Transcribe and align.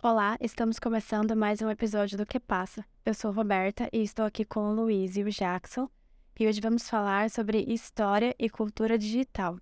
Olá, 0.00 0.38
estamos 0.40 0.78
começando 0.78 1.34
mais 1.34 1.60
um 1.60 1.68
episódio 1.68 2.16
do 2.16 2.24
Que 2.24 2.38
Passa. 2.38 2.84
Eu 3.04 3.12
sou 3.12 3.32
Roberta 3.32 3.88
e 3.92 4.00
estou 4.00 4.24
aqui 4.24 4.44
com 4.44 4.70
o 4.70 4.72
Luiz 4.72 5.16
e 5.16 5.24
o 5.24 5.28
Jackson. 5.28 5.90
E 6.38 6.46
hoje 6.46 6.60
vamos 6.60 6.88
falar 6.88 7.28
sobre 7.28 7.64
história 7.66 8.32
e 8.38 8.48
cultura 8.48 8.96
digital. 8.96 9.58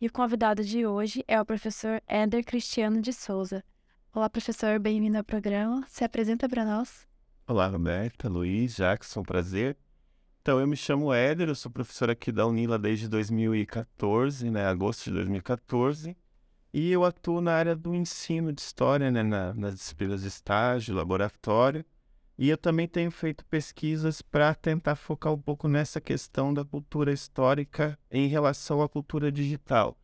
E 0.00 0.06
o 0.06 0.12
convidado 0.12 0.62
de 0.62 0.86
hoje 0.86 1.24
é 1.26 1.40
o 1.40 1.44
professor 1.44 2.00
Éder 2.06 2.44
Cristiano 2.44 3.02
de 3.02 3.12
Souza. 3.12 3.64
Olá, 4.14 4.30
professor, 4.30 4.78
bem-vindo 4.78 5.18
ao 5.18 5.24
programa. 5.24 5.84
Se 5.88 6.04
apresenta 6.04 6.48
para 6.48 6.64
nós. 6.64 7.04
Olá, 7.44 7.66
Roberta, 7.66 8.28
Luiz, 8.28 8.76
Jackson, 8.76 9.24
prazer. 9.24 9.76
Então, 10.40 10.60
eu 10.60 10.68
me 10.68 10.76
chamo 10.76 11.12
Éder, 11.12 11.48
eu 11.48 11.54
sou 11.56 11.68
professor 11.68 12.08
aqui 12.08 12.30
da 12.30 12.46
Unila 12.46 12.78
desde 12.78 13.08
2014, 13.08 14.52
né, 14.52 14.66
agosto 14.66 15.06
de 15.06 15.10
2014. 15.14 16.16
E 16.76 16.90
eu 16.90 17.04
atuo 17.04 17.40
na 17.40 17.52
área 17.52 17.76
do 17.76 17.94
ensino 17.94 18.52
de 18.52 18.60
história, 18.60 19.08
né, 19.08 19.22
na, 19.22 19.54
nas 19.54 19.74
disciplinas 19.74 20.22
de 20.22 20.26
estágio, 20.26 20.92
laboratório. 20.92 21.84
E 22.36 22.48
eu 22.48 22.58
também 22.58 22.88
tenho 22.88 23.12
feito 23.12 23.44
pesquisas 23.46 24.20
para 24.20 24.52
tentar 24.56 24.96
focar 24.96 25.32
um 25.32 25.40
pouco 25.40 25.68
nessa 25.68 26.00
questão 26.00 26.52
da 26.52 26.64
cultura 26.64 27.12
histórica 27.12 27.96
em 28.10 28.26
relação 28.26 28.82
à 28.82 28.88
cultura 28.88 29.30
digital. 29.30 29.96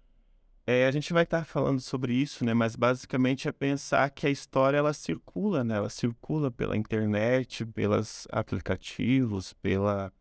É, 0.64 0.86
a 0.86 0.92
gente 0.92 1.12
vai 1.12 1.24
estar 1.24 1.44
falando 1.44 1.80
sobre 1.80 2.14
isso, 2.14 2.44
né, 2.44 2.54
mas 2.54 2.76
basicamente 2.76 3.48
é 3.48 3.52
pensar 3.52 4.08
que 4.10 4.28
a 4.28 4.30
história 4.30 4.78
ela 4.78 4.92
circula, 4.92 5.64
né, 5.64 5.74
ela 5.74 5.90
circula 5.90 6.52
pela 6.52 6.76
internet, 6.76 7.66
pelos 7.66 8.28
aplicativos, 8.30 9.52
pela 9.54 10.12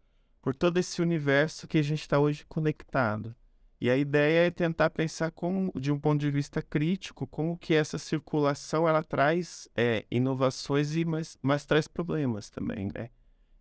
por 0.41 0.55
todo 0.55 0.77
esse 0.77 0.99
universo 0.99 1.68
que 1.68 1.77
a 1.77 1.84
gente 1.84 2.02
está 2.02 2.18
hoje 2.18 2.43
conectado. 2.48 3.35
E 3.81 3.89
a 3.89 3.95
ideia 3.95 4.47
é 4.47 4.51
tentar 4.51 4.89
pensar 4.89 5.31
como, 5.31 5.71
de 5.73 5.91
um 5.91 5.97
ponto 5.97 6.20
de 6.20 6.29
vista 6.29 6.61
crítico, 6.61 7.25
como 7.25 7.57
que 7.57 7.73
essa 7.73 7.97
circulação 7.97 8.87
ela 8.87 9.01
traz 9.01 9.70
é, 9.75 10.05
inovações 10.11 10.95
e 10.95 11.05
mas, 11.05 11.37
mas 11.41 11.65
traz 11.65 11.87
problemas 11.87 12.49
também, 12.49 12.89
né? 12.93 13.09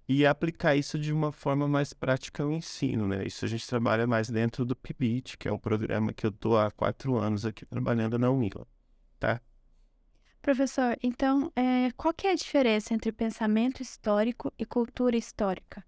E 0.09 0.27
aplicar 0.27 0.75
isso 0.75 0.99
de 0.99 1.13
uma 1.13 1.31
forma 1.31 1.69
mais 1.69 1.93
prática 1.93 2.43
ao 2.43 2.51
ensino, 2.51 3.07
né? 3.07 3.25
Isso 3.25 3.45
a 3.45 3.49
gente 3.49 3.67
trabalha 3.67 4.07
mais 4.07 4.29
dentro 4.29 4.65
do 4.65 4.75
PIBIT, 4.75 5.39
que 5.39 5.47
é 5.47 5.53
um 5.53 5.59
programa 5.59 6.13
que 6.13 6.27
eu 6.27 6.31
estou 6.31 6.59
há 6.59 6.71
quatro 6.71 7.17
anos 7.17 7.45
aqui 7.45 7.65
trabalhando 7.65 8.19
na 8.19 8.31
Unila, 8.31 8.67
tá? 9.21 9.41
Professor, 10.43 10.97
então, 11.03 11.53
é, 11.55 11.91
qual 11.97 12.13
que 12.13 12.27
é 12.27 12.33
a 12.33 12.35
diferença 12.35 12.95
entre 12.95 13.13
pensamento 13.13 13.83
histórico 13.83 14.53
e 14.59 14.65
cultura 14.65 15.17
histórica? 15.17 15.85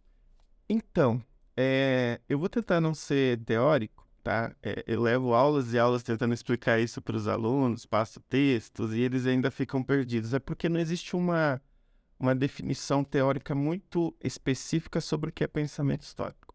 Então, 0.68 1.20
é, 1.56 2.20
eu 2.28 2.38
vou 2.38 2.48
tentar 2.48 2.80
não 2.80 2.94
ser 2.94 3.42
teórico, 3.44 4.06
tá? 4.22 4.54
É, 4.62 4.84
eu 4.86 5.00
levo 5.00 5.34
aulas 5.34 5.72
e 5.72 5.78
aulas 5.78 6.02
tentando 6.02 6.34
explicar 6.34 6.78
isso 6.78 7.00
para 7.02 7.16
os 7.16 7.26
alunos, 7.28 7.86
passo 7.86 8.20
textos 8.20 8.94
e 8.94 9.00
eles 9.00 9.26
ainda 9.26 9.50
ficam 9.50 9.82
perdidos. 9.82 10.34
É 10.34 10.38
porque 10.38 10.68
não 10.68 10.80
existe 10.80 11.16
uma, 11.16 11.60
uma 12.18 12.34
definição 12.34 13.02
teórica 13.02 13.54
muito 13.54 14.14
específica 14.22 15.00
sobre 15.00 15.30
o 15.30 15.32
que 15.32 15.44
é 15.44 15.46
pensamento 15.46 16.02
histórico. 16.02 16.54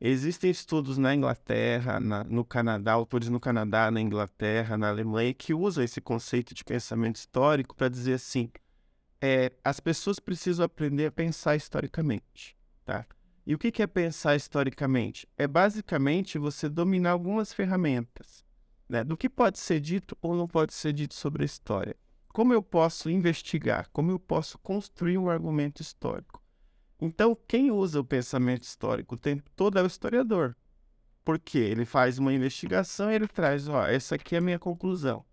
Existem 0.00 0.50
estudos 0.50 0.98
na 0.98 1.14
Inglaterra, 1.14 1.98
na, 1.98 2.24
no 2.24 2.44
Canadá, 2.44 2.92
autores 2.92 3.28
no 3.28 3.40
Canadá, 3.40 3.90
na 3.90 4.00
Inglaterra, 4.00 4.76
na 4.76 4.88
Alemanha, 4.88 5.32
que 5.32 5.54
usam 5.54 5.82
esse 5.82 6.00
conceito 6.00 6.52
de 6.52 6.62
pensamento 6.64 7.16
histórico 7.16 7.74
para 7.74 7.88
dizer 7.88 8.14
assim: 8.14 8.50
é, 9.20 9.52
as 9.64 9.80
pessoas 9.80 10.18
precisam 10.18 10.66
aprender 10.66 11.06
a 11.06 11.12
pensar 11.12 11.56
historicamente, 11.56 12.54
tá? 12.84 13.06
E 13.46 13.54
o 13.54 13.58
que 13.58 13.82
é 13.82 13.86
pensar 13.86 14.34
historicamente? 14.36 15.28
É 15.36 15.46
basicamente 15.46 16.38
você 16.38 16.68
dominar 16.68 17.10
algumas 17.10 17.52
ferramentas 17.52 18.42
né, 18.88 19.04
do 19.04 19.16
que 19.16 19.28
pode 19.28 19.58
ser 19.58 19.80
dito 19.80 20.16
ou 20.22 20.34
não 20.34 20.48
pode 20.48 20.72
ser 20.72 20.92
dito 20.92 21.14
sobre 21.14 21.42
a 21.42 21.46
história. 21.46 21.94
Como 22.28 22.54
eu 22.54 22.62
posso 22.62 23.10
investigar? 23.10 23.88
Como 23.92 24.10
eu 24.10 24.18
posso 24.18 24.58
construir 24.58 25.18
um 25.18 25.28
argumento 25.28 25.82
histórico? 25.82 26.42
Então, 27.00 27.36
quem 27.46 27.70
usa 27.70 28.00
o 28.00 28.04
pensamento 28.04 28.62
histórico 28.62 29.14
o 29.14 29.18
tempo 29.18 29.50
todo 29.54 29.78
é 29.78 29.82
o 29.82 29.86
historiador. 29.86 30.56
Porque 31.22 31.58
ele 31.58 31.84
faz 31.84 32.18
uma 32.18 32.32
investigação 32.32 33.10
e 33.10 33.14
ele 33.14 33.28
traz, 33.28 33.68
ó, 33.68 33.86
essa 33.86 34.14
aqui 34.14 34.34
é 34.34 34.38
a 34.38 34.42
minha 34.42 34.58
conclusão 34.58 35.24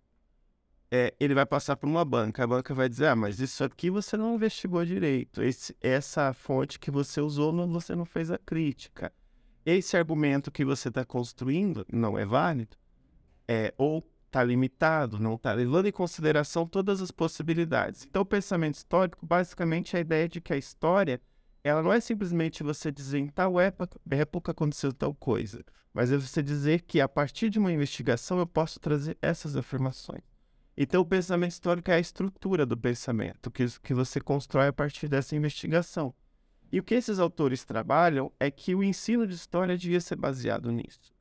é, 0.94 1.14
ele 1.18 1.34
vai 1.34 1.46
passar 1.46 1.74
por 1.74 1.88
uma 1.88 2.04
banca. 2.04 2.44
A 2.44 2.46
banca 2.46 2.74
vai 2.74 2.86
dizer: 2.86 3.06
ah, 3.06 3.16
mas 3.16 3.40
isso 3.40 3.64
aqui 3.64 3.88
você 3.88 4.14
não 4.14 4.34
investigou 4.34 4.84
direito. 4.84 5.42
Esse, 5.42 5.74
essa 5.80 6.34
fonte 6.34 6.78
que 6.78 6.90
você 6.90 7.18
usou, 7.18 7.50
não, 7.50 7.66
você 7.66 7.96
não 7.96 8.04
fez 8.04 8.30
a 8.30 8.36
crítica. 8.36 9.10
Esse 9.64 9.96
argumento 9.96 10.50
que 10.50 10.66
você 10.66 10.88
está 10.88 11.02
construindo 11.02 11.86
não 11.90 12.18
é 12.18 12.26
válido, 12.26 12.76
é, 13.48 13.72
ou 13.78 14.06
está 14.26 14.44
limitado, 14.44 15.18
não 15.18 15.36
está 15.36 15.54
levando 15.54 15.86
em 15.86 15.92
consideração 15.92 16.66
todas 16.66 17.00
as 17.00 17.10
possibilidades. 17.10 18.04
Então, 18.04 18.20
o 18.20 18.26
pensamento 18.26 18.74
histórico, 18.74 19.24
basicamente, 19.24 19.96
é 19.96 19.98
a 19.98 20.02
ideia 20.02 20.28
de 20.28 20.42
que 20.42 20.52
a 20.52 20.58
história 20.58 21.22
ela 21.64 21.82
não 21.82 21.92
é 21.92 22.00
simplesmente 22.00 22.62
você 22.62 22.90
dizer 22.90 23.18
em 23.18 23.28
tal 23.28 23.58
época, 23.58 23.98
época 24.10 24.50
aconteceu 24.50 24.92
tal 24.92 25.14
coisa, 25.14 25.64
mas 25.94 26.10
é 26.10 26.18
você 26.18 26.42
dizer 26.42 26.82
que 26.82 27.00
a 27.00 27.08
partir 27.08 27.48
de 27.48 27.58
uma 27.58 27.72
investigação 27.72 28.38
eu 28.38 28.46
posso 28.46 28.80
trazer 28.80 29.16
essas 29.22 29.56
afirmações. 29.56 30.31
Então, 30.76 31.02
o 31.02 31.06
pensamento 31.06 31.52
histórico 31.52 31.90
é 31.90 31.94
a 31.94 32.00
estrutura 32.00 32.64
do 32.64 32.76
pensamento 32.76 33.50
que, 33.50 33.66
que 33.80 33.92
você 33.92 34.20
constrói 34.20 34.68
a 34.68 34.72
partir 34.72 35.06
dessa 35.06 35.36
investigação. 35.36 36.14
E 36.72 36.80
o 36.80 36.82
que 36.82 36.94
esses 36.94 37.18
autores 37.18 37.64
trabalham 37.64 38.32
é 38.40 38.50
que 38.50 38.74
o 38.74 38.82
ensino 38.82 39.26
de 39.26 39.34
história 39.34 39.76
devia 39.76 40.00
ser 40.00 40.16
baseado 40.16 40.72
nisso. 40.72 41.12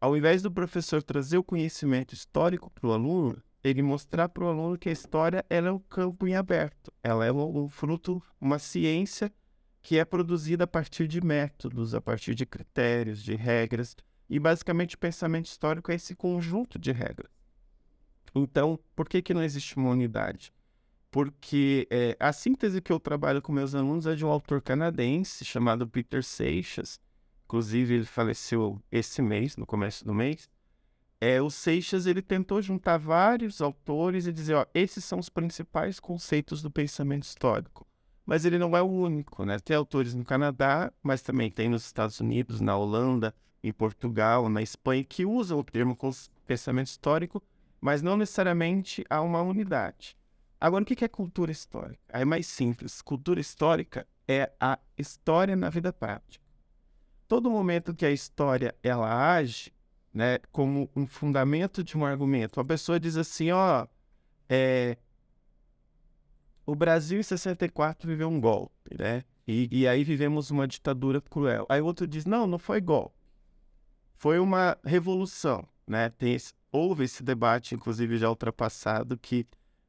Ao 0.00 0.16
invés 0.16 0.40
do 0.40 0.50
professor 0.50 1.02
trazer 1.02 1.38
o 1.38 1.42
conhecimento 1.42 2.14
histórico 2.14 2.70
para 2.70 2.86
o 2.86 2.92
aluno, 2.92 3.42
ele 3.62 3.82
mostrar 3.82 4.28
para 4.28 4.44
o 4.44 4.48
aluno 4.48 4.78
que 4.78 4.88
a 4.88 4.92
história 4.92 5.44
ela 5.50 5.68
é 5.68 5.72
um 5.72 5.80
campo 5.80 6.28
em 6.28 6.36
aberto, 6.36 6.92
ela 7.02 7.26
é 7.26 7.32
um, 7.32 7.64
um 7.64 7.68
fruto, 7.68 8.22
uma 8.40 8.58
ciência 8.58 9.32
que 9.82 9.98
é 9.98 10.04
produzida 10.04 10.64
a 10.64 10.66
partir 10.66 11.08
de 11.08 11.20
métodos, 11.20 11.94
a 11.94 12.00
partir 12.00 12.34
de 12.34 12.46
critérios, 12.46 13.22
de 13.22 13.34
regras. 13.34 13.96
E 14.28 14.38
basicamente 14.38 14.94
o 14.94 14.98
pensamento 14.98 15.46
histórico 15.46 15.90
é 15.90 15.96
esse 15.96 16.14
conjunto 16.14 16.78
de 16.78 16.92
regras. 16.92 17.39
Então, 18.34 18.78
por 18.94 19.08
que, 19.08 19.22
que 19.22 19.34
não 19.34 19.42
existe 19.42 19.76
uma 19.76 19.90
unidade? 19.90 20.52
Porque 21.10 21.88
é, 21.90 22.16
a 22.20 22.32
síntese 22.32 22.80
que 22.80 22.92
eu 22.92 23.00
trabalho 23.00 23.42
com 23.42 23.52
meus 23.52 23.74
alunos 23.74 24.06
é 24.06 24.14
de 24.14 24.24
um 24.24 24.28
autor 24.28 24.62
canadense 24.62 25.44
chamado 25.44 25.86
Peter 25.86 26.22
Seixas. 26.22 27.00
Inclusive, 27.44 27.94
ele 27.94 28.04
faleceu 28.04 28.80
esse 28.92 29.20
mês, 29.20 29.56
no 29.56 29.66
começo 29.66 30.04
do 30.04 30.14
mês. 30.14 30.48
É, 31.20 31.42
o 31.42 31.50
Seixas 31.50 32.06
ele 32.06 32.22
tentou 32.22 32.62
juntar 32.62 32.96
vários 32.96 33.60
autores 33.60 34.26
e 34.26 34.32
dizer, 34.32 34.54
ó, 34.54 34.64
esses 34.72 35.04
são 35.04 35.18
os 35.18 35.28
principais 35.28 35.98
conceitos 35.98 36.62
do 36.62 36.70
pensamento 36.70 37.24
histórico. 37.24 37.86
Mas 38.24 38.44
ele 38.44 38.56
não 38.56 38.76
é 38.76 38.80
o 38.80 38.86
único, 38.86 39.44
né? 39.44 39.58
Tem 39.58 39.76
autores 39.76 40.14
no 40.14 40.24
Canadá, 40.24 40.92
mas 41.02 41.20
também 41.20 41.50
tem 41.50 41.68
nos 41.68 41.84
Estados 41.84 42.20
Unidos, 42.20 42.60
na 42.60 42.76
Holanda, 42.76 43.34
em 43.62 43.72
Portugal, 43.72 44.48
na 44.48 44.62
Espanha, 44.62 45.02
que 45.02 45.26
usam 45.26 45.58
o 45.58 45.64
termo 45.64 45.98
pensamento 46.46 46.86
histórico 46.86 47.42
mas 47.80 48.02
não 48.02 48.16
necessariamente 48.16 49.04
há 49.08 49.20
uma 49.20 49.40
unidade. 49.40 50.16
Agora, 50.60 50.82
o 50.82 50.86
que 50.86 51.04
é 51.04 51.08
cultura 51.08 51.50
histórica? 51.50 52.02
É 52.08 52.24
mais 52.24 52.46
simples. 52.46 53.00
Cultura 53.00 53.40
histórica 53.40 54.06
é 54.28 54.52
a 54.60 54.78
história 54.96 55.56
na 55.56 55.70
vida 55.70 55.92
prática. 55.92 56.44
Todo 57.26 57.50
momento 57.50 57.94
que 57.94 58.04
a 58.04 58.10
história 58.10 58.74
ela 58.82 59.34
age, 59.34 59.72
né, 60.12 60.38
como 60.52 60.90
um 60.94 61.06
fundamento 61.06 61.82
de 61.82 61.96
um 61.96 62.04
argumento, 62.04 62.60
a 62.60 62.64
pessoa 62.64 63.00
diz 63.00 63.16
assim, 63.16 63.50
ó, 63.52 63.86
é, 64.48 64.98
o 66.66 66.74
Brasil 66.74 67.18
em 67.18 67.22
64 67.22 68.06
viveu 68.06 68.28
um 68.28 68.40
golpe, 68.40 68.96
né? 68.98 69.24
E, 69.46 69.68
e 69.70 69.88
aí 69.88 70.04
vivemos 70.04 70.50
uma 70.50 70.68
ditadura 70.68 71.20
cruel. 71.20 71.66
Aí 71.68 71.80
outro 71.80 72.06
diz, 72.06 72.26
não, 72.26 72.46
não 72.46 72.58
foi 72.58 72.80
golpe, 72.80 73.16
foi 74.14 74.38
uma 74.38 74.76
revolução, 74.84 75.66
né? 75.86 76.10
Tem 76.10 76.34
esse, 76.34 76.52
houve 76.72 77.04
esse 77.04 77.22
debate, 77.22 77.74
inclusive 77.74 78.16
já 78.16 78.28
ultrapassado, 78.28 79.18
que 79.18 79.46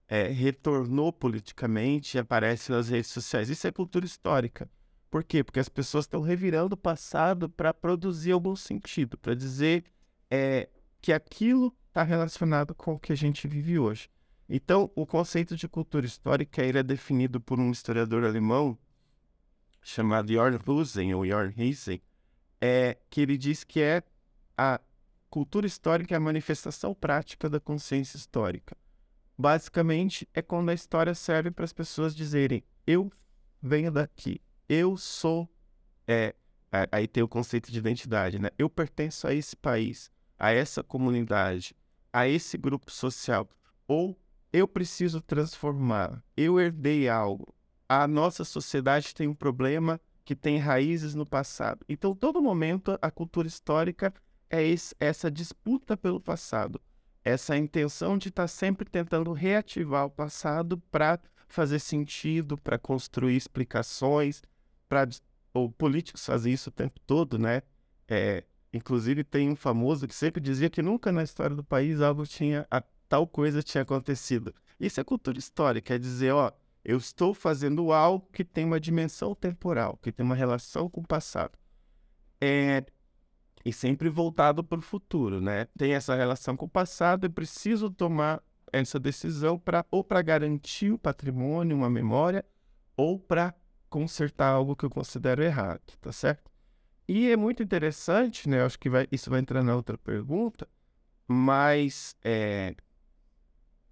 é, 0.07 0.27
retornou 0.27 1.13
politicamente 1.13 2.17
e 2.17 2.19
aparece 2.19 2.71
nas 2.71 2.89
redes 2.89 3.11
sociais. 3.11 3.49
Isso 3.49 3.67
é 3.67 3.71
cultura 3.71 4.05
histórica. 4.05 4.69
Por 5.09 5.23
quê? 5.23 5.43
Porque 5.43 5.59
as 5.59 5.69
pessoas 5.69 6.05
estão 6.05 6.21
revirando 6.21 6.73
o 6.75 6.77
passado 6.77 7.49
para 7.49 7.73
produzir 7.73 8.31
algum 8.31 8.55
sentido, 8.55 9.17
para 9.17 9.33
dizer 9.33 9.85
é, 10.29 10.69
que 11.01 11.11
aquilo 11.11 11.75
está 11.87 12.03
relacionado 12.03 12.73
com 12.73 12.93
o 12.93 12.99
que 12.99 13.11
a 13.11 13.15
gente 13.15 13.47
vive 13.47 13.77
hoje. 13.77 14.09
Então, 14.47 14.91
o 14.95 15.05
conceito 15.05 15.55
de 15.55 15.67
cultura 15.67 16.05
histórica 16.05 16.61
é 16.61 16.83
definido 16.83 17.39
por 17.39 17.59
um 17.59 17.71
historiador 17.71 18.23
alemão 18.23 18.77
chamado 19.81 20.31
Jorn 20.31 20.59
Husen, 20.65 21.13
ou 21.13 21.25
Jorn 21.25 21.53
Hiesen, 21.57 22.01
é, 22.59 22.97
que 23.09 23.21
ele 23.21 23.37
diz 23.37 23.63
que 23.63 23.81
é 23.81 24.03
a 24.57 24.79
Cultura 25.31 25.65
histórica 25.65 26.13
é 26.13 26.17
a 26.17 26.19
manifestação 26.19 26.93
prática 26.93 27.49
da 27.49 27.57
consciência 27.57 28.17
histórica. 28.17 28.75
Basicamente, 29.37 30.27
é 30.33 30.41
quando 30.41 30.67
a 30.67 30.73
história 30.73 31.15
serve 31.15 31.49
para 31.49 31.63
as 31.63 31.71
pessoas 31.71 32.13
dizerem: 32.13 32.65
eu 32.85 33.09
venho 33.61 33.89
daqui, 33.89 34.41
eu 34.67 34.97
sou. 34.97 35.49
É, 36.05 36.35
aí 36.91 37.07
tem 37.07 37.23
o 37.23 37.29
conceito 37.29 37.71
de 37.71 37.79
identidade, 37.79 38.39
né? 38.39 38.49
Eu 38.59 38.69
pertenço 38.69 39.25
a 39.25 39.33
esse 39.33 39.55
país, 39.55 40.11
a 40.37 40.51
essa 40.51 40.83
comunidade, 40.83 41.73
a 42.11 42.27
esse 42.27 42.57
grupo 42.57 42.91
social. 42.91 43.47
Ou 43.87 44.19
eu 44.51 44.67
preciso 44.67 45.21
transformar, 45.21 46.21
eu 46.35 46.59
herdei 46.59 47.07
algo. 47.07 47.55
A 47.87 48.05
nossa 48.05 48.43
sociedade 48.43 49.15
tem 49.15 49.29
um 49.29 49.33
problema 49.33 49.97
que 50.25 50.35
tem 50.35 50.57
raízes 50.57 51.15
no 51.15 51.25
passado. 51.25 51.85
Então, 51.87 52.13
todo 52.13 52.41
momento, 52.41 52.99
a 53.01 53.09
cultura 53.09 53.47
histórica 53.47 54.13
é 54.51 54.61
esse, 54.61 54.93
essa 54.99 55.31
disputa 55.31 55.95
pelo 55.95 56.19
passado, 56.19 56.79
essa 57.23 57.57
intenção 57.57 58.17
de 58.17 58.27
estar 58.27 58.43
tá 58.43 58.47
sempre 58.47 58.87
tentando 58.89 59.31
reativar 59.31 60.05
o 60.05 60.11
passado 60.11 60.77
para 60.91 61.19
fazer 61.47 61.79
sentido, 61.79 62.57
para 62.57 62.77
construir 62.77 63.35
explicações, 63.35 64.43
para 64.89 65.07
o 65.53 65.71
políticos 65.71 66.25
fazem 66.25 66.53
isso 66.53 66.69
o 66.69 66.73
tempo 66.73 66.99
todo, 67.07 67.39
né? 67.39 67.61
É, 68.07 68.43
inclusive 68.73 69.23
tem 69.23 69.49
um 69.49 69.55
famoso 69.55 70.07
que 70.07 70.15
sempre 70.15 70.41
dizia 70.41 70.69
que 70.69 70.81
nunca 70.81 71.11
na 71.11 71.23
história 71.23 71.55
do 71.55 71.63
país 71.63 72.01
algo 72.01 72.25
tinha 72.25 72.67
a, 72.69 72.81
tal 73.07 73.25
coisa 73.25 73.63
tinha 73.63 73.83
acontecido. 73.83 74.53
Isso 74.79 74.99
é 74.99 75.03
cultura 75.03 75.37
histórica, 75.39 75.95
é 75.95 75.97
dizer, 75.97 76.33
ó, 76.33 76.51
eu 76.83 76.97
estou 76.97 77.33
fazendo 77.33 77.91
algo 77.93 78.27
que 78.33 78.43
tem 78.43 78.65
uma 78.65 78.79
dimensão 78.79 79.35
temporal, 79.35 79.97
que 80.01 80.11
tem 80.11 80.25
uma 80.25 80.35
relação 80.35 80.89
com 80.89 81.01
o 81.01 81.07
passado. 81.07 81.57
É, 82.39 82.83
e 83.63 83.71
sempre 83.71 84.09
voltado 84.09 84.63
para 84.63 84.79
o 84.79 84.81
futuro, 84.81 85.39
né? 85.41 85.67
Tem 85.77 85.93
essa 85.93 86.15
relação 86.15 86.57
com 86.57 86.65
o 86.65 86.69
passado 86.69 87.25
e 87.25 87.29
preciso 87.29 87.89
tomar 87.89 88.41
essa 88.71 88.99
decisão 88.99 89.59
para 89.59 89.85
ou 89.91 90.03
para 90.03 90.21
garantir 90.21 90.91
o 90.91 90.97
patrimônio, 90.97 91.75
uma 91.75 91.89
memória, 91.89 92.45
ou 92.95 93.19
para 93.19 93.53
consertar 93.89 94.47
algo 94.47 94.75
que 94.75 94.85
eu 94.85 94.89
considero 94.89 95.43
errado, 95.43 95.81
tá 95.99 96.11
certo? 96.11 96.49
E 97.07 97.29
é 97.29 97.35
muito 97.35 97.61
interessante, 97.61 98.47
né? 98.47 98.63
Acho 98.63 98.79
que 98.79 98.89
vai, 98.89 99.07
isso 99.11 99.29
vai 99.29 99.39
entrar 99.39 99.63
na 99.63 99.75
outra 99.75 99.97
pergunta, 99.97 100.67
mas 101.27 102.15
é, 102.23 102.75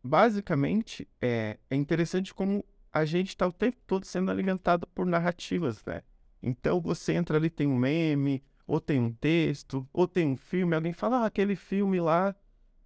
basicamente 0.04 1.07
é, 1.21 1.57
é 1.69 1.75
interessante 1.75 2.33
como 2.33 2.63
a 2.92 3.06
gente 3.06 3.30
está 3.30 3.48
o 3.48 3.51
tempo 3.51 3.77
todo 3.86 4.06
sendo 4.06 4.31
alimentado 4.31 4.88
por 4.88 5.06
narrativas, 5.06 5.83
né? 5.86 6.01
Então 6.42 6.80
você 6.80 7.13
entra 7.13 7.38
ali, 7.38 7.50
tem 7.50 7.68
um 7.68 7.77
meme, 7.77 8.44
ou 8.69 8.80
tem 8.80 9.00
um 9.00 9.12
texto, 9.12 9.89
ou 9.92 10.07
tem 10.07 10.27
um 10.27 10.38
filme, 10.38 10.75
alguém 10.75 10.94
fala, 10.94 11.21
ah, 11.21 11.25
aquele 11.25 11.56
filme 11.56 12.00
lá 12.00 12.36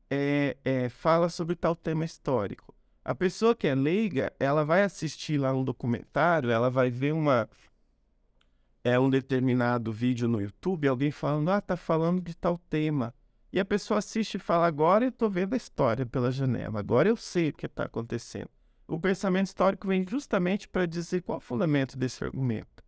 é, 0.09 0.55
é, 0.63 0.87
fala 0.87 1.27
sobre 1.27 1.57
tal 1.57 1.75
tema 1.75 2.05
histórico. 2.05 2.73
A 3.03 3.13
pessoa 3.13 3.53
que 3.53 3.67
é 3.67 3.75
leiga, 3.75 4.31
ela 4.39 4.63
vai 4.63 4.81
assistir 4.83 5.37
lá 5.37 5.51
um 5.53 5.61
documentário, 5.61 6.49
ela 6.49 6.69
vai 6.69 6.89
ver 6.89 7.13
uma 7.13 7.49
é 8.81 8.97
um 8.97 9.09
determinado 9.09 9.91
vídeo 9.91 10.25
no 10.25 10.41
YouTube, 10.41 10.87
alguém 10.87 11.11
falando, 11.11 11.49
ah, 11.51 11.59
tá 11.59 11.75
falando 11.75 12.21
de 12.21 12.33
tal 12.33 12.57
tema. 12.69 13.13
E 13.51 13.59
a 13.59 13.65
pessoa 13.65 13.97
assiste 13.97 14.35
e 14.35 14.39
fala, 14.39 14.65
agora 14.65 15.03
eu 15.03 15.11
tô 15.11 15.29
vendo 15.29 15.53
a 15.53 15.57
história 15.57 16.05
pela 16.05 16.31
janela, 16.31 16.79
agora 16.79 17.09
eu 17.09 17.17
sei 17.17 17.49
o 17.49 17.53
que 17.53 17.65
está 17.65 17.83
acontecendo. 17.83 18.49
O 18.87 18.97
pensamento 18.97 19.47
histórico 19.47 19.85
vem 19.85 20.05
justamente 20.07 20.65
para 20.65 20.85
dizer 20.85 21.23
qual 21.23 21.37
é 21.37 21.39
o 21.39 21.41
fundamento 21.41 21.97
desse 21.97 22.23
argumento. 22.23 22.81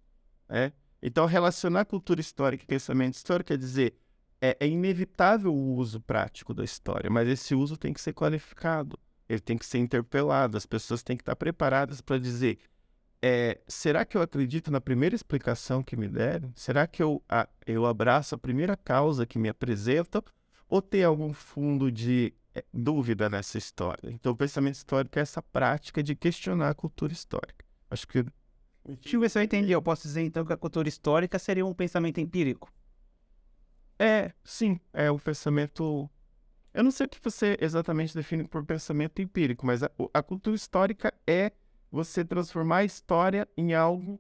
Né? 0.48 0.72
Então, 1.08 1.28
relacionar 1.28 1.86
cultura 1.86 2.20
histórica 2.20 2.64
e 2.64 2.68
pensamento 2.68 3.14
histórico 3.14 3.50
quer 3.50 3.60
dizer 3.60 3.96
é, 4.42 4.58
é, 4.60 4.68
inevitável 4.68 5.54
o 5.54 5.76
uso 5.76 6.02
prático 6.02 6.52
da 6.52 6.64
história, 6.64 7.12
mas 7.12 7.28
esse 7.28 7.54
uso 7.54 7.78
tem 7.78 7.94
que 7.94 8.02
ser 8.02 8.12
qualificado, 8.12 8.98
ele 9.30 9.40
tem 9.40 9.56
que 9.56 9.68
ser 9.68 9.78
interpelado, 9.78 10.58
as 10.58 10.66
pessoas 10.66 11.04
têm 11.04 11.16
que 11.16 11.22
estar 11.22 11.36
preparadas 11.36 12.02
para 12.02 12.18
dizer: 12.18 12.58
é, 13.22 13.62
será 13.68 14.04
que 14.04 14.18
eu 14.18 14.22
acredito 14.24 14.72
na 14.72 14.82
primeira 14.82 15.16
explicação 15.16 15.84
que 15.84 15.96
me 15.96 16.08
deram? 16.08 16.52
Será 16.56 16.88
que 16.88 17.04
eu, 17.04 17.22
a, 17.30 17.48
eu 17.68 17.86
abraço 17.86 18.34
a 18.34 18.38
primeira 18.40 18.76
causa 18.76 19.28
que 19.28 19.38
me 19.38 19.48
apresentam? 19.48 20.24
Ou 20.68 20.82
tem 20.82 21.04
algum 21.04 21.32
fundo 21.34 21.92
de 21.92 22.34
é, 22.56 22.66
dúvida 22.74 23.30
nessa 23.30 23.60
história? 23.60 24.10
Então, 24.10 24.32
o 24.32 24.36
pensamento 24.36 24.74
histórico 24.74 25.20
é 25.20 25.22
essa 25.22 25.44
prática 25.44 26.02
de 26.02 26.16
questionar 26.16 26.70
a 26.70 26.74
cultura 26.74 27.14
histórica. 27.14 27.64
Acho 27.92 28.08
que 28.08 28.26
Deixa 28.86 29.16
eu 29.16 29.20
ver 29.20 29.30
se 29.30 29.40
eu 29.40 29.44
entendi. 29.44 29.72
Eu 29.72 29.82
posso 29.82 30.04
dizer 30.04 30.22
então 30.22 30.46
que 30.46 30.54
a 30.54 30.58
cultura 30.58 30.88
histórica 30.88 31.40
seria 31.40 31.66
um 31.66 31.74
pensamento 31.74 32.20
empírico? 32.20 32.72
É, 33.98 34.32
sim. 34.44 34.80
É 34.94 35.10
o 35.10 35.18
pensamento. 35.18 36.10
Eu 36.74 36.84
não 36.84 36.92
sei 36.92 37.06
o 37.06 37.10
que 37.10 37.20
você 37.24 37.58
exatamente 37.60 38.14
define 38.14 38.48
por 38.48 38.64
pensamento 38.66 39.22
empírico, 39.22 39.66
mas 39.66 39.82
a, 39.82 39.90
a 40.14 40.22
cultura 40.22 40.56
histórica 40.56 41.14
é 41.26 41.52
você 41.92 42.24
transformar 42.24 42.78
a 42.78 42.84
história 42.84 43.48
em 43.58 43.74
algo 43.74 44.20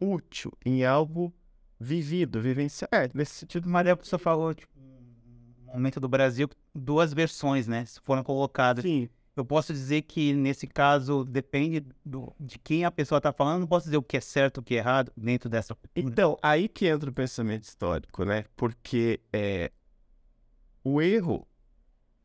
útil, 0.00 0.52
em 0.64 0.84
algo 0.84 1.32
vivido, 1.78 2.40
vivenciado. 2.40 2.94
É, 2.94 3.10
nesse 3.14 3.34
sentido. 3.34 3.68
Maria, 3.68 3.94
você 3.94 4.18
falou, 4.18 4.54
tipo, 4.54 4.72
no 5.66 5.72
momento 5.74 6.00
do 6.00 6.08
Brasil, 6.08 6.48
duas 6.74 7.12
versões, 7.12 7.68
né? 7.68 7.84
Foram 8.02 8.24
colocadas. 8.24 8.82
Sim 8.82 9.08
eu 9.36 9.44
posso 9.44 9.72
dizer 9.72 10.02
que 10.02 10.34
nesse 10.34 10.66
caso 10.66 11.24
depende 11.24 11.84
do, 12.04 12.34
de 12.38 12.58
quem 12.58 12.84
a 12.84 12.90
pessoa 12.90 13.18
está 13.18 13.32
falando, 13.32 13.60
não 13.60 13.66
posso 13.66 13.86
dizer 13.86 13.96
o 13.96 14.02
que 14.02 14.16
é 14.16 14.20
certo, 14.20 14.58
o 14.58 14.62
que 14.62 14.74
é 14.74 14.78
errado 14.78 15.12
dentro 15.16 15.48
dessa. 15.48 15.76
Então, 15.94 16.36
aí 16.42 16.68
que 16.68 16.86
entra 16.86 17.08
o 17.08 17.12
pensamento 17.12 17.64
histórico, 17.64 18.24
né? 18.24 18.44
Porque 18.56 19.20
é, 19.32 19.70
o 20.82 21.00
erro, 21.00 21.46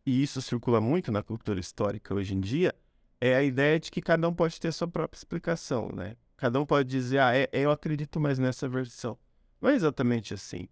e 0.06 0.22
isso 0.22 0.42
circula 0.42 0.82
muito 0.82 1.12
na 1.12 1.22
cultura 1.22 1.60
histórica 1.60 2.14
hoje 2.14 2.34
em 2.34 2.40
dia, 2.40 2.74
é 3.22 3.36
a 3.36 3.44
ideia 3.44 3.80
de 3.80 3.92
que 3.92 4.02
cada 4.02 4.28
um 4.28 4.34
pode 4.34 4.60
ter 4.60 4.72
sua 4.72 4.88
própria 4.88 5.18
explicação, 5.18 5.90
né? 5.90 6.16
Cada 6.38 6.60
um 6.60 6.66
pode 6.66 6.90
dizer, 6.90 7.20
ah, 7.20 7.36
é, 7.36 7.48
eu 7.54 7.72
acredito 7.72 8.20
mais 8.20 8.38
nessa 8.38 8.68
versão. 8.68 9.18
Não 9.62 9.70
é 9.70 9.76
exatamente 9.76 10.34
assim. 10.34 10.68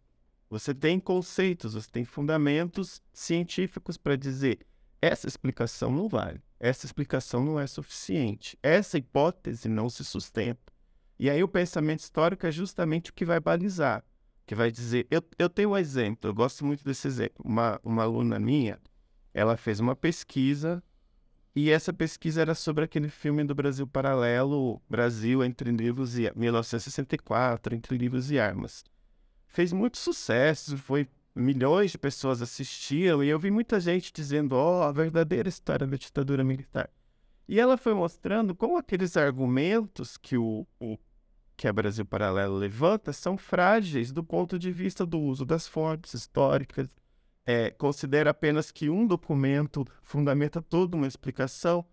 Você 0.49 0.73
tem 0.73 0.99
conceitos, 0.99 1.73
você 1.73 1.89
tem 1.89 2.03
fundamentos 2.03 3.01
científicos 3.13 3.97
para 3.97 4.15
dizer 4.15 4.59
essa 5.03 5.27
explicação 5.27 5.91
não 5.91 6.07
vale. 6.07 6.41
Essa 6.57 6.85
explicação 6.85 7.43
não 7.43 7.59
é 7.59 7.67
suficiente. 7.67 8.57
Essa 8.63 8.97
hipótese 8.97 9.67
não 9.67 9.89
se 9.89 10.01
sustenta. 10.05 10.71
E 11.19 11.29
aí 11.29 11.43
o 11.43 11.47
pensamento 11.47 11.99
histórico 11.99 12.47
é 12.47 12.51
justamente 12.51 13.11
o 13.11 13.13
que 13.13 13.25
vai 13.25 13.37
balizar, 13.37 14.01
que 14.45 14.55
vai 14.55 14.71
dizer... 14.71 15.05
Eu, 15.11 15.21
eu 15.37 15.49
tenho 15.49 15.71
um 15.71 15.77
exemplo, 15.77 16.29
eu 16.29 16.33
gosto 16.33 16.65
muito 16.65 16.85
desse 16.85 17.05
exemplo. 17.05 17.43
Uma, 17.43 17.81
uma 17.83 18.03
aluna 18.03 18.39
minha, 18.39 18.79
ela 19.33 19.57
fez 19.57 19.81
uma 19.81 19.93
pesquisa 19.93 20.81
e 21.53 21.69
essa 21.69 21.91
pesquisa 21.91 22.41
era 22.41 22.55
sobre 22.55 22.85
aquele 22.85 23.09
filme 23.09 23.43
do 23.43 23.53
Brasil 23.53 23.85
Paralelo, 23.85 24.81
Brasil 24.89 25.43
entre 25.43 25.69
livros 25.69 26.17
e 26.17 26.31
1964, 26.33 27.75
entre 27.75 27.97
livros 27.97 28.31
e 28.31 28.39
armas. 28.39 28.85
Fez 29.47 29.73
muito 29.73 29.97
sucesso, 29.97 30.77
foi 30.77 31.09
milhões 31.35 31.91
de 31.91 31.97
pessoas 31.97 32.41
assistiam 32.41 33.23
e 33.23 33.29
eu 33.29 33.39
vi 33.39 33.49
muita 33.49 33.79
gente 33.79 34.11
dizendo, 34.13 34.53
ó, 34.53 34.79
oh, 34.79 34.83
a 34.83 34.91
verdadeira 34.91 35.49
história 35.49 35.87
da 35.87 35.97
ditadura 35.97 36.43
militar. 36.43 36.89
E 37.47 37.59
ela 37.59 37.77
foi 37.77 37.93
mostrando 37.93 38.55
como 38.55 38.77
aqueles 38.77 39.17
argumentos 39.17 40.15
que 40.17 40.37
o, 40.37 40.65
o 40.79 40.97
que 41.55 41.67
a 41.67 41.73
Brasil 41.73 42.05
Paralelo 42.05 42.55
levanta 42.55 43.11
são 43.11 43.37
frágeis 43.37 44.11
do 44.11 44.23
ponto 44.23 44.57
de 44.57 44.71
vista 44.71 45.05
do 45.05 45.19
uso 45.19 45.45
das 45.45 45.67
fontes 45.67 46.13
históricas. 46.13 46.89
É, 47.45 47.71
considera 47.71 48.29
apenas 48.29 48.71
que 48.71 48.89
um 48.89 49.05
documento 49.05 49.85
fundamenta 50.01 50.61
toda 50.61 50.95
uma 50.95 51.07
explicação. 51.07 51.85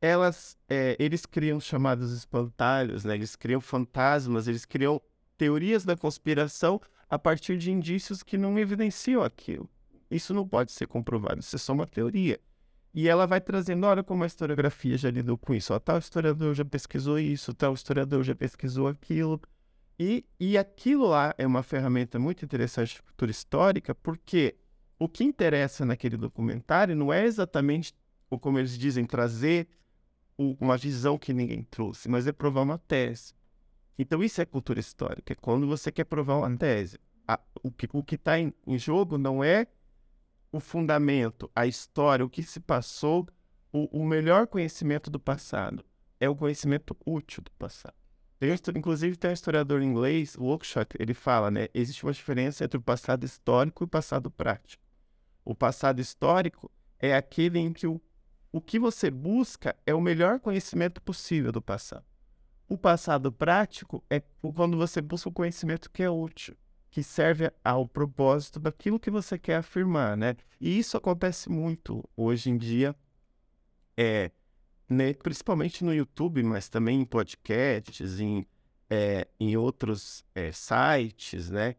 Elas, 0.00 0.58
é, 0.68 0.96
eles 0.98 1.24
criam 1.24 1.60
chamados 1.60 2.12
espantalhos, 2.12 3.04
né? 3.04 3.14
eles 3.14 3.36
criam 3.36 3.60
fantasmas, 3.60 4.48
eles 4.48 4.64
criam 4.64 5.00
teorias 5.38 5.84
da 5.84 5.96
conspiração 5.96 6.80
a 7.08 7.18
partir 7.18 7.56
de 7.56 7.70
indícios 7.70 8.22
que 8.22 8.36
não 8.36 8.58
evidenciam 8.58 9.22
aquilo. 9.22 9.68
Isso 10.10 10.32
não 10.34 10.46
pode 10.46 10.72
ser 10.72 10.86
comprovado, 10.86 11.40
isso 11.40 11.56
é 11.56 11.58
só 11.58 11.72
uma 11.72 11.86
teoria. 11.86 12.40
E 12.94 13.08
ela 13.08 13.26
vai 13.26 13.40
trazendo, 13.40 13.86
olha 13.86 14.02
como 14.02 14.24
a 14.24 14.26
historiografia 14.26 14.96
já 14.96 15.10
lidou 15.10 15.36
com 15.36 15.54
isso. 15.54 15.74
Ó, 15.74 15.78
tal 15.78 15.98
historiador 15.98 16.54
já 16.54 16.64
pesquisou 16.64 17.18
isso, 17.18 17.52
tal 17.52 17.74
historiador 17.74 18.24
já 18.24 18.34
pesquisou 18.34 18.88
aquilo. 18.88 19.40
E, 19.98 20.24
e 20.40 20.56
aquilo 20.56 21.06
lá 21.06 21.34
é 21.36 21.46
uma 21.46 21.62
ferramenta 21.62 22.18
muito 22.18 22.44
interessante 22.44 22.94
de 22.94 23.02
cultura 23.02 23.30
histórica, 23.30 23.94
porque 23.94 24.56
o 24.98 25.08
que 25.08 25.24
interessa 25.24 25.84
naquele 25.84 26.16
documentário 26.16 26.96
não 26.96 27.12
é 27.12 27.24
exatamente, 27.24 27.94
como 28.40 28.58
eles 28.58 28.78
dizem, 28.78 29.04
trazer 29.04 29.68
uma 30.38 30.76
visão 30.76 31.18
que 31.18 31.32
ninguém 31.32 31.62
trouxe, 31.62 32.08
mas 32.08 32.26
é 32.26 32.32
provar 32.32 32.62
uma 32.62 32.78
tese. 32.78 33.34
Então, 33.98 34.22
isso 34.22 34.40
é 34.40 34.44
cultura 34.44 34.80
histórica. 34.80 35.32
É 35.32 35.36
quando 35.36 35.66
você 35.66 35.90
quer 35.90 36.04
provar 36.04 36.36
uma 36.36 36.56
tese. 36.56 36.98
A, 37.26 37.40
o 37.62 37.70
que 37.70 38.14
está 38.14 38.38
em, 38.38 38.52
em, 38.66 38.78
jogo 38.78 39.18
não 39.18 39.42
é 39.42 39.66
o 40.52 40.60
fundamento, 40.60 41.50
a 41.54 41.66
história, 41.66 42.24
o 42.24 42.30
que 42.30 42.42
se 42.42 42.60
passou, 42.60 43.26
o, 43.72 44.02
o 44.02 44.04
melhor 44.04 44.46
conhecimento 44.46 45.10
do 45.10 45.18
passado. 45.18 45.84
É 46.20 46.28
o 46.28 46.36
conhecimento 46.36 46.96
útil 47.04 47.42
do 47.42 47.50
passado. 47.52 47.94
Tem, 48.38 48.54
inclusive, 48.76 49.16
tem 49.16 49.30
um 49.30 49.34
historiador 49.34 49.82
inglês, 49.82 50.36
o 50.36 50.44
Oakeshott, 50.44 50.94
ele 50.98 51.14
fala, 51.14 51.50
né? 51.50 51.68
Existe 51.72 52.04
uma 52.04 52.12
diferença 52.12 52.64
entre 52.64 52.78
o 52.78 52.82
passado 52.82 53.24
histórico 53.24 53.82
e 53.82 53.86
o 53.86 53.88
passado 53.88 54.30
prático. 54.30 54.82
O 55.44 55.54
passado 55.54 56.00
histórico 56.00 56.70
é 56.98 57.14
aquele 57.14 57.58
em 57.58 57.72
que 57.72 57.86
o, 57.86 58.00
o 58.52 58.60
que 58.60 58.78
você 58.78 59.10
busca 59.10 59.74
é 59.86 59.94
o 59.94 60.00
melhor 60.00 60.38
conhecimento 60.38 61.00
possível 61.00 61.50
do 61.50 61.62
passado. 61.62 62.04
O 62.68 62.76
passado 62.76 63.30
prático 63.30 64.02
é 64.10 64.20
quando 64.40 64.76
você 64.76 65.00
busca 65.00 65.28
o 65.28 65.32
conhecimento 65.32 65.90
que 65.90 66.02
é 66.02 66.10
útil, 66.10 66.56
que 66.90 67.02
serve 67.02 67.50
ao 67.64 67.86
propósito 67.86 68.58
daquilo 68.58 68.98
que 68.98 69.10
você 69.10 69.38
quer 69.38 69.56
afirmar, 69.56 70.16
né? 70.16 70.36
E 70.60 70.78
isso 70.78 70.96
acontece 70.96 71.48
muito 71.48 72.02
hoje 72.16 72.50
em 72.50 72.56
dia. 72.56 72.94
É, 73.96 74.30
né, 74.88 75.14
principalmente 75.14 75.84
no 75.84 75.94
YouTube, 75.94 76.42
mas 76.42 76.68
também 76.68 77.00
em 77.00 77.04
podcasts, 77.04 78.20
em, 78.20 78.46
é, 78.90 79.26
em 79.38 79.56
outros 79.56 80.24
é, 80.34 80.50
sites, 80.52 81.50
né? 81.50 81.76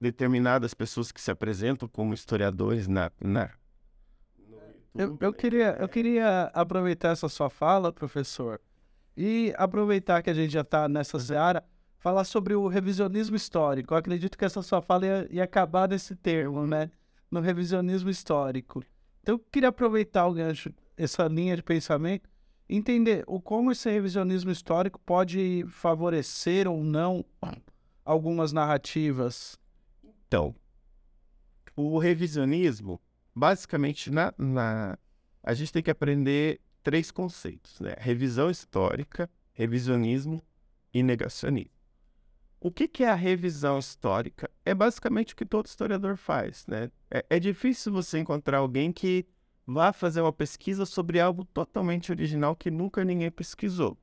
Determinadas 0.00 0.74
pessoas 0.74 1.10
que 1.10 1.20
se 1.20 1.30
apresentam 1.30 1.88
como 1.88 2.12
historiadores 2.12 2.86
na, 2.88 3.10
na 3.20 3.50
eu, 4.94 5.16
eu, 5.20 5.32
queria, 5.32 5.76
eu 5.80 5.88
queria 5.88 6.44
aproveitar 6.54 7.08
essa 7.08 7.28
sua 7.28 7.50
fala, 7.50 7.92
professor, 7.92 8.60
e 9.16 9.54
aproveitar 9.56 10.22
que 10.22 10.30
a 10.30 10.34
gente 10.34 10.52
já 10.52 10.62
está 10.62 10.88
nessa 10.88 11.18
seara, 11.18 11.64
falar 11.98 12.24
sobre 12.24 12.54
o 12.54 12.66
revisionismo 12.66 13.36
histórico. 13.36 13.94
Eu 13.94 13.98
acredito 13.98 14.36
que 14.36 14.44
essa 14.44 14.62
sua 14.62 14.82
fala 14.82 15.06
ia, 15.06 15.28
ia 15.30 15.44
acabar 15.44 15.88
nesse 15.88 16.14
termo, 16.14 16.66
né? 16.66 16.90
No 17.30 17.40
revisionismo 17.40 18.10
histórico. 18.10 18.84
Então, 19.22 19.36
eu 19.36 19.38
queria 19.38 19.70
aproveitar 19.70 20.26
o 20.26 20.34
gancho, 20.34 20.72
essa 20.96 21.26
linha 21.26 21.56
de 21.56 21.62
pensamento, 21.62 22.28
entender 22.68 23.24
o 23.26 23.40
como 23.40 23.72
esse 23.72 23.90
revisionismo 23.90 24.50
histórico 24.50 25.00
pode 25.00 25.64
favorecer 25.68 26.68
ou 26.68 26.84
não 26.84 27.24
algumas 28.04 28.52
narrativas. 28.52 29.58
Então, 30.26 30.54
o 31.74 31.98
revisionismo 31.98 33.00
basicamente, 33.34 34.10
na, 34.10 34.32
na, 34.38 34.98
a 35.42 35.52
gente 35.52 35.72
tem 35.72 35.82
que 35.82 35.90
aprender 35.90 36.60
três 36.84 37.10
conceitos, 37.10 37.80
né? 37.80 37.94
Revisão 37.98 38.50
histórica, 38.50 39.28
revisionismo 39.52 40.40
e 40.92 41.02
negacionismo. 41.02 41.72
O 42.60 42.70
que, 42.70 42.86
que 42.86 43.02
é 43.02 43.10
a 43.10 43.14
revisão 43.14 43.78
histórica? 43.78 44.50
É 44.64 44.74
basicamente 44.74 45.34
o 45.34 45.36
que 45.36 45.44
todo 45.44 45.66
historiador 45.66 46.16
faz, 46.16 46.66
né? 46.66 46.90
É, 47.10 47.24
é 47.30 47.40
difícil 47.40 47.92
você 47.92 48.18
encontrar 48.18 48.58
alguém 48.58 48.92
que 48.92 49.26
vá 49.66 49.92
fazer 49.92 50.20
uma 50.20 50.32
pesquisa 50.32 50.86
sobre 50.86 51.18
algo 51.18 51.44
totalmente 51.44 52.12
original 52.12 52.54
que 52.54 52.70
nunca 52.70 53.04
ninguém 53.04 53.30
pesquisou. 53.30 53.98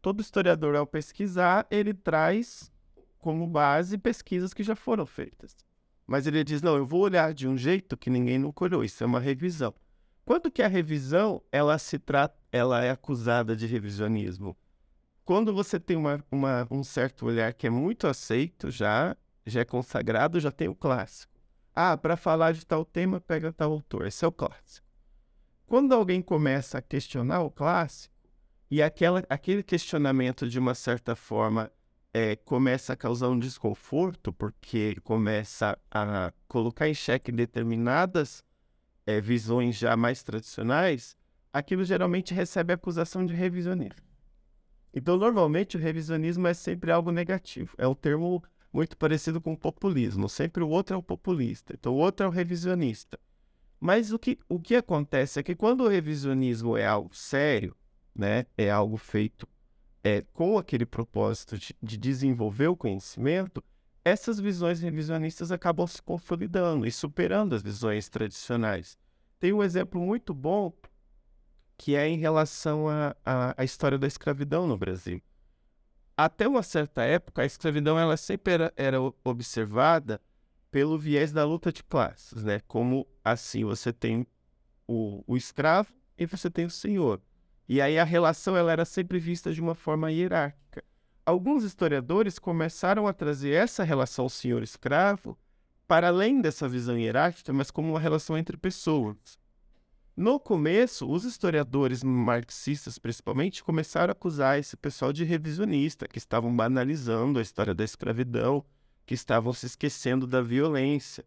Todo 0.00 0.20
historiador, 0.20 0.76
ao 0.76 0.86
pesquisar, 0.86 1.66
ele 1.70 1.92
traz 1.92 2.70
como 3.18 3.46
base 3.46 3.98
pesquisas 3.98 4.54
que 4.54 4.62
já 4.62 4.74
foram 4.74 5.04
feitas. 5.04 5.56
Mas 6.06 6.26
ele 6.26 6.42
diz, 6.42 6.62
não, 6.62 6.76
eu 6.76 6.86
vou 6.86 7.02
olhar 7.02 7.32
de 7.34 7.46
um 7.46 7.56
jeito 7.56 7.96
que 7.96 8.10
ninguém 8.10 8.38
nunca 8.38 8.64
olhou. 8.64 8.82
Isso 8.82 9.02
é 9.04 9.06
uma 9.06 9.20
revisão. 9.20 9.74
Quando 10.24 10.50
que 10.50 10.62
a 10.62 10.68
revisão, 10.68 11.42
ela 11.50 11.78
se 11.78 11.98
trata, 11.98 12.36
ela 12.52 12.84
é 12.84 12.90
acusada 12.90 13.56
de 13.56 13.66
revisionismo? 13.66 14.56
Quando 15.24 15.52
você 15.52 15.78
tem 15.78 15.96
uma, 15.96 16.24
uma, 16.30 16.66
um 16.70 16.82
certo 16.82 17.26
olhar 17.26 17.52
que 17.54 17.66
é 17.66 17.70
muito 17.70 18.06
aceito 18.06 18.70
já, 18.70 19.16
já 19.46 19.60
é 19.60 19.64
consagrado, 19.64 20.40
já 20.40 20.50
tem 20.50 20.68
o 20.68 20.74
clássico. 20.74 21.32
Ah, 21.74 21.96
para 21.96 22.16
falar 22.16 22.52
de 22.52 22.66
tal 22.66 22.84
tema, 22.84 23.20
pega 23.20 23.52
tal 23.52 23.72
autor. 23.72 24.06
Esse 24.06 24.24
é 24.24 24.28
o 24.28 24.32
clássico. 24.32 24.86
Quando 25.66 25.94
alguém 25.94 26.20
começa 26.20 26.78
a 26.78 26.82
questionar 26.82 27.42
o 27.42 27.50
clássico, 27.50 28.14
e 28.70 28.82
aquela, 28.82 29.24
aquele 29.28 29.62
questionamento, 29.62 30.48
de 30.48 30.58
uma 30.58 30.74
certa 30.74 31.16
forma, 31.16 31.70
é, 32.12 32.36
começa 32.36 32.92
a 32.92 32.96
causar 32.96 33.28
um 33.28 33.38
desconforto, 33.38 34.32
porque 34.32 34.96
começa 35.02 35.78
a 35.90 36.32
colocar 36.48 36.88
em 36.88 36.94
xeque 36.94 37.32
determinadas 37.32 38.44
é, 39.06 39.20
visões 39.20 39.76
já 39.76 39.96
mais 39.96 40.22
tradicionais, 40.22 41.16
aquilo 41.52 41.84
geralmente 41.84 42.34
recebe 42.34 42.72
a 42.72 42.76
acusação 42.76 43.24
de 43.24 43.34
revisionismo. 43.34 44.08
Então, 44.92 45.16
normalmente, 45.16 45.76
o 45.76 45.80
revisionismo 45.80 46.46
é 46.46 46.54
sempre 46.54 46.90
algo 46.90 47.10
negativo. 47.12 47.74
É 47.78 47.86
um 47.86 47.94
termo 47.94 48.42
muito 48.72 48.96
parecido 48.96 49.40
com 49.40 49.52
o 49.52 49.58
populismo. 49.58 50.28
Sempre 50.28 50.62
o 50.62 50.68
outro 50.68 50.94
é 50.94 50.98
o 50.98 51.02
populista, 51.02 51.74
então 51.74 51.94
o 51.94 51.98
outro 51.98 52.26
é 52.26 52.28
o 52.28 52.32
revisionista. 52.32 53.18
Mas 53.78 54.12
o 54.12 54.18
que, 54.18 54.38
o 54.48 54.60
que 54.60 54.76
acontece 54.76 55.40
é 55.40 55.42
que 55.42 55.54
quando 55.54 55.84
o 55.84 55.88
revisionismo 55.88 56.76
é 56.76 56.86
algo 56.86 57.14
sério, 57.14 57.74
né, 58.14 58.46
é 58.58 58.70
algo 58.70 58.96
feito 58.96 59.48
é, 60.04 60.22
com 60.32 60.58
aquele 60.58 60.84
propósito 60.84 61.56
de, 61.56 61.74
de 61.82 61.96
desenvolver 61.96 62.68
o 62.68 62.76
conhecimento, 62.76 63.64
essas 64.04 64.40
visões 64.40 64.80
revisionistas 64.80 65.52
acabam 65.52 65.86
se 65.86 66.00
consolidando 66.02 66.86
e 66.86 66.92
superando 66.92 67.54
as 67.54 67.62
visões 67.62 68.08
tradicionais. 68.08 68.98
Tem 69.38 69.52
um 69.52 69.62
exemplo 69.62 70.00
muito 70.00 70.34
bom 70.34 70.72
que 71.76 71.96
é 71.96 72.06
em 72.06 72.18
relação 72.18 72.86
à 73.24 73.64
história 73.64 73.98
da 73.98 74.06
escravidão 74.06 74.66
no 74.66 74.76
Brasil. 74.76 75.22
Até 76.14 76.46
uma 76.46 76.62
certa 76.62 77.02
época, 77.02 77.40
a 77.40 77.46
escravidão 77.46 77.98
ela 77.98 78.18
sempre 78.18 78.52
era, 78.52 78.72
era 78.76 78.98
observada 79.24 80.20
pelo 80.70 80.98
viés 80.98 81.32
da 81.32 81.42
luta 81.44 81.72
de 81.72 81.82
classes, 81.82 82.44
né? 82.44 82.60
Como 82.68 83.06
assim 83.24 83.64
você 83.64 83.94
tem 83.94 84.26
o, 84.86 85.24
o 85.26 85.36
escravo 85.38 85.94
e 86.18 86.26
você 86.26 86.50
tem 86.50 86.66
o 86.66 86.70
senhor. 86.70 87.20
E 87.66 87.80
aí 87.80 87.98
a 87.98 88.04
relação 88.04 88.54
ela 88.54 88.70
era 88.70 88.84
sempre 88.84 89.18
vista 89.18 89.50
de 89.50 89.60
uma 89.62 89.74
forma 89.74 90.12
hierárquica. 90.12 90.84
Alguns 91.24 91.64
historiadores 91.64 92.38
começaram 92.38 93.06
a 93.06 93.12
trazer 93.12 93.50
essa 93.50 93.84
relação 93.84 94.28
senhor-escravo 94.28 95.36
para 95.86 96.08
além 96.08 96.40
dessa 96.40 96.68
visão 96.68 96.96
hierárquica, 96.96 97.52
mas 97.52 97.70
como 97.70 97.90
uma 97.90 98.00
relação 98.00 98.38
entre 98.38 98.56
pessoas. 98.56 99.16
No 100.16 100.38
começo, 100.38 101.10
os 101.10 101.24
historiadores 101.24 102.02
marxistas, 102.02 102.98
principalmente, 102.98 103.64
começaram 103.64 104.10
a 104.10 104.12
acusar 104.12 104.58
esse 104.58 104.76
pessoal 104.76 105.12
de 105.12 105.24
revisionista, 105.24 106.06
que 106.06 106.18
estavam 106.18 106.54
banalizando 106.54 107.38
a 107.38 107.42
história 107.42 107.74
da 107.74 107.84
escravidão, 107.84 108.64
que 109.06 109.14
estavam 109.14 109.52
se 109.52 109.66
esquecendo 109.66 110.26
da 110.26 110.42
violência. 110.42 111.24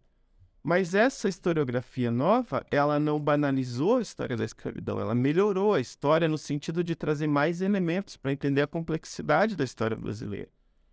Mas 0.64 0.96
essa 0.96 1.28
historiografia 1.28 2.10
nova, 2.10 2.66
ela 2.72 2.98
não 2.98 3.20
banalizou 3.20 3.98
a 3.98 4.02
história 4.02 4.38
da 4.38 4.46
escravidão, 4.46 4.98
ela 4.98 5.14
melhorou 5.14 5.74
a 5.74 5.82
história 5.82 6.26
no 6.26 6.38
sentido 6.38 6.82
de 6.82 6.96
trazer 6.96 7.28
mais 7.28 7.62
elementos 7.62 8.16
para 8.16 8.32
entender 8.32 8.62
a 8.62 8.68
complexidade 8.68 9.58
da 9.58 9.66
história 9.66 9.98
brasileira. 9.98 10.50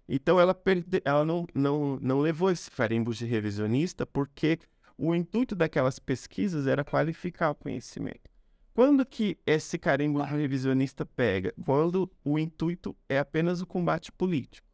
Então 0.09 0.41
ela, 0.41 0.53
perde... 0.53 1.01
ela 1.05 1.25
não, 1.25 1.47
não, 1.55 2.01
não 2.03 2.19
levou 2.19 2.51
esse 2.51 2.69
farimbo 2.69 3.15
de 3.15 3.25
revisionista 3.25 4.05
porque 4.05 4.59
o 4.99 5.15
intuito 5.15 5.55
daquelas 5.55 6.01
pesquisas 6.01 6.67
era 6.67 6.83
qualificar 6.83 7.51
o 7.51 7.55
conhecimento. 7.55 8.29
Quando 8.75 9.07
que 9.07 9.39
esse 9.47 9.79
carimbo 9.79 10.21
revisionista 10.21 11.07
pega? 11.07 11.55
Quando 11.65 12.11
o 12.25 12.41
intuito 12.41 12.97
é 13.09 13.21
apenas 13.21 13.61
o 13.61 13.67
combate 13.67 14.11
político. 14.11 14.67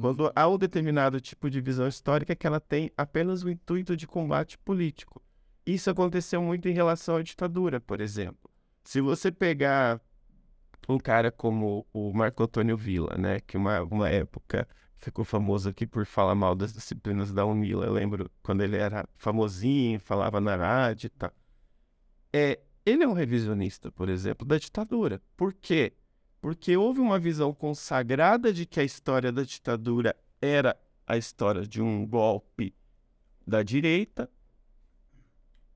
Quando 0.00 0.32
há 0.34 0.48
um 0.48 0.58
determinado 0.58 1.20
tipo 1.20 1.48
de 1.48 1.60
visão 1.60 1.86
histórica 1.86 2.34
que 2.34 2.46
ela 2.46 2.60
tem 2.60 2.90
apenas 2.96 3.42
o 3.42 3.50
intuito 3.50 3.96
de 3.96 4.06
combate 4.06 4.58
político. 4.58 5.22
Isso 5.64 5.88
aconteceu 5.88 6.42
muito 6.42 6.68
em 6.68 6.72
relação 6.72 7.16
à 7.16 7.22
ditadura, 7.22 7.80
por 7.80 8.00
exemplo. 8.00 8.50
Se 8.84 9.00
você 9.00 9.32
pegar 9.32 10.00
um 10.88 10.98
cara 10.98 11.30
como 11.30 11.86
o 11.92 12.12
Marco 12.12 12.42
Antônio 12.42 12.76
Villa, 12.76 13.16
né, 13.16 13.40
que 13.40 13.56
uma, 13.56 13.82
uma 13.82 14.08
época 14.08 14.68
ficou 14.96 15.24
famoso 15.24 15.68
aqui 15.68 15.86
por 15.86 16.06
falar 16.06 16.34
mal 16.34 16.54
das 16.54 16.72
disciplinas 16.72 17.32
da 17.32 17.44
Unila. 17.44 17.86
Eu 17.86 17.92
lembro 17.92 18.30
quando 18.42 18.62
ele 18.62 18.76
era 18.76 19.06
famosinho, 19.16 20.00
falava 20.00 20.40
na 20.40 20.56
rádio 20.56 21.06
e 21.06 21.10
tal. 21.10 21.32
É, 22.32 22.60
ele 22.84 23.04
é 23.04 23.08
um 23.08 23.12
revisionista, 23.12 23.90
por 23.92 24.08
exemplo, 24.08 24.46
da 24.46 24.58
ditadura. 24.58 25.22
Por 25.36 25.52
quê? 25.52 25.92
Porque 26.44 26.76
houve 26.76 27.00
uma 27.00 27.18
visão 27.18 27.54
consagrada 27.54 28.52
de 28.52 28.66
que 28.66 28.78
a 28.78 28.84
história 28.84 29.32
da 29.32 29.44
ditadura 29.44 30.14
era 30.42 30.78
a 31.06 31.16
história 31.16 31.66
de 31.66 31.80
um 31.80 32.06
golpe 32.06 32.74
da 33.46 33.62
direita 33.62 34.30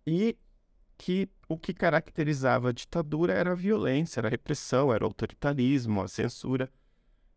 e 0.06 0.36
que 0.98 1.26
o 1.48 1.56
que 1.56 1.72
caracterizava 1.72 2.68
a 2.68 2.72
ditadura 2.72 3.32
era 3.32 3.52
a 3.52 3.54
violência, 3.54 4.20
era 4.20 4.28
a 4.28 4.30
repressão, 4.30 4.92
era 4.92 5.04
o 5.04 5.06
autoritarismo, 5.06 6.02
a 6.02 6.06
censura. 6.06 6.70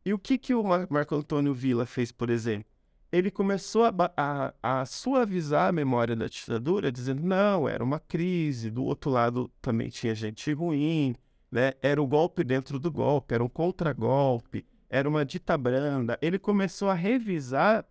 E 0.04 0.14
o 0.14 0.20
que, 0.20 0.38
que 0.38 0.54
o 0.54 0.62
Marco 0.62 1.16
Antônio 1.16 1.54
Villa 1.54 1.86
fez, 1.86 2.12
por 2.12 2.30
exemplo? 2.30 2.70
Ele 3.14 3.32
começou 3.32 3.86
a, 3.86 3.94
a, 4.18 4.54
a 4.62 4.86
suavizar 4.86 5.70
a 5.70 5.72
memória 5.72 6.18
da 6.18 6.28
ditadura, 6.28 6.92
dizendo, 6.92 7.24
não, 7.24 7.70
era 7.70 7.82
uma 7.82 8.02
crise, 8.02 8.70
do 8.70 8.84
outro 8.84 9.10
lado 9.10 9.50
também 9.62 9.88
tinha 9.88 10.14
gente 10.14 10.52
ruim, 10.52 11.16
né? 11.52 11.74
Era 11.82 12.02
o 12.02 12.08
golpe 12.08 12.44
dentro 12.44 12.80
do 12.80 12.90
golpe, 12.90 13.34
era 13.34 13.44
um 13.44 13.50
contragolpe, 13.50 14.66
era 14.90 15.08
uma 15.08 15.26
dita 15.26 15.58
branda. 15.58 16.18
Ele 16.22 16.40
começou 16.40 16.90
a 16.90 16.94
revisar, 16.94 17.86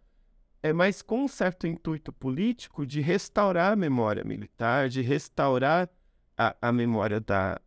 é, 0.63 0.73
mas 0.73 1.03
com 1.03 1.25
um 1.25 1.29
certo 1.29 1.67
intuito 1.67 2.13
político 2.13 2.87
de 2.87 3.01
restaurar 3.01 3.73
a 3.73 3.77
memória 3.77 4.25
militar, 4.25 4.89
de 4.89 5.03
restaurar 5.03 5.89
a, 6.37 6.57
a 6.61 6.73
memória 6.73 7.21
da, 7.21 7.61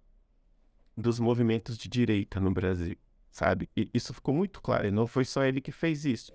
dos 0.98 1.20
movimentos 1.20 1.78
de 1.78 1.88
direita 1.88 2.40
no 2.40 2.52
Brasil, 2.52 2.98
sabe? 3.30 3.70
E 3.78 3.90
isso 3.94 4.14
ficou 4.14 4.34
muito 4.34 4.62
claro, 4.62 4.88
e 4.88 4.92
não 4.92 5.06
foi 5.06 5.26
só 5.26 5.44
ele 5.44 5.62
que 5.62 5.72
fez 5.72 6.06
isso. 6.06 6.32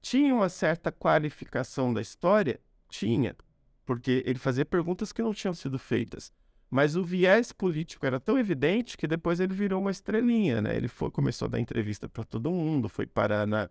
Tinha 0.00 0.34
uma 0.34 0.48
certa 0.48 0.92
qualificação 0.92 1.92
da 1.92 2.00
história? 2.00 2.60
Tinha, 2.88 3.34
porque 3.84 4.22
ele 4.26 4.38
fazia 4.38 4.64
perguntas 4.64 5.12
que 5.12 5.22
não 5.22 5.32
tinham 5.32 5.54
sido 5.54 5.78
feitas. 5.78 6.32
Mas 6.70 6.96
o 6.96 7.04
viés 7.04 7.52
político 7.52 8.04
era 8.04 8.18
tão 8.18 8.38
evidente 8.38 8.96
que 8.96 9.06
depois 9.06 9.38
ele 9.38 9.54
virou 9.54 9.80
uma 9.80 9.90
estrelinha, 9.90 10.60
né? 10.60 10.76
Ele 10.76 10.88
foi, 10.88 11.10
começou 11.10 11.46
a 11.46 11.50
dar 11.50 11.60
entrevista 11.60 12.08
para 12.08 12.24
todo 12.24 12.50
mundo, 12.50 12.88
foi 12.88 13.06
parar 13.06 13.46
na, 13.46 13.70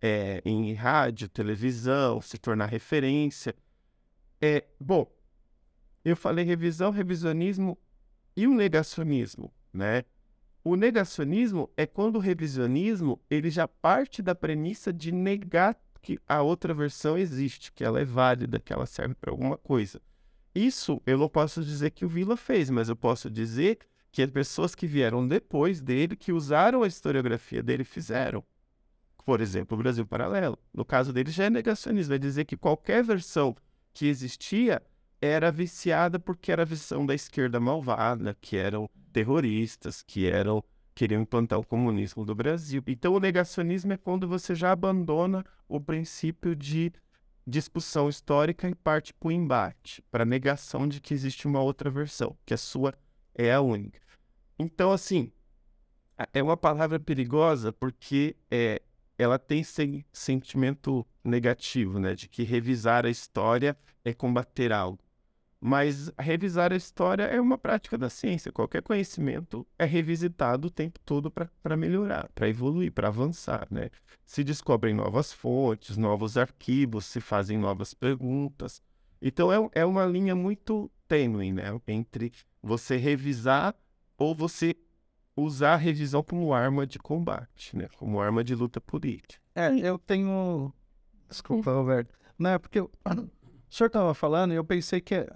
é, 0.00 0.40
em 0.44 0.72
rádio, 0.74 1.28
televisão, 1.28 2.20
se 2.20 2.38
tornar 2.38 2.66
referência. 2.66 3.54
É, 4.40 4.64
bom, 4.78 5.10
eu 6.04 6.16
falei 6.16 6.44
revisão, 6.44 6.90
revisionismo 6.90 7.78
e 8.36 8.46
o 8.46 8.54
negacionismo, 8.54 9.52
né? 9.72 10.04
O 10.62 10.76
negacionismo 10.76 11.70
é 11.76 11.86
quando 11.86 12.16
o 12.16 12.20
revisionismo 12.20 13.20
ele 13.30 13.50
já 13.50 13.66
parte 13.66 14.22
da 14.22 14.34
premissa 14.34 14.92
de 14.92 15.12
negar 15.12 15.76
que 16.00 16.18
a 16.28 16.42
outra 16.42 16.74
versão 16.74 17.16
existe, 17.16 17.72
que 17.72 17.82
ela 17.82 18.00
é 18.00 18.04
válida, 18.04 18.60
que 18.60 18.72
ela 18.72 18.86
serve 18.86 19.14
para 19.14 19.30
alguma 19.30 19.56
coisa. 19.56 20.00
Isso 20.54 21.02
eu 21.04 21.18
não 21.18 21.28
posso 21.28 21.62
dizer 21.62 21.90
que 21.90 22.04
o 22.04 22.08
Vila 22.08 22.36
fez, 22.36 22.70
mas 22.70 22.88
eu 22.88 22.96
posso 22.96 23.30
dizer 23.30 23.78
que 24.12 24.22
as 24.22 24.30
pessoas 24.30 24.74
que 24.74 24.86
vieram 24.86 25.26
depois 25.26 25.80
dele, 25.80 26.14
que 26.14 26.32
usaram 26.32 26.82
a 26.82 26.86
historiografia 26.86 27.62
dele, 27.62 27.82
fizeram. 27.82 28.44
Por 29.24 29.40
exemplo, 29.40 29.76
o 29.76 29.82
Brasil 29.82 30.06
Paralelo. 30.06 30.56
No 30.72 30.84
caso 30.84 31.12
dele 31.12 31.30
já 31.30 31.44
é 31.44 31.50
negacionismo, 31.50 32.14
é 32.14 32.18
dizer 32.18 32.44
que 32.44 32.56
qualquer 32.56 33.02
versão 33.02 33.56
que 33.92 34.06
existia 34.06 34.80
era 35.20 35.50
viciada 35.50 36.18
porque 36.18 36.52
era 36.52 36.62
a 36.62 36.66
visão 36.66 37.04
da 37.04 37.14
esquerda 37.14 37.58
malvada, 37.58 38.36
que 38.40 38.56
eram 38.56 38.88
terroristas, 39.12 40.02
que 40.02 40.26
eram 40.26 40.62
queriam 40.94 41.22
implantar 41.22 41.58
o 41.58 41.66
comunismo 41.66 42.24
do 42.24 42.34
Brasil. 42.34 42.82
Então 42.86 43.14
o 43.14 43.20
negacionismo 43.20 43.92
é 43.92 43.96
quando 43.96 44.28
você 44.28 44.54
já 44.54 44.70
abandona 44.70 45.44
o 45.68 45.80
princípio 45.80 46.54
de 46.54 46.92
discussão 47.46 48.08
histórica 48.08 48.68
e 48.68 48.74
parte 48.74 49.12
para 49.12 49.28
o 49.28 49.32
embate, 49.32 50.02
para 50.10 50.22
a 50.22 50.26
negação 50.26 50.88
de 50.88 51.00
que 51.00 51.12
existe 51.12 51.46
uma 51.46 51.60
outra 51.60 51.90
versão, 51.90 52.36
que 52.44 52.54
a 52.54 52.58
sua 52.58 52.94
é 53.34 53.52
a 53.52 53.60
única. 53.60 54.00
Então, 54.58 54.92
assim, 54.92 55.30
é 56.32 56.42
uma 56.42 56.56
palavra 56.56 56.98
perigosa 56.98 57.72
porque 57.72 58.36
é, 58.50 58.80
ela 59.18 59.38
tem 59.38 59.60
esse 59.60 60.06
sentimento 60.12 61.06
negativo, 61.22 61.98
né, 61.98 62.14
de 62.14 62.28
que 62.28 62.42
revisar 62.42 63.04
a 63.04 63.10
história 63.10 63.76
é 64.04 64.14
combater 64.14 64.72
algo. 64.72 65.03
Mas 65.66 66.12
revisar 66.18 66.74
a 66.74 66.76
história 66.76 67.22
é 67.22 67.40
uma 67.40 67.56
prática 67.56 67.96
da 67.96 68.10
ciência. 68.10 68.52
Qualquer 68.52 68.82
conhecimento 68.82 69.66
é 69.78 69.86
revisitado 69.86 70.68
o 70.68 70.70
tempo 70.70 71.00
todo 71.06 71.30
para 71.30 71.74
melhorar, 71.74 72.28
para 72.34 72.46
evoluir, 72.50 72.92
para 72.92 73.08
avançar. 73.08 73.66
Né? 73.70 73.88
Se 74.26 74.44
descobrem 74.44 74.92
novas 74.92 75.32
fontes, 75.32 75.96
novos 75.96 76.36
arquivos, 76.36 77.06
se 77.06 77.18
fazem 77.18 77.56
novas 77.56 77.94
perguntas. 77.94 78.82
Então 79.22 79.50
é, 79.50 79.70
é 79.80 79.86
uma 79.86 80.04
linha 80.04 80.34
muito 80.34 80.90
tênue 81.08 81.50
né? 81.50 81.80
entre 81.88 82.30
você 82.62 82.98
revisar 82.98 83.74
ou 84.18 84.34
você 84.34 84.76
usar 85.34 85.72
a 85.72 85.76
revisão 85.76 86.22
como 86.22 86.52
arma 86.52 86.86
de 86.86 86.98
combate, 86.98 87.74
né? 87.74 87.88
como 87.96 88.20
arma 88.20 88.44
de 88.44 88.54
luta 88.54 88.82
política. 88.82 89.42
É, 89.54 89.70
eu 89.78 89.98
tenho. 89.98 90.74
Desculpa, 91.26 91.72
Roberto. 91.72 92.14
Não, 92.38 92.50
é 92.50 92.58
porque 92.58 92.80
eu... 92.80 92.90
o 93.08 93.74
senhor 93.74 93.86
estava 93.86 94.12
falando 94.12 94.52
e 94.52 94.56
eu 94.56 94.64
pensei 94.64 95.00
que 95.00 95.26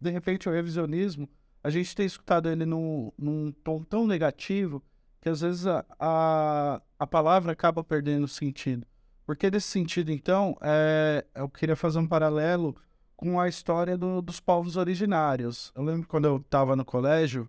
de 0.00 0.10
repente, 0.10 0.48
o 0.48 0.52
revisionismo, 0.52 1.28
a 1.62 1.70
gente 1.70 1.94
tem 1.94 2.06
escutado 2.06 2.48
ele 2.48 2.64
num, 2.64 3.12
num 3.18 3.52
tom 3.52 3.82
tão 3.82 4.06
negativo 4.06 4.82
que 5.20 5.28
às 5.28 5.42
vezes 5.42 5.66
a, 5.66 5.84
a, 5.98 6.80
a 6.98 7.06
palavra 7.06 7.52
acaba 7.52 7.84
perdendo 7.84 8.26
sentido. 8.26 8.86
Porque 9.26 9.50
nesse 9.50 9.68
sentido, 9.68 10.10
então, 10.10 10.56
é, 10.62 11.24
eu 11.34 11.48
queria 11.48 11.76
fazer 11.76 11.98
um 11.98 12.06
paralelo 12.06 12.74
com 13.16 13.38
a 13.38 13.46
história 13.48 13.98
do, 13.98 14.22
dos 14.22 14.40
povos 14.40 14.76
originários. 14.76 15.70
Eu 15.76 15.82
lembro 15.82 16.08
quando 16.08 16.24
eu 16.24 16.38
estava 16.38 16.74
no 16.74 16.84
colégio, 16.84 17.48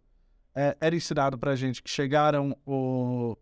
é, 0.54 0.76
era 0.82 0.96
ensinado 0.96 1.38
para 1.38 1.56
gente 1.56 1.82
que 1.82 1.90
chegaram 1.90 2.56
o, 2.66 3.38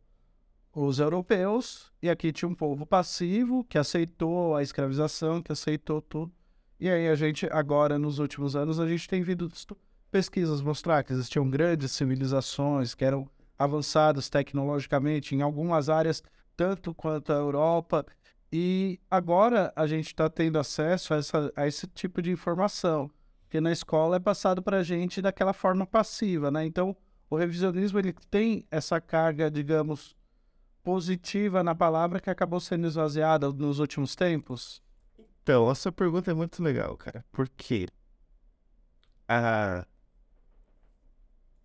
os 0.72 1.00
europeus 1.00 1.92
e 2.02 2.10
aqui 2.10 2.32
tinha 2.32 2.48
um 2.48 2.54
povo 2.54 2.86
passivo 2.86 3.64
que 3.64 3.80
aceitou 3.80 4.56
a 4.56 4.62
escravização, 4.62 5.42
que 5.42 5.52
aceitou 5.52 6.02
tudo. 6.02 6.32
E 6.80 6.90
aí 6.90 7.10
a 7.10 7.16
gente, 7.16 7.46
agora, 7.52 8.00
nos 8.00 8.20
últimos 8.20 8.56
anos, 8.56 8.80
a 8.80 8.88
gente 8.88 9.08
tem 9.08 9.22
visto 9.22 9.78
pesquisas 10.10 10.62
mostrar 10.62 11.04
que 11.04 11.12
existiam 11.12 11.50
grandes 11.50 11.92
civilizações 11.92 12.96
que 12.96 13.04
eram 13.04 13.30
avançadas 13.58 14.30
tecnologicamente 14.30 15.36
em 15.36 15.42
algumas 15.42 15.90
áreas, 15.90 16.24
tanto 16.56 16.94
quanto 16.94 17.34
a 17.34 17.36
Europa. 17.36 18.06
E 18.52 18.98
agora 19.12 19.74
a 19.76 19.86
gente 19.86 20.08
está 20.08 20.30
tendo 20.30 20.58
acesso 20.58 21.14
a, 21.14 21.18
essa, 21.18 21.52
a 21.56 21.68
esse 21.68 21.86
tipo 21.88 22.22
de 22.22 22.32
informação, 22.32 23.12
que 23.50 23.60
na 23.60 23.72
escola 23.72 24.16
é 24.16 24.20
passado 24.20 24.62
para 24.62 24.78
a 24.78 24.84
gente 24.84 25.22
daquela 25.22 25.52
forma 25.52 25.86
passiva, 25.86 26.50
né? 26.50 26.66
Então, 26.66 26.96
o 27.30 27.36
revisionismo 27.36 28.00
ele 28.00 28.14
tem 28.32 28.66
essa 28.72 29.02
carga, 29.02 29.52
digamos, 29.52 30.16
positiva 30.82 31.62
na 31.62 31.76
palavra 31.76 32.22
que 32.22 32.30
acabou 32.30 32.60
sendo 32.60 32.88
esvaziada 32.88 33.52
nos 33.52 33.80
últimos 33.80 34.16
tempos. 34.16 34.82
Então, 35.50 35.72
essa 35.72 35.92
pergunta 35.92 36.30
é 36.30 36.34
muito 36.36 36.62
legal, 36.62 36.96
cara. 36.96 37.26
Porque 37.32 37.88
a... 39.28 39.84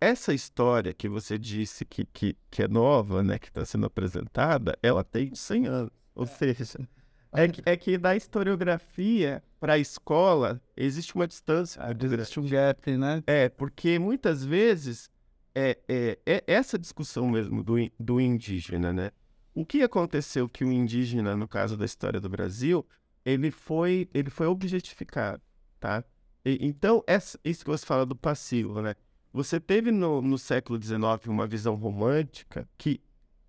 essa 0.01 0.33
história 0.33 0.91
que 0.91 1.07
você 1.07 1.37
disse 1.37 1.85
que, 1.85 2.03
que, 2.03 2.35
que 2.49 2.63
é 2.63 2.67
nova, 2.67 3.21
né, 3.21 3.37
que 3.37 3.47
está 3.47 3.63
sendo 3.63 3.85
apresentada, 3.85 4.75
ela 4.81 5.03
tem 5.03 5.35
100 5.35 5.67
anos. 5.67 5.91
Ou 6.15 6.25
seja, 6.25 6.79
é 7.31 7.47
que, 7.47 7.61
é 7.63 7.77
que 7.77 7.95
da 7.95 8.15
historiografia 8.15 9.43
para 9.59 9.73
a 9.73 9.77
escola 9.77 10.59
existe 10.75 11.13
uma 11.13 11.27
distância. 11.27 11.79
Ah, 11.83 11.91
existe 11.91 12.39
um 12.39 12.49
gap, 12.49 12.97
né? 12.97 13.21
É, 13.27 13.49
porque 13.49 13.99
muitas 13.99 14.43
vezes 14.43 15.11
é, 15.53 15.77
é, 15.87 16.17
é 16.25 16.43
essa 16.47 16.79
discussão 16.79 17.29
mesmo 17.29 17.63
do, 17.63 17.75
do 17.99 18.19
indígena, 18.19 18.91
né? 18.91 19.11
O 19.53 19.63
que 19.63 19.83
aconteceu 19.83 20.49
que 20.49 20.65
o 20.65 20.71
indígena, 20.71 21.35
no 21.35 21.47
caso 21.47 21.77
da 21.77 21.85
história 21.85 22.19
do 22.19 22.27
Brasil, 22.27 22.83
ele 23.25 23.49
foi, 23.51 24.07
ele 24.13 24.29
foi 24.29 24.47
objetificado, 24.47 25.41
tá? 25.79 26.03
E, 26.45 26.59
então, 26.61 27.03
essa, 27.07 27.39
isso 27.43 27.65
que 27.65 27.71
você 27.71 27.85
fala 27.85 28.05
do 28.05 28.15
passivo, 28.15 28.81
né? 28.81 28.95
Você 29.33 29.59
teve 29.59 29.91
no, 29.91 30.21
no 30.21 30.37
século 30.37 30.81
XIX 30.81 31.27
uma 31.27 31.47
visão 31.47 31.75
romântica 31.75 32.69
que 32.77 33.01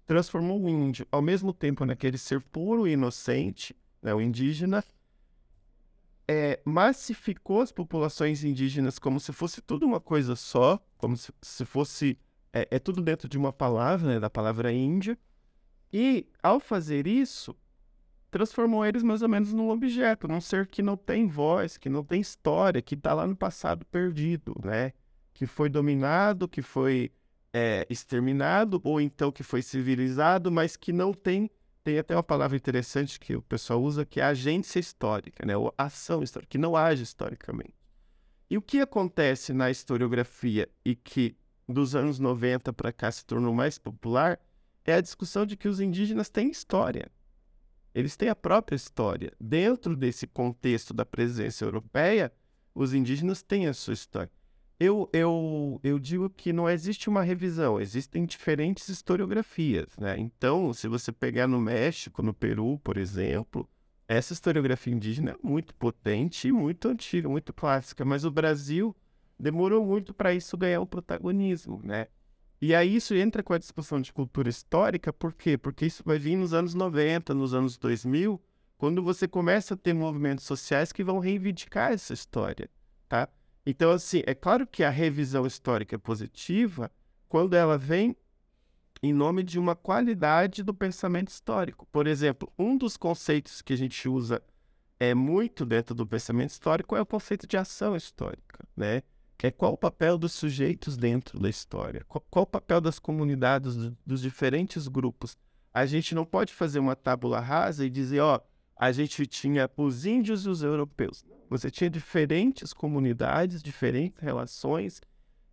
transformou 0.06 0.62
o 0.62 0.68
índio, 0.68 1.06
ao 1.12 1.20
mesmo 1.20 1.52
tempo 1.52 1.84
naquele 1.84 2.16
ser 2.16 2.40
puro 2.40 2.86
e 2.88 2.92
inocente, 2.92 3.76
né, 4.00 4.14
o 4.14 4.20
indígena, 4.20 4.84
é, 6.28 6.60
massificou 6.64 7.60
as 7.60 7.70
populações 7.70 8.42
indígenas 8.42 8.98
como 8.98 9.20
se 9.20 9.32
fosse 9.32 9.60
tudo 9.60 9.86
uma 9.86 10.00
coisa 10.00 10.34
só, 10.34 10.80
como 10.96 11.16
se, 11.16 11.32
se 11.40 11.64
fosse. 11.64 12.18
É, 12.52 12.66
é, 12.70 12.78
tudo 12.78 13.02
dentro 13.02 13.28
de 13.28 13.36
uma 13.36 13.52
palavra, 13.52 14.14
né, 14.14 14.20
da 14.20 14.30
palavra 14.30 14.72
índia. 14.72 15.18
E, 15.92 16.26
ao 16.42 16.58
fazer 16.58 17.06
isso, 17.06 17.54
transformou 18.36 18.84
eles 18.84 19.02
mais 19.02 19.22
ou 19.22 19.28
menos 19.30 19.54
num 19.54 19.70
objeto, 19.70 20.28
num 20.28 20.42
ser 20.42 20.66
que 20.66 20.82
não 20.82 20.94
tem 20.94 21.26
voz, 21.26 21.78
que 21.78 21.88
não 21.88 22.04
tem 22.04 22.20
história, 22.20 22.82
que 22.82 22.94
está 22.94 23.14
lá 23.14 23.26
no 23.26 23.34
passado 23.34 23.86
perdido, 23.86 24.54
né? 24.62 24.92
Que 25.32 25.46
foi 25.46 25.70
dominado, 25.70 26.46
que 26.46 26.60
foi 26.60 27.10
é, 27.50 27.86
exterminado, 27.88 28.78
ou 28.84 29.00
então 29.00 29.32
que 29.32 29.42
foi 29.42 29.62
civilizado, 29.62 30.52
mas 30.52 30.76
que 30.76 30.92
não 30.92 31.14
tem. 31.14 31.50
Tem 31.82 31.98
até 31.98 32.14
uma 32.14 32.22
palavra 32.22 32.56
interessante 32.56 33.18
que 33.18 33.34
o 33.36 33.40
pessoal 33.40 33.80
usa, 33.82 34.04
que 34.04 34.20
é 34.20 34.24
agência 34.24 34.78
histórica, 34.78 35.46
né? 35.46 35.56
Ou 35.56 35.72
ação 35.78 36.22
histórica, 36.22 36.50
que 36.50 36.58
não 36.58 36.76
age 36.76 37.04
historicamente. 37.04 37.74
E 38.50 38.58
o 38.58 38.62
que 38.62 38.80
acontece 38.80 39.54
na 39.54 39.70
historiografia 39.70 40.68
e 40.84 40.94
que 40.94 41.34
dos 41.66 41.94
anos 41.96 42.18
90 42.18 42.70
para 42.74 42.92
cá 42.92 43.10
se 43.10 43.24
tornou 43.24 43.54
mais 43.54 43.78
popular 43.78 44.38
é 44.84 44.94
a 44.94 45.00
discussão 45.00 45.46
de 45.46 45.56
que 45.56 45.68
os 45.68 45.80
indígenas 45.80 46.28
têm 46.28 46.50
história 46.50 47.10
eles 47.96 48.14
têm 48.14 48.28
a 48.28 48.36
própria 48.36 48.76
história. 48.76 49.32
Dentro 49.40 49.96
desse 49.96 50.26
contexto 50.26 50.92
da 50.92 51.06
presença 51.06 51.64
europeia, 51.64 52.30
os 52.74 52.92
indígenas 52.92 53.42
têm 53.42 53.66
a 53.66 53.72
sua 53.72 53.94
história. 53.94 54.30
Eu, 54.78 55.08
eu, 55.14 55.80
eu 55.82 55.98
digo 55.98 56.28
que 56.28 56.52
não 56.52 56.68
existe 56.68 57.08
uma 57.08 57.22
revisão, 57.22 57.80
existem 57.80 58.26
diferentes 58.26 58.90
historiografias. 58.90 59.96
Né? 59.98 60.14
Então, 60.18 60.74
se 60.74 60.86
você 60.86 61.10
pegar 61.10 61.46
no 61.46 61.58
México, 61.58 62.22
no 62.22 62.34
Peru, 62.34 62.78
por 62.84 62.98
exemplo, 62.98 63.66
essa 64.06 64.34
historiografia 64.34 64.92
indígena 64.92 65.30
é 65.30 65.36
muito 65.42 65.74
potente 65.74 66.48
e 66.48 66.52
muito 66.52 66.88
antiga, 66.88 67.30
muito 67.30 67.54
clássica, 67.54 68.04
mas 68.04 68.26
o 68.26 68.30
Brasil 68.30 68.94
demorou 69.40 69.86
muito 69.86 70.12
para 70.12 70.34
isso 70.34 70.54
ganhar 70.58 70.82
o 70.82 70.86
protagonismo. 70.86 71.80
Né? 71.82 72.08
E 72.60 72.74
aí 72.74 72.96
isso 72.96 73.14
entra 73.14 73.42
com 73.42 73.52
a 73.52 73.58
discussão 73.58 74.00
de 74.00 74.12
cultura 74.12 74.48
histórica, 74.48 75.12
por 75.12 75.32
quê? 75.32 75.58
Porque 75.58 75.86
isso 75.86 76.02
vai 76.04 76.18
vir 76.18 76.36
nos 76.36 76.54
anos 76.54 76.74
90, 76.74 77.34
nos 77.34 77.52
anos 77.52 77.76
2000, 77.76 78.40
quando 78.78 79.02
você 79.02 79.28
começa 79.28 79.74
a 79.74 79.76
ter 79.76 79.92
movimentos 79.92 80.44
sociais 80.44 80.92
que 80.92 81.04
vão 81.04 81.18
reivindicar 81.18 81.92
essa 81.92 82.14
história, 82.14 82.70
tá? 83.08 83.28
Então, 83.64 83.90
assim, 83.90 84.22
é 84.26 84.34
claro 84.34 84.66
que 84.66 84.84
a 84.84 84.90
revisão 84.90 85.46
histórica 85.46 85.96
é 85.96 85.98
positiva 85.98 86.90
quando 87.28 87.54
ela 87.54 87.76
vem 87.76 88.16
em 89.02 89.12
nome 89.12 89.42
de 89.42 89.58
uma 89.58 89.74
qualidade 89.74 90.62
do 90.62 90.72
pensamento 90.72 91.28
histórico. 91.28 91.86
Por 91.92 92.06
exemplo, 92.06 92.50
um 92.58 92.76
dos 92.76 92.96
conceitos 92.96 93.60
que 93.60 93.72
a 93.72 93.76
gente 93.76 94.08
usa 94.08 94.42
é 94.98 95.14
muito 95.14 95.66
dentro 95.66 95.94
do 95.94 96.06
pensamento 96.06 96.50
histórico 96.50 96.96
é 96.96 97.00
o 97.00 97.06
conceito 97.06 97.46
de 97.46 97.56
ação 97.56 97.94
histórica, 97.94 98.66
né? 98.76 99.02
Que 99.38 99.46
é 99.46 99.50
qual 99.50 99.74
o 99.74 99.78
papel 99.78 100.16
dos 100.16 100.32
sujeitos 100.32 100.96
dentro 100.96 101.38
da 101.38 101.48
história, 101.48 102.04
qual, 102.08 102.24
qual 102.30 102.42
o 102.44 102.46
papel 102.46 102.80
das 102.80 102.98
comunidades, 102.98 103.76
dos, 104.04 104.22
diferentes 104.22 104.88
grupos. 104.88 105.36
A 105.72 105.84
gente 105.84 106.14
não 106.14 106.24
pode 106.24 106.54
fazer 106.54 106.78
uma 106.78 106.96
tábula 106.96 107.38
rasa 107.38 107.84
e 107.84 107.90
dizer, 107.90 108.20
ó, 108.20 108.40
a 108.74 108.92
gente 108.92 109.26
tinha 109.26 109.70
os 109.76 110.06
índios 110.06 110.46
e 110.46 110.48
os 110.48 110.62
europeus. 110.62 111.24
Você 111.50 111.70
tinha 111.70 111.88
diferentes 111.90 112.72
comunidades, 112.72 113.62
diferentes 113.62 114.22
relações, 114.22 115.00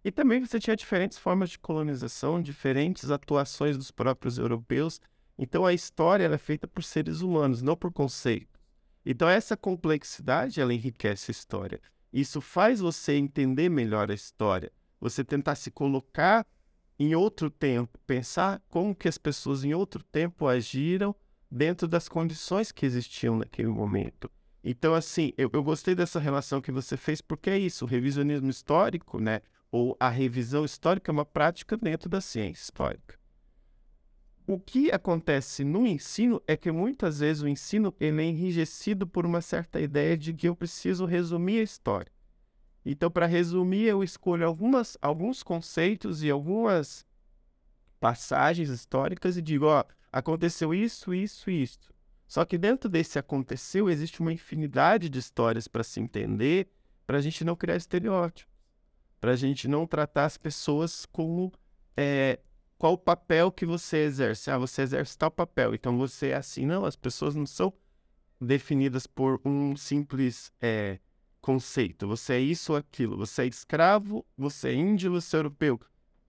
E 0.05 0.11
também 0.11 0.41
você 0.45 0.59
tinha 0.59 0.75
diferentes 0.75 1.17
formas 1.17 1.49
de 1.49 1.59
colonização, 1.59 2.41
diferentes 2.41 3.09
atuações 3.09 3.77
dos 3.77 3.89
próprios 3.89 4.37
europeus. 4.37 4.99
Então 5.37 5.65
a 5.65 5.73
história 5.73 6.25
é 6.25 6.37
feita 6.37 6.67
por 6.67 6.83
seres 6.83 7.21
humanos, 7.21 7.61
não 7.61 7.75
por 7.75 7.91
conceitos. 7.91 8.61
Então 9.05 9.29
essa 9.29 9.55
complexidade 9.55 10.59
ela 10.59 10.73
enriquece 10.73 11.31
a 11.31 11.33
história. 11.33 11.81
Isso 12.13 12.39
faz 12.39 12.79
você 12.79 13.13
entender 13.13 13.69
melhor 13.69 14.11
a 14.11 14.13
história. 14.13 14.71
Você 15.01 15.23
tentar 15.23 15.55
se 15.55 15.71
colocar 15.71 16.45
em 16.99 17.15
outro 17.15 17.49
tempo, 17.49 17.97
pensar 18.05 18.61
como 18.69 18.93
que 18.95 19.07
as 19.07 19.17
pessoas 19.17 19.63
em 19.63 19.73
outro 19.73 20.03
tempo 20.03 20.47
agiram 20.47 21.15
dentro 21.49 21.87
das 21.87 22.07
condições 22.07 22.71
que 22.71 22.85
existiam 22.85 23.35
naquele 23.35 23.67
momento. 23.67 24.29
Então, 24.63 24.93
assim, 24.93 25.33
eu, 25.37 25.49
eu 25.51 25.63
gostei 25.63 25.95
dessa 25.95 26.19
relação 26.19 26.61
que 26.61 26.71
você 26.71 26.95
fez, 26.95 27.19
porque 27.19 27.49
é 27.49 27.57
isso, 27.57 27.83
o 27.83 27.87
revisionismo 27.87 28.49
histórico, 28.49 29.19
né? 29.19 29.41
Ou 29.71 29.97
a 29.99 30.07
revisão 30.07 30.63
histórica 30.63 31.11
é 31.11 31.13
uma 31.13 31.25
prática 31.25 31.75
dentro 31.75 32.07
da 32.07 32.21
ciência 32.21 32.61
histórica. 32.63 33.17
O 34.45 34.59
que 34.59 34.91
acontece 34.91 35.63
no 35.63 35.87
ensino 35.87 36.41
é 36.45 36.57
que 36.57 36.69
muitas 36.69 37.19
vezes 37.19 37.41
o 37.41 37.47
ensino 37.47 37.95
ele 37.97 38.21
é 38.21 38.25
enrijecido 38.25 39.07
por 39.07 39.25
uma 39.25 39.39
certa 39.39 39.79
ideia 39.79 40.17
de 40.17 40.33
que 40.33 40.49
eu 40.49 40.55
preciso 40.55 41.05
resumir 41.05 41.59
a 41.59 41.63
história. 41.63 42.11
Então, 42.85 43.09
para 43.09 43.25
resumir, 43.25 43.83
eu 43.83 44.03
escolho 44.03 44.45
algumas, 44.45 44.97
alguns 45.01 45.41
conceitos 45.41 46.23
e 46.23 46.29
algumas 46.29 47.05
passagens 48.01 48.67
históricas 48.67 49.37
e 49.37 49.41
digo, 49.41 49.65
ó, 49.65 49.85
aconteceu 50.11 50.73
isso, 50.73 51.13
isso 51.13 51.49
e 51.49 51.63
isso. 51.63 51.93
Só 52.27 52.43
que 52.43 52.57
dentro 52.57 52.89
desse 52.89 53.17
aconteceu 53.17 53.89
existe 53.89 54.19
uma 54.19 54.33
infinidade 54.33 55.07
de 55.07 55.19
histórias 55.19 55.69
para 55.69 55.83
se 55.83 56.01
entender, 56.01 56.67
para 57.07 57.17
a 57.17 57.21
gente 57.21 57.45
não 57.45 57.55
criar 57.55 57.77
estereótipos, 57.77 58.51
para 59.21 59.31
a 59.31 59.35
gente 59.37 59.69
não 59.69 59.87
tratar 59.87 60.25
as 60.25 60.37
pessoas 60.37 61.05
como 61.05 61.53
é, 61.95 62.39
qual 62.83 62.95
o 62.95 62.97
papel 62.97 63.49
que 63.49 63.65
você 63.65 63.99
exerce. 63.99 64.51
Ah, 64.51 64.57
você 64.57 64.81
exerce 64.81 65.17
tal 65.17 65.31
papel, 65.31 65.73
então 65.73 65.97
você 65.97 66.31
é 66.31 66.35
assim. 66.35 66.65
Não, 66.65 66.83
as 66.83 66.97
pessoas 66.97 67.33
não 67.33 67.45
são 67.45 67.71
definidas 68.41 69.07
por 69.07 69.39
um 69.45 69.73
simples 69.73 70.51
é, 70.59 70.99
conceito. 71.39 72.05
Você 72.09 72.33
é 72.33 72.39
isso 72.41 72.73
ou 72.73 72.77
aquilo. 72.77 73.15
Você 73.15 73.43
é 73.43 73.45
escravo, 73.45 74.25
você 74.37 74.67
é 74.67 74.73
índio, 74.73 75.11
você 75.11 75.37
é 75.37 75.39
europeu. 75.39 75.79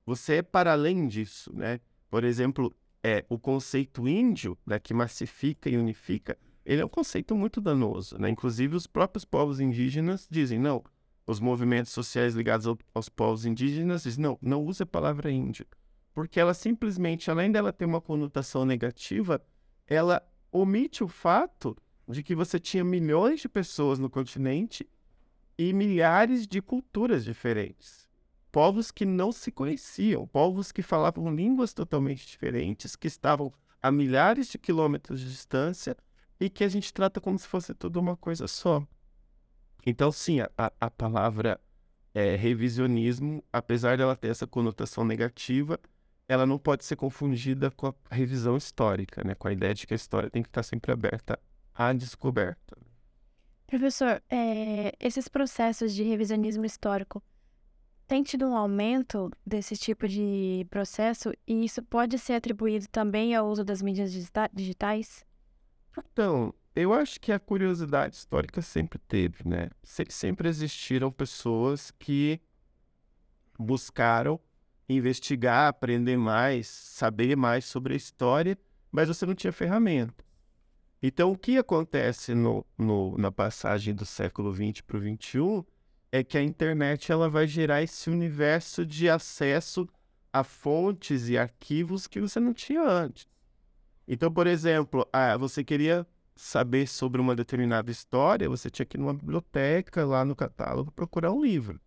Você 0.07 0.35
é 0.35 0.43
para 0.43 0.71
além 0.71 1.09
disso, 1.09 1.53
né? 1.53 1.81
Por 2.09 2.23
exemplo, 2.23 2.73
é 3.03 3.25
o 3.29 3.37
conceito 3.37 4.07
índio, 4.07 4.57
né, 4.64 4.79
que 4.79 4.95
massifica 4.95 5.69
e 5.69 5.77
unifica, 5.77 6.38
ele 6.64 6.83
é 6.83 6.85
um 6.85 6.88
conceito 6.88 7.35
muito 7.35 7.61
danoso, 7.61 8.17
né? 8.17 8.29
Inclusive 8.29 8.77
os 8.77 8.87
próprios 8.87 9.25
povos 9.25 9.59
indígenas 9.59 10.29
dizem 10.31 10.61
não. 10.61 10.85
Os 11.27 11.40
movimentos 11.40 11.90
sociais 11.90 12.37
ligados 12.37 12.64
ao, 12.64 12.79
aos 12.95 13.09
povos 13.09 13.45
indígenas 13.45 14.05
dizem 14.05 14.23
não, 14.23 14.38
não 14.40 14.62
use 14.62 14.85
a 14.85 14.87
palavra 14.87 15.33
índio, 15.33 15.67
porque 16.14 16.38
ela 16.38 16.55
simplesmente, 16.55 17.31
além 17.31 17.50
dela 17.50 17.72
ter 17.72 17.85
uma 17.85 18.00
conotação 18.00 18.64
negativa, 18.64 19.44
ela 19.87 20.22
omite 20.53 21.03
o 21.03 21.09
fato 21.09 21.77
de 22.09 22.22
que 22.22 22.35
você 22.35 22.61
tinha 22.61 22.85
milhões 22.85 23.40
de 23.40 23.48
pessoas 23.48 23.98
no 23.98 24.09
continente 24.09 24.88
e 25.59 25.72
milhares 25.72 26.46
de 26.46 26.62
culturas 26.62 27.24
diferentes. 27.24 28.09
Povos 28.53 28.92
que 28.92 29.05
não 29.05 29.33
se 29.33 29.50
conheciam, 29.50 30.27
povos 30.29 30.70
que 30.70 30.83
falavam 30.83 31.35
línguas 31.35 31.74
totalmente 31.74 32.24
diferentes, 32.24 32.94
que 32.94 33.09
estavam 33.09 33.53
a 33.83 33.90
milhares 33.90 34.48
de 34.48 34.59
quilômetros 34.59 35.20
de 35.20 35.29
distância 35.29 35.96
e 36.38 36.48
que 36.48 36.62
a 36.62 36.68
gente 36.68 36.92
trata 36.94 37.20
como 37.20 37.38
se 37.38 37.48
fosse 37.48 37.74
tudo 37.74 37.98
uma 37.98 38.16
coisa 38.16 38.46
só. 38.46 38.87
Então, 39.85 40.12
sim, 40.12 40.40
a, 40.40 40.50
a 40.81 40.90
palavra 40.90 41.61
é, 42.14 42.37
revisionismo, 42.37 43.42
apesar 43.53 43.98
dela 43.98 44.14
ter 44.14 44.29
essa 44.29 44.46
conotação 44.46 45.05
negativa, 45.05 45.81
ela 46.29 46.47
não 46.47 46.59
pode 46.59 46.85
ser 46.85 46.97
confundida 46.97 47.71
com 47.71 47.89
a 47.89 47.95
revisão 48.11 48.57
histórica, 48.57 49.23
né? 49.25 49.35
com 49.35 49.49
a 49.49 49.53
ideia 49.53 49.75
de 49.75 49.87
que 49.87 49.95
a 49.95 49.97
história 49.97 50.31
tem 50.31 50.43
que 50.43 50.49
estar 50.49 50.63
sempre 50.63 50.93
aberta 50.93 51.39
à 51.75 51.93
descoberta. 51.93 52.77
Professor, 53.67 54.23
é, 54.31 54.95
esses 55.01 55.29
processos 55.29 55.95
de 55.95 56.03
revisionismo 56.03 56.65
histórico 56.65 57.23
têm 58.07 58.23
tido 58.23 58.47
um 58.47 58.57
aumento 58.57 59.31
desse 59.47 59.77
tipo 59.77 60.07
de 60.07 60.67
processo 60.71 61.33
e 61.47 61.65
isso 61.65 61.83
pode 61.83 62.19
ser 62.19 62.35
atribuído 62.35 62.87
também 62.89 63.35
ao 63.35 63.49
uso 63.49 63.65
das 63.65 63.83
mídias 63.83 64.13
digitais? 64.53 65.25
Então, 65.99 66.53
eu 66.75 66.93
acho 66.93 67.21
que 67.21 67.33
a 67.33 67.39
curiosidade 67.39 68.17
histórica 68.17 68.61
sempre 68.61 68.99
teve, 68.99 69.49
né? 69.49 69.71
Se, 69.83 70.05
sempre 70.09 70.49
existiram 70.49 71.11
pessoas 71.11 71.91
que 71.93 72.41
buscaram 73.59 74.41
investigar, 74.88 75.68
aprender 75.68 76.16
mais, 76.16 76.66
saber 76.66 77.37
mais 77.37 77.64
sobre 77.64 77.94
a 77.94 77.97
história, 77.97 78.59
mas 78.90 79.09
você 79.09 79.25
não 79.25 79.35
tinha 79.35 79.53
ferramenta. 79.53 80.25
Então, 81.03 81.33
o 81.33 81.38
que 81.38 81.59
acontece 81.59 82.35
no, 82.35 82.64
no, 82.79 83.18
na 83.18 83.31
passagem 83.31 83.94
do 83.94 84.07
século 84.07 84.55
XX 84.55 84.81
para 84.81 84.97
o 84.97 85.01
XXI 85.01 85.64
é 86.11 86.25
que 86.25 86.38
a 86.38 86.42
internet 86.42 87.11
ela 87.11 87.29
vai 87.29 87.47
gerar 87.47 87.83
esse 87.83 88.09
universo 88.09 88.87
de 88.87 89.11
acesso 89.11 89.87
a 90.33 90.42
fontes 90.42 91.29
e 91.29 91.37
arquivos 91.37 92.07
que 92.07 92.20
você 92.20 92.40
não 92.40 92.55
tinha 92.55 92.83
antes. 92.83 93.27
Então, 94.07 94.33
por 94.33 94.47
exemplo, 94.47 95.07
ah, 95.12 95.37
você 95.37 95.62
queria 95.62 96.07
saber 96.37 96.87
sobre 96.87 97.20
uma 97.20 97.35
determinada 97.35 97.90
história, 97.90 98.49
você 98.49 98.70
tinha 98.70 98.87
que 98.87 98.97
ir 98.97 99.01
numa 99.01 99.14
biblioteca, 99.14 100.05
lá 100.05 100.25
no 100.25 100.35
catálogo, 100.35 100.90
procurar 100.90 101.33
um 101.33 101.42
livro. 101.42 101.81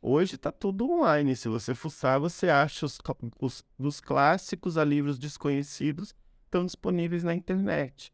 Hoje 0.00 0.36
está 0.36 0.52
tudo 0.52 0.90
online. 0.90 1.34
Se 1.34 1.48
você 1.48 1.74
fuçar, 1.74 2.20
você 2.20 2.48
acha 2.48 2.86
os, 2.86 2.98
os, 3.40 3.64
os 3.78 4.00
clássicos 4.00 4.78
a 4.78 4.84
livros 4.84 5.18
desconhecidos 5.18 6.14
estão 6.46 6.64
disponíveis 6.64 7.24
na 7.24 7.34
internet 7.34 8.12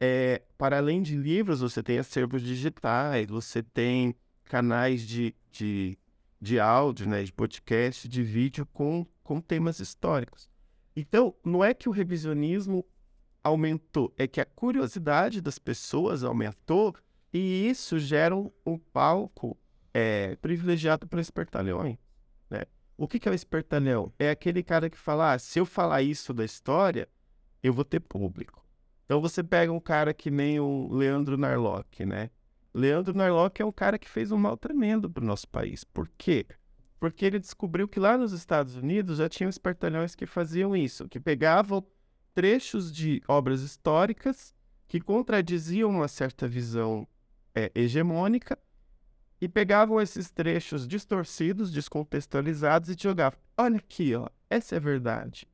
é, 0.00 0.42
para 0.56 0.78
além 0.78 1.02
de 1.02 1.16
livros, 1.16 1.60
você 1.60 1.82
tem 1.82 1.98
acervos 1.98 2.42
digitais, 2.42 3.28
você 3.28 3.62
tem 3.62 4.14
canais 4.44 5.02
de, 5.02 5.34
de, 5.50 5.98
de 6.40 6.60
áudio, 6.60 7.08
né, 7.08 7.22
de 7.22 7.32
podcast, 7.32 8.08
de 8.08 8.22
vídeo 8.22 8.66
com, 8.72 9.06
com 9.22 9.40
temas 9.40 9.80
históricos. 9.80 10.48
Então, 10.94 11.34
não 11.44 11.64
é 11.64 11.74
que 11.74 11.88
o 11.88 11.92
revisionismo 11.92 12.84
aumentou, 13.42 14.12
é 14.16 14.26
que 14.26 14.40
a 14.40 14.44
curiosidade 14.44 15.40
das 15.40 15.58
pessoas 15.58 16.22
aumentou 16.22 16.94
e 17.32 17.68
isso 17.68 17.98
gera 17.98 18.34
um, 18.34 18.50
um 18.64 18.78
palco 18.78 19.56
é, 19.92 20.36
privilegiado 20.36 21.06
para 21.06 21.20
espertalhões. 21.20 21.96
Né? 22.50 22.64
O 22.96 23.06
que, 23.06 23.18
que 23.18 23.28
é 23.28 23.32
o 23.32 23.34
espertalhão? 23.34 24.12
É 24.18 24.30
aquele 24.30 24.62
cara 24.62 24.90
que 24.90 24.98
fala, 24.98 25.34
ah, 25.34 25.38
se 25.38 25.58
eu 25.58 25.66
falar 25.66 26.02
isso 26.02 26.32
da 26.34 26.44
história, 26.44 27.08
eu 27.62 27.72
vou 27.72 27.84
ter 27.84 28.00
público. 28.00 28.64
Então 29.04 29.20
você 29.20 29.42
pega 29.42 29.72
um 29.72 29.80
cara 29.80 30.12
que 30.12 30.30
nem 30.30 30.60
o 30.60 30.88
Leandro 30.92 31.38
Narlock, 31.38 32.04
né? 32.04 32.30
Leandro 32.74 33.16
Narlock 33.16 33.62
é 33.62 33.64
um 33.64 33.72
cara 33.72 33.98
que 33.98 34.08
fez 34.08 34.30
um 34.30 34.36
mal 34.36 34.56
tremendo 34.56 35.08
para 35.08 35.24
o 35.24 35.26
nosso 35.26 35.48
país. 35.48 35.82
Por 35.82 36.08
quê? 36.18 36.46
Porque 37.00 37.24
ele 37.24 37.38
descobriu 37.38 37.88
que 37.88 37.98
lá 37.98 38.18
nos 38.18 38.32
Estados 38.32 38.76
Unidos 38.76 39.18
já 39.18 39.28
tinham 39.28 39.48
espertalhões 39.48 40.14
que 40.14 40.26
faziam 40.26 40.76
isso, 40.76 41.08
que 41.08 41.18
pegavam 41.18 41.84
trechos 42.34 42.92
de 42.92 43.22
obras 43.26 43.62
históricas 43.62 44.54
que 44.86 45.00
contradiziam 45.00 45.90
uma 45.90 46.08
certa 46.08 46.46
visão 46.46 47.06
é, 47.54 47.70
hegemônica 47.74 48.58
e 49.40 49.48
pegavam 49.48 50.00
esses 50.00 50.30
trechos 50.30 50.86
distorcidos, 50.86 51.70
descontextualizados 51.70 52.88
e 52.90 52.96
jogavam. 52.98 53.38
Olha 53.56 53.76
aqui, 53.76 54.14
ó, 54.14 54.28
essa 54.50 54.74
é 54.74 54.78
a 54.78 54.80
verdade. 54.80 55.46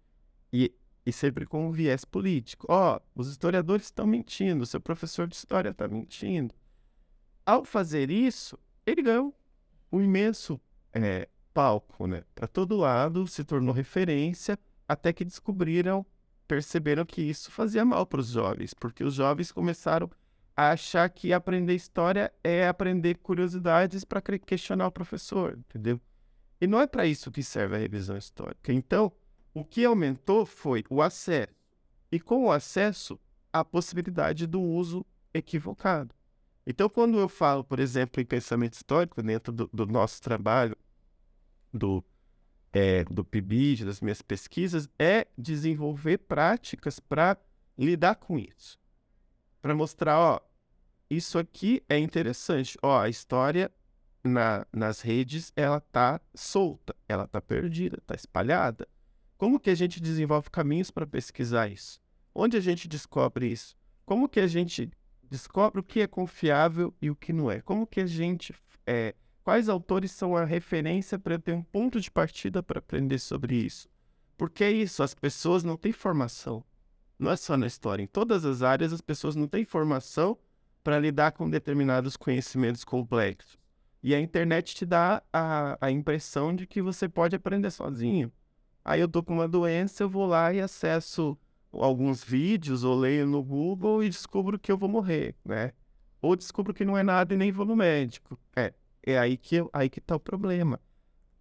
E 0.53 0.73
e 1.07 1.13
sempre 1.13 1.47
com 1.47 1.67
um 1.67 1.71
viés 1.71 2.05
político. 2.05 2.67
Ó, 2.69 2.99
os 3.15 3.29
historiadores 3.29 3.87
estão 3.87 4.07
mentindo, 4.07 4.65
seu 4.65 4.81
professor 4.81 5.27
de 5.27 5.37
história 5.37 5.71
está 5.71 5.87
mentindo. 5.87 6.55
Ao 7.45 7.65
fazer 7.65 8.11
isso, 8.11 8.59
ele 8.87 9.03
ganhou 9.03 9.35
um 9.93 10.01
imenso 10.01 10.59
é, 10.93 11.29
palco, 11.53 12.07
né? 12.07 12.25
Para 12.35 12.47
todo 12.47 12.77
lado, 12.77 13.27
se 13.27 13.45
tornou 13.45 13.75
referência, 13.75 14.59
até 14.89 15.13
que 15.13 15.25
descobriram, 15.25 16.07
perceberam 16.49 17.05
que 17.05 17.21
isso 17.21 17.51
fazia 17.51 17.85
mal 17.85 18.07
para 18.07 18.21
os 18.21 18.29
jovens, 18.29 18.73
porque 18.73 19.05
os 19.05 19.15
jovens 19.15 19.53
começaram 19.53 20.07
a 20.07 20.11
achar 20.57 21.09
que 21.09 21.33
aprender 21.33 21.75
história 21.75 22.33
é 22.43 22.67
aprender 22.67 23.19
curiosidades 23.19 24.05
para 24.05 24.23
questionar 24.23 24.87
o 24.87 24.93
professor, 24.93 25.59
entendeu? 25.59 26.01
E 26.61 26.67
não 26.67 26.81
é 26.81 26.87
para 26.87 27.07
isso 27.07 27.31
que 27.31 27.43
serve 27.43 27.77
a 27.77 27.79
revisão 27.79 28.17
histórica. 28.17 28.73
Então, 28.73 29.13
o 29.53 29.65
que 29.65 29.85
aumentou 29.85 30.47
foi 30.47 30.85
o 30.89 31.03
acesso. 31.03 31.53
E 32.11 32.21
com 32.21 32.45
o 32.45 32.53
acesso, 32.53 33.19
a 33.53 33.65
possibilidade 33.65 34.47
do 34.47 34.61
uso 34.61 35.05
equivocado. 35.33 36.15
Então, 36.67 36.89
quando 36.89 37.19
eu 37.19 37.29
falo, 37.29 37.63
por 37.63 37.79
exemplo, 37.79 38.23
em 38.23 38.25
pensamento 38.25 38.75
histórico, 38.75 39.23
dentro 39.23 39.53
do, 39.53 39.69
do 39.73 39.87
nosso 39.87 40.23
trabalho, 40.23 40.77
do, 41.73 42.03
é, 42.73 43.05
do 43.05 43.25
PIBID, 43.25 43.85
das 43.85 44.01
minhas 44.01 44.23
pesquisas, 44.23 44.89
é 44.99 45.27
desenvolver 45.37 46.19
práticas 46.19 46.99
para 46.99 47.37
lidar 47.77 48.15
com 48.15 48.39
isso. 48.39 48.79
Para 49.65 49.75
mostrar, 49.75 50.19
ó, 50.19 50.41
isso 51.09 51.39
aqui 51.39 51.83
é 51.89 51.99
interessante. 51.99 52.77
Ó, 52.83 53.01
a 53.01 53.09
história 53.09 53.73
na, 54.23 54.67
nas 54.71 55.01
redes, 55.01 55.55
ela 55.57 55.81
tá 55.81 56.21
solta, 56.35 56.95
ela 57.09 57.27
tá 57.27 57.41
perdida, 57.41 57.97
tá 58.07 58.15
espalhada. 58.15 58.87
Como 59.39 59.59
que 59.59 59.71
a 59.71 59.75
gente 59.75 60.03
desenvolve 60.03 60.51
caminhos 60.51 60.91
para 60.91 61.07
pesquisar 61.07 61.69
isso? 61.69 61.99
Onde 62.35 62.59
a 62.59 62.61
gente 62.61 62.87
descobre 62.87 63.51
isso? 63.51 63.75
Como 64.05 64.29
que 64.29 64.39
a 64.39 64.47
gente 64.47 64.91
descobre 65.31 65.81
o 65.81 65.83
que 65.83 66.01
é 66.01 66.07
confiável 66.07 66.93
e 67.01 67.09
o 67.09 67.17
que 67.17 67.33
não 67.33 67.51
é? 67.51 67.63
Como 67.63 67.87
que 67.87 68.01
a 68.01 68.07
gente 68.07 68.55
é, 68.87 69.15
quais 69.43 69.71
autores 69.71 70.11
são 70.11 70.37
a 70.37 70.45
referência 70.45 71.19
para 71.19 71.37
eu 71.37 71.41
ter 71.41 71.55
um 71.55 71.63
ponto 71.63 71.99
de 72.03 72.11
partida 72.11 72.63
para 72.63 72.81
aprender 72.81 73.19
sobre 73.19 73.55
isso? 73.55 73.89
Porque 74.37 74.63
é 74.63 74.71
isso, 74.71 75.03
as 75.03 75.15
pessoas 75.15 75.65
não 75.65 75.79
têm 75.79 75.91
formação. 75.91 76.63
Não 77.19 77.31
é 77.31 77.37
só 77.37 77.57
na 77.57 77.67
história, 77.67 78.03
em 78.03 78.07
todas 78.07 78.45
as 78.45 78.63
áreas 78.63 78.93
as 78.93 79.01
pessoas 79.01 79.37
não 79.37 79.47
têm 79.47 79.65
formação 79.65 80.37
para 80.83 80.99
lidar 80.99 81.33
com 81.33 81.49
determinados 81.49 82.17
conhecimentos 82.17 82.85
complexos. 82.85 83.59
E 84.03 84.15
a 84.15 84.21
internet 84.21 84.75
te 84.75 84.85
dá 84.85 85.23
a, 85.33 85.79
a 85.81 85.91
impressão 85.91 86.55
de 86.55 86.67
que 86.67 86.83
você 86.83 87.09
pode 87.09 87.35
aprender 87.35 87.71
sozinho. 87.71 88.31
Aí 88.85 89.01
eu 89.01 89.09
tô 89.09 89.23
com 89.23 89.33
uma 89.33 89.49
doença, 89.49 90.03
eu 90.03 90.11
vou 90.11 90.27
lá 90.27 90.53
e 90.53 90.61
acesso 90.61 91.39
alguns 91.73 92.23
vídeos 92.23 92.85
ou 92.85 92.95
leio 92.95 93.27
no 93.27 93.43
Google 93.43 94.05
e 94.05 94.11
descubro 94.11 94.59
que 94.59 94.71
eu 94.71 94.77
vou 94.77 94.89
morrer, 94.89 95.35
né? 95.45 95.73
Ou 96.21 96.37
descubro 96.37 96.75
que 96.75 96.85
não 96.85 96.97
é 96.97 97.03
nada 97.03 97.33
e 97.33 97.37
nem 97.37 97.51
vou 97.51 97.65
no 97.65 97.75
médico. 97.75 98.39
É, 98.55 98.75
é 99.03 99.19
aí 99.19 99.39
que, 99.39 99.65
aí 99.73 99.89
que 99.89 100.01
tá 100.01 100.17
o 100.17 100.21
problema. 100.21 100.79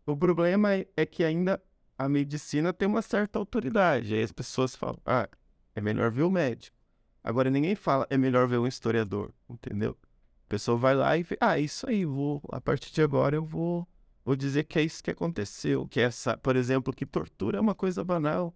O 0.06 0.16
problema 0.16 0.74
é, 0.74 0.88
é 0.96 1.06
que 1.06 1.24
ainda 1.24 1.62
a 1.98 2.10
medicina 2.10 2.74
tem 2.74 2.88
uma 2.88 3.02
certa 3.02 3.40
autoridade. 3.40 4.14
Aí 4.14 4.24
as 4.24 4.32
pessoas 4.32 4.76
falam, 4.76 5.00
ah, 5.06 5.28
é 5.76 5.82
melhor 5.82 6.12
ver 6.12 6.24
o 6.24 6.32
médico. 6.32 6.76
Agora 7.24 7.50
ninguém 7.50 7.76
fala, 7.76 8.06
é 8.10 8.18
melhor 8.18 8.48
ver 8.48 8.58
um 8.58 8.68
historiador, 8.68 9.34
entendeu? 9.50 9.98
A 10.46 10.50
pessoa 10.50 10.78
vai 10.78 10.96
lá 10.96 11.18
e 11.18 11.24
vê, 11.24 11.38
ah, 11.40 11.58
isso 11.58 11.90
aí, 11.90 12.06
vou, 12.06 12.42
a 12.52 12.60
partir 12.60 12.92
de 12.94 13.02
agora 13.02 13.36
eu 13.36 13.46
vou, 13.46 13.88
vou 14.26 14.36
dizer 14.36 14.66
que 14.66 14.78
é 14.78 14.82
isso 14.82 15.04
que 15.04 15.12
aconteceu, 15.12 15.88
que 15.88 16.00
essa, 16.00 16.38
por 16.38 16.56
exemplo, 16.56 16.94
que 16.94 17.06
tortura 17.06 17.58
é 17.58 17.62
uma 17.62 17.74
coisa 17.74 18.04
banal, 18.04 18.54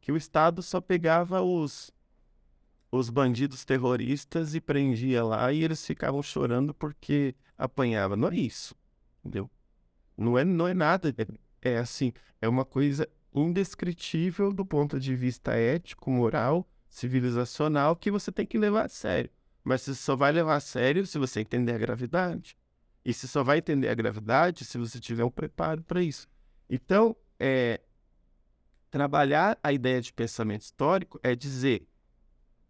que 0.00 0.12
o 0.12 0.16
Estado 0.16 0.62
só 0.62 0.80
pegava 0.80 1.40
os 1.40 1.92
os 2.92 3.08
bandidos 3.08 3.64
terroristas 3.64 4.54
e 4.54 4.60
prendia 4.60 5.24
lá 5.24 5.50
e 5.50 5.64
eles 5.64 5.84
ficavam 5.84 6.22
chorando 6.22 6.74
porque 6.74 7.34
apanhava. 7.56 8.16
Não 8.16 8.28
é 8.28 8.36
isso, 8.36 8.74
entendeu? 9.20 9.50
Não 10.14 10.38
é, 10.38 10.44
não 10.44 10.68
é 10.68 10.74
nada, 10.74 11.14
é, 11.62 11.70
é 11.72 11.78
assim, 11.78 12.12
é 12.40 12.46
uma 12.46 12.66
coisa 12.66 13.08
indescritível 13.34 14.52
do 14.52 14.64
ponto 14.64 15.00
de 15.00 15.14
vista 15.14 15.54
ético, 15.54 16.10
moral, 16.10 16.68
civilizacional 16.88 17.96
que 17.96 18.10
você 18.10 18.30
tem 18.30 18.44
que 18.44 18.58
levar 18.58 18.86
a 18.86 18.88
sério. 18.88 19.30
Mas 19.64 19.82
você 19.82 19.94
só 19.94 20.14
vai 20.14 20.32
levar 20.32 20.56
a 20.56 20.60
sério 20.60 21.06
se 21.06 21.18
você 21.18 21.40
entender 21.40 21.72
a 21.72 21.78
gravidade. 21.78 22.56
E 23.04 23.12
você 23.12 23.26
só 23.26 23.42
vai 23.42 23.58
entender 23.58 23.88
a 23.88 23.94
gravidade 23.94 24.64
se 24.64 24.76
você 24.78 25.00
tiver 25.00 25.24
um 25.24 25.30
preparo 25.30 25.82
para 25.82 26.02
isso. 26.02 26.28
Então, 26.68 27.16
é, 27.38 27.80
trabalhar 28.90 29.58
a 29.62 29.72
ideia 29.72 30.00
de 30.00 30.12
pensamento 30.12 30.62
histórico 30.62 31.18
é 31.22 31.34
dizer 31.34 31.86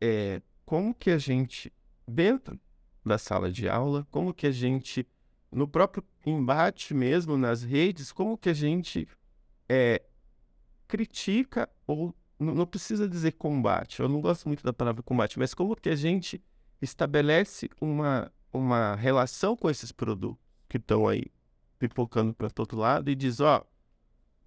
é, 0.00 0.40
como 0.64 0.94
que 0.94 1.10
a 1.10 1.18
gente, 1.18 1.72
dentro 2.06 2.58
da 3.04 3.18
sala 3.18 3.50
de 3.50 3.68
aula, 3.68 4.06
como 4.10 4.32
que 4.32 4.46
a 4.46 4.50
gente, 4.50 5.06
no 5.50 5.66
próprio 5.66 6.04
embate 6.24 6.94
mesmo, 6.94 7.36
nas 7.36 7.62
redes, 7.62 8.12
como 8.12 8.38
que 8.38 8.48
a 8.48 8.54
gente 8.54 9.08
é, 9.68 10.02
critica 10.92 11.70
ou 11.86 12.14
não, 12.38 12.66
precisa 12.66 13.08
dizer 13.08 13.32
combate, 13.32 14.00
eu 14.00 14.08
não 14.10 14.20
gosto 14.20 14.46
muito 14.46 14.62
da 14.62 14.74
palavra 14.74 15.02
combate, 15.02 15.38
mas 15.38 15.54
como 15.54 15.74
que 15.74 15.88
a 15.88 15.96
gente 15.96 16.44
estabelece 16.82 17.70
uma, 17.80 18.30
uma 18.52 18.94
relação 18.94 19.56
com 19.56 19.70
esses 19.70 19.90
produtos 19.90 20.36
que 20.68 20.76
estão 20.76 21.08
aí 21.08 21.32
pipocando 21.78 22.34
para 22.34 22.50
todo 22.50 22.76
lado 22.76 23.10
e 23.10 23.14
diz, 23.14 23.40
ó, 23.40 23.64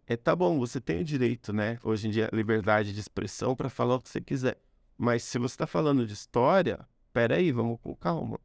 é 0.06 0.16
tá 0.16 0.36
bom, 0.36 0.60
você 0.60 0.80
tem 0.80 1.02
o 1.02 1.04
direito, 1.04 1.52
né? 1.52 1.80
Hoje 1.84 2.08
em 2.08 2.12
dia, 2.12 2.30
liberdade 2.32 2.94
de 2.94 3.00
expressão 3.00 3.56
para 3.56 3.68
falar 3.70 3.96
o 3.96 4.02
que 4.02 4.10
você 4.10 4.22
quiser. 4.22 4.62
Mas 4.96 5.24
se 5.24 5.40
você 5.40 5.56
está 5.56 5.66
falando 5.66 6.06
de 6.06 6.14
história, 6.14 6.88
peraí, 7.12 7.52
vamos 7.52 7.80
com 7.82 7.96
calma. 7.96 8.40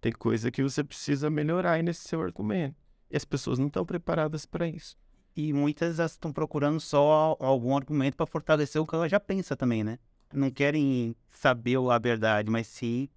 Tem 0.00 0.10
coisa 0.10 0.50
que 0.50 0.62
você 0.62 0.82
precisa 0.82 1.30
melhorar 1.30 1.72
aí 1.72 1.82
nesse 1.84 2.08
seu 2.08 2.20
argumento. 2.20 2.74
E 3.08 3.16
as 3.16 3.24
pessoas 3.24 3.60
não 3.60 3.68
estão 3.68 3.86
preparadas 3.86 4.44
para 4.44 4.66
isso. 4.66 4.96
E 5.36 5.52
muitas 5.52 5.98
estão 5.98 6.32
procurando 6.32 6.80
só 6.80 7.36
algum 7.40 7.76
argumento 7.76 8.16
para 8.16 8.26
fortalecer 8.26 8.80
o 8.80 8.86
que 8.86 8.94
ela 8.94 9.08
já 9.08 9.18
pensa 9.18 9.56
também, 9.56 9.82
né? 9.82 9.98
Não 10.32 10.50
querem 10.50 11.14
saber 11.30 11.78
a 11.90 11.98
verdade, 11.98 12.50
mas 12.50 12.66
sim. 12.66 13.08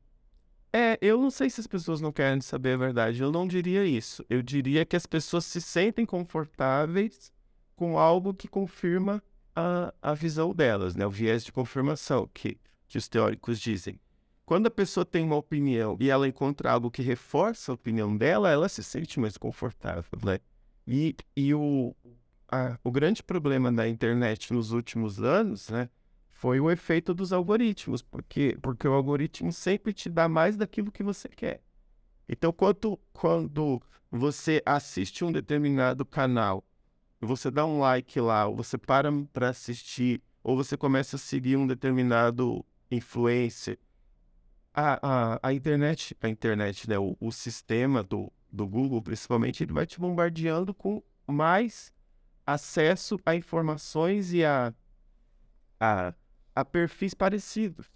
É, 0.73 0.97
eu 1.01 1.19
não 1.19 1.31
sei 1.31 1.49
se 1.49 1.61
as 1.61 1.67
pessoas 1.67 2.01
não 2.01 2.11
querem 2.11 2.41
saber 2.41 2.73
a 2.73 2.77
verdade. 2.77 3.21
Eu 3.21 3.31
não 3.31 3.47
diria 3.47 3.85
isso. 3.85 4.25
Eu 4.29 4.41
diria 4.41 4.85
que 4.85 4.95
as 4.95 5.05
pessoas 5.05 5.45
se 5.45 5.61
sentem 5.61 6.05
confortáveis 6.05 7.31
com 7.75 7.97
algo 7.97 8.33
que 8.33 8.47
confirma 8.47 9.21
a, 9.55 9.93
a 10.01 10.13
visão 10.13 10.53
delas, 10.53 10.95
né? 10.95 11.05
O 11.05 11.09
viés 11.09 11.43
de 11.43 11.51
confirmação 11.51 12.29
que, 12.33 12.57
que 12.87 12.97
os 12.97 13.07
teóricos 13.07 13.59
dizem. 13.59 13.99
Quando 14.45 14.67
a 14.67 14.71
pessoa 14.71 15.05
tem 15.05 15.23
uma 15.23 15.35
opinião 15.35 15.97
e 15.99 16.09
ela 16.09 16.27
encontra 16.27 16.71
algo 16.71 16.89
que 16.89 17.01
reforça 17.01 17.71
a 17.71 17.75
opinião 17.75 18.15
dela, 18.15 18.49
ela 18.49 18.69
se 18.69 18.83
sente 18.83 19.19
mais 19.19 19.37
confortável, 19.37 20.17
né? 20.23 20.39
E, 20.87 21.15
e 21.35 21.53
o, 21.53 21.93
a, 22.47 22.79
o 22.83 22.89
grande 22.91 23.21
problema 23.21 23.71
da 23.71 23.87
internet 23.87 24.53
nos 24.53 24.71
últimos 24.71 25.21
anos, 25.21 25.69
né, 25.69 25.89
foi 26.29 26.59
o 26.59 26.71
efeito 26.71 27.13
dos 27.13 27.33
algoritmos, 27.33 28.01
porque, 28.01 28.57
porque 28.61 28.87
o 28.87 28.93
algoritmo 28.93 29.51
sempre 29.51 29.91
te 29.91 30.09
dá 30.09 30.29
mais 30.29 30.55
daquilo 30.55 30.91
que 30.91 31.03
você 31.03 31.27
quer. 31.27 31.61
Então, 32.29 32.53
quando, 32.53 32.99
quando 33.11 33.81
você 34.11 34.61
assiste 34.65 35.25
um 35.25 35.31
determinado 35.31 36.05
canal, 36.05 36.63
você 37.19 37.49
dá 37.49 37.65
um 37.65 37.79
like 37.79 38.19
lá, 38.19 38.45
ou 38.47 38.55
você 38.55 38.77
para 38.77 39.11
para 39.33 39.49
assistir, 39.49 40.21
ou 40.43 40.55
você 40.55 40.77
começa 40.77 41.15
a 41.15 41.19
seguir 41.19 41.57
um 41.57 41.67
determinado 41.67 42.63
influencer, 42.91 43.79
a, 44.73 44.99
a, 45.01 45.39
a 45.41 45.53
internet, 45.53 46.15
a 46.21 46.29
internet, 46.29 46.87
né, 46.87 46.99
o, 46.99 47.17
o 47.19 47.31
sistema 47.31 48.03
do, 48.03 48.31
do 48.51 48.67
Google, 48.67 49.01
principalmente, 49.01 49.63
ele 49.63 49.73
vai 49.73 49.85
te 49.85 49.99
bombardeando 49.99 50.73
com 50.73 51.01
mais 51.27 51.93
acesso 52.45 53.19
a 53.25 53.35
informações 53.35 54.31
e 54.33 54.43
a, 54.43 54.73
a, 55.79 56.13
a 56.55 56.65
perfis 56.65 57.13
parecidos. 57.13 57.87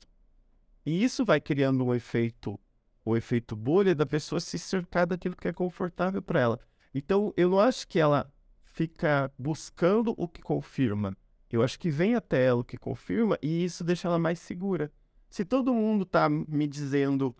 E 0.85 1.03
isso 1.03 1.23
vai 1.23 1.39
criando 1.39 1.85
um 1.85 1.93
efeito, 1.93 2.59
o 3.05 3.11
um 3.11 3.15
efeito 3.15 3.55
bolha 3.55 3.95
da 3.95 4.05
pessoa 4.05 4.39
se 4.39 4.57
cercar 4.59 5.07
daquilo 5.07 5.35
que 5.35 5.47
é 5.47 5.53
confortável 5.53 6.21
para 6.21 6.39
ela. 6.39 6.59
Então, 6.93 7.33
eu 7.37 7.49
não 7.49 7.59
acho 7.59 7.87
que 7.87 7.99
ela 7.99 8.31
fica 8.63 9.31
buscando 9.37 10.13
o 10.17 10.27
que 10.27 10.41
confirma. 10.41 11.15
Eu 11.49 11.61
acho 11.61 11.79
que 11.79 11.89
vem 11.89 12.15
até 12.15 12.45
ela 12.45 12.61
o 12.61 12.65
que 12.65 12.77
confirma 12.77 13.37
e 13.41 13.63
isso 13.63 13.83
deixa 13.83 14.07
ela 14.07 14.17
mais 14.17 14.39
segura. 14.39 14.91
Se 15.29 15.45
todo 15.45 15.73
mundo 15.73 16.03
está 16.03 16.29
me 16.29 16.67
dizendo 16.67 17.35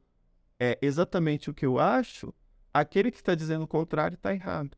é, 0.60 0.78
exatamente 0.82 1.50
o 1.50 1.54
que 1.54 1.66
eu 1.66 1.80
acho, 1.80 2.34
aquele 2.74 3.12
que 3.12 3.18
está 3.18 3.36
dizendo 3.36 3.64
o 3.64 3.68
contrário 3.68 4.16
está 4.16 4.34
errado. 4.34 4.78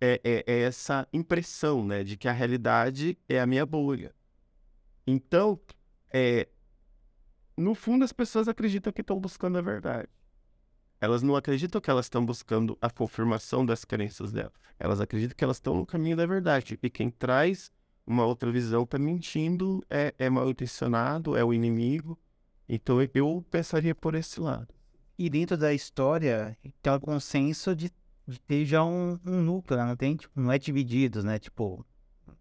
É, 0.00 0.20
é, 0.24 0.44
é, 0.46 0.60
essa 0.62 1.08
impressão 1.12 1.84
né, 1.84 2.04
de 2.04 2.16
que 2.16 2.28
a 2.28 2.32
realidade 2.32 3.18
é 3.28 3.40
a 3.40 3.46
minha 3.46 3.64
bolha. 3.64 4.14
Então, 5.06 5.58
é, 6.12 6.48
no 7.56 7.74
fundo, 7.74 8.04
as 8.04 8.12
pessoas 8.12 8.48
acreditam 8.48 8.92
que 8.92 9.00
estão 9.00 9.18
buscando 9.18 9.58
a 9.58 9.62
verdade. 9.62 10.08
Elas 11.00 11.22
não 11.22 11.36
acreditam 11.36 11.80
que 11.80 11.90
elas 11.90 12.06
estão 12.06 12.24
buscando 12.24 12.76
a 12.80 12.90
confirmação 12.90 13.64
das 13.64 13.84
crenças 13.84 14.32
delas. 14.32 14.52
Elas 14.78 15.00
acreditam 15.00 15.36
que 15.36 15.44
elas 15.44 15.58
estão 15.58 15.74
no 15.74 15.86
caminho 15.86 16.16
da 16.16 16.26
verdade. 16.26 16.78
E 16.82 16.90
quem 16.90 17.10
traz 17.10 17.70
uma 18.06 18.24
outra 18.24 18.50
visão 18.50 18.82
está 18.82 18.98
mentindo, 18.98 19.82
é, 19.88 20.14
é 20.18 20.28
mal 20.28 20.48
intencionado, 20.50 21.36
é 21.36 21.44
o 21.44 21.52
inimigo. 21.52 22.18
Então 22.68 22.98
eu 23.14 23.44
pensaria 23.50 23.94
por 23.94 24.14
esse 24.14 24.40
lado. 24.40 24.68
E 25.18 25.30
dentro 25.30 25.56
da 25.56 25.72
história, 25.72 26.56
tem 26.82 26.92
o 26.92 27.00
consenso 27.00 27.74
de, 27.74 27.90
de 28.26 28.40
ter 28.40 28.64
já 28.64 28.84
um, 28.84 29.18
um 29.24 29.42
núcleo, 29.42 29.78
né? 29.78 29.86
não 29.86 29.96
tem? 29.96 30.16
Tipo, 30.16 30.40
não 30.40 30.50
é 30.50 30.58
divididos, 30.58 31.22
né? 31.22 31.38
Tipo, 31.38 31.86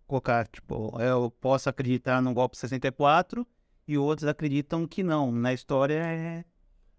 colocar, 0.08 0.48
tipo, 0.48 1.00
eu 1.00 1.30
posso 1.30 1.70
acreditar 1.70 2.22
no 2.22 2.34
golpe 2.34 2.58
64 2.58 3.46
e 3.88 3.98
outros 3.98 4.28
acreditam 4.28 4.88
que 4.88 5.04
não. 5.04 5.32
Na 5.32 5.54
história 5.54 6.04
é, 6.04 6.46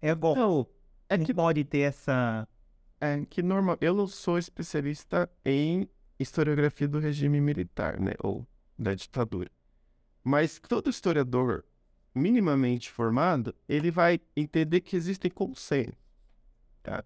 é 0.01 0.15
golpe. 0.15 0.39
Não, 0.39 0.67
é 1.09 1.17
que 1.17 1.33
pode 1.33 1.63
ter 1.63 1.79
essa. 1.79 2.47
É 2.99 3.25
que 3.25 3.41
normal. 3.43 3.77
Eu 3.81 3.93
não 3.93 4.07
sou 4.07 4.37
especialista 4.37 5.29
em 5.43 5.89
historiografia 6.19 6.87
do 6.87 6.99
regime 6.99 7.41
militar, 7.41 7.99
né? 7.99 8.13
Ou 8.19 8.47
da 8.77 8.93
ditadura. 8.93 9.51
Mas 10.23 10.59
todo 10.59 10.89
historiador 10.89 11.63
minimamente 12.15 12.89
formado, 12.89 13.53
ele 13.67 13.91
vai 13.91 14.21
entender 14.35 14.79
que 14.79 14.95
existem 14.95 15.29
consensos. 15.29 15.93
Tá? 16.81 17.03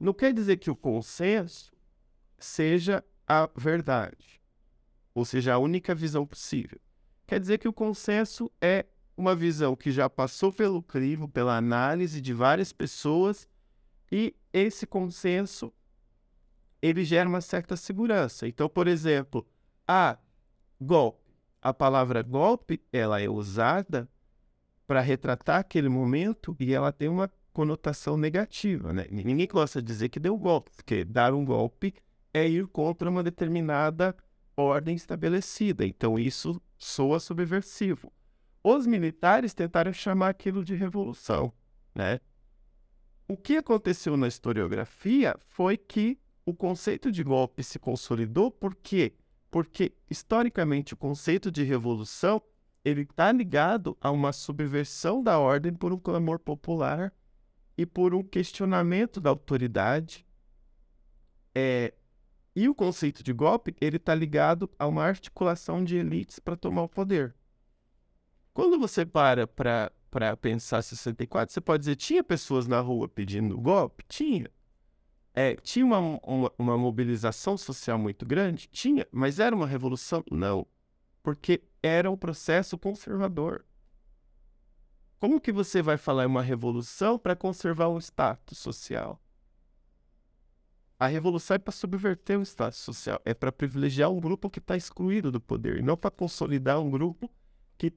Não 0.00 0.14
quer 0.14 0.32
dizer 0.32 0.56
que 0.56 0.70
o 0.70 0.76
consenso 0.76 1.72
seja 2.38 3.04
a 3.26 3.48
verdade, 3.54 4.40
ou 5.14 5.24
seja, 5.24 5.54
a 5.54 5.58
única 5.58 5.94
visão 5.94 6.26
possível. 6.26 6.80
Quer 7.26 7.38
dizer 7.38 7.58
que 7.58 7.68
o 7.68 7.72
consenso 7.72 8.50
é 8.60 8.86
uma 9.16 9.34
visão 9.34 9.76
que 9.76 9.92
já 9.92 10.10
passou 10.10 10.52
pelo 10.52 10.82
crivo, 10.82 11.28
pela 11.28 11.56
análise 11.56 12.20
de 12.20 12.32
várias 12.32 12.72
pessoas 12.72 13.48
e 14.10 14.34
esse 14.52 14.86
consenso 14.86 15.72
ele 16.82 17.04
gera 17.04 17.28
uma 17.28 17.40
certa 17.40 17.76
segurança. 17.76 18.46
Então, 18.46 18.68
por 18.68 18.86
exemplo, 18.86 19.46
a 19.88 20.18
golpe, 20.78 21.34
a 21.62 21.72
palavra 21.72 22.20
golpe, 22.22 22.82
ela 22.92 23.20
é 23.20 23.28
usada 23.28 24.08
para 24.86 25.00
retratar 25.00 25.60
aquele 25.60 25.88
momento 25.88 26.56
e 26.58 26.72
ela 26.72 26.92
tem 26.92 27.08
uma 27.08 27.30
conotação 27.52 28.16
negativa, 28.16 28.92
né? 28.92 29.06
Ninguém 29.10 29.46
gosta 29.46 29.80
de 29.80 29.86
dizer 29.86 30.08
que 30.08 30.18
deu 30.18 30.36
golpe, 30.36 30.70
porque 30.74 31.04
dar 31.04 31.32
um 31.32 31.44
golpe 31.44 31.94
é 32.32 32.46
ir 32.48 32.66
contra 32.66 33.08
uma 33.08 33.22
determinada 33.22 34.14
ordem 34.56 34.94
estabelecida. 34.96 35.86
Então 35.86 36.18
isso 36.18 36.60
soa 36.76 37.20
subversivo. 37.20 38.12
Os 38.62 38.86
militares 38.86 39.54
tentaram 39.54 39.92
chamar 39.92 40.30
aquilo 40.30 40.64
de 40.64 40.74
revolução, 40.74 41.52
né? 41.94 42.18
O 43.26 43.36
que 43.36 43.56
aconteceu 43.56 44.16
na 44.16 44.28
historiografia 44.28 45.34
foi 45.48 45.76
que 45.76 46.18
o 46.44 46.52
conceito 46.52 47.10
de 47.10 47.22
golpe 47.22 47.62
se 47.62 47.78
consolidou 47.78 48.50
por 48.50 48.74
quê? 48.74 49.14
Porque 49.50 49.94
historicamente 50.10 50.92
o 50.92 50.96
conceito 50.96 51.50
de 51.50 51.62
revolução 51.62 52.42
ele 52.84 53.02
está 53.02 53.32
ligado 53.32 53.96
a 54.00 54.10
uma 54.10 54.32
subversão 54.32 55.22
da 55.22 55.38
ordem 55.38 55.72
por 55.72 55.92
um 55.92 55.98
clamor 55.98 56.38
popular 56.38 57.12
e 57.76 57.86
por 57.86 58.14
um 58.14 58.22
questionamento 58.22 59.20
da 59.20 59.30
autoridade. 59.30 60.26
É, 61.54 61.94
e 62.54 62.68
o 62.68 62.74
conceito 62.74 63.22
de 63.22 63.32
golpe 63.32 63.74
ele 63.80 63.96
está 63.96 64.14
ligado 64.14 64.70
a 64.78 64.86
uma 64.86 65.02
articulação 65.02 65.82
de 65.82 65.96
elites 65.96 66.38
para 66.38 66.56
tomar 66.56 66.82
o 66.82 66.88
poder. 66.88 67.34
Quando 68.52 68.78
você 68.78 69.04
para 69.04 69.46
para 70.14 70.36
pensar 70.36 70.80
64, 70.80 71.52
você 71.52 71.60
pode 71.60 71.80
dizer, 71.80 71.96
tinha 71.96 72.22
pessoas 72.22 72.68
na 72.68 72.78
rua 72.78 73.08
pedindo 73.08 73.60
golpe? 73.60 74.04
Tinha. 74.06 74.48
É, 75.34 75.56
tinha 75.56 75.84
uma, 75.84 75.98
uma, 76.22 76.52
uma 76.56 76.78
mobilização 76.78 77.56
social 77.56 77.98
muito 77.98 78.24
grande? 78.24 78.68
Tinha. 78.68 79.08
Mas 79.10 79.40
era 79.40 79.56
uma 79.56 79.66
revolução? 79.66 80.22
Não. 80.30 80.64
Porque 81.20 81.64
era 81.86 82.10
um 82.10 82.16
processo 82.16 82.78
conservador. 82.78 83.64
Como 85.20 85.40
que 85.40 85.52
você 85.52 85.82
vai 85.82 85.98
falar 85.98 86.24
em 86.24 86.26
uma 86.26 86.42
revolução 86.42 87.18
para 87.18 87.36
conservar 87.36 87.88
um 87.88 87.98
status 87.98 88.58
social? 88.58 89.20
A 90.98 91.06
revolução 91.06 91.56
é 91.56 91.58
para 91.58 91.72
subverter 91.72 92.38
o 92.38 92.42
status 92.42 92.78
social, 92.78 93.20
é 93.24 93.34
para 93.34 93.52
privilegiar 93.52 94.10
um 94.10 94.20
grupo 94.20 94.48
que 94.48 94.58
está 94.58 94.76
excluído 94.76 95.30
do 95.30 95.40
poder, 95.40 95.78
e 95.78 95.82
não 95.82 95.96
para 95.96 96.10
consolidar 96.10 96.80
um 96.80 96.90
grupo 96.90 97.30
que 97.76 97.92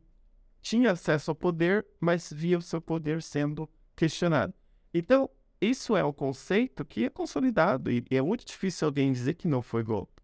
tinha 0.62 0.91
acesso 0.91 1.32
ao 1.32 1.36
poder, 1.36 1.86
mas 2.00 2.32
via 2.32 2.58
o 2.58 2.62
seu 2.62 2.82
poder 2.82 3.21
sendo 3.21 3.69
questionado. 3.95 4.54
Então, 4.93 5.30
isso 5.62 5.95
é 5.95 6.04
um 6.04 6.13
conceito 6.13 6.84
que 6.84 7.06
é 7.06 7.10
consolidado 7.10 7.89
e, 7.89 8.04
é 8.10 8.21
muito 8.21 8.45
difícil 8.45 8.88
alguém 8.88 9.13
dizer 9.13 9.36
que 9.36 9.47
não 9.47 9.62
foi 9.62 9.84
golpe. 9.84 10.21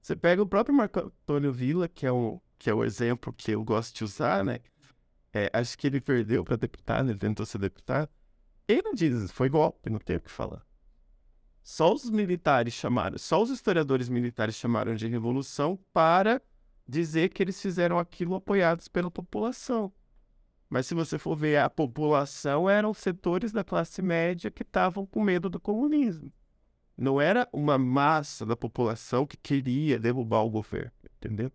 Você 0.00 0.16
pega 0.16 0.42
o 0.42 0.46
próprio 0.46 0.74
Marco 0.74 1.00
Antônio 1.00 1.52
Villa, 1.52 1.88
que 1.88 2.06
é, 2.06 2.12
um, 2.12 2.40
que 2.64 2.70
é 2.70 2.74
o 2.74 2.82
exemplo 2.82 3.30
que 3.30 3.50
eu 3.50 3.62
gosto 3.62 3.94
de 3.94 4.04
usar, 4.04 4.42
né? 4.42 4.58
É, 5.34 5.50
acho 5.52 5.76
que 5.76 5.86
ele 5.86 6.00
perdeu 6.00 6.42
para 6.42 6.56
deputado, 6.56 7.10
ele 7.10 7.18
tentou 7.18 7.44
ser 7.44 7.58
deputado. 7.58 8.08
Ele 8.66 8.80
não 8.80 8.94
diz, 8.94 9.30
foi 9.32 9.50
golpe, 9.50 9.90
não 9.90 9.98
tem 9.98 10.16
o 10.16 10.20
que 10.20 10.30
falar. 10.30 10.64
Só 11.62 11.92
os 11.92 12.08
militares 12.08 12.72
chamaram, 12.72 13.18
só 13.18 13.42
os 13.42 13.50
historiadores 13.50 14.08
militares 14.08 14.54
chamaram 14.54 14.94
de 14.94 15.06
revolução 15.06 15.78
para 15.92 16.40
dizer 16.88 17.28
que 17.28 17.42
eles 17.42 17.60
fizeram 17.60 17.98
aquilo 17.98 18.34
apoiados 18.34 18.88
pela 18.88 19.10
população. 19.10 19.92
Mas 20.70 20.86
se 20.86 20.94
você 20.94 21.18
for 21.18 21.36
ver 21.36 21.58
a 21.58 21.68
população, 21.68 22.70
eram 22.70 22.94
setores 22.94 23.52
da 23.52 23.62
classe 23.62 24.00
média 24.00 24.50
que 24.50 24.62
estavam 24.62 25.04
com 25.04 25.22
medo 25.22 25.50
do 25.50 25.60
comunismo. 25.60 26.32
Não 26.96 27.20
era 27.20 27.46
uma 27.52 27.76
massa 27.76 28.46
da 28.46 28.56
população 28.56 29.26
que 29.26 29.36
queria 29.36 29.98
derrubar 29.98 30.40
o 30.44 30.50
governo, 30.50 30.92
entendeu? 31.18 31.52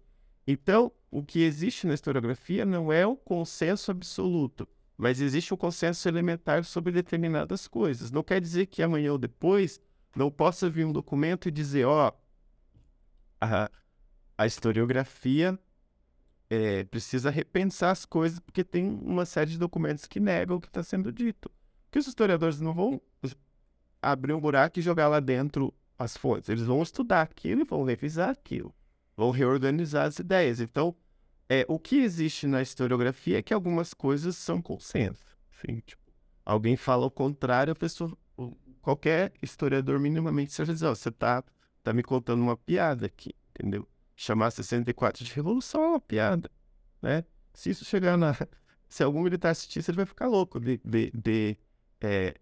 Então, 0.52 0.92
o 1.12 1.24
que 1.24 1.42
existe 1.44 1.88
na 1.88 1.94
historiografia 1.94 2.66
não 2.66 2.92
é 2.92 3.06
um 3.06 3.16
consenso 3.16 3.92
absoluto, 3.92 4.68
mas 4.98 5.20
existe 5.20 5.54
um 5.54 5.58
consenso 5.58 6.08
elementar 6.08 6.64
sobre 6.64 6.92
determinadas 6.92 7.68
coisas. 7.68 8.12
Não 8.12 8.24
quer 8.24 8.40
dizer 8.40 8.68
que 8.68 8.84
amanhã 8.84 9.12
ou 9.12 9.18
depois 9.18 9.82
não 10.16 10.30
possa 10.30 10.70
vir 10.70 10.86
um 10.86 10.92
documento 10.92 11.48
e 11.48 11.52
dizer, 11.52 11.86
ó, 11.86 12.12
a, 13.42 13.72
a 14.38 14.46
historiografia 14.46 15.58
é, 16.50 16.84
precisa 16.84 17.30
repensar 17.30 17.92
as 17.92 18.06
coisas, 18.06 18.40
porque 18.40 18.64
tem 18.64 18.88
uma 19.02 19.26
série 19.26 19.52
de 19.52 19.58
documentos 19.58 20.06
que 20.06 20.20
negam 20.20 20.58
o 20.58 20.62
que 20.62 20.68
está 20.68 20.84
sendo 20.84 21.12
dito. 21.12 21.50
Que 21.90 21.98
os 21.98 22.08
historiadores 22.08 22.60
não 22.60 22.74
vão 22.74 23.02
abrir 24.02 24.34
um 24.34 24.40
buraco 24.40 24.78
e 24.78 24.82
jogar 24.82 25.08
lá 25.08 25.20
dentro 25.20 25.74
as 25.98 26.16
fontes. 26.16 26.50
Eles 26.50 26.64
vão 26.64 26.84
estudar 26.84 27.22
aquilo 27.22 27.62
e 27.62 27.66
vão 27.66 27.84
revisar 27.84 28.30
aquilo 28.30 28.74
vão 29.20 29.32
reorganizar 29.32 30.08
as 30.08 30.18
ideias. 30.18 30.62
Então, 30.62 30.96
é, 31.50 31.66
o 31.68 31.78
que 31.78 31.98
existe 31.98 32.48
na 32.48 32.62
historiografia 32.62 33.40
é 33.40 33.42
que 33.42 33.54
algumas 33.54 33.94
coisas 33.94 34.38
são 34.38 34.62
consenso. 34.62 35.38
Assim, 35.52 35.82
tipo, 35.82 36.02
alguém 36.46 36.78
fala 36.78 37.06
o 37.06 37.12
contrário, 37.12 37.74
a 37.74 37.76
pessoa, 37.76 38.18
qualquer 38.82 39.34
historiador 39.42 40.00
minimamente 40.00 40.56
dizer, 40.64 40.88
oh, 40.88 40.96
você 40.96 41.12
tá, 41.12 41.44
tá 41.84 41.92
me 41.92 42.02
contando 42.02 42.42
uma 42.42 42.56
piada 42.56 43.08
aqui, 43.08 43.36
entendeu? 43.50 43.86
Chamar 44.16 44.52
64 44.52 45.26
de 45.26 45.34
revolução 45.34 45.84
é 45.84 45.88
uma 45.88 46.00
piada, 46.00 46.50
né? 47.02 47.26
Se 47.54 47.72
isso 47.72 47.84
chegar 47.84 48.16
na... 48.18 48.34
Se 48.88 49.04
algum 49.04 49.22
militar 49.22 49.50
assistir, 49.52 49.84
ele 49.88 49.98
vai 49.98 50.06
ficar 50.06 50.28
louco 50.28 50.60
de, 50.60 50.80
de, 50.84 51.12
de 51.14 51.58
é, 52.02 52.34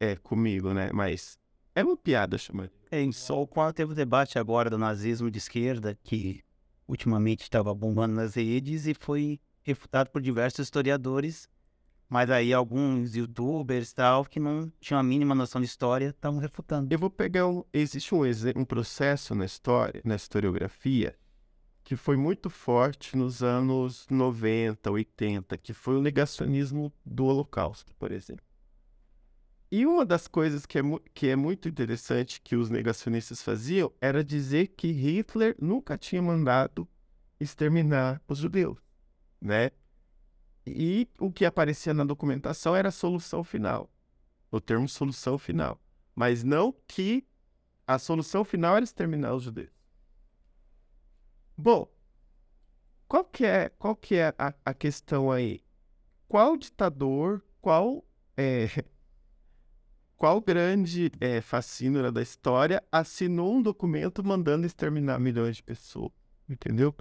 é, 0.00 0.16
comigo, 0.16 0.72
né? 0.72 0.90
Mas 0.92 1.38
é 1.76 1.84
uma 1.84 1.96
piada 1.96 2.36
chamar. 2.36 2.70
Só 3.12 3.46
quando 3.46 3.72
teve 3.72 3.92
o 3.92 3.94
debate 3.94 4.38
agora 4.38 4.68
do 4.68 4.76
nazismo 4.76 5.30
de 5.30 5.38
esquerda, 5.38 5.98
que 6.02 6.42
ultimamente 6.86 7.42
estava 7.42 7.74
bombando 7.74 8.14
nas 8.14 8.34
redes 8.34 8.86
e 8.86 8.92
foi 8.92 9.40
refutado 9.62 10.10
por 10.10 10.20
diversos 10.20 10.66
historiadores, 10.66 11.48
mas 12.06 12.30
aí 12.30 12.52
alguns 12.52 13.16
youtubers 13.16 13.90
e 13.90 13.94
tal, 13.94 14.26
que 14.26 14.38
não 14.38 14.70
tinham 14.78 15.00
a 15.00 15.02
mínima 15.02 15.34
noção 15.34 15.60
de 15.60 15.66
história, 15.66 16.08
estavam 16.10 16.38
refutando. 16.38 16.92
Eu 16.92 16.98
vou 16.98 17.08
pegar 17.08 17.46
um. 17.46 17.64
Existe 17.72 18.14
um, 18.14 18.20
um 18.56 18.64
processo 18.64 19.34
na 19.34 19.46
história, 19.46 20.02
na 20.04 20.16
historiografia, 20.16 21.16
que 21.82 21.96
foi 21.96 22.18
muito 22.18 22.50
forte 22.50 23.16
nos 23.16 23.42
anos 23.42 24.06
90, 24.10 24.90
80, 24.90 25.56
que 25.56 25.72
foi 25.72 25.96
o 25.96 26.02
negacionismo 26.02 26.92
do 27.06 27.24
Holocausto, 27.24 27.94
por 27.94 28.12
exemplo. 28.12 28.44
E 29.74 29.86
uma 29.86 30.04
das 30.04 30.28
coisas 30.28 30.66
que 30.66 30.78
é, 30.78 30.82
que 31.14 31.28
é 31.28 31.34
muito 31.34 31.66
interessante 31.66 32.42
que 32.42 32.54
os 32.54 32.68
negacionistas 32.68 33.40
faziam 33.40 33.90
era 34.02 34.22
dizer 34.22 34.66
que 34.66 34.92
Hitler 34.92 35.56
nunca 35.58 35.96
tinha 35.96 36.20
mandado 36.20 36.86
exterminar 37.40 38.20
os 38.28 38.36
judeus, 38.36 38.78
né? 39.40 39.70
E 40.66 41.08
o 41.18 41.32
que 41.32 41.46
aparecia 41.46 41.94
na 41.94 42.04
documentação 42.04 42.76
era 42.76 42.90
a 42.90 42.92
solução 42.92 43.42
final, 43.42 43.90
o 44.50 44.60
termo 44.60 44.86
solução 44.86 45.38
final, 45.38 45.80
mas 46.14 46.44
não 46.44 46.74
que 46.86 47.26
a 47.86 47.98
solução 47.98 48.44
final 48.44 48.76
era 48.76 48.84
exterminar 48.84 49.34
os 49.34 49.44
judeus. 49.44 49.72
Bom, 51.56 51.90
qual 53.08 53.24
que 53.24 53.46
é, 53.46 53.70
qual 53.70 53.96
que 53.96 54.16
é 54.16 54.34
a, 54.36 54.52
a 54.66 54.74
questão 54.74 55.32
aí? 55.32 55.64
Qual 56.28 56.58
ditador, 56.58 57.42
qual 57.62 58.04
é, 58.36 58.68
qual 60.22 60.40
grande 60.40 61.10
é, 61.20 61.40
fascínora 61.40 62.12
da 62.12 62.22
história 62.22 62.80
assinou 62.92 63.56
um 63.56 63.60
documento 63.60 64.22
mandando 64.22 64.64
exterminar 64.64 65.18
milhões 65.18 65.56
de 65.56 65.64
pessoas? 65.64 66.12
Entendeu? 66.48 66.94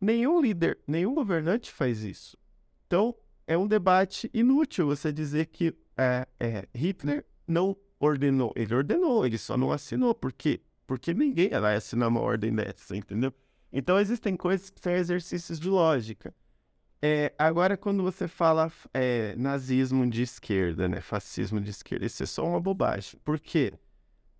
Nenhum 0.00 0.40
líder, 0.40 0.78
nenhum 0.86 1.12
governante 1.12 1.72
faz 1.72 2.04
isso. 2.04 2.38
Então, 2.86 3.12
é 3.44 3.58
um 3.58 3.66
debate 3.66 4.30
inútil 4.32 4.86
você 4.86 5.12
dizer 5.12 5.46
que 5.46 5.76
é, 5.96 6.28
é, 6.38 6.68
Hitler 6.72 7.26
não 7.44 7.76
ordenou. 7.98 8.52
Ele 8.54 8.72
ordenou, 8.72 9.26
ele 9.26 9.36
só 9.36 9.56
não 9.56 9.72
assinou. 9.72 10.14
Por 10.14 10.32
quê? 10.32 10.60
Porque 10.86 11.12
ninguém 11.12 11.50
vai 11.50 11.74
assinar 11.74 12.08
uma 12.08 12.20
ordem 12.20 12.54
dessa, 12.54 12.96
entendeu? 12.96 13.34
Então, 13.72 13.98
existem 13.98 14.36
coisas 14.36 14.70
que 14.70 14.80
são 14.80 14.92
exercícios 14.92 15.58
de 15.58 15.68
lógica. 15.68 16.32
É, 17.02 17.34
agora, 17.38 17.76
quando 17.76 18.02
você 18.02 18.26
fala 18.26 18.72
é, 18.92 19.34
nazismo 19.36 20.08
de 20.08 20.22
esquerda, 20.22 20.88
né, 20.88 21.00
fascismo 21.00 21.60
de 21.60 21.70
esquerda, 21.70 22.06
isso 22.06 22.22
é 22.22 22.26
só 22.26 22.46
uma 22.46 22.60
bobagem. 22.60 23.20
Por 23.22 23.38
quê? 23.38 23.74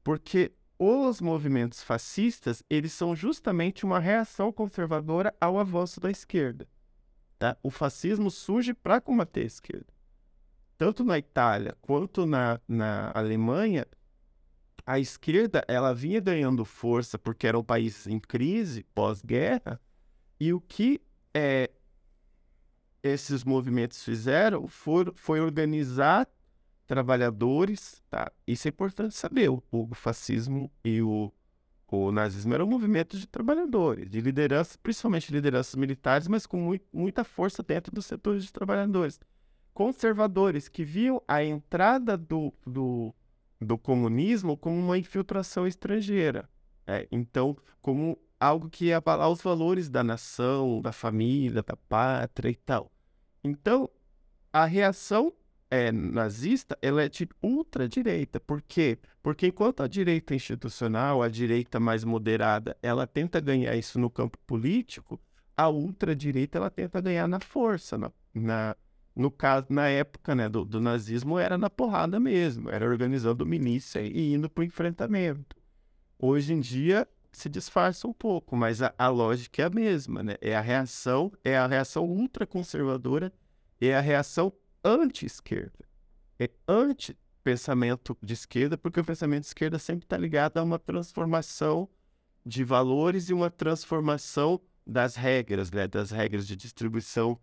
Porque 0.03 0.53
os 0.79 1.21
movimentos 1.21 1.83
fascistas, 1.83 2.63
eles 2.69 2.93
são 2.93 3.15
justamente 3.15 3.85
uma 3.85 3.99
reação 3.99 4.53
conservadora 4.53 5.35
ao 5.41 5.59
avanço 5.59 6.01
da 6.01 6.11
esquerda. 6.11 6.67
Tá? 7.39 7.57
O 7.63 7.71
fascismo 7.71 8.31
surge 8.31 8.75
para 8.75 9.01
combater 9.01 9.43
a 9.43 9.47
esquerda. 9.47 9.93
Tanto 10.77 11.05
na 11.05 11.19
Itália 11.19 11.77
quanto 11.81 12.27
na, 12.27 12.61
na 12.67 13.13
Alemanha, 13.15 13.87
a 14.87 14.99
esquerda 14.99 15.65
ela 15.69 15.95
vinha 15.95 16.21
ganhando 16.21 16.65
força 16.65 17.19
porque 17.19 17.47
era 17.47 17.59
um 17.59 17.65
país 17.65 18.07
em 18.07 18.19
crise 18.19 18.83
pós-guerra, 18.95 19.81
e 20.39 20.53
o 20.53 20.61
que 20.61 21.01
é, 21.33 21.71
esses 23.05 23.45
movimentos 23.45 24.03
fizeram 24.03 24.67
foi, 24.67 25.39
organizar 25.39 26.27
trabalhadores, 26.87 28.03
tá? 28.09 28.33
Isso 28.47 28.67
é 28.67 28.71
importante 28.71 29.15
saber. 29.15 29.51
O, 29.51 29.63
o 29.71 29.95
fascismo 29.95 30.73
e 30.83 31.03
o, 31.03 31.31
o 31.87 32.11
nazismo 32.11 32.55
eram 32.55 32.67
movimentos 32.67 33.21
de 33.21 33.27
trabalhadores, 33.27 34.09
de 34.09 34.23
liderança, 34.23 34.79
principalmente 34.83 35.31
lideranças 35.31 35.75
militares, 35.75 36.27
mas 36.27 36.47
com 36.47 36.57
muito, 36.57 36.87
muita 36.91 37.25
força 37.25 37.63
dentro 37.63 37.95
dos 37.95 38.07
setores 38.07 38.43
de 38.43 38.53
trabalhadores. 38.53 39.21
Conservadores 39.75 40.67
que 40.67 40.83
viam 40.83 41.23
a 41.29 41.45
entrada 41.45 42.17
do, 42.17 42.55
do, 42.67 43.15
do 43.61 43.77
comunismo 43.77 44.57
como 44.57 44.79
uma 44.79 44.97
infiltração 44.97 45.67
estrangeira. 45.67 46.49
É, 46.87 47.07
então, 47.13 47.55
como 47.83 48.19
algo 48.41 48.71
que 48.71 48.87
ia 48.87 48.97
abalar 48.97 49.29
os 49.29 49.43
valores 49.43 49.91
da 49.91 50.03
nação, 50.03 50.81
da 50.81 50.93
família, 50.93 51.63
da 51.63 51.77
pátria 51.77 52.51
e 52.51 52.55
tal. 52.55 52.91
Então, 53.45 53.91
a 54.51 54.65
reação 54.65 55.33
é, 55.71 55.93
nazista 55.93 56.79
ela 56.81 57.03
é 57.03 57.09
de 57.09 57.29
ultradireita. 57.43 58.41
Por 58.41 58.63
quê? 58.63 58.99
Porque 59.23 59.49
enquanto 59.49 59.83
a 59.83 59.89
direita 59.89 60.35
institucional, 60.35 61.23
a 61.23 61.29
direita 61.29 61.79
mais 61.79 62.05
moderada, 62.05 62.77
ela 62.83 63.07
tenta 63.07 63.41
ganhar 63.41 63.77
isso 63.77 63.99
no 63.99 64.09
campo 64.09 64.39
político, 64.47 65.21
a 65.57 65.69
ultradireita 65.69 66.59
ela 66.59 66.71
tenta 66.71 67.01
ganhar 67.01 67.27
na 67.29 67.41
força, 67.41 67.99
na, 67.99 68.11
na 68.33 68.77
no 69.15 69.31
caso, 69.31 69.67
na 69.71 69.89
época 69.89 70.35
né, 70.35 70.49
do, 70.49 70.65
do, 70.65 70.81
nazismo, 70.81 71.39
era 71.39 71.57
na 71.57 71.71
porrada 71.71 72.19
mesmo, 72.19 72.69
era 72.69 72.85
organizando 72.85 73.47
milícia 73.47 74.01
e 74.01 74.35
indo 74.35 74.51
para 74.51 74.63
o 74.63 74.65
enfrentamento. 74.65 75.57
Hoje 76.19 76.53
em 76.53 76.61
dia 76.61 77.07
se 77.39 77.49
disfarça 77.49 78.07
um 78.07 78.13
pouco, 78.13 78.57
mas 78.57 78.83
a, 78.83 78.95
a 78.99 79.09
lógica 79.09 79.63
é 79.63 79.65
a 79.67 79.71
mesma, 79.71 80.23
né? 80.23 80.37
É 80.41 80.55
a 80.55 80.61
reação, 80.61 81.33
é 81.45 81.57
a 81.57 81.67
reação 81.67 82.05
ultraconservadora, 82.05 83.33
é 83.81 83.95
a 83.95 84.01
reação 84.01 84.53
anti-esquerda. 84.85 85.85
É 86.39 86.51
anti-pensamento 86.69 88.17
de 88.23 88.35
esquerda, 88.35 88.77
porque 88.77 89.01
o 89.01 89.05
pensamento 89.05 89.43
de 89.43 89.49
esquerda 89.49 89.79
sempre 89.79 90.05
está 90.05 90.17
ligado 90.17 90.59
a 90.59 90.63
uma 90.63 90.79
transformação 90.79 91.89
de 92.45 92.63
valores 92.63 93.31
e 93.31 93.35
uma 93.35 93.51
transformação 93.51 94.61
das 94.87 95.17
regras, 95.17 95.71
né? 95.71 95.89
das 95.89 96.11
regras 96.11 96.47
de 96.47 96.57
distribuição 96.57 97.39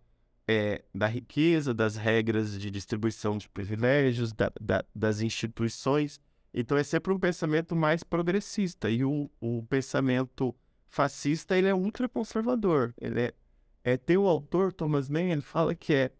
é, 0.47 0.83
da 0.93 1.07
riqueza, 1.07 1.73
das 1.73 1.95
regras 1.95 2.59
de 2.59 2.69
distribuição 2.69 3.37
de 3.37 3.49
privilégios, 3.49 4.33
da, 4.33 4.51
da, 4.59 4.83
das 4.93 5.21
instituições. 5.21 6.19
Então 6.53 6.77
é 6.77 6.83
sempre 6.83 7.13
um 7.13 7.19
pensamento 7.19 7.75
mais 7.75 8.03
progressista. 8.03 8.89
E 8.89 9.03
o, 9.03 9.29
o 9.39 9.63
pensamento 9.63 10.55
fascista 10.87 11.57
ele 11.57 11.67
é 11.67 11.73
ultraconservador. 11.73 12.93
Ele 12.99 13.21
é, 13.21 13.33
é, 13.83 13.97
tem 13.97 14.17
o 14.17 14.27
autor, 14.27 14.73
Thomas 14.73 15.09
Mann, 15.09 15.31
ele 15.31 15.41
fala 15.41 15.73
que 15.73 15.93
é 15.93 16.11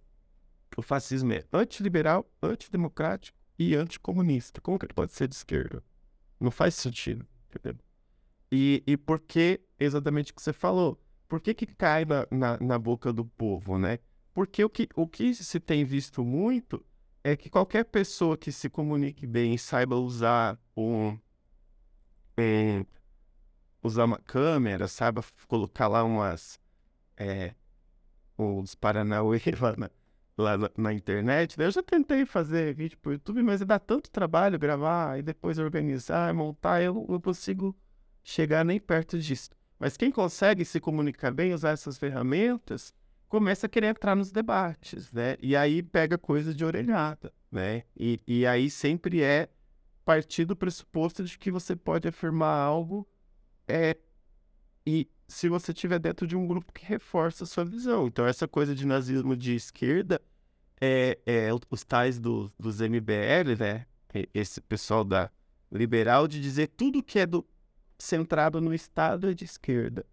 o 0.78 0.82
fascismo 0.82 1.34
é 1.34 1.44
antiliberal, 1.52 2.26
antidemocrático 2.42 3.38
e 3.60 3.76
anticomunista. 3.76 4.62
Como 4.62 4.80
que 4.80 4.86
ele 4.86 4.94
pode 4.94 5.12
ser 5.12 5.28
de 5.28 5.36
esquerda? 5.36 5.84
Não 6.40 6.50
faz 6.50 6.76
sentido, 6.76 7.26
entendeu? 7.50 7.80
E, 8.52 8.84
e 8.88 8.98
por 8.98 9.20
que 9.20 9.62
exatamente 9.80 10.32
o 10.32 10.36
que 10.36 10.42
você 10.42 10.54
falou? 10.54 11.00
Por 11.28 11.40
que, 11.40 11.54
que 11.54 11.66
cai 11.66 12.06
na, 12.06 12.28
na, 12.32 12.58
na, 12.60 12.80
boca 12.80 13.14
do 13.14 13.24
povo, 13.24 13.78
né? 13.78 14.00
Porque 14.34 14.64
o 14.64 14.70
que, 14.70 14.90
o 14.96 15.08
que 15.08 15.34
se 15.34 15.60
tem 15.60 15.86
visto 15.86 16.24
muito 16.24 16.84
é 17.24 17.36
que 17.36 17.50
qualquer 17.50 17.86
pessoa 17.86 18.38
que 18.38 18.52
se 18.52 18.70
comunique 18.70 19.28
bem, 19.28 19.58
saiba 19.58 19.96
usar 19.96 20.60
um, 20.76 21.18
é, 22.38 22.86
usar 23.84 24.06
uma 24.06 24.18
câmera, 24.18 24.88
saiba 24.88 25.24
colocar 25.48 25.88
lá 25.88 26.04
umas 26.04 26.60
é, 27.18 27.54
uns 28.38 28.76
Paranauê 28.76 29.40
lá 29.62 29.76
na, 29.78 29.92
lá 30.38 30.70
na, 30.78 30.94
internet. 30.94 31.60
Eu 31.60 31.72
já 31.72 31.84
tentei 31.84 32.26
fazer 32.26 32.74
vídeo 32.74 32.98
pro 32.98 33.14
YouTube, 33.14 33.44
mas 33.44 33.62
dá 33.62 33.78
tanto 33.80 34.10
trabalho 34.10 34.58
gravar 34.58 35.20
e 35.20 35.22
depois 35.22 35.60
organizar, 35.60 36.34
montar, 36.34 36.82
eu 36.82 37.06
não 37.08 37.22
consigo 37.22 37.76
chegar 38.24 38.66
nem 38.66 38.80
perto 38.80 39.20
disso. 39.20 39.50
Mas 39.78 39.98
quem 39.98 40.12
consegue 40.12 40.64
se 40.66 40.80
comunicar 40.80 41.32
bem, 41.32 41.54
usar 41.54 41.72
essas 41.72 41.98
ferramentas, 41.98 42.94
começa 43.32 43.66
a 43.66 43.70
querer 43.70 43.88
entrar 43.88 44.14
nos 44.14 44.30
debates, 44.30 45.10
né? 45.14 45.38
E 45.42 45.56
aí 45.56 45.82
pega 45.82 46.18
coisa 46.18 46.54
de 46.54 46.66
orelhada, 46.66 47.32
né? 47.50 47.84
E, 47.96 48.20
e 48.28 48.46
aí 48.46 48.70
sempre 48.70 49.24
é 49.24 49.48
partir 50.04 50.44
do 50.44 50.54
pressuposto 50.54 51.24
de 51.24 51.38
que 51.40 51.50
você 51.50 51.74
pode 51.74 52.10
afirmar 52.10 52.60
algo 52.60 53.08
é, 53.66 53.96
e 54.86 55.10
se 55.30 55.48
você 55.48 55.72
estiver 55.72 55.98
dentro 55.98 56.28
de 56.28 56.36
um 56.36 56.46
grupo 56.46 56.74
que 56.74 56.86
reforça 56.86 57.46
a 57.46 57.48
sua 57.48 57.64
visão. 57.64 58.06
Então, 58.06 58.26
essa 58.26 58.50
coisa 58.50 58.76
de 58.76 58.86
nazismo 58.86 59.34
de 59.34 59.56
esquerda 59.56 60.22
é, 60.82 61.18
é 61.26 61.50
os 61.70 61.86
tais 61.86 62.20
do, 62.20 62.52
dos 62.60 62.82
MBL, 62.82 63.56
né? 63.58 63.86
Esse 64.34 64.60
pessoal 64.60 65.06
da 65.06 65.32
liberal, 65.72 66.28
de 66.28 66.42
dizer 66.42 66.68
tudo 66.68 67.02
que 67.02 67.18
é 67.18 67.26
do, 67.26 67.48
centrado 67.98 68.60
no 68.60 68.74
Estado 68.74 69.30
é 69.30 69.34
de 69.34 69.46
esquerda. 69.46 70.06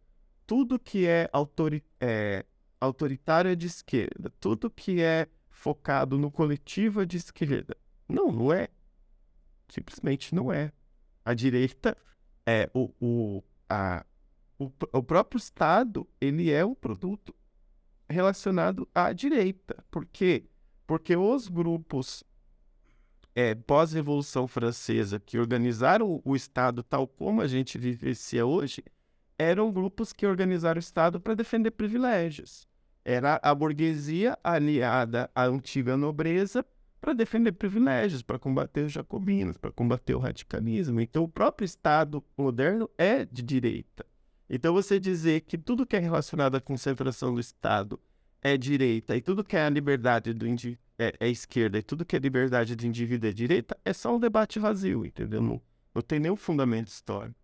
Tudo 0.47 0.79
que 0.79 1.05
é, 1.05 1.29
autori, 1.33 1.83
é 2.01 2.45
autoritário 2.81 3.51
é 3.51 3.55
de 3.55 3.67
esquerda. 3.67 4.33
Tudo 4.41 4.71
que 4.71 5.03
é 5.03 5.29
focado 5.49 6.19
no 6.19 6.31
coletivo 6.31 7.03
é 7.03 7.07
de 7.07 7.17
esquerda. 7.17 7.77
Não, 8.09 8.31
não 8.31 8.53
é. 8.53 8.69
Simplesmente 9.69 10.35
não 10.35 10.53
é. 10.53 10.73
A 11.25 11.35
direita 11.35 11.97
é 12.47 12.71
o, 12.73 12.91
o, 13.01 13.45
a, 13.69 14.05
o, 14.59 14.71
o 14.93 15.03
próprio 15.03 15.39
Estado, 15.39 16.09
ele 16.21 16.51
é 16.51 16.65
um 16.65 16.75
produto 16.75 17.35
relacionado 18.09 18.89
à 18.95 19.13
direita. 19.13 19.85
Por 19.91 20.07
quê? 20.07 20.47
Porque 20.87 21.17
os 21.17 21.49
grupos 21.49 22.25
é, 23.35 23.55
pós-Revolução 23.55 24.49
Francesa 24.49 25.21
que 25.21 25.39
organizaram 25.39 26.21
o 26.25 26.35
Estado 26.35 26.83
tal 26.83 27.07
como 27.07 27.41
a 27.41 27.47
gente 27.47 27.79
vivencia 27.79 28.47
hoje, 28.47 28.83
eram 29.39 29.71
grupos 29.71 30.13
que 30.13 30.27
organizaram 30.27 30.79
o 30.79 30.81
Estado 30.81 31.21
para 31.21 31.35
defender 31.35 31.71
privilégios. 31.71 32.68
Era 33.11 33.41
a 33.43 33.55
burguesia 33.55 34.39
aliada 34.45 35.31
à 35.35 35.47
antiga 35.47 35.97
nobreza 35.97 36.63
para 37.01 37.15
defender 37.15 37.53
privilégios, 37.53 38.21
para 38.21 38.39
combater 38.39 38.85
os 38.85 38.93
jacobinos, 38.93 39.57
para 39.57 39.73
combater 39.73 40.15
o 40.15 40.19
radicalismo. 40.19 41.01
Então, 41.01 41.25
o 41.25 41.29
próprio 41.29 41.65
Estado 41.65 42.23
moderno 42.37 42.87
é 42.99 43.25
de 43.25 43.43
direita. 43.43 44.05
Então, 44.47 44.75
você 44.75 45.01
dizer 45.01 45.41
que 45.41 45.57
tudo 45.57 45.87
que 45.87 45.97
é 45.97 45.99
relacionado 45.99 46.57
à 46.57 46.61
concentração 46.61 47.33
do 47.33 47.41
Estado 47.41 47.99
é 48.43 48.59
direita 48.59 49.17
e 49.17 49.23
tudo 49.23 49.43
que 49.43 49.57
é 49.57 49.65
a 49.65 49.71
liberdade 49.71 50.35
do 50.35 50.47
é, 50.99 51.15
é, 51.19 51.31
esquerda 51.31 51.79
e 51.79 51.83
tudo 51.83 52.05
que 52.05 52.15
é 52.15 52.19
liberdade 52.19 52.77
do 52.77 52.87
indivíduo 52.87 53.31
é 53.31 53.33
direita, 53.33 53.75
é 53.87 53.95
só 53.95 54.15
um 54.15 54.21
debate 54.21 54.59
vazio, 54.59 55.07
entendeu? 55.07 55.41
Não, 55.41 55.63
não 55.95 56.03
tem 56.03 56.21
nenhum 56.21 56.37
fundamento 56.37 56.89
histórico. 56.89 57.41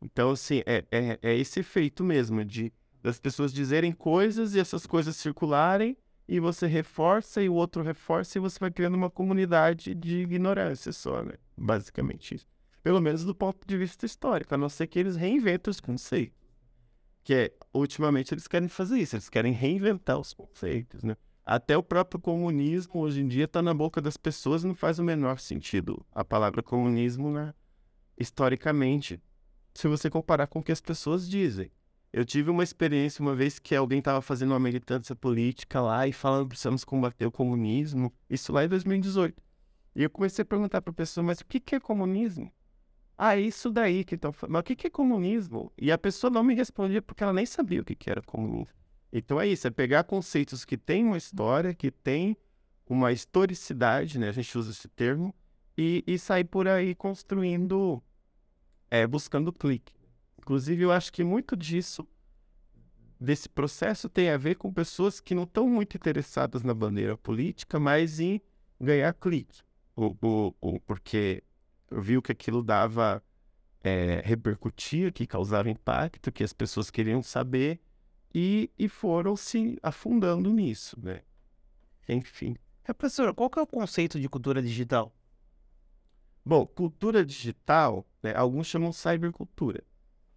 Então, 0.00 0.30
assim, 0.30 0.62
é, 0.64 0.84
é, 0.92 1.18
é 1.20 1.36
esse 1.36 1.58
efeito 1.58 2.04
mesmo 2.04 2.44
de 2.44 2.72
das 3.02 3.18
pessoas 3.18 3.52
dizerem 3.52 3.92
coisas 3.92 4.54
e 4.54 4.60
essas 4.60 4.86
coisas 4.86 5.16
circularem 5.16 5.96
e 6.28 6.38
você 6.38 6.66
reforça 6.66 7.42
e 7.42 7.48
o 7.48 7.54
outro 7.54 7.82
reforça 7.82 8.38
e 8.38 8.40
você 8.40 8.58
vai 8.58 8.70
criando 8.70 8.94
uma 8.94 9.10
comunidade 9.10 9.94
de 9.94 10.18
ignorância 10.18 10.92
só, 10.92 11.22
né? 11.22 11.34
Basicamente 11.56 12.36
isso. 12.36 12.46
Pelo 12.82 13.00
menos 13.00 13.24
do 13.24 13.34
ponto 13.34 13.66
de 13.66 13.76
vista 13.76 14.06
histórico, 14.06 14.54
a 14.54 14.58
não 14.58 14.68
ser 14.68 14.86
que 14.86 14.98
eles 14.98 15.16
reinventem 15.16 15.70
os 15.70 15.80
conceitos. 15.80 16.40
Que 17.24 17.34
é, 17.34 17.52
ultimamente 17.72 18.34
eles 18.34 18.48
querem 18.48 18.68
fazer 18.68 18.98
isso, 18.98 19.14
eles 19.14 19.28
querem 19.28 19.52
reinventar 19.52 20.18
os 20.18 20.32
conceitos, 20.32 21.02
né? 21.02 21.16
Até 21.44 21.76
o 21.76 21.82
próprio 21.82 22.20
comunismo 22.20 23.00
hoje 23.00 23.20
em 23.20 23.28
dia 23.28 23.44
está 23.44 23.60
na 23.60 23.74
boca 23.74 24.00
das 24.00 24.16
pessoas 24.16 24.62
e 24.62 24.66
não 24.66 24.74
faz 24.76 24.98
o 25.00 25.04
menor 25.04 25.40
sentido 25.40 26.04
a 26.12 26.24
palavra 26.24 26.62
comunismo, 26.62 27.32
né? 27.32 27.52
Historicamente, 28.16 29.20
se 29.74 29.88
você 29.88 30.08
comparar 30.08 30.46
com 30.46 30.60
o 30.60 30.62
que 30.62 30.72
as 30.72 30.80
pessoas 30.80 31.28
dizem. 31.28 31.70
Eu 32.12 32.24
tive 32.24 32.50
uma 32.50 32.62
experiência 32.62 33.22
uma 33.22 33.34
vez 33.34 33.58
que 33.58 33.74
alguém 33.74 34.00
estava 34.00 34.20
fazendo 34.20 34.50
uma 34.50 34.60
militância 34.60 35.16
política 35.16 35.80
lá 35.80 36.06
e 36.06 36.12
falando 36.12 36.42
que 36.42 36.48
precisamos 36.50 36.84
combater 36.84 37.24
o 37.24 37.32
comunismo, 37.32 38.12
isso 38.28 38.52
lá 38.52 38.64
em 38.64 38.68
2018. 38.68 39.42
E 39.96 40.02
eu 40.02 40.10
comecei 40.10 40.42
a 40.42 40.46
perguntar 40.46 40.82
para 40.82 40.90
a 40.90 40.94
pessoa, 40.94 41.24
mas 41.24 41.40
o 41.40 41.46
que, 41.46 41.58
que 41.58 41.74
é 41.74 41.80
comunismo? 41.80 42.52
Ah, 43.16 43.36
isso 43.36 43.70
daí 43.70 44.04
que 44.04 44.14
estão 44.14 44.32
falando. 44.32 44.52
Mas 44.52 44.60
o 44.60 44.64
que, 44.64 44.76
que 44.76 44.86
é 44.86 44.90
comunismo? 44.90 45.72
E 45.78 45.90
a 45.90 45.96
pessoa 45.96 46.30
não 46.30 46.42
me 46.42 46.54
respondia 46.54 47.00
porque 47.00 47.22
ela 47.22 47.32
nem 47.32 47.46
sabia 47.46 47.80
o 47.80 47.84
que, 47.84 47.94
que 47.94 48.10
era 48.10 48.20
comunismo. 48.20 48.76
Então 49.12 49.40
é 49.40 49.46
isso, 49.46 49.66
é 49.66 49.70
pegar 49.70 50.04
conceitos 50.04 50.64
que 50.64 50.76
têm 50.76 51.04
uma 51.04 51.18
história, 51.18 51.74
que 51.74 51.90
têm 51.90 52.36
uma 52.86 53.12
historicidade, 53.12 54.18
né? 54.18 54.28
A 54.28 54.32
gente 54.32 54.56
usa 54.56 54.70
esse 54.70 54.88
termo, 54.88 55.34
e, 55.76 56.04
e 56.06 56.18
sair 56.18 56.44
por 56.44 56.68
aí 56.68 56.94
construindo, 56.94 58.02
é, 58.90 59.06
buscando 59.06 59.52
clique. 59.52 59.94
Inclusive, 60.42 60.82
eu 60.82 60.90
acho 60.90 61.12
que 61.12 61.22
muito 61.22 61.56
disso, 61.56 62.06
desse 63.18 63.48
processo, 63.48 64.08
tem 64.08 64.28
a 64.28 64.36
ver 64.36 64.56
com 64.56 64.72
pessoas 64.72 65.20
que 65.20 65.36
não 65.36 65.44
estão 65.44 65.68
muito 65.68 65.96
interessadas 65.96 66.64
na 66.64 66.74
bandeira 66.74 67.16
política, 67.16 67.78
mas 67.78 68.18
em 68.18 68.40
ganhar 68.80 69.14
clique. 69.14 69.62
O, 69.94 70.16
o, 70.20 70.54
o, 70.60 70.80
porque 70.80 71.44
viu 71.92 72.20
que 72.20 72.32
aquilo 72.32 72.60
dava, 72.60 73.22
é, 73.84 74.20
repercutia, 74.24 75.12
que 75.12 75.28
causava 75.28 75.70
impacto, 75.70 76.32
que 76.32 76.42
as 76.42 76.52
pessoas 76.52 76.90
queriam 76.90 77.22
saber 77.22 77.80
e, 78.34 78.68
e 78.76 78.88
foram 78.88 79.36
se 79.36 79.78
afundando 79.80 80.52
nisso, 80.52 80.98
né? 81.00 81.22
Enfim. 82.08 82.56
É, 82.84 82.92
professor, 82.92 83.32
qual 83.32 83.48
que 83.48 83.60
é 83.60 83.62
o 83.62 83.66
conceito 83.66 84.18
de 84.18 84.28
cultura 84.28 84.60
digital? 84.60 85.14
Bom, 86.44 86.66
cultura 86.66 87.24
digital, 87.24 88.04
né, 88.20 88.34
alguns 88.34 88.66
chamam 88.66 88.92
cybercultura. 88.92 89.84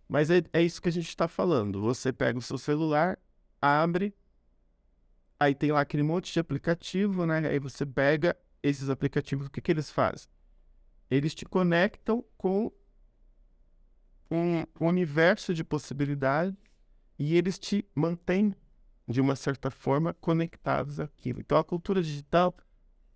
Mas 0.08 0.30
é, 0.30 0.43
é 0.53 0.62
isso 0.62 0.82
que 0.82 0.89
a 0.89 0.91
gente 0.91 1.08
está 1.08 1.28
falando. 1.28 1.82
Você 1.82 2.14
pega 2.14 2.38
o 2.38 2.41
seu 2.41 2.58
celular, 2.58 3.18
abre, 3.62 4.14
aí 5.39 5.56
tem 5.56 5.72
lá 5.72 5.82
aquele 5.82 6.03
monte 6.03 6.32
de 6.32 6.39
aplicativo, 6.39 7.26
né? 7.26 7.47
Aí 7.47 7.60
você 7.60 7.86
pega 7.86 8.36
esses 8.62 8.89
aplicativos, 8.89 9.47
o 9.47 9.49
que, 9.49 9.62
que 9.62 9.72
eles 9.72 9.91
fazem? 9.91 10.28
Eles 11.10 11.36
te 11.36 11.45
conectam 11.45 12.24
com 12.38 12.72
um 14.30 14.64
universo 14.80 15.53
de 15.53 15.64
possibilidades 15.64 16.56
e 17.18 17.36
eles 17.36 17.58
te 17.60 17.88
mantêm, 17.93 18.56
de 19.08 19.22
uma 19.22 19.36
certa 19.36 19.70
forma, 19.70 20.14
conectados 20.14 20.99
àquilo. 20.99 21.39
Então, 21.39 21.58
a 21.58 21.64
cultura 21.64 22.01
digital 22.01 22.56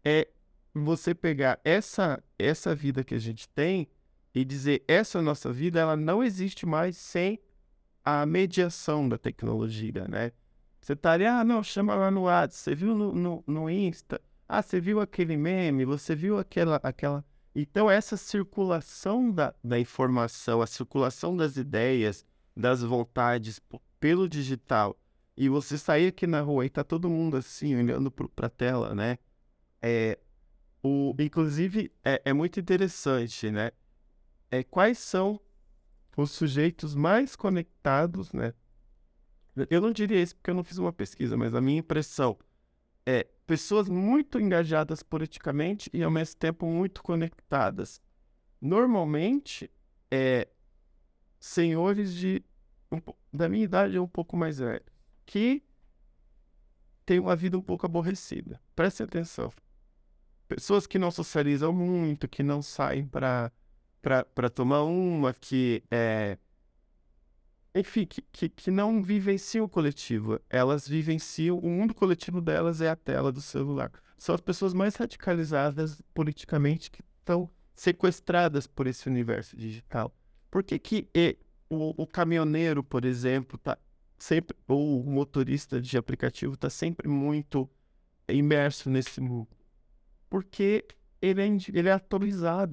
é 0.03 0.27
você 0.73 1.15
pegar 1.15 1.59
essa, 1.63 2.23
essa 2.37 2.75
vida 2.75 3.03
que 3.03 3.15
a 3.15 3.19
gente 3.19 3.49
tem 3.49 3.87
e 4.33 4.45
dizer 4.45 4.83
essa 4.87 5.21
nossa 5.21 5.51
vida 5.51 5.79
ela 5.79 5.95
não 5.95 6.23
existe 6.23 6.65
mais 6.65 6.97
sem 6.97 7.39
a 8.03 8.25
mediação 8.25 9.07
da 9.07 9.17
tecnologia, 9.17 10.07
né? 10.07 10.31
Você 10.81 10.95
tá 10.95 11.11
ali, 11.11 11.25
ah, 11.25 11.43
não, 11.43 11.61
chama 11.61 11.93
lá 11.93 12.09
no 12.09 12.21
WhatsApp, 12.21 12.53
você 12.55 12.75
viu 12.75 12.95
no, 12.95 13.13
no, 13.13 13.43
no 13.45 13.69
Insta, 13.69 14.21
ah, 14.47 14.61
você 14.61 14.79
viu 14.79 14.99
aquele 14.99 15.35
meme, 15.37 15.85
você 15.85 16.15
viu 16.15 16.39
aquela, 16.39 16.77
aquela... 16.81 17.23
Então, 17.53 17.91
essa 17.91 18.15
circulação 18.15 19.29
da, 19.31 19.53
da 19.63 19.79
informação, 19.79 20.61
a 20.61 20.67
circulação 20.67 21.35
das 21.35 21.57
ideias, 21.57 22.25
das 22.55 22.81
vontades 22.81 23.61
pelo 23.99 24.29
digital, 24.29 24.97
e 25.35 25.49
você 25.49 25.77
sair 25.77 26.07
aqui 26.07 26.25
na 26.25 26.41
rua 26.41 26.65
e 26.65 26.69
tá 26.69 26.83
todo 26.83 27.09
mundo 27.09 27.37
assim, 27.37 27.75
olhando 27.75 28.09
para 28.09 28.47
a 28.47 28.49
tela, 28.49 28.95
né? 28.95 29.17
É, 29.81 30.17
o, 30.81 31.13
inclusive, 31.19 31.91
é, 32.03 32.21
é 32.25 32.33
muito 32.33 32.59
interessante, 32.59 33.51
né? 33.51 33.71
É, 34.51 34.63
quais 34.63 34.97
são 34.97 35.39
os 36.17 36.31
sujeitos 36.31 36.95
mais 36.95 37.35
conectados, 37.35 38.33
né? 38.33 38.53
Eu 39.69 39.81
não 39.81 39.91
diria 39.91 40.21
isso 40.21 40.35
porque 40.35 40.49
eu 40.49 40.55
não 40.55 40.63
fiz 40.63 40.77
uma 40.77 40.93
pesquisa, 40.93 41.35
mas 41.35 41.53
a 41.53 41.61
minha 41.61 41.79
impressão 41.79 42.37
é 43.05 43.27
pessoas 43.45 43.89
muito 43.89 44.39
engajadas 44.39 45.03
politicamente 45.03 45.89
e 45.93 46.03
ao 46.03 46.11
mesmo 46.11 46.37
tempo 46.37 46.65
muito 46.65 47.01
conectadas. 47.03 48.01
Normalmente, 48.61 49.69
é 50.11 50.47
senhores 51.39 52.13
de 52.13 52.43
um, 52.91 53.01
da 53.33 53.49
minha 53.49 53.63
idade 53.63 53.97
ou 53.97 54.05
um 54.05 54.09
pouco 54.09 54.35
mais 54.35 54.59
velhos 54.59 54.85
que 55.25 55.63
têm 57.05 57.19
uma 57.19 57.35
vida 57.35 57.57
um 57.57 57.61
pouco 57.61 57.85
aborrecida. 57.85 58.61
Prestem 58.75 59.05
atenção 59.05 59.51
pessoas 60.49 60.87
que 60.87 60.97
não 60.97 61.11
socializam 61.11 61.71
muito, 61.71 62.27
que 62.27 62.41
não 62.41 62.61
saem 62.61 63.05
para 63.05 63.51
para 64.01 64.49
tomar 64.49 64.83
uma, 64.83 65.33
que 65.33 65.83
é 65.91 66.37
enfim, 67.75 68.05
que, 68.05 68.21
que, 68.31 68.49
que 68.49 68.71
não 68.71 69.01
vivenciam 69.01 69.65
o 69.65 69.69
coletivo. 69.69 70.39
Elas 70.49 70.87
vivenciam, 70.87 71.57
o 71.57 71.69
mundo 71.69 71.93
coletivo 71.93 72.41
delas 72.41 72.81
é 72.81 72.89
a 72.89 72.95
tela 72.95 73.31
do 73.31 73.41
celular. 73.41 73.91
São 74.17 74.33
as 74.33 74.41
pessoas 74.41 74.73
mais 74.73 74.95
radicalizadas 74.95 76.01
politicamente 76.13 76.89
que 76.89 77.01
estão 77.19 77.49
sequestradas 77.75 78.65
por 78.67 78.87
esse 78.87 79.07
universo 79.07 79.55
digital. 79.55 80.13
Por 80.49 80.63
que, 80.63 80.79
que 80.79 81.07
o, 81.69 82.01
o 82.01 82.07
caminhoneiro, 82.07 82.83
por 82.83 83.05
exemplo, 83.05 83.57
tá 83.57 83.77
sempre, 84.17 84.57
ou 84.67 85.01
o 85.01 85.09
motorista 85.09 85.79
de 85.79 85.97
aplicativo 85.97 86.55
está 86.55 86.69
sempre 86.69 87.07
muito 87.07 87.69
imerso 88.27 88.89
nesse 88.89 89.21
mundo? 89.21 89.47
porque 90.29 90.85
ele 91.21 91.41
é, 91.41 91.47
ele 91.47 91.89
é 91.89 92.01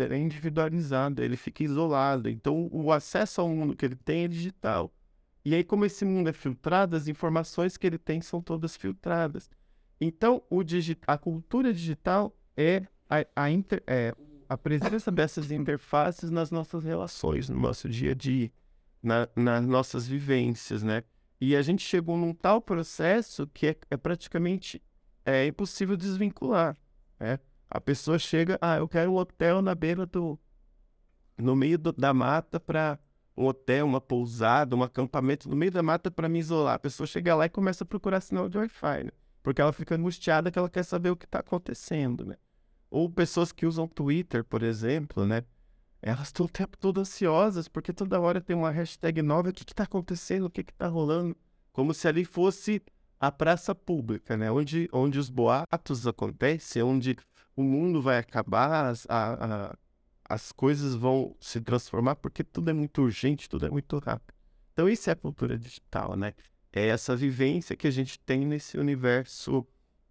ele 0.04 0.14
é 0.14 0.18
individualizado, 0.18 1.22
ele 1.22 1.36
fica 1.36 1.64
isolado. 1.64 2.28
Então, 2.28 2.68
o 2.72 2.92
acesso 2.92 3.40
ao 3.40 3.48
mundo 3.48 3.76
que 3.76 3.84
ele 3.84 3.96
tem 3.96 4.24
é 4.24 4.28
digital. 4.28 4.92
E 5.44 5.54
aí, 5.54 5.64
como 5.64 5.84
esse 5.84 6.04
mundo 6.04 6.28
é 6.28 6.32
filtrado, 6.32 6.96
as 6.96 7.08
informações 7.08 7.76
que 7.76 7.86
ele 7.86 7.98
tem 7.98 8.20
são 8.20 8.40
todas 8.40 8.76
filtradas. 8.76 9.48
Então, 10.00 10.42
a 11.06 11.16
cultura 11.16 11.72
digital 11.72 12.36
é 12.56 12.86
a, 13.08 13.24
a, 13.34 13.50
inter 13.50 13.82
é 13.86 14.14
a 14.48 14.56
presença 14.56 15.10
dessas 15.10 15.50
interfaces 15.50 16.30
nas 16.30 16.50
nossas 16.50 16.84
relações, 16.84 17.48
no 17.48 17.58
nosso 17.58 17.88
dia 17.88 18.12
a 18.12 18.14
dia, 18.14 18.50
na, 19.02 19.28
nas 19.34 19.64
nossas 19.64 20.06
vivências, 20.06 20.82
né? 20.82 21.02
E 21.40 21.54
a 21.54 21.62
gente 21.62 21.82
chegou 21.82 22.16
num 22.16 22.34
tal 22.34 22.60
processo 22.60 23.46
que 23.46 23.68
é, 23.68 23.76
é 23.90 23.96
praticamente 23.96 24.82
é 25.24 25.46
impossível 25.46 25.96
desvincular. 25.96 26.76
É, 27.18 27.38
a 27.70 27.80
pessoa 27.80 28.18
chega, 28.18 28.58
ah, 28.60 28.76
eu 28.76 28.88
quero 28.88 29.10
um 29.10 29.16
hotel 29.16 29.60
na 29.60 29.74
beira 29.74 30.06
do. 30.06 30.38
no 31.36 31.56
meio 31.56 31.78
do, 31.78 31.92
da 31.92 32.14
mata 32.14 32.60
para 32.60 32.98
um 33.36 33.46
hotel, 33.46 33.86
uma 33.86 34.00
pousada, 34.00 34.74
um 34.74 34.82
acampamento 34.82 35.48
no 35.48 35.56
meio 35.56 35.70
da 35.70 35.82
mata 35.82 36.10
para 36.10 36.28
me 36.28 36.38
isolar. 36.38 36.74
A 36.74 36.78
pessoa 36.78 37.06
chega 37.06 37.34
lá 37.34 37.46
e 37.46 37.50
começa 37.50 37.84
a 37.84 37.86
procurar 37.86 38.20
sinal 38.20 38.48
de 38.48 38.56
Wi-Fi, 38.56 39.04
né? 39.04 39.10
Porque 39.42 39.60
ela 39.60 39.72
fica 39.72 39.94
angustiada 39.94 40.50
que 40.50 40.58
ela 40.58 40.70
quer 40.70 40.84
saber 40.84 41.10
o 41.10 41.16
que 41.16 41.26
está 41.26 41.40
acontecendo, 41.40 42.24
né? 42.24 42.36
Ou 42.90 43.10
pessoas 43.10 43.52
que 43.52 43.66
usam 43.66 43.86
Twitter, 43.86 44.42
por 44.44 44.62
exemplo, 44.62 45.26
né? 45.26 45.44
Elas 46.00 46.28
estão 46.28 46.46
o 46.46 46.48
tempo 46.48 46.78
todo 46.78 47.00
ansiosas, 47.00 47.68
porque 47.68 47.92
toda 47.92 48.20
hora 48.20 48.40
tem 48.40 48.54
uma 48.56 48.70
hashtag 48.70 49.22
nova. 49.22 49.50
O 49.50 49.52
que 49.52 49.62
está 49.62 49.84
acontecendo? 49.84 50.46
O 50.46 50.50
que 50.50 50.60
está 50.60 50.86
rolando? 50.86 51.36
Como 51.72 51.92
se 51.92 52.06
ali 52.06 52.24
fosse 52.24 52.80
a 53.18 53.30
praça 53.32 53.74
pública, 53.74 54.36
né? 54.36 54.50
Onde, 54.50 54.88
onde 54.92 55.18
os 55.18 55.28
boatos 55.28 56.06
acontecem, 56.06 56.82
onde 56.82 57.16
o 57.56 57.62
mundo 57.62 58.02
vai 58.02 58.18
acabar, 58.18 58.90
as, 58.90 59.06
a, 59.08 59.70
a, 59.70 59.76
as 60.28 60.52
coisas 60.52 60.94
vão 60.94 61.34
se 61.40 61.60
transformar, 61.60 62.16
porque 62.16 62.44
tudo 62.44 62.70
é 62.70 62.72
muito 62.72 63.02
urgente, 63.02 63.48
tudo 63.48 63.66
é 63.66 63.70
muito 63.70 63.98
rápido. 63.98 64.34
Então, 64.72 64.88
isso 64.88 65.08
é 65.08 65.14
a 65.14 65.16
cultura 65.16 65.58
digital, 65.58 66.16
né? 66.16 66.34
É 66.70 66.86
essa 66.86 67.16
vivência 67.16 67.74
que 67.74 67.86
a 67.86 67.90
gente 67.90 68.18
tem 68.20 68.44
nesse 68.44 68.76
universo 68.76 69.66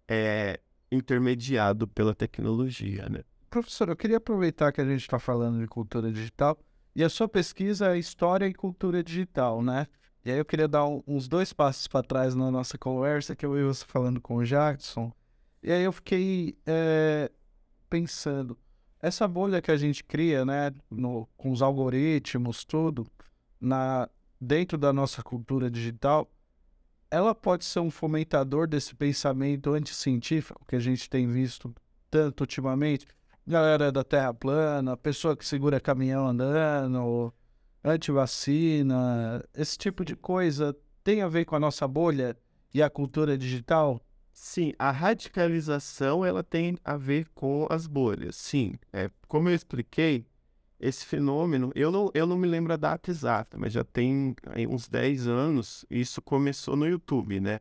é, 0.08 0.58
intermediado 0.90 1.86
pela 1.86 2.14
tecnologia, 2.14 3.08
né? 3.08 3.22
Professor, 3.48 3.88
eu 3.88 3.96
queria 3.96 4.16
aproveitar 4.16 4.72
que 4.72 4.80
a 4.80 4.84
gente 4.84 5.02
está 5.02 5.18
falando 5.18 5.60
de 5.60 5.68
cultura 5.68 6.10
digital 6.10 6.58
e 6.94 7.04
a 7.04 7.08
sua 7.08 7.28
pesquisa 7.28 7.94
é 7.94 7.98
História 7.98 8.46
e 8.46 8.54
Cultura 8.54 9.04
Digital, 9.04 9.62
né? 9.62 9.86
E 10.24 10.30
aí 10.30 10.38
eu 10.38 10.44
queria 10.44 10.66
dar 10.66 10.86
uns 11.06 11.28
dois 11.28 11.52
passos 11.52 11.86
para 11.86 12.02
trás 12.02 12.34
na 12.34 12.50
nossa 12.50 12.76
conversa, 12.76 13.36
que 13.36 13.46
eu 13.46 13.56
ia 13.56 13.72
falando 13.74 14.20
com 14.20 14.36
o 14.36 14.44
Jackson. 14.44 15.12
E 15.66 15.72
aí 15.72 15.82
eu 15.82 15.90
fiquei 15.90 16.56
é, 16.64 17.28
pensando, 17.90 18.56
essa 19.02 19.26
bolha 19.26 19.60
que 19.60 19.72
a 19.72 19.76
gente 19.76 20.04
cria, 20.04 20.44
né, 20.44 20.72
no, 20.88 21.28
com 21.36 21.50
os 21.50 21.60
algoritmos, 21.60 22.64
tudo, 22.64 23.04
na, 23.60 24.08
dentro 24.40 24.78
da 24.78 24.92
nossa 24.92 25.24
cultura 25.24 25.68
digital, 25.68 26.30
ela 27.10 27.34
pode 27.34 27.64
ser 27.64 27.80
um 27.80 27.90
fomentador 27.90 28.68
desse 28.68 28.94
pensamento 28.94 29.72
anticientífico 29.72 30.64
que 30.68 30.76
a 30.76 30.78
gente 30.78 31.10
tem 31.10 31.26
visto 31.26 31.74
tanto 32.08 32.42
ultimamente. 32.42 33.04
Galera 33.44 33.90
da 33.90 34.04
Terra 34.04 34.32
plana, 34.32 34.96
pessoa 34.96 35.36
que 35.36 35.44
segura 35.44 35.80
caminhão 35.80 36.28
andando, 36.28 37.34
antivacina, 37.82 39.44
esse 39.52 39.76
tipo 39.76 40.04
de 40.04 40.14
coisa 40.14 40.76
tem 41.02 41.22
a 41.22 41.28
ver 41.28 41.44
com 41.44 41.56
a 41.56 41.60
nossa 41.60 41.88
bolha 41.88 42.36
e 42.72 42.80
a 42.80 42.88
cultura 42.88 43.36
digital? 43.36 44.00
Sim, 44.38 44.74
a 44.78 44.90
radicalização 44.90 46.22
ela 46.22 46.44
tem 46.44 46.76
a 46.84 46.94
ver 46.94 47.26
com 47.34 47.66
as 47.70 47.86
bolhas. 47.86 48.36
Sim, 48.36 48.74
é, 48.92 49.10
como 49.26 49.48
eu 49.48 49.54
expliquei, 49.54 50.26
esse 50.78 51.06
fenômeno, 51.06 51.72
eu 51.74 51.90
não, 51.90 52.10
eu 52.12 52.26
não 52.26 52.36
me 52.36 52.46
lembro 52.46 52.70
a 52.74 52.76
data 52.76 53.10
exata, 53.10 53.56
mas 53.56 53.72
já 53.72 53.82
tem 53.82 54.36
uns 54.68 54.88
10 54.88 55.26
anos, 55.26 55.86
isso 55.88 56.20
começou 56.20 56.76
no 56.76 56.86
YouTube, 56.86 57.40
né? 57.40 57.60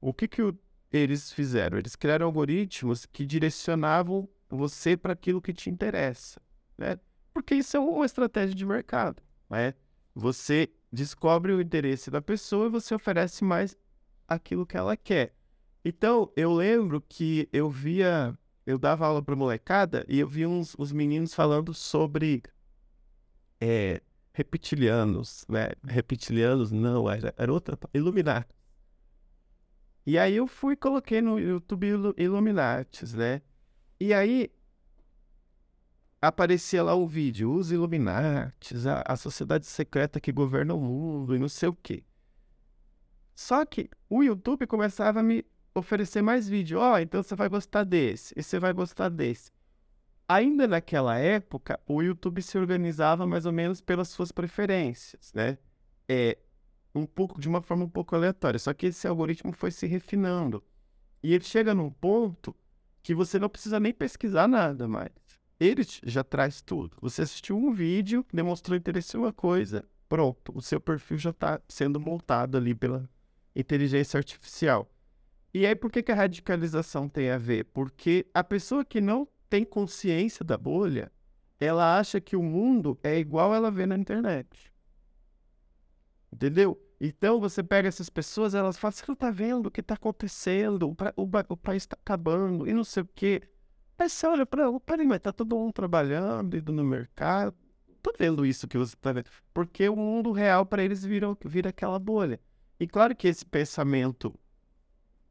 O 0.00 0.14
que, 0.14 0.28
que 0.28 0.40
o, 0.40 0.56
eles 0.92 1.32
fizeram? 1.32 1.78
Eles 1.78 1.96
criaram 1.96 2.26
algoritmos 2.26 3.06
que 3.06 3.26
direcionavam 3.26 4.28
você 4.48 4.96
para 4.96 5.14
aquilo 5.14 5.42
que 5.42 5.52
te 5.52 5.68
interessa, 5.68 6.40
né? 6.78 6.96
Porque 7.32 7.56
isso 7.56 7.76
é 7.76 7.80
uma 7.80 8.06
estratégia 8.06 8.54
de 8.54 8.64
mercado. 8.64 9.20
Né? 9.50 9.74
Você 10.14 10.70
descobre 10.92 11.52
o 11.52 11.60
interesse 11.60 12.08
da 12.08 12.22
pessoa 12.22 12.66
e 12.66 12.70
você 12.70 12.94
oferece 12.94 13.42
mais 13.42 13.76
aquilo 14.28 14.64
que 14.64 14.76
ela 14.76 14.96
quer. 14.96 15.34
Então, 15.84 16.32
eu 16.34 16.52
lembro 16.54 17.00
que 17.00 17.48
eu 17.52 17.68
via, 17.68 18.36
eu 18.64 18.78
dava 18.78 19.06
aula 19.06 19.22
para 19.22 19.36
molecada 19.36 20.04
e 20.08 20.18
eu 20.18 20.26
via 20.26 20.48
uns, 20.48 20.74
os 20.78 20.92
meninos 20.92 21.34
falando 21.34 21.74
sobre 21.74 22.42
é, 23.60 24.00
reptilianos, 24.32 25.44
né? 25.48 25.72
Reptilianos, 25.86 26.72
não, 26.72 27.10
era, 27.10 27.34
era 27.36 27.52
outra, 27.52 27.78
Illuminati. 27.92 28.48
E 30.06 30.18
aí 30.18 30.36
eu 30.36 30.46
fui 30.46 30.74
coloquei 30.76 31.20
no 31.20 31.38
YouTube 31.38 31.86
Illuminatis, 32.16 33.14
né? 33.14 33.42
E 34.00 34.12
aí 34.12 34.50
aparecia 36.20 36.82
lá 36.82 36.94
o 36.94 37.06
vídeo, 37.06 37.52
os 37.52 37.70
Illuminates, 37.70 38.86
a, 38.86 39.02
a 39.06 39.16
sociedade 39.16 39.66
secreta 39.66 40.20
que 40.20 40.32
governa 40.32 40.74
o 40.74 40.80
mundo 40.80 41.36
e 41.36 41.38
não 41.38 41.48
sei 41.48 41.68
o 41.68 41.74
quê. 41.74 42.02
Só 43.34 43.64
que 43.64 43.90
o 44.08 44.22
YouTube 44.22 44.66
começava 44.66 45.20
a 45.20 45.22
me 45.22 45.44
oferecer 45.74 46.22
mais 46.22 46.48
vídeo. 46.48 46.78
Ó, 46.78 46.94
oh, 46.94 46.98
então 46.98 47.22
você 47.22 47.34
vai 47.34 47.48
gostar 47.48 47.84
desse, 47.84 48.32
e 48.36 48.42
você 48.42 48.58
vai 48.58 48.72
gostar 48.72 49.08
desse. 49.08 49.50
Ainda 50.28 50.66
naquela 50.66 51.18
época, 51.18 51.78
o 51.86 52.02
YouTube 52.02 52.40
se 52.40 52.56
organizava 52.56 53.26
mais 53.26 53.44
ou 53.44 53.52
menos 53.52 53.80
pelas 53.80 54.08
suas 54.08 54.32
preferências, 54.32 55.32
né? 55.34 55.58
É 56.08 56.38
um 56.94 57.04
pouco 57.04 57.40
de 57.40 57.48
uma 57.48 57.60
forma 57.60 57.84
um 57.84 57.88
pouco 57.88 58.14
aleatória. 58.14 58.58
Só 58.58 58.72
que 58.72 58.86
esse 58.86 59.06
algoritmo 59.06 59.52
foi 59.52 59.70
se 59.70 59.86
refinando. 59.86 60.64
E 61.22 61.34
ele 61.34 61.44
chega 61.44 61.74
num 61.74 61.90
ponto 61.90 62.54
que 63.02 63.14
você 63.14 63.38
não 63.38 63.48
precisa 63.48 63.78
nem 63.78 63.92
pesquisar 63.92 64.48
nada 64.48 64.88
mais. 64.88 65.12
Ele 65.60 65.82
já 66.04 66.24
traz 66.24 66.62
tudo. 66.62 66.96
Você 67.00 67.22
assistiu 67.22 67.56
um 67.56 67.72
vídeo, 67.72 68.24
demonstrou 68.32 68.76
interesse 68.76 69.16
em 69.16 69.20
uma 69.20 69.32
coisa, 69.32 69.84
pronto, 70.08 70.52
o 70.54 70.62
seu 70.62 70.80
perfil 70.80 71.18
já 71.18 71.30
está 71.30 71.60
sendo 71.68 72.00
montado 72.00 72.56
ali 72.56 72.74
pela 72.74 73.08
inteligência 73.54 74.18
artificial. 74.18 74.90
E 75.54 75.64
aí, 75.64 75.76
por 75.76 75.92
que, 75.92 76.02
que 76.02 76.10
a 76.10 76.16
radicalização 76.16 77.08
tem 77.08 77.30
a 77.30 77.38
ver? 77.38 77.66
Porque 77.66 78.26
a 78.34 78.42
pessoa 78.42 78.84
que 78.84 79.00
não 79.00 79.28
tem 79.48 79.64
consciência 79.64 80.44
da 80.44 80.58
bolha, 80.58 81.12
ela 81.60 81.96
acha 81.96 82.20
que 82.20 82.34
o 82.34 82.42
mundo 82.42 82.98
é 83.04 83.16
igual 83.16 83.54
ela 83.54 83.70
vê 83.70 83.86
na 83.86 83.96
internet. 83.96 84.72
Entendeu? 86.32 86.76
Então 87.00 87.38
você 87.38 87.62
pega 87.62 87.86
essas 87.86 88.10
pessoas, 88.10 88.52
elas 88.52 88.76
falam, 88.76 88.92
você 88.92 89.04
não 89.06 89.14
tá 89.14 89.30
vendo 89.30 89.66
o 89.66 89.70
que 89.70 89.80
tá 89.80 89.94
acontecendo, 89.94 90.88
o, 90.88 91.22
o, 91.22 91.30
o 91.50 91.56
país 91.56 91.86
tá 91.86 91.96
acabando, 92.00 92.68
e 92.68 92.74
não 92.74 92.82
sei 92.82 93.04
o 93.04 93.08
quê. 93.14 93.40
Aí 93.96 94.08
você 94.08 94.26
olha 94.26 94.44
para, 94.44 94.68
peraí, 94.80 95.06
mas 95.06 95.20
tá 95.20 95.32
todo 95.32 95.56
mundo 95.56 95.72
trabalhando, 95.72 96.56
indo 96.56 96.72
no 96.72 96.82
mercado. 96.82 97.54
Tô 98.02 98.12
vendo 98.18 98.44
isso 98.44 98.66
que 98.66 98.76
você 98.76 98.96
tá 98.96 99.12
vendo. 99.12 99.30
Porque 99.52 99.88
o 99.88 99.94
mundo 99.94 100.32
real 100.32 100.66
para 100.66 100.82
eles 100.82 101.04
vira, 101.04 101.28
vira 101.44 101.70
aquela 101.70 101.98
bolha. 102.00 102.40
E 102.80 102.88
claro 102.88 103.14
que 103.14 103.28
esse 103.28 103.46
pensamento 103.46 104.34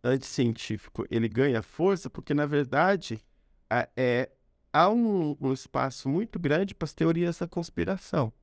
anticientífico, 0.03 1.05
ele 1.09 1.29
ganha 1.29 1.61
força 1.61 2.09
porque, 2.09 2.33
na 2.33 2.45
verdade, 2.45 3.19
é, 3.95 4.29
há 4.71 4.89
um, 4.89 5.37
um 5.39 5.53
espaço 5.53 6.09
muito 6.09 6.37
grande 6.37 6.75
para 6.75 6.85
as 6.85 6.93
teorias 6.93 7.37
da 7.37 7.47
conspiração. 7.47 8.33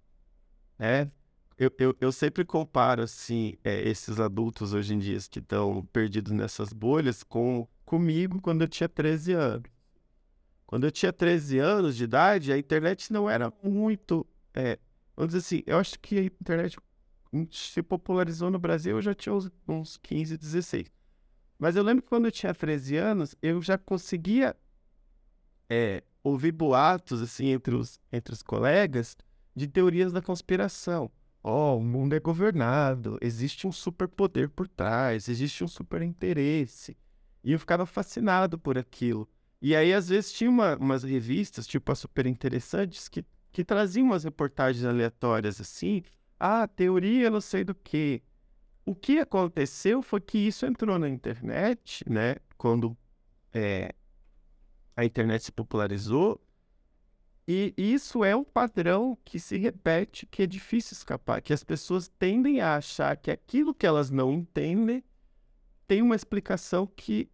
Né? 0.79 1.11
Eu, 1.59 1.71
eu, 1.79 1.97
eu 2.01 2.13
sempre 2.13 2.45
comparo 2.45 3.03
assim, 3.03 3.55
é, 3.63 3.87
esses 3.87 4.19
adultos 4.19 4.73
hoje 4.73 4.95
em 4.95 4.99
dia 4.99 5.19
que 5.31 5.41
estão 5.41 5.85
perdidos 5.93 6.33
nessas 6.33 6.73
bolhas 6.73 7.23
com 7.23 7.69
comigo 7.85 8.41
quando 8.41 8.63
eu 8.63 8.69
tinha 8.69 8.89
13 8.89 9.33
anos. 9.35 9.71
Quando 10.67 10.85
eu 10.85 10.91
tinha 10.91 11.13
13 11.13 11.59
anos 11.59 11.97
de 11.97 12.05
idade, 12.05 12.53
a 12.53 12.57
internet 12.57 13.13
não 13.13 13.29
era 13.29 13.53
muito. 13.63 14.25
É, 14.55 14.79
vamos 15.17 15.35
dizer 15.35 15.39
assim, 15.39 15.63
eu 15.67 15.77
acho 15.77 15.99
que 15.99 16.17
a 16.17 16.23
internet 16.23 16.79
se 17.51 17.83
popularizou 17.83 18.51
no 18.51 18.59
Brasil, 18.59 18.97
eu 18.97 19.03
já 19.03 19.13
tinha 19.13 19.35
uns 19.69 19.97
15, 19.97 20.39
16. 20.39 20.91
Mas 21.61 21.77
eu 21.77 21.83
lembro 21.83 22.03
que 22.03 22.09
quando 22.09 22.25
eu 22.25 22.33
tinha 22.33 22.55
13 22.55 22.97
anos, 22.97 23.37
eu 23.43 23.61
já 23.61 23.77
conseguia 23.77 24.57
é, 25.69 26.03
ouvir 26.25 26.53
boatos 26.53 27.21
assim 27.21 27.49
entre 27.49 27.75
os, 27.75 28.01
entre 28.11 28.33
os 28.33 28.43
colegas 28.43 29.15
de 29.55 29.69
teorias 29.69 30.11
da 30.11 30.23
conspiração. 30.23 31.11
Ó, 31.45 31.75
oh, 31.75 31.79
o 31.79 31.85
mundo 31.85 32.15
é 32.15 32.21
governado, 32.21 33.19
existe 33.21 33.67
um 33.67 33.73
superpoder 33.73 34.49
por 34.49 34.67
trás, 34.67 35.29
existe 35.29 35.63
um 35.63 35.69
super 35.69 36.01
interesse. 36.01 36.97
E 37.45 37.53
eu 37.53 37.59
ficava 37.59 37.85
fascinado 37.85 38.59
por 38.59 38.79
aquilo. 38.79 39.29
E 39.61 39.77
aí, 39.77 39.93
às 39.93 40.09
vezes, 40.09 40.33
tinha 40.33 40.49
uma, 40.49 40.77
umas 40.77 41.03
revistas, 41.03 41.67
tipo 41.67 41.93
a 41.93 41.95
Super 41.95 42.27
Interessantes, 42.27 43.07
que, 43.07 43.23
que 43.53 43.63
traziam 43.63 44.07
umas 44.07 44.25
reportagens 44.25 44.85
aleatórias 44.85 45.61
assim. 45.61 46.03
Ah, 46.39 46.67
teoria 46.67 47.29
não 47.29 47.41
sei 47.41 47.65
do 47.65 47.75
que. 47.75 48.23
O 48.85 48.95
que 48.95 49.18
aconteceu 49.18 50.03
foi 50.03 50.20
que 50.20 50.39
isso 50.39 50.66
entrou 50.66 50.99
na 50.99 51.09
internet, 51.09 52.05
né? 52.09 52.37
Quando 52.57 52.97
é, 53.53 53.95
a 54.97 55.05
internet 55.05 55.45
se 55.45 55.53
popularizou. 55.53 56.41
E 57.47 57.74
isso 57.76 58.22
é 58.22 58.37
um 58.37 58.45
padrão 58.45 59.18
que 59.24 59.41
se 59.41 59.57
repete, 59.57 60.26
que 60.26 60.43
é 60.43 60.47
difícil 60.47 60.95
escapar, 60.95 61.41
que 61.43 61.53
as 61.53 61.64
pessoas 61.64 62.07
tendem 62.07 62.61
a 62.61 62.76
achar 62.76 63.16
que 63.16 63.31
aquilo 63.31 63.74
que 63.74 63.87
elas 63.87 64.11
não 64.11 64.33
entendem 64.33 65.03
tem 65.87 66.01
uma 66.03 66.14
explicação 66.14 66.87
que 66.87 67.28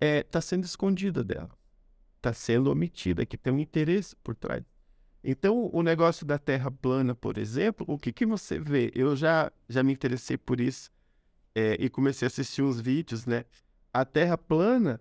está 0.00 0.06
é, 0.06 0.22
tá 0.22 0.40
sendo 0.40 0.64
escondida 0.64 1.22
dela, 1.22 1.50
está 2.16 2.32
sendo 2.32 2.70
omitida, 2.70 3.26
que 3.26 3.36
tem 3.36 3.52
um 3.52 3.58
interesse 3.58 4.16
por 4.16 4.34
trás. 4.34 4.64
Então, 5.22 5.68
o 5.72 5.82
negócio 5.82 6.24
da 6.24 6.38
Terra 6.38 6.70
plana, 6.70 7.14
por 7.14 7.36
exemplo, 7.36 7.84
o 7.88 7.98
que, 7.98 8.12
que 8.12 8.24
você 8.24 8.58
vê? 8.58 8.90
Eu 8.94 9.14
já, 9.14 9.52
já 9.68 9.82
me 9.82 9.92
interessei 9.92 10.38
por 10.38 10.60
isso 10.60 10.90
é, 11.54 11.76
e 11.78 11.90
comecei 11.90 12.26
a 12.26 12.28
assistir 12.28 12.62
uns 12.62 12.80
vídeos, 12.80 13.26
né? 13.26 13.44
A 13.92 14.04
Terra 14.04 14.38
plana, 14.38 15.00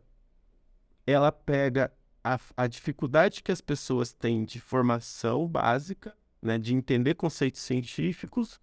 ela 1.07 1.32
pega 1.32 1.91
a, 2.24 2.39
a 2.57 2.67
dificuldade 2.67 3.41
que 3.41 3.51
as 3.51 3.61
pessoas 3.61 4.11
têm 4.11 4.43
de 4.43 4.59
formação 4.59 5.47
básica, 5.47 6.15
né, 6.41 6.57
de 6.57 6.74
entender 6.74 7.15
conceitos 7.15 7.61
científicos, 7.61 8.59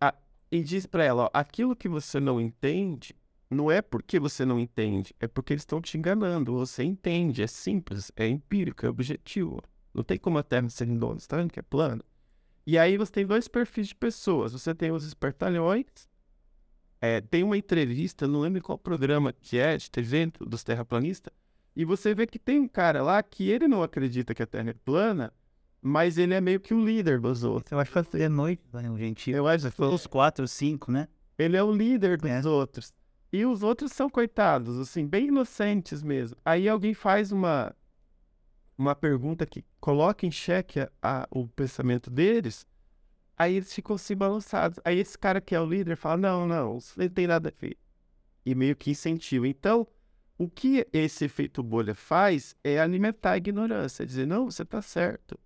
a, 0.00 0.14
e 0.50 0.62
diz 0.62 0.86
para 0.86 1.04
ela: 1.04 1.24
ó, 1.24 1.30
aquilo 1.32 1.74
que 1.74 1.88
você 1.88 2.20
não 2.20 2.40
entende 2.40 3.16
não 3.50 3.70
é 3.70 3.80
porque 3.80 4.18
você 4.18 4.44
não 4.44 4.58
entende, 4.58 5.14
é 5.20 5.28
porque 5.28 5.52
eles 5.52 5.62
estão 5.62 5.80
te 5.80 5.96
enganando. 5.96 6.52
Você 6.52 6.82
entende, 6.82 7.42
é 7.42 7.46
simples, 7.46 8.10
é 8.16 8.26
empírico, 8.26 8.84
é 8.84 8.88
objetivo. 8.88 9.62
Não 9.96 10.04
tem 10.04 10.18
como 10.18 10.36
a 10.36 10.42
Terra 10.42 10.68
ser 10.68 10.86
redonda, 10.86 11.16
está 11.16 11.38
vendo 11.38 11.50
que 11.50 11.58
é 11.58 11.62
plano? 11.62 12.04
E 12.66 12.76
aí 12.76 12.98
você 12.98 13.10
tem 13.10 13.26
dois 13.26 13.48
perfis 13.48 13.88
de 13.88 13.94
pessoas. 13.94 14.52
Você 14.52 14.74
tem 14.74 14.92
os 14.92 15.06
espertalhões. 15.06 15.86
É, 17.00 17.22
tem 17.22 17.42
uma 17.42 17.56
entrevista, 17.56 18.28
não 18.28 18.40
lembro 18.40 18.60
qual 18.60 18.76
programa 18.76 19.32
que 19.32 19.58
é, 19.58 19.74
de 19.76 19.90
TV 19.90 20.32
dos 20.40 20.62
terraplanistas, 20.62 21.32
e 21.74 21.84
você 21.84 22.14
vê 22.14 22.26
que 22.26 22.38
tem 22.38 22.58
um 22.58 22.68
cara 22.68 23.02
lá 23.02 23.22
que 23.22 23.50
ele 23.50 23.68
não 23.68 23.82
acredita 23.82 24.34
que 24.34 24.42
a 24.42 24.46
Terra 24.46 24.70
é 24.70 24.74
plana, 24.74 25.32
mas 25.80 26.18
ele 26.18 26.34
é 26.34 26.40
meio 26.40 26.58
que 26.58 26.74
o 26.74 26.84
líder 26.84 27.20
dos 27.20 27.44
outros. 27.44 27.72
Eu 27.72 27.78
acho 27.78 27.92
que 27.92 28.22
é 28.22 28.28
noite, 28.28 28.62
né, 28.72 28.90
um 28.90 28.98
gentil. 28.98 29.36
Eu 29.36 29.46
acho 29.46 29.70
que 29.70 29.82
os 29.82 30.06
quatro, 30.06 30.48
cinco, 30.48 30.90
né? 30.90 31.06
Ele 31.38 31.56
é 31.56 31.62
o 31.62 31.70
líder 31.70 32.18
dos 32.18 32.30
é. 32.30 32.48
outros. 32.48 32.92
E 33.30 33.44
os 33.44 33.62
outros 33.62 33.92
são 33.92 34.08
coitados, 34.08 34.78
assim, 34.78 35.06
bem 35.06 35.28
inocentes 35.28 36.02
mesmo. 36.02 36.36
Aí 36.44 36.68
alguém 36.68 36.94
faz 36.94 37.30
uma 37.30 37.74
uma 38.78 38.94
pergunta 38.94 39.46
que 39.46 39.64
coloca 39.80 40.26
em 40.26 40.30
xeque 40.30 40.80
a, 40.80 40.90
a, 41.02 41.28
o 41.30 41.48
pensamento 41.48 42.10
deles, 42.10 42.66
aí 43.36 43.56
eles 43.56 43.72
ficam 43.72 43.96
assim 43.96 44.16
balançados. 44.16 44.78
Aí 44.84 44.98
esse 44.98 45.16
cara 45.16 45.40
que 45.40 45.54
é 45.54 45.60
o 45.60 45.66
líder 45.66 45.96
fala: 45.96 46.16
não, 46.16 46.46
não, 46.46 46.78
não 46.96 47.08
tem 47.08 47.26
nada 47.26 47.48
a 47.48 47.60
ver. 47.60 47.76
E 48.44 48.54
meio 48.54 48.76
que 48.76 48.90
incentiva. 48.90 49.48
Então, 49.48 49.86
o 50.38 50.48
que 50.48 50.86
esse 50.92 51.24
efeito 51.24 51.62
bolha 51.62 51.94
faz 51.94 52.54
é 52.62 52.78
alimentar 52.78 53.32
a 53.32 53.36
ignorância, 53.38 54.06
dizer, 54.06 54.26
não, 54.26 54.50
você 54.50 54.62
está 54.62 54.82
certo. 54.82 55.38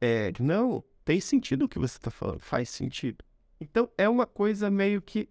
É, 0.00 0.32
não, 0.40 0.84
tem 1.04 1.20
sentido 1.20 1.64
o 1.64 1.68
que 1.68 1.78
você 1.78 1.96
está 1.96 2.10
falando, 2.10 2.40
faz 2.40 2.68
sentido. 2.68 3.24
Então, 3.60 3.88
é 3.96 4.08
uma 4.08 4.26
coisa 4.26 4.70
meio 4.70 5.00
que 5.00 5.28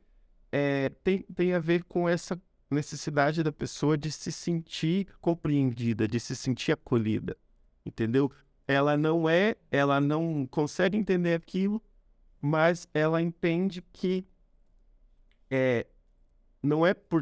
é, 0.52 0.90
tem, 1.04 1.22
tem 1.36 1.54
a 1.54 1.60
ver 1.60 1.84
com 1.84 2.08
essa 2.08 2.42
necessidade 2.74 3.44
da 3.44 3.52
pessoa 3.52 3.98
de 3.98 4.12
se 4.12 4.32
sentir 4.32 5.08
compreendida, 5.22 6.08
de 6.08 6.20
se 6.20 6.36
sentir 6.36 6.72
acolhida, 6.72 7.38
entendeu? 7.86 8.32
Ela 8.68 8.98
não 8.98 9.30
é, 9.30 9.56
ela 9.72 10.00
não 10.02 10.46
consegue 10.46 10.98
entender 10.98 11.36
aquilo, 11.36 11.82
mas 12.42 12.88
ela 12.94 13.22
entende 13.22 13.82
que 13.94 14.26
é, 15.50 15.86
não 16.62 16.86
é 16.86 16.94
por 16.94 17.22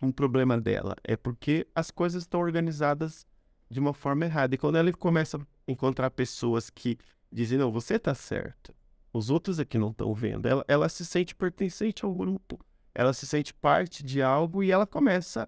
um 0.00 0.12
problema 0.12 0.60
dela, 0.60 0.96
é 1.02 1.16
porque 1.16 1.66
as 1.74 1.90
coisas 1.90 2.22
estão 2.22 2.40
organizadas 2.40 3.26
de 3.68 3.80
uma 3.80 3.92
forma 3.92 4.24
errada. 4.24 4.54
E 4.54 4.58
quando 4.58 4.76
ela 4.76 4.92
começa 4.92 5.38
a 5.38 5.40
encontrar 5.66 6.10
pessoas 6.10 6.70
que 6.70 6.98
dizem, 7.30 7.58
não, 7.58 7.72
você 7.72 7.96
está 7.96 8.14
certo, 8.14 8.74
os 9.12 9.30
outros 9.30 9.58
aqui 9.58 9.78
não 9.78 9.90
estão 9.90 10.14
vendo, 10.14 10.46
ela, 10.46 10.64
ela 10.68 10.88
se 10.88 11.04
sente 11.04 11.34
pertencente 11.34 12.04
ao 12.04 12.14
grupo, 12.14 12.60
ela 12.96 13.12
se 13.12 13.26
sente 13.26 13.52
parte 13.52 14.02
de 14.02 14.22
algo 14.22 14.62
e 14.64 14.70
ela 14.70 14.86
começa. 14.86 15.46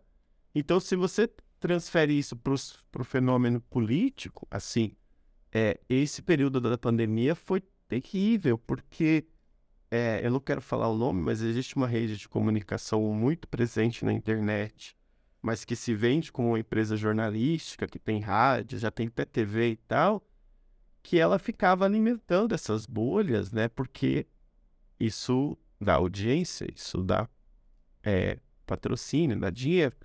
Então, 0.55 0.78
se 0.78 0.94
você 0.94 1.26
transfere 1.59 2.16
isso 2.16 2.36
para 2.36 2.53
o 3.01 3.05
fenômeno 3.05 3.59
político, 3.62 4.46
assim, 4.51 4.92
é, 5.51 5.80
esse 5.88 6.20
período 6.20 6.61
da 6.61 6.76
pandemia 6.76 7.34
foi 7.34 7.62
terrível, 7.88 8.59
porque 8.59 9.26
é, 9.90 10.20
eu 10.22 10.30
não 10.30 10.40
quero 10.40 10.61
falar 10.61 10.88
o 10.88 10.96
nome, 10.96 11.22
mas 11.22 11.40
existe 11.40 11.74
uma 11.74 11.86
rede 11.86 12.18
de 12.18 12.28
comunicação 12.28 13.03
muito 13.14 13.49
presente 13.49 14.05
na 14.05 14.12
internet, 14.12 14.94
mas 15.40 15.64
que 15.64 15.74
se 15.74 15.94
vende 15.94 16.30
como 16.30 16.49
uma 16.49 16.59
empresa 16.59 16.99
jornalística, 16.99 17.86
que 17.86 17.99
tem 17.99 18.20
rádio, 18.20 18.78
já 18.78 18.90
tem 18.90 19.07
até 19.07 19.24
TV 19.24 19.70
e 19.70 19.76
tal, 19.76 20.22
que 21.03 21.18
ela 21.18 21.38
ficava 21.38 21.86
alimentando 21.86 22.55
essas 22.55 22.84
bolhas, 22.84 23.51
né? 23.53 23.68
Porque 23.68 24.26
isso 25.01 25.57
dá 25.80 25.94
audiência, 25.94 26.66
isso 26.74 27.03
dá 27.03 27.26
é, 28.03 28.38
patrocínio, 28.66 29.38
dá 29.38 29.51
dinheiro. 29.51 29.96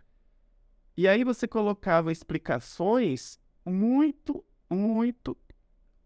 E 0.96 1.08
aí 1.08 1.24
você 1.24 1.48
colocava 1.48 2.12
explicações 2.12 3.40
muito, 3.66 4.44
muito, 4.70 5.38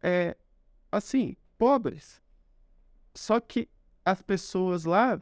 é, 0.02 0.38
assim, 0.92 1.36
pobres. 1.58 2.22
Só 3.14 3.40
que 3.40 3.70
as 4.06 4.22
pessoas 4.22 4.86
lá 4.86 5.22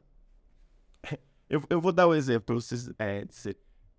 Eu, 1.49 1.63
eu 1.69 1.79
vou 1.79 1.91
dar 1.91 2.07
um 2.07 2.13
exemplo 2.13 2.41
para 2.41 2.55
vocês 2.55 2.89
é. 2.97 3.23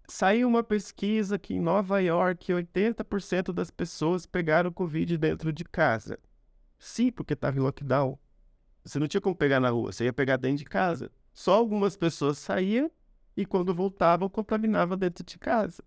Saiu 0.08 0.48
uma 0.48 0.62
pesquisa 0.62 1.38
que 1.38 1.54
em 1.54 1.60
Nova 1.60 2.00
York 2.00 2.52
80% 2.52 3.52
das 3.52 3.70
pessoas 3.70 4.26
pegaram 4.26 4.72
Covid 4.72 5.16
dentro 5.18 5.52
de 5.52 5.64
casa. 5.64 6.18
Sim, 6.78 7.10
porque 7.10 7.34
estava 7.34 7.56
em 7.56 7.60
lockdown. 7.60 8.18
Você 8.84 8.98
não 8.98 9.08
tinha 9.08 9.20
como 9.20 9.34
pegar 9.34 9.58
na 9.58 9.70
rua, 9.70 9.92
você 9.92 10.04
ia 10.04 10.12
pegar 10.12 10.36
dentro 10.36 10.58
de 10.58 10.64
casa. 10.64 11.10
Só 11.36 11.52
algumas 11.52 11.98
pessoas 11.98 12.38
saíam 12.38 12.90
e 13.36 13.44
quando 13.44 13.74
voltavam 13.74 14.26
contaminavam 14.26 14.96
dentro 14.96 15.22
de 15.22 15.38
casa. 15.38 15.84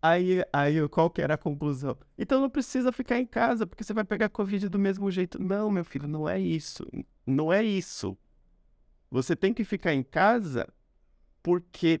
Aí, 0.00 0.44
aí 0.52 0.88
qual 0.88 1.10
que 1.10 1.20
era 1.20 1.34
a 1.34 1.36
conclusão? 1.36 1.98
Então 2.16 2.40
não 2.40 2.48
precisa 2.48 2.92
ficar 2.92 3.18
em 3.18 3.26
casa, 3.26 3.66
porque 3.66 3.82
você 3.82 3.92
vai 3.92 4.04
pegar 4.04 4.28
Covid 4.28 4.68
do 4.68 4.78
mesmo 4.78 5.10
jeito. 5.10 5.42
Não, 5.42 5.72
meu 5.72 5.84
filho, 5.84 6.06
não 6.06 6.28
é 6.28 6.38
isso. 6.38 6.86
Não 7.26 7.52
é 7.52 7.64
isso. 7.64 8.16
Você 9.10 9.34
tem 9.34 9.52
que 9.52 9.64
ficar 9.64 9.92
em 9.92 10.04
casa 10.04 10.72
porque 11.42 12.00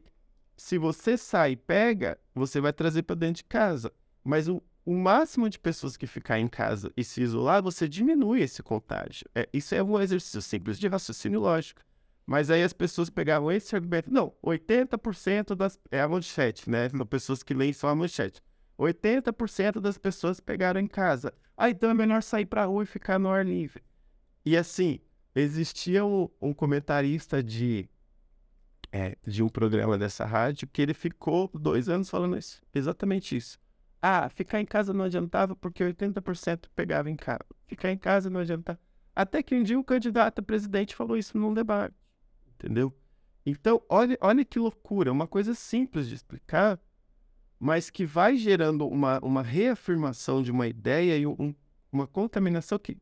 se 0.56 0.78
você 0.78 1.18
sai 1.18 1.52
e 1.52 1.56
pega, 1.56 2.16
você 2.32 2.60
vai 2.60 2.72
trazer 2.72 3.02
para 3.02 3.16
dentro 3.16 3.38
de 3.38 3.44
casa. 3.44 3.92
Mas 4.22 4.46
o, 4.46 4.62
o 4.86 4.94
máximo 4.94 5.50
de 5.50 5.58
pessoas 5.58 5.96
que 5.96 6.06
ficar 6.06 6.38
em 6.38 6.46
casa 6.46 6.92
e 6.96 7.02
se 7.02 7.20
isolar, 7.20 7.60
você 7.64 7.88
diminui 7.88 8.42
esse 8.42 8.62
contágio. 8.62 9.28
É, 9.34 9.48
isso 9.52 9.74
é 9.74 9.82
um 9.82 10.00
exercício 10.00 10.40
simples 10.40 10.78
de 10.78 10.86
raciocínio 10.86 11.40
lógico. 11.40 11.82
Mas 12.26 12.50
aí 12.50 12.62
as 12.62 12.72
pessoas 12.72 13.10
pegavam 13.10 13.52
esse 13.52 13.74
argumento. 13.76 14.12
Não, 14.12 14.32
80% 14.42 15.54
das. 15.54 15.78
É 15.90 16.00
a 16.00 16.08
manchete, 16.08 16.70
né? 16.70 16.88
São 16.88 17.06
pessoas 17.06 17.42
que 17.42 17.52
leem 17.52 17.72
só 17.72 17.88
a 17.88 17.94
manchete. 17.94 18.42
80% 18.78 19.80
das 19.80 19.98
pessoas 19.98 20.40
pegaram 20.40 20.80
em 20.80 20.86
casa. 20.86 21.32
Ah, 21.56 21.70
então 21.70 21.90
é 21.90 21.94
melhor 21.94 22.22
sair 22.22 22.46
para 22.46 22.62
a 22.62 22.66
rua 22.66 22.82
e 22.82 22.86
ficar 22.86 23.18
no 23.18 23.28
ar 23.28 23.44
livre. 23.44 23.82
E 24.44 24.56
assim, 24.56 25.00
existia 25.34 26.04
um, 26.04 26.28
um 26.40 26.52
comentarista 26.52 27.42
de, 27.42 27.88
é, 28.90 29.16
de 29.24 29.42
um 29.42 29.48
programa 29.48 29.96
dessa 29.96 30.24
rádio 30.24 30.66
que 30.66 30.82
ele 30.82 30.94
ficou 30.94 31.50
dois 31.54 31.88
anos 31.88 32.10
falando 32.10 32.36
isso, 32.36 32.60
exatamente 32.74 33.36
isso. 33.36 33.58
Ah, 34.02 34.28
ficar 34.28 34.60
em 34.60 34.66
casa 34.66 34.92
não 34.92 35.04
adiantava 35.04 35.56
porque 35.56 35.82
80% 35.82 36.66
pegava 36.74 37.08
em 37.08 37.16
casa. 37.16 37.46
Ficar 37.66 37.90
em 37.90 37.96
casa 37.96 38.28
não 38.28 38.40
adiantava. 38.40 38.78
Até 39.16 39.42
que 39.42 39.54
um 39.54 39.62
dia 39.62 39.78
um 39.78 39.82
candidato 39.82 40.40
a 40.40 40.42
presidente 40.42 40.94
falou 40.94 41.16
isso 41.16 41.38
num 41.38 41.54
debate. 41.54 41.94
Entendeu? 42.54 42.94
Então, 43.44 43.82
olha, 43.88 44.16
olha 44.20 44.44
que 44.44 44.58
loucura. 44.58 45.12
Uma 45.12 45.26
coisa 45.26 45.54
simples 45.54 46.08
de 46.08 46.14
explicar, 46.14 46.80
mas 47.58 47.90
que 47.90 48.06
vai 48.06 48.36
gerando 48.36 48.86
uma, 48.86 49.18
uma 49.20 49.42
reafirmação 49.42 50.42
de 50.42 50.50
uma 50.50 50.66
ideia 50.66 51.16
e 51.16 51.26
um, 51.26 51.54
uma 51.92 52.06
contaminação 52.06 52.78
que. 52.78 52.96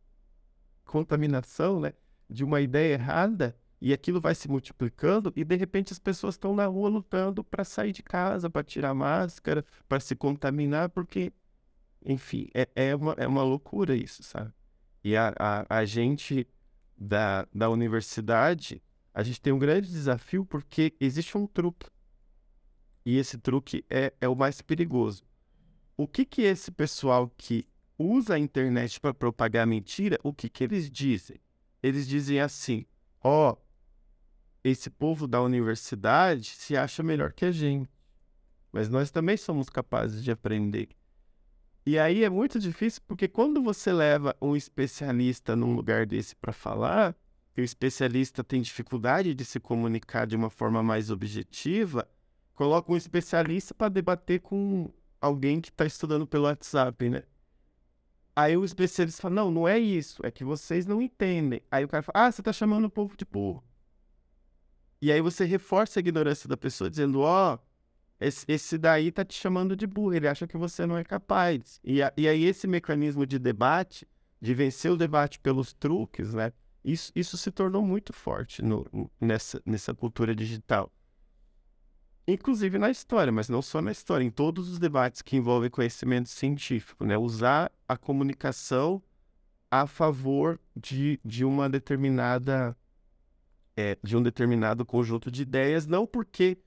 Contaminação, 0.85 1.81
né? 1.81 1.93
De 2.29 2.45
uma 2.45 2.61
ideia 2.61 2.95
errada 2.95 3.57
e 3.85 3.93
aquilo 3.93 4.21
vai 4.21 4.33
se 4.33 4.49
multiplicando 4.49 5.33
e 5.35 5.43
de 5.43 5.57
repente 5.57 5.93
as 5.93 5.99
pessoas 5.99 6.37
estão 6.37 6.55
na 6.55 6.67
rua 6.67 6.89
lutando 6.89 7.43
para 7.43 7.65
sair 7.65 7.91
de 7.91 8.01
casa, 8.01 8.49
para 8.49 8.63
tirar 8.63 8.95
máscara, 8.95 9.65
para 9.89 9.99
se 9.99 10.15
contaminar, 10.15 10.89
porque, 10.91 11.33
enfim, 12.07 12.49
é, 12.55 12.69
é, 12.77 12.95
uma, 12.95 13.13
é 13.19 13.27
uma 13.27 13.43
loucura 13.43 13.97
isso, 13.97 14.23
sabe? 14.23 14.53
E 15.03 15.17
a, 15.17 15.35
a, 15.37 15.79
a 15.79 15.85
gente 15.85 16.47
da, 16.97 17.49
da 17.53 17.69
universidade, 17.69 18.81
a 19.15 19.23
gente 19.23 19.41
tem 19.41 19.53
um 19.53 19.59
grande 19.59 19.89
desafio 19.89 20.45
porque 20.45 20.95
existe 20.99 21.37
um 21.37 21.47
truque. 21.47 21.89
E 23.05 23.19
esse 23.19 23.37
truque 23.37 23.85
é, 23.91 24.13
é 24.21 24.29
o 24.29 24.37
mais 24.37 24.63
perigoso. 24.63 25.25
O 25.97 26.07
que 26.07 26.25
que 26.25 26.43
esse 26.43 26.71
pessoal 26.71 27.31
que 27.37 27.67
usa 27.99 28.35
a 28.35 28.39
internet 28.39 29.01
para 29.01 29.13
propagar 29.13 29.67
mentira, 29.67 30.19
o 30.23 30.33
que 30.33 30.49
que 30.49 30.65
eles 30.65 30.91
dizem? 30.91 31.39
Eles 31.83 32.07
dizem 32.09 32.41
assim: 32.41 32.87
ó, 33.23 33.53
oh, 33.53 33.59
esse 34.65 34.89
povo 34.89 35.27
da 35.27 35.43
universidade 35.43 36.51
se 36.51 36.77
acha 36.77 37.03
melhor 37.03 37.33
que 37.33 37.45
a 37.45 37.53
gente. 37.53 37.91
Mas 38.73 38.89
nós 38.89 39.11
também 39.11 39.37
somos 39.37 39.69
capazes 39.69 40.25
de 40.25 40.31
aprender. 40.31 40.89
E 41.85 41.99
aí 41.99 42.23
é 42.23 42.31
muito 42.31 42.59
difícil 42.59 43.03
porque 43.07 43.27
quando 43.27 43.61
você 43.61 43.93
leva 43.93 44.37
um 44.41 44.57
especialista 44.57 45.57
num 45.57 45.75
lugar 45.75 46.07
desse 46.07 46.35
para 46.37 46.53
falar, 46.53 47.15
e 47.57 47.61
o 47.61 47.65
especialista 47.65 48.43
tem 48.43 48.63
dificuldade 48.63 49.35
de 49.35 49.45
se 49.45 49.61
comunicar 49.61 50.27
de 50.27 50.37
uma 50.37 50.49
forma 50.49 50.83
mais 50.83 51.11
objetiva, 51.11 52.09
coloca 52.55 52.93
um 52.93 52.97
especialista 52.97 53.75
para 53.75 53.89
debater 53.89 54.41
com 54.41 54.91
alguém 55.21 55.61
que 55.61 55.71
está 55.71 55.85
estudando 55.85 56.27
pelo 56.27 56.45
WhatsApp, 56.45 57.09
né? 57.11 57.23
Aí 58.35 58.57
o 58.57 58.65
especialista 58.65 59.23
fala: 59.23 59.35
Não, 59.35 59.51
não 59.51 59.69
é 59.69 59.79
isso, 59.79 60.25
é 60.25 60.31
que 60.31 60.45
vocês 60.45 60.87
não 60.87 61.03
entendem. 61.03 61.61
Aí 61.71 61.85
o 61.85 61.89
cara 61.89 62.03
fala: 62.03 62.27
Ah, 62.27 62.33
você 62.33 62.41
está 62.41 62.53
chamando 62.53 62.87
o 62.87 62.91
povo 62.91 63.15
de 63.17 63.25
burro. 63.25 63.63
E 65.03 65.11
aí 65.11 65.21
você 65.21 65.45
reforça 65.45 65.99
a 65.99 66.01
ignorância 66.01 66.49
da 66.49 66.57
pessoa, 66.57 66.89
dizendo, 66.89 67.23
ó, 67.23 67.55
oh, 67.55 67.59
esse, 68.21 68.45
esse, 68.47 68.79
daí 68.79 69.11
tá 69.11 69.25
te 69.25 69.35
chamando 69.35 69.75
de 69.75 69.85
burro, 69.85 70.15
ele 70.15 70.29
acha 70.29 70.47
que 70.47 70.57
você 70.57 70.87
não 70.87 70.97
é 70.97 71.03
capaz. 71.03 71.81
E, 71.83 72.01
a, 72.01 72.13
e 72.17 72.29
aí 72.29 72.45
esse 72.45 72.69
mecanismo 72.69 73.27
de 73.27 73.37
debate, 73.37 74.07
de 74.41 74.55
vencer 74.55 74.93
o 74.93 74.97
debate 74.97 75.41
pelos 75.41 75.73
truques, 75.73 76.33
né? 76.33 76.53
Isso, 76.85 77.13
isso 77.15 77.37
se 77.37 77.51
tornou 77.51 77.85
muito 77.85 78.13
forte 78.13 78.63
no, 78.63 78.87
nessa, 79.21 79.63
nessa 79.65 79.95
cultura 79.95 80.35
digital. 80.35 80.93
Inclusive 82.27 82.79
na 82.79 82.91
história, 82.91 83.33
mas 83.33 83.49
não 83.49 83.61
só 83.61 83.81
na 83.83 83.91
história, 83.91 84.25
em 84.25 84.31
todos 84.31 84.69
os 84.69 84.79
debates 84.79 85.23
que 85.23 85.37
envolvem 85.37 85.71
conhecimento 85.71 86.29
científico, 86.29 87.05
né? 87.05 87.19
Usar 87.19 87.71
a 87.89 87.97
comunicação 87.97 89.03
a 89.71 89.87
favor 89.87 90.61
de, 90.77 91.19
de 91.25 91.45
uma 91.45 91.69
determinada 91.69 92.77
é, 93.77 93.97
de 94.03 94.17
um 94.17 94.23
determinado 94.23 94.85
conjunto 94.85 95.31
de 95.31 95.43
ideias, 95.43 95.87
não 95.87 96.07
porque 96.07 96.59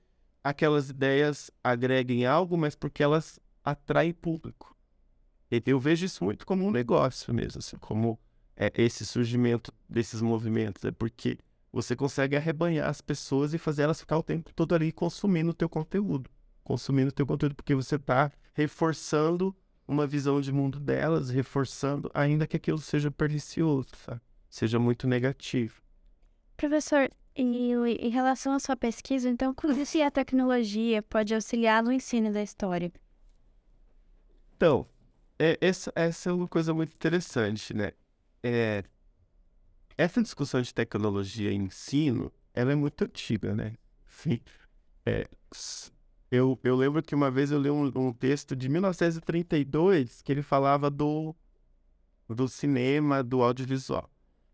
aquelas 0.42 0.90
ideias 0.90 1.50
agreguem 1.62 2.26
algo, 2.26 2.56
mas 2.56 2.74
porque 2.74 3.02
elas 3.02 3.38
atraem 3.64 4.12
público. 4.12 4.76
Eu 5.64 5.78
vejo 5.78 6.04
isso 6.04 6.24
muito 6.24 6.44
como 6.44 6.66
um 6.66 6.70
negócio 6.70 7.32
mesmo, 7.32 7.60
assim, 7.60 7.76
como 7.76 8.18
é, 8.56 8.72
esse 8.76 9.04
surgimento 9.04 9.72
desses 9.88 10.20
movimentos, 10.20 10.84
é 10.84 10.90
porque 10.90 11.38
você 11.72 11.94
consegue 11.94 12.36
arrebanhar 12.36 12.88
as 12.88 13.00
pessoas 13.00 13.52
e 13.52 13.58
fazer 13.58 13.82
elas 13.82 14.00
ficar 14.00 14.16
o 14.18 14.22
tempo 14.22 14.50
todo 14.54 14.74
ali 14.74 14.90
consumindo 14.90 15.50
o 15.50 15.54
teu 15.54 15.68
conteúdo, 15.68 16.30
consumindo 16.64 17.10
o 17.10 17.12
teu 17.12 17.26
conteúdo, 17.26 17.54
porque 17.54 17.74
você 17.74 17.96
está 17.96 18.32
reforçando 18.54 19.54
uma 19.86 20.06
visão 20.06 20.40
de 20.40 20.50
mundo 20.52 20.80
delas, 20.80 21.28
reforçando, 21.28 22.10
ainda 22.14 22.46
que 22.46 22.56
aquilo 22.56 22.78
seja 22.78 23.10
pernicioso, 23.10 23.88
sabe? 24.04 24.20
seja 24.48 24.78
muito 24.78 25.06
negativo. 25.06 25.82
Professor, 26.56 27.10
em, 27.34 27.74
em 27.74 28.08
relação 28.08 28.54
à 28.54 28.58
sua 28.58 28.74
pesquisa, 28.74 29.28
então, 29.28 29.52
como 29.54 29.84
se 29.84 30.00
a 30.00 30.10
tecnologia 30.10 31.02
pode 31.02 31.34
auxiliar 31.34 31.82
no 31.82 31.92
ensino 31.92 32.32
da 32.32 32.42
história? 32.42 32.90
Então, 34.56 34.86
é, 35.38 35.58
essa, 35.60 35.92
essa 35.94 36.30
é 36.30 36.32
uma 36.32 36.48
coisa 36.48 36.72
muito 36.72 36.94
interessante, 36.94 37.74
né? 37.74 37.92
É, 38.42 38.84
essa 39.96 40.22
discussão 40.22 40.60
de 40.60 40.74
tecnologia 40.74 41.50
e 41.50 41.54
ensino, 41.54 42.32
ela 42.52 42.72
é 42.72 42.74
muito 42.74 43.04
antiga, 43.04 43.54
né? 43.54 43.74
Sim. 44.06 44.40
É, 45.04 45.28
eu, 46.30 46.58
eu 46.64 46.76
lembro 46.76 47.02
que 47.02 47.14
uma 47.14 47.30
vez 47.30 47.50
eu 47.50 47.60
li 47.60 47.70
um, 47.70 47.90
um 47.94 48.12
texto 48.12 48.56
de 48.56 48.68
1932 48.68 50.22
que 50.22 50.32
ele 50.32 50.42
falava 50.42 50.90
do, 50.90 51.34
do 52.28 52.48
cinema, 52.48 53.22
do 53.22 53.42
audiovisual. 53.42 54.10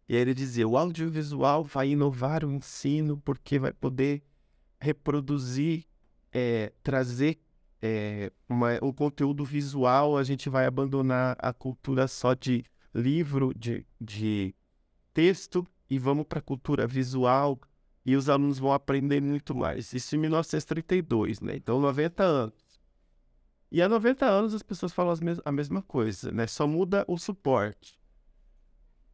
E 0.09 0.15
aí 0.15 0.21
ele 0.21 0.35
dizia: 0.35 0.69
o 0.69 0.77
audiovisual 0.77 1.65
vai 1.65 1.91
inovar 1.91 2.45
o 2.45 2.53
ensino 2.53 3.17
porque 3.19 3.59
vai 3.59 3.73
poder 3.73 4.23
reproduzir, 4.79 5.87
é, 6.33 6.73
trazer 6.83 7.39
é, 7.81 8.31
uma, 8.49 8.79
um 8.83 8.93
conteúdo 8.93 9.45
visual, 9.45 10.17
a 10.17 10.25
gente 10.25 10.49
vai 10.49 10.67
abandonar 10.67 11.37
a 11.39 11.53
cultura 11.53 12.07
só 12.07 12.35
de 12.35 12.65
livro, 12.95 13.53
de, 13.55 13.87
de 14.01 14.55
texto, 15.13 15.67
e 15.89 15.99
vamos 15.99 16.27
para 16.27 16.39
a 16.39 16.43
cultura 16.43 16.87
visual, 16.87 17.59
e 18.05 18.17
os 18.17 18.29
alunos 18.29 18.59
vão 18.59 18.73
aprender 18.73 19.21
muito 19.21 19.55
mais. 19.55 19.93
Isso 19.93 20.17
em 20.17 20.19
1932, 20.19 21.41
né? 21.41 21.57
Então, 21.57 21.81
90 21.81 22.23
anos. 22.23 22.81
E 23.71 23.81
há 23.81 23.89
90 23.89 24.27
anos 24.27 24.55
as 24.55 24.63
pessoas 24.63 24.93
falam 24.93 25.15
a 25.45 25.53
mesma 25.53 25.83
coisa, 25.83 26.31
né? 26.31 26.47
Só 26.47 26.67
muda 26.67 27.05
o 27.09 27.17
suporte 27.17 28.03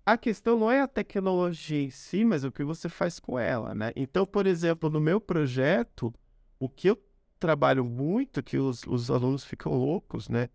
a 0.09 0.17
questão 0.17 0.59
não 0.59 0.71
é 0.71 0.81
a 0.81 0.89
tecnologia 0.89 1.83
em 1.83 1.91
si, 1.91 2.25
mas 2.25 2.43
o 2.43 2.51
que 2.51 2.65
você 2.65 2.89
faz 2.89 3.21
com 3.21 3.39
ela, 3.39 3.75
né? 3.75 3.93
Então, 3.95 4.25
por 4.25 4.47
exemplo, 4.47 4.89
no 4.89 4.99
meu 4.99 5.21
projeto, 5.21 6.15
o 6.59 6.67
que 6.67 6.89
eu 6.89 6.99
trabalho 7.39 7.85
muito, 7.85 8.43
que 8.43 8.57
os, 8.57 8.85
os 8.87 9.11
alunos 9.11 9.45
ficam 9.45 9.71
loucos, 9.75 10.31
né? 10.31 10.49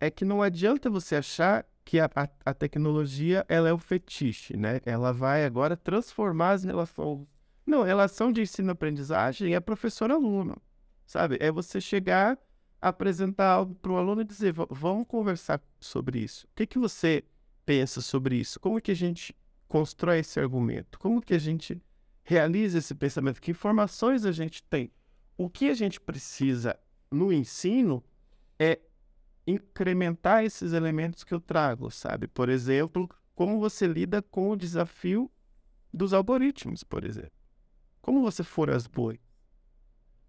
É 0.00 0.10
que 0.10 0.24
não 0.24 0.42
adianta 0.42 0.90
você 0.90 1.14
achar 1.14 1.64
que 1.84 2.00
a, 2.00 2.10
a, 2.14 2.28
a 2.46 2.54
tecnologia 2.54 3.44
ela 3.48 3.68
é 3.68 3.72
o 3.72 3.78
fetiche, 3.78 4.56
né? 4.56 4.80
Ela 4.84 5.12
vai 5.12 5.44
agora 5.44 5.76
transformar 5.76 6.52
as 6.52 6.64
relações. 6.64 7.26
Não, 7.66 7.82
relação 7.82 8.32
de 8.32 8.42
ensino-aprendizagem 8.42 9.54
é 9.54 9.60
professor-aluno, 9.60 10.56
sabe? 11.06 11.36
É 11.40 11.50
você 11.50 11.80
chegar, 11.80 12.38
apresentar 12.80 13.48
algo 13.48 13.74
para 13.74 13.92
o 13.92 13.96
aluno 13.96 14.20
e 14.20 14.24
dizer, 14.24 14.52
vamos 14.70 15.06
conversar 15.06 15.60
sobre 15.80 16.18
isso. 16.18 16.46
O 16.46 16.54
que, 16.54 16.66
que 16.66 16.78
você 16.78 17.24
pensa 17.64 18.00
sobre 18.00 18.36
isso? 18.36 18.60
Como 18.60 18.80
que 18.80 18.90
a 18.90 18.96
gente 18.96 19.34
constrói 19.66 20.18
esse 20.18 20.38
argumento? 20.38 20.98
Como 20.98 21.22
que 21.22 21.34
a 21.34 21.38
gente 21.38 21.80
realiza 22.24 22.78
esse 22.78 22.94
pensamento, 22.94 23.40
que 23.40 23.50
informações 23.50 24.24
a 24.24 24.32
gente 24.32 24.62
tem. 24.62 24.90
O 25.36 25.48
que 25.48 25.68
a 25.68 25.74
gente 25.74 26.00
precisa 26.00 26.78
no 27.10 27.32
ensino 27.32 28.02
é 28.58 28.80
incrementar 29.46 30.44
esses 30.44 30.72
elementos 30.72 31.24
que 31.24 31.34
eu 31.34 31.40
trago, 31.40 31.90
sabe? 31.90 32.26
Por 32.26 32.48
exemplo, 32.48 33.08
como 33.34 33.58
você 33.60 33.86
lida 33.86 34.22
com 34.22 34.50
o 34.50 34.56
desafio 34.56 35.30
dos 35.92 36.12
algoritmos, 36.12 36.82
por 36.82 37.04
exemplo. 37.04 37.32
Como 38.00 38.22
você 38.22 38.42
for 38.42 38.70
as 38.70 38.86
boi? 38.86 39.20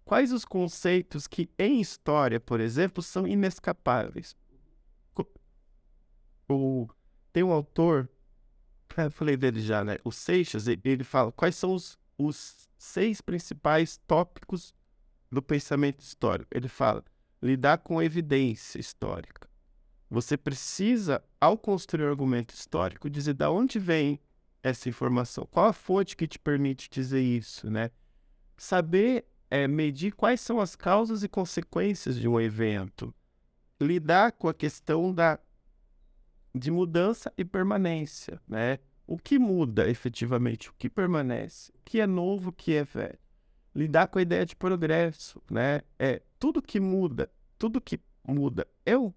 Quais 0.04 0.32
os 0.32 0.44
conceitos 0.44 1.26
que 1.26 1.50
em 1.58 1.80
história, 1.80 2.38
por 2.38 2.60
exemplo, 2.60 3.02
são 3.02 3.26
inescapáveis? 3.26 4.36
O, 6.48 6.86
tem 7.32 7.42
um 7.42 7.50
autor, 7.50 8.08
eu 8.96 9.10
falei 9.10 9.36
dele 9.36 9.60
já, 9.60 9.82
né? 9.82 9.98
O 10.04 10.12
Seixas, 10.12 10.68
ele 10.68 11.02
fala 11.02 11.32
quais 11.32 11.56
são 11.56 11.74
os, 11.74 11.98
os 12.16 12.68
seis 12.78 13.20
principais 13.20 13.96
tópicos 14.06 14.72
do 15.30 15.42
pensamento 15.42 16.00
histórico. 16.00 16.48
Ele 16.54 16.68
fala 16.68 17.04
lidar 17.46 17.78
com 17.78 18.02
evidência 18.02 18.78
histórica. 18.78 19.48
Você 20.10 20.36
precisa, 20.36 21.22
ao 21.40 21.56
construir 21.56 22.04
um 22.04 22.10
argumento 22.10 22.54
histórico, 22.54 23.10
dizer 23.10 23.34
de 23.34 23.46
onde 23.46 23.78
vem 23.78 24.20
essa 24.62 24.88
informação, 24.88 25.46
qual 25.50 25.66
a 25.66 25.72
fonte 25.72 26.16
que 26.16 26.26
te 26.26 26.38
permite 26.38 26.90
dizer 26.90 27.20
isso, 27.20 27.70
né? 27.70 27.90
Saber 28.56 29.26
é, 29.50 29.68
medir 29.68 30.12
quais 30.12 30.40
são 30.40 30.60
as 30.60 30.74
causas 30.74 31.22
e 31.22 31.28
consequências 31.28 32.18
de 32.18 32.28
um 32.28 32.40
evento, 32.40 33.14
lidar 33.80 34.32
com 34.32 34.48
a 34.48 34.54
questão 34.54 35.12
da 35.12 35.38
de 36.54 36.70
mudança 36.70 37.30
e 37.36 37.44
permanência, 37.44 38.40
né? 38.48 38.78
O 39.06 39.18
que 39.18 39.38
muda 39.38 39.88
efetivamente, 39.88 40.70
o 40.70 40.74
que 40.78 40.88
permanece, 40.88 41.70
o 41.72 41.78
que 41.84 42.00
é 42.00 42.06
novo, 42.06 42.48
o 42.48 42.52
que 42.52 42.74
é 42.74 42.82
velho. 42.82 43.18
Lidar 43.74 44.08
com 44.08 44.18
a 44.18 44.22
ideia 44.22 44.46
de 44.46 44.56
progresso, 44.56 45.40
né? 45.50 45.82
É 45.98 46.22
tudo 46.38 46.62
que 46.62 46.80
muda, 46.80 47.30
tudo 47.58 47.80
que 47.80 48.00
muda 48.26 48.66
é 48.84 48.96
o 48.96 49.14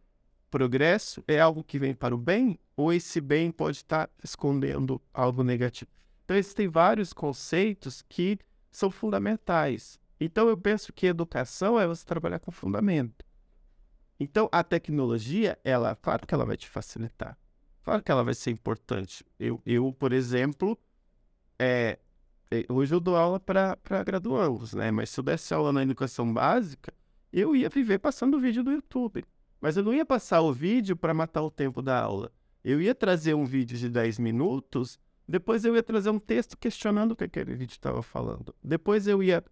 progresso, 0.50 1.24
é 1.28 1.40
algo 1.40 1.64
que 1.64 1.80
vem 1.80 1.94
para 1.94 2.14
o 2.14 2.18
bem, 2.18 2.60
ou 2.76 2.92
esse 2.92 3.22
bem 3.22 3.52
pode 3.52 3.78
estar 3.78 4.10
escondendo 4.24 5.02
algo 5.14 5.44
negativo. 5.44 5.92
Então, 6.26 6.38
existem 6.38 6.68
vários 6.68 7.14
conceitos 7.14 8.04
que 8.08 8.40
são 8.72 8.90
fundamentais. 8.90 10.00
Então, 10.20 10.48
eu 10.48 10.58
penso 10.58 10.92
que 10.94 11.08
educação 11.08 11.80
é 11.80 11.88
você 11.88 12.06
trabalhar 12.06 12.40
com 12.40 12.52
fundamento. 12.52 13.26
Então, 14.20 14.50
a 14.52 14.64
tecnologia, 14.64 15.58
ela, 15.64 15.96
claro 15.96 16.28
que 16.28 16.34
ela 16.34 16.46
vai 16.46 16.58
te 16.58 16.68
facilitar. 16.68 17.38
Claro 17.84 18.04
que 18.04 18.12
ela 18.12 18.24
vai 18.24 18.34
ser 18.34 18.52
importante. 18.52 19.26
Eu, 19.40 19.62
eu 19.66 19.94
por 19.94 20.12
exemplo, 20.12 20.78
é, 21.58 21.98
hoje 22.70 22.94
eu 22.94 23.00
dou 23.00 23.16
aula 23.16 23.40
para 23.40 24.04
graduandos, 24.06 24.74
né? 24.74 24.92
Mas 24.92 25.10
se 25.10 25.20
eu 25.20 25.24
desse 25.24 25.54
aula 25.54 25.72
na 25.72 25.84
educação 25.84 26.32
básica, 26.32 26.94
eu 27.32 27.55
ia 27.55 27.69
viver 27.69 27.99
passando 27.99 28.39
vídeo 28.39 28.63
do 28.63 28.71
YouTube. 28.71 29.23
Mas 29.61 29.75
eu 29.77 29.84
não 29.84 29.93
ia 29.93 30.05
passar 30.05 30.41
o 30.41 30.53
vídeo 30.53 30.95
para 30.95 31.13
matar 31.13 31.41
o 31.43 31.51
tempo 31.51 31.82
da 31.82 31.99
aula. 31.99 32.32
Eu 32.63 32.82
ia 32.82 32.95
trazer 32.95 33.34
um 33.34 33.45
vídeo 33.45 33.77
de 33.77 33.89
10 33.89 34.19
minutos, 34.19 34.99
depois 35.27 35.63
eu 35.63 35.75
ia 35.75 35.84
trazer 35.84 36.09
um 36.09 36.19
texto 36.19 36.57
questionando 36.57 37.11
o 37.11 37.15
que 37.15 37.23
aquele 37.23 37.53
vídeo 37.53 37.73
estava 37.73 38.01
falando. 38.01 38.53
Depois 38.63 39.07
eu 39.07 39.21
ia 39.21 39.43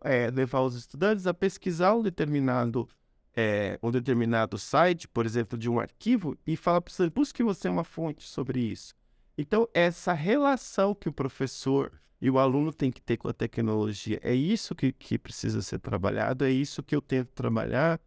é, 0.00 0.30
levar 0.30 0.60
os 0.60 0.74
estudantes 0.74 1.26
a 1.26 1.34
pesquisar 1.34 1.94
um 1.94 2.02
determinado, 2.02 2.88
é, 3.34 3.78
um 3.82 3.90
determinado 3.90 4.58
site, 4.58 5.08
por 5.08 5.26
exemplo, 5.26 5.58
de 5.58 5.68
um 5.68 5.80
arquivo, 5.80 6.36
e 6.46 6.56
falar 6.56 6.80
para 6.80 6.92
você, 6.92 7.10
busque 7.10 7.42
você 7.42 7.68
uma 7.68 7.84
fonte 7.84 8.28
sobre 8.28 8.60
isso. 8.60 8.94
Então, 9.36 9.68
essa 9.74 10.12
relação 10.12 10.94
que 10.94 11.08
o 11.08 11.12
professor 11.12 11.92
e 12.20 12.30
o 12.30 12.38
aluno 12.38 12.72
tem 12.72 12.90
que 12.90 13.02
ter 13.02 13.16
com 13.16 13.28
a 13.28 13.34
tecnologia. 13.34 14.18
É 14.22 14.34
isso 14.34 14.74
que, 14.74 14.92
que 14.92 15.18
precisa 15.18 15.60
ser 15.60 15.78
trabalhado, 15.78 16.44
é 16.44 16.50
isso 16.50 16.82
que 16.82 16.96
eu 16.96 17.02
tento 17.02 17.28
trabalhar. 17.34 18.00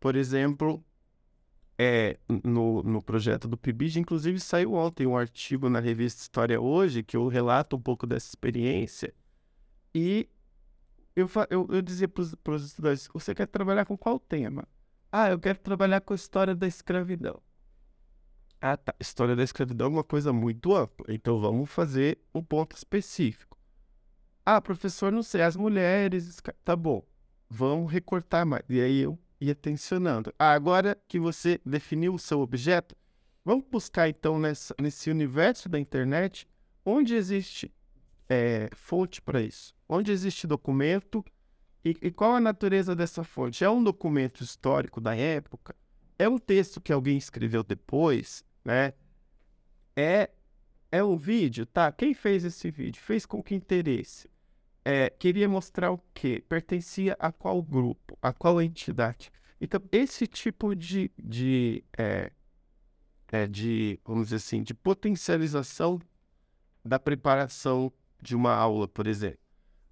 Por 0.00 0.16
exemplo, 0.16 0.82
é, 1.76 2.18
no, 2.44 2.82
no 2.82 3.02
projeto 3.02 3.46
do 3.46 3.58
PIBID, 3.58 4.00
inclusive 4.00 4.40
saiu 4.40 4.72
ontem 4.74 5.06
um 5.06 5.16
artigo 5.16 5.68
na 5.68 5.80
revista 5.80 6.22
História 6.22 6.60
Hoje, 6.60 7.02
que 7.02 7.16
eu 7.16 7.28
relato 7.28 7.76
um 7.76 7.80
pouco 7.80 8.06
dessa 8.06 8.28
experiência. 8.28 9.12
E 9.94 10.28
eu, 11.14 11.28
eu, 11.50 11.68
eu 11.70 11.82
dizia 11.82 12.08
para 12.08 12.54
os 12.54 12.64
estudantes: 12.64 13.08
você 13.12 13.34
quer 13.34 13.46
trabalhar 13.46 13.84
com 13.84 13.98
qual 13.98 14.18
tema? 14.18 14.66
Ah, 15.12 15.30
eu 15.30 15.38
quero 15.38 15.58
trabalhar 15.58 16.00
com 16.00 16.12
a 16.12 16.16
história 16.16 16.54
da 16.54 16.66
escravidão. 16.66 17.40
Ah, 18.60 18.76
tá. 18.76 18.94
História 18.98 19.36
da 19.36 19.42
escravidão 19.42 19.86
é 19.86 19.90
uma 19.90 20.04
coisa 20.04 20.32
muito 20.32 20.74
ampla. 20.74 21.06
Então 21.08 21.40
vamos 21.40 21.70
fazer 21.70 22.18
um 22.34 22.42
ponto 22.42 22.76
específico. 22.76 23.56
Ah, 24.44 24.60
professor, 24.60 25.12
não 25.12 25.22
sei, 25.22 25.42
as 25.42 25.56
mulheres. 25.56 26.40
Tá 26.64 26.74
bom, 26.74 27.04
vamos 27.48 27.92
recortar 27.92 28.44
mais. 28.44 28.64
E 28.68 28.80
aí 28.80 29.00
eu 29.00 29.18
ia 29.40 29.54
tensionando. 29.54 30.32
Ah, 30.38 30.52
agora 30.52 30.98
que 31.06 31.20
você 31.20 31.60
definiu 31.64 32.14
o 32.14 32.18
seu 32.18 32.40
objeto, 32.40 32.96
vamos 33.44 33.64
buscar 33.70 34.08
então 34.08 34.38
nessa, 34.38 34.74
nesse 34.80 35.10
universo 35.10 35.68
da 35.68 35.78
internet 35.78 36.48
onde 36.84 37.14
existe 37.14 37.72
é, 38.28 38.68
fonte 38.74 39.22
para 39.22 39.40
isso. 39.40 39.74
Onde 39.88 40.10
existe 40.10 40.46
documento 40.46 41.24
e, 41.84 41.96
e 42.02 42.10
qual 42.10 42.34
a 42.34 42.40
natureza 42.40 42.94
dessa 42.96 43.22
fonte? 43.22 43.62
É 43.62 43.70
um 43.70 43.82
documento 43.82 44.42
histórico 44.42 45.00
da 45.00 45.14
época? 45.14 45.76
É 46.18 46.28
um 46.28 46.38
texto 46.38 46.80
que 46.80 46.92
alguém 46.92 47.16
escreveu 47.16 47.62
depois, 47.62 48.44
né? 48.68 48.92
É, 49.96 50.30
é 50.92 51.02
um 51.02 51.16
vídeo, 51.16 51.66
tá? 51.66 51.90
Quem 51.90 52.14
fez 52.14 52.44
esse 52.44 52.70
vídeo? 52.70 53.02
Fez 53.02 53.26
com 53.26 53.42
que 53.42 53.54
interesse? 53.54 54.28
é, 54.90 55.10
queria 55.10 55.46
mostrar 55.46 55.90
o 55.92 56.00
quê? 56.14 56.42
Pertencia 56.48 57.14
a 57.20 57.30
qual 57.30 57.62
grupo, 57.62 58.16
a 58.22 58.32
qual 58.32 58.58
entidade. 58.62 59.30
Então, 59.60 59.78
esse 59.92 60.26
tipo 60.26 60.74
de, 60.74 61.10
de, 61.22 61.84
é, 61.98 62.32
é, 63.30 63.46
de, 63.46 64.00
vamos 64.02 64.28
dizer 64.28 64.36
assim, 64.36 64.62
de 64.62 64.72
potencialização 64.72 66.00
da 66.82 66.98
preparação 66.98 67.92
de 68.22 68.34
uma 68.34 68.54
aula, 68.54 68.88
por 68.88 69.06
exemplo. 69.06 69.40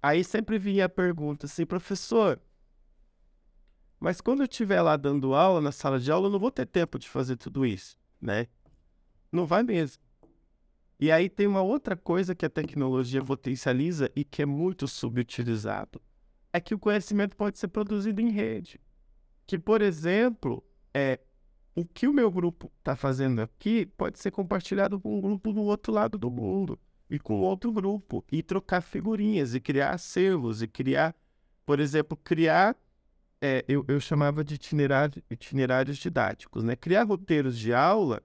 Aí 0.01 0.23
sempre 0.23 0.57
vinha 0.57 0.85
a 0.85 0.89
pergunta 0.89 1.45
assim, 1.45 1.63
professor, 1.63 2.41
mas 3.99 4.19
quando 4.19 4.39
eu 4.39 4.47
estiver 4.47 4.81
lá 4.81 4.97
dando 4.97 5.35
aula, 5.35 5.61
na 5.61 5.71
sala 5.71 5.99
de 5.99 6.11
aula, 6.11 6.25
eu 6.25 6.31
não 6.31 6.39
vou 6.39 6.49
ter 6.49 6.65
tempo 6.65 6.97
de 6.97 7.07
fazer 7.07 7.35
tudo 7.37 7.67
isso, 7.67 7.99
né? 8.19 8.47
Não 9.31 9.45
vai 9.45 9.63
mesmo. 9.63 10.01
E 10.99 11.11
aí 11.11 11.29
tem 11.29 11.45
uma 11.45 11.61
outra 11.61 11.95
coisa 11.95 12.33
que 12.33 12.45
a 12.45 12.49
tecnologia 12.49 13.23
potencializa 13.23 14.11
e 14.15 14.23
que 14.23 14.41
é 14.41 14.45
muito 14.45 14.87
subutilizado. 14.87 16.01
É 16.51 16.59
que 16.59 16.73
o 16.73 16.79
conhecimento 16.79 17.35
pode 17.35 17.59
ser 17.59 17.67
produzido 17.67 18.19
em 18.19 18.31
rede. 18.31 18.81
Que, 19.45 19.59
por 19.59 19.81
exemplo, 19.81 20.63
é 20.93 21.19
o 21.75 21.85
que 21.85 22.07
o 22.07 22.13
meu 22.13 22.31
grupo 22.31 22.71
está 22.79 22.95
fazendo 22.95 23.39
aqui 23.39 23.85
pode 23.85 24.17
ser 24.17 24.31
compartilhado 24.31 24.99
com 24.99 25.15
um 25.15 25.21
grupo 25.21 25.53
do 25.53 25.61
outro 25.61 25.93
lado 25.93 26.17
do 26.17 26.31
mundo 26.31 26.79
e 27.07 27.19
com 27.19 27.39
outro 27.41 27.71
grupo 27.71 28.25
e 28.31 28.41
trocar 28.41 28.81
figurinhas 28.81 29.53
e 29.53 29.59
criar 29.59 29.91
acervos 29.91 30.63
e 30.63 30.67
criar, 30.67 31.15
por 31.63 31.79
exemplo, 31.79 32.17
criar 32.17 32.75
é, 33.39 33.63
eu, 33.67 33.85
eu 33.87 33.99
chamava 33.99 34.43
de 34.43 34.55
itinerário, 34.55 35.21
itinerários 35.29 35.97
didáticos, 35.97 36.63
né? 36.63 36.75
Criar 36.75 37.03
roteiros 37.03 37.57
de 37.57 37.71
aula 37.71 38.21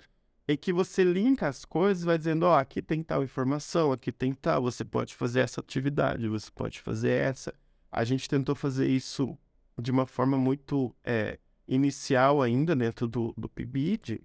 em 0.48 0.56
que 0.56 0.72
você 0.72 1.04
linka 1.04 1.48
as 1.48 1.64
coisas, 1.64 2.04
vai 2.04 2.18
dizendo, 2.18 2.44
ó, 2.44 2.54
oh, 2.54 2.58
aqui 2.58 2.82
tem 2.82 3.02
tal 3.02 3.22
informação, 3.22 3.92
aqui 3.92 4.10
tem 4.10 4.32
tal, 4.32 4.62
você 4.62 4.84
pode 4.84 5.14
fazer 5.14 5.40
essa 5.40 5.60
atividade, 5.60 6.28
você 6.28 6.50
pode 6.50 6.80
fazer 6.80 7.10
essa. 7.10 7.54
A 7.90 8.04
gente 8.04 8.28
tentou 8.28 8.54
fazer 8.54 8.88
isso 8.88 9.38
de 9.80 9.90
uma 9.90 10.06
forma 10.06 10.36
muito 10.36 10.94
é, 11.04 11.38
inicial 11.66 12.42
ainda 12.42 12.74
dentro 12.74 13.06
do, 13.06 13.32
do 13.36 13.48
PIBID, 13.48 14.20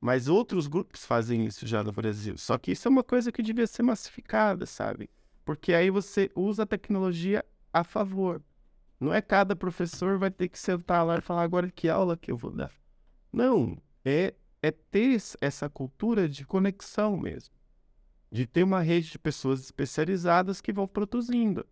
mas 0.00 0.28
outros 0.28 0.66
grupos 0.66 1.04
fazem 1.04 1.44
isso 1.44 1.66
já 1.66 1.82
no 1.82 1.92
Brasil. 1.92 2.38
Só 2.38 2.56
que 2.56 2.72
isso 2.72 2.88
é 2.88 2.90
uma 2.90 3.04
coisa 3.04 3.32
que 3.32 3.42
devia 3.42 3.66
ser 3.66 3.82
massificada, 3.82 4.64
sabe? 4.64 5.10
Porque 5.44 5.72
aí 5.72 5.90
você 5.90 6.30
usa 6.34 6.62
a 6.62 6.66
tecnologia 6.66 7.44
a 7.72 7.84
favor. 7.84 8.42
Não 9.00 9.12
é 9.12 9.20
cada 9.20 9.54
professor 9.54 10.18
vai 10.18 10.30
ter 10.30 10.48
que 10.48 10.58
sentar 10.58 11.04
lá 11.04 11.18
e 11.18 11.20
falar 11.20 11.42
agora 11.42 11.70
que 11.70 11.88
aula 11.88 12.16
que 12.16 12.30
eu 12.30 12.36
vou 12.36 12.50
dar. 12.50 12.72
Não, 13.32 13.76
é 14.04 14.34
é 14.62 14.70
ter 14.70 15.20
essa 15.40 15.68
cultura 15.68 16.28
de 16.28 16.44
conexão 16.44 17.16
mesmo. 17.16 17.54
De 18.30 18.46
ter 18.46 18.62
uma 18.62 18.80
rede 18.80 19.10
de 19.10 19.18
pessoas 19.18 19.60
especializadas 19.60 20.60
que 20.60 20.72
vão 20.72 20.86
produzindo. 20.86 21.66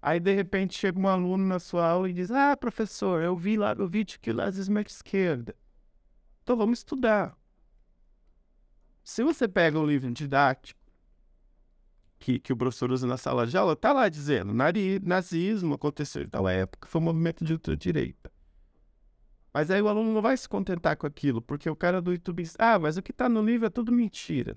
Aí, 0.00 0.18
de 0.18 0.34
repente, 0.34 0.76
chega 0.76 0.98
um 0.98 1.06
aluno 1.06 1.46
na 1.46 1.60
sua 1.60 1.86
aula 1.86 2.10
e 2.10 2.12
diz: 2.12 2.30
Ah, 2.30 2.56
professor, 2.56 3.22
eu 3.22 3.36
vi 3.36 3.56
lá 3.56 3.72
no 3.72 3.88
vídeo 3.88 4.18
que 4.20 4.30
o 4.30 4.34
Lazismo 4.34 4.78
é 4.78 4.82
de 4.82 4.90
esquerda. 4.90 5.54
Então 6.42 6.56
vamos 6.56 6.80
estudar. 6.80 7.36
Se 9.04 9.22
você 9.22 9.46
pega 9.46 9.78
o 9.78 9.86
livro 9.86 10.10
didático 10.10 10.80
que, 12.18 12.40
que 12.40 12.52
o 12.52 12.56
professor 12.56 12.90
usa 12.90 13.06
na 13.06 13.16
sala 13.16 13.46
de 13.46 13.56
aula, 13.56 13.76
tá 13.76 13.92
lá 13.92 14.08
dizendo: 14.08 14.52
nazismo 15.02 15.74
aconteceu 15.74 16.22
em 16.22 16.28
tal 16.28 16.48
época, 16.48 16.88
foi 16.88 17.00
um 17.00 17.04
movimento 17.04 17.44
de 17.44 17.52
ultradireita. 17.52 18.31
Mas 19.52 19.70
aí 19.70 19.82
o 19.82 19.88
aluno 19.88 20.12
não 20.12 20.22
vai 20.22 20.36
se 20.36 20.48
contentar 20.48 20.96
com 20.96 21.06
aquilo, 21.06 21.42
porque 21.42 21.68
o 21.68 21.76
cara 21.76 22.00
do 22.00 22.12
YouTube 22.12 22.42
diz, 22.42 22.56
ah, 22.58 22.78
mas 22.78 22.96
o 22.96 23.02
que 23.02 23.10
está 23.10 23.28
no 23.28 23.42
livro 23.42 23.66
é 23.66 23.70
tudo 23.70 23.92
mentira. 23.92 24.56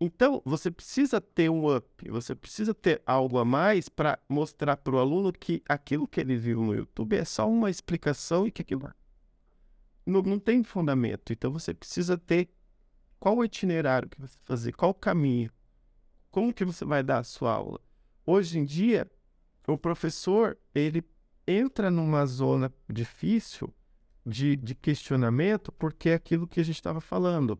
Então, 0.00 0.42
você 0.44 0.70
precisa 0.70 1.20
ter 1.20 1.50
um 1.50 1.74
up, 1.74 2.10
você 2.10 2.34
precisa 2.34 2.74
ter 2.74 3.02
algo 3.06 3.38
a 3.38 3.44
mais 3.44 3.88
para 3.88 4.18
mostrar 4.28 4.76
para 4.76 4.94
o 4.94 4.98
aluno 4.98 5.32
que 5.32 5.62
aquilo 5.68 6.08
que 6.08 6.20
ele 6.20 6.36
viu 6.36 6.62
no 6.62 6.74
YouTube 6.74 7.16
é 7.16 7.24
só 7.24 7.48
uma 7.48 7.70
explicação 7.70 8.46
e 8.46 8.50
que 8.50 8.62
aquilo 8.62 8.90
não, 10.04 10.22
não 10.22 10.38
tem 10.38 10.64
fundamento. 10.64 11.32
Então, 11.32 11.52
você 11.52 11.72
precisa 11.72 12.18
ter 12.18 12.48
qual 13.20 13.36
o 13.36 13.44
itinerário 13.44 14.08
que 14.08 14.20
você 14.20 14.36
fazer, 14.44 14.72
qual 14.72 14.90
o 14.90 14.94
caminho, 14.94 15.50
como 16.30 16.52
que 16.52 16.64
você 16.64 16.84
vai 16.84 17.02
dar 17.02 17.18
a 17.18 17.24
sua 17.24 17.52
aula. 17.52 17.80
Hoje 18.26 18.58
em 18.58 18.64
dia, 18.64 19.10
o 19.66 19.78
professor, 19.78 20.58
ele 20.74 21.02
entra 21.46 21.90
numa 21.90 22.24
zona 22.26 22.72
difícil 22.88 23.72
de, 24.24 24.56
de 24.56 24.74
questionamento 24.74 25.70
porque 25.72 26.10
é 26.10 26.14
aquilo 26.14 26.46
que 26.46 26.60
a 26.60 26.64
gente 26.64 26.76
estava 26.76 27.00
falando 27.00 27.58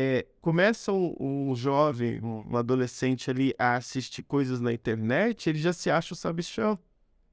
é, 0.00 0.26
começa 0.40 0.92
um, 0.92 1.16
um, 1.18 1.56
jovem, 1.56 2.20
um 2.22 2.56
adolescente 2.56 3.28
ali 3.32 3.52
a 3.58 3.74
assistir 3.74 4.22
coisas 4.22 4.60
na 4.60 4.72
internet, 4.72 5.50
ele 5.50 5.58
já 5.58 5.72
se 5.72 5.90
acha 5.90 6.14
o 6.14 6.16
sabichão. 6.16 6.78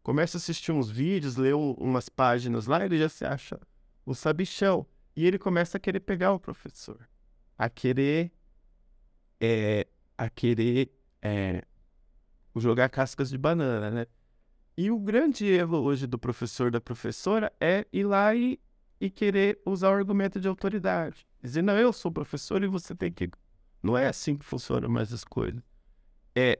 Começa 0.01 0.37
a 0.37 0.39
assistir 0.39 0.71
uns 0.71 0.89
vídeos, 0.89 1.35
lê 1.35 1.53
um, 1.53 1.73
umas 1.73 2.09
páginas 2.09 2.65
lá, 2.65 2.83
ele 2.83 2.97
já 2.97 3.07
se 3.07 3.23
acha 3.23 3.59
o 4.03 4.15
sabichão. 4.15 4.83
E 5.15 5.27
ele 5.27 5.37
começa 5.37 5.77
a 5.77 5.79
querer 5.79 5.99
pegar 5.99 6.33
o 6.33 6.39
professor, 6.39 7.07
a 7.55 7.69
querer, 7.69 8.31
é, 9.39 9.85
a 10.17 10.27
querer 10.27 10.91
é, 11.21 11.63
jogar 12.55 12.89
cascas 12.89 13.29
de 13.29 13.37
banana, 13.37 13.91
né? 13.91 14.07
E 14.77 14.91
o 14.91 14.99
grande 14.99 15.45
erro 15.45 15.77
hoje 15.77 16.05
do 16.05 16.19
professor, 16.19 16.69
da 16.69 16.81
professora, 16.81 17.51
é 17.61 17.85
ir 17.93 18.03
lá 18.03 18.35
e, 18.35 18.59
e 18.99 19.09
querer 19.09 19.61
usar 19.65 19.89
o 19.89 19.93
argumento 19.93 20.39
de 20.39 20.47
autoridade. 20.47 21.25
Dizer, 21.41 21.61
não, 21.61 21.77
eu 21.77 21.93
sou 21.93 22.11
professor 22.11 22.61
e 22.61 22.67
você 22.67 22.93
tem 22.93 23.11
que. 23.11 23.29
Não 23.81 23.97
é 23.97 24.07
assim 24.07 24.35
que 24.35 24.43
funcionam 24.43 24.89
mais 24.89 25.13
as 25.13 25.23
coisas. 25.23 25.61
É, 26.35 26.59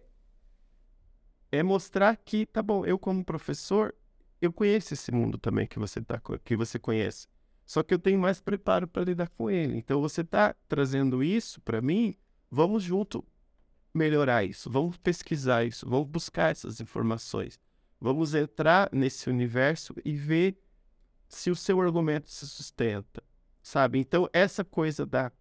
é 1.52 1.62
mostrar 1.62 2.16
que, 2.16 2.46
tá 2.46 2.64
bom, 2.64 2.86
eu 2.86 2.98
como 2.98 3.26
professor, 3.26 3.94
eu 4.42 4.54
conheço 4.54 4.94
esse 4.94 5.12
mundo 5.12 5.38
também 5.38 5.68
que 5.68 5.78
você, 5.78 6.02
tá, 6.02 6.22
que 6.44 6.56
você 6.56 6.80
conhece. 6.80 7.28
Só 7.66 7.84
que 7.84 7.94
eu 7.94 8.00
tenho 8.00 8.20
mais 8.20 8.40
preparo 8.40 8.88
para 8.88 9.04
lidar 9.04 9.28
com 9.30 9.50
ele. 9.50 9.78
Então 9.78 10.00
você 10.00 10.22
está 10.22 10.56
trazendo 10.70 11.22
isso 11.22 11.60
para 11.62 11.82
mim, 11.82 12.16
vamos 12.50 12.84
junto 12.84 13.26
melhorar 13.94 14.44
isso, 14.44 14.70
vamos 14.70 14.98
pesquisar 14.98 15.66
isso, 15.66 15.90
vamos 15.90 16.08
buscar 16.08 16.52
essas 16.52 16.80
informações. 16.80 17.60
Vamos 18.00 18.34
entrar 18.34 18.90
nesse 18.92 19.30
universo 19.30 19.94
e 20.04 20.16
ver 20.16 20.58
se 21.28 21.50
o 21.50 21.56
seu 21.56 21.82
argumento 21.82 22.30
se 22.30 22.48
sustenta 22.48 23.24
sabe? 23.66 23.98
Então, 23.98 24.30
essa 24.32 24.64
coisa 24.64 25.06
da 25.08 25.32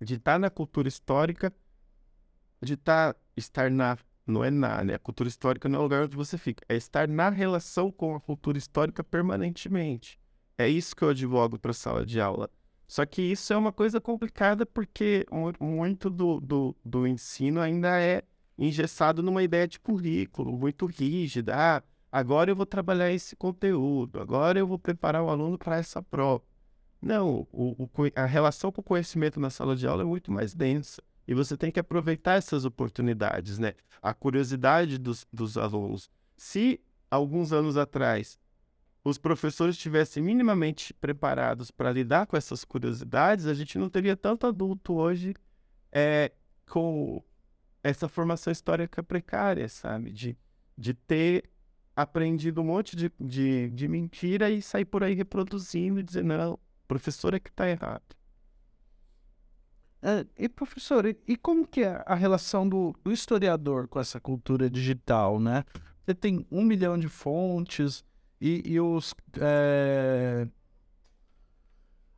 de 0.00 0.14
estar 0.14 0.32
tá 0.32 0.38
na 0.38 0.50
cultura 0.50 0.88
histórica, 0.88 1.52
de 2.60 2.74
estar, 2.74 3.14
tá, 3.14 3.20
estar 3.36 3.70
na, 3.70 3.96
não 4.26 4.42
é 4.42 4.50
na, 4.50 4.82
né? 4.82 4.94
A 4.94 4.98
cultura 4.98 5.28
histórica 5.28 5.68
não 5.68 5.76
é 5.76 5.80
o 5.80 5.82
lugar 5.84 6.04
onde 6.04 6.16
você 6.16 6.36
fica, 6.36 6.64
é 6.68 6.74
estar 6.74 7.06
na 7.06 7.30
relação 7.30 7.92
com 7.92 8.16
a 8.16 8.20
cultura 8.20 8.58
histórica 8.58 9.04
permanentemente. 9.04 10.18
É 10.58 10.68
isso 10.68 10.96
que 10.96 11.02
eu 11.02 11.10
advogo 11.10 11.58
para 11.58 11.70
a 11.70 11.74
sala 11.74 12.04
de 12.04 12.20
aula. 12.20 12.50
Só 12.88 13.06
que 13.06 13.22
isso 13.22 13.52
é 13.52 13.56
uma 13.56 13.72
coisa 13.72 14.00
complicada 14.00 14.66
porque 14.66 15.24
muito 15.60 16.10
do, 16.10 16.40
do, 16.40 16.76
do 16.84 17.06
ensino 17.06 17.60
ainda 17.60 18.00
é 18.00 18.24
engessado 18.58 19.22
numa 19.22 19.42
ideia 19.42 19.66
de 19.66 19.80
currículo, 19.80 20.52
muito 20.52 20.86
rígida. 20.86 21.54
Ah, 21.56 21.82
agora 22.10 22.50
eu 22.50 22.56
vou 22.56 22.66
trabalhar 22.66 23.10
esse 23.12 23.34
conteúdo, 23.36 24.20
agora 24.20 24.58
eu 24.58 24.66
vou 24.66 24.78
preparar 24.78 25.22
o 25.22 25.30
aluno 25.30 25.58
para 25.58 25.76
essa 25.76 26.02
prova. 26.02 26.44
Não, 27.00 27.46
o, 27.50 27.84
o, 27.84 27.88
a 28.14 28.26
relação 28.26 28.70
com 28.70 28.80
o 28.80 28.84
conhecimento 28.84 29.40
na 29.40 29.48
sala 29.48 29.74
de 29.74 29.86
aula 29.86 30.02
é 30.02 30.06
muito 30.06 30.30
mais 30.30 30.54
densa. 30.54 31.02
E 31.26 31.34
você 31.34 31.56
tem 31.56 31.70
que 31.70 31.80
aproveitar 31.80 32.34
essas 32.34 32.64
oportunidades, 32.64 33.58
né? 33.58 33.74
A 34.02 34.12
curiosidade 34.12 34.98
dos, 34.98 35.26
dos 35.32 35.56
alunos. 35.56 36.10
Se 36.36 36.80
alguns 37.10 37.52
anos 37.52 37.76
atrás 37.76 38.38
os 39.02 39.16
professores 39.16 39.76
estivessem 39.76 40.22
minimamente 40.22 40.92
preparados 40.92 41.70
para 41.70 41.92
lidar 41.92 42.26
com 42.26 42.36
essas 42.36 42.64
curiosidades, 42.64 43.46
a 43.46 43.54
gente 43.54 43.78
não 43.78 43.88
teria 43.88 44.16
tanto 44.16 44.46
adulto 44.46 44.94
hoje 44.94 45.34
é, 45.90 46.32
com 46.68 47.22
essa 47.82 48.08
formação 48.08 48.52
histórica 48.52 49.02
precária, 49.02 49.68
sabe? 49.68 50.10
De, 50.12 50.36
de 50.76 50.94
ter 50.94 51.50
aprendido 51.94 52.60
um 52.60 52.64
monte 52.64 52.96
de, 52.96 53.12
de, 53.20 53.70
de 53.70 53.88
mentira 53.88 54.50
e 54.50 54.62
sair 54.62 54.84
por 54.84 55.02
aí 55.02 55.14
reproduzindo 55.14 56.00
e 56.00 56.02
dizer, 56.02 56.24
não, 56.24 56.58
professor 56.86 57.34
é 57.34 57.40
que 57.40 57.50
está 57.50 57.68
errado. 57.68 58.16
É, 60.02 60.26
e 60.38 60.48
professor, 60.48 61.04
e, 61.04 61.16
e, 61.28 61.36
como 61.36 61.66
que 61.66 61.82
é 61.82 62.02
a 62.06 62.14
relação 62.14 62.66
do, 62.66 62.94
do, 63.04 63.12
historiador 63.12 63.86
com 63.86 64.00
essa 64.00 64.18
cultura 64.18 64.70
digital, 64.70 65.38
né? 65.38 65.62
Você 66.02 66.14
tem 66.14 66.46
um 66.50 66.64
milhão 66.64 66.98
de 66.98 67.08
fontes 67.08 68.02
e, 68.40 68.62
e 68.64 68.80
os... 68.80 69.14
É... 69.38 70.48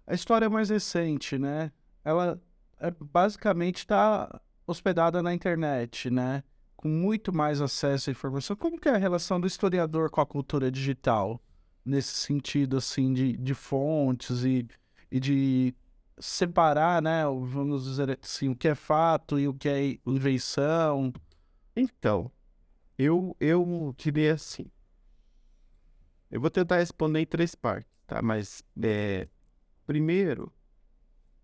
A 0.06 0.14
história 0.14 0.48
mais 0.48 0.70
recente, 0.70 1.36
né? 1.36 1.72
Ela 2.04 2.40
é, 2.78 2.90
basicamente 2.90 3.78
está 3.78 4.40
hospedada 4.72 5.22
na 5.22 5.32
internet, 5.32 6.10
né? 6.10 6.42
Com 6.76 6.88
muito 6.88 7.32
mais 7.32 7.60
acesso 7.60 8.10
à 8.10 8.12
informação. 8.12 8.56
Como 8.56 8.80
que 8.80 8.88
é 8.88 8.92
a 8.92 8.98
relação 8.98 9.40
do 9.40 9.46
historiador 9.46 10.10
com 10.10 10.20
a 10.20 10.26
cultura 10.26 10.70
digital? 10.70 11.40
nesse 11.84 12.14
sentido, 12.14 12.76
assim, 12.76 13.12
de, 13.12 13.36
de 13.36 13.54
fontes 13.54 14.44
e, 14.44 14.66
e 15.10 15.20
de 15.20 15.74
separar, 16.18 17.02
né, 17.02 17.24
vamos 17.24 17.84
dizer 17.84 18.18
assim, 18.22 18.48
o 18.48 18.56
que 18.56 18.68
é 18.68 18.74
fato 18.74 19.38
e 19.38 19.48
o 19.48 19.54
que 19.54 19.68
é 19.68 19.98
invenção. 20.06 21.12
Então, 21.74 22.30
eu, 22.98 23.36
eu 23.40 23.94
diria 23.96 24.34
assim, 24.34 24.66
eu 26.30 26.40
vou 26.40 26.50
tentar 26.50 26.76
responder 26.76 27.20
em 27.20 27.26
três 27.26 27.54
partes, 27.54 27.90
tá? 28.06 28.22
Mas, 28.22 28.62
é, 28.82 29.28
primeiro, 29.86 30.52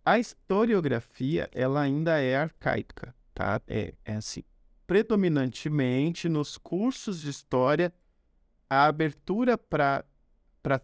a 0.05 0.19
historiografia, 0.19 1.49
ela 1.53 1.81
ainda 1.81 2.21
é 2.21 2.37
arcaica, 2.37 3.15
tá? 3.39 3.63
É, 3.69 3.95
é 4.05 4.17
assim, 4.17 4.43
predominantemente 4.85 6.29
nos 6.29 6.59
cursos 6.59 7.21
de 7.21 7.31
história, 7.31 7.95
a 8.69 8.87
abertura 8.87 9.57
para 9.57 10.05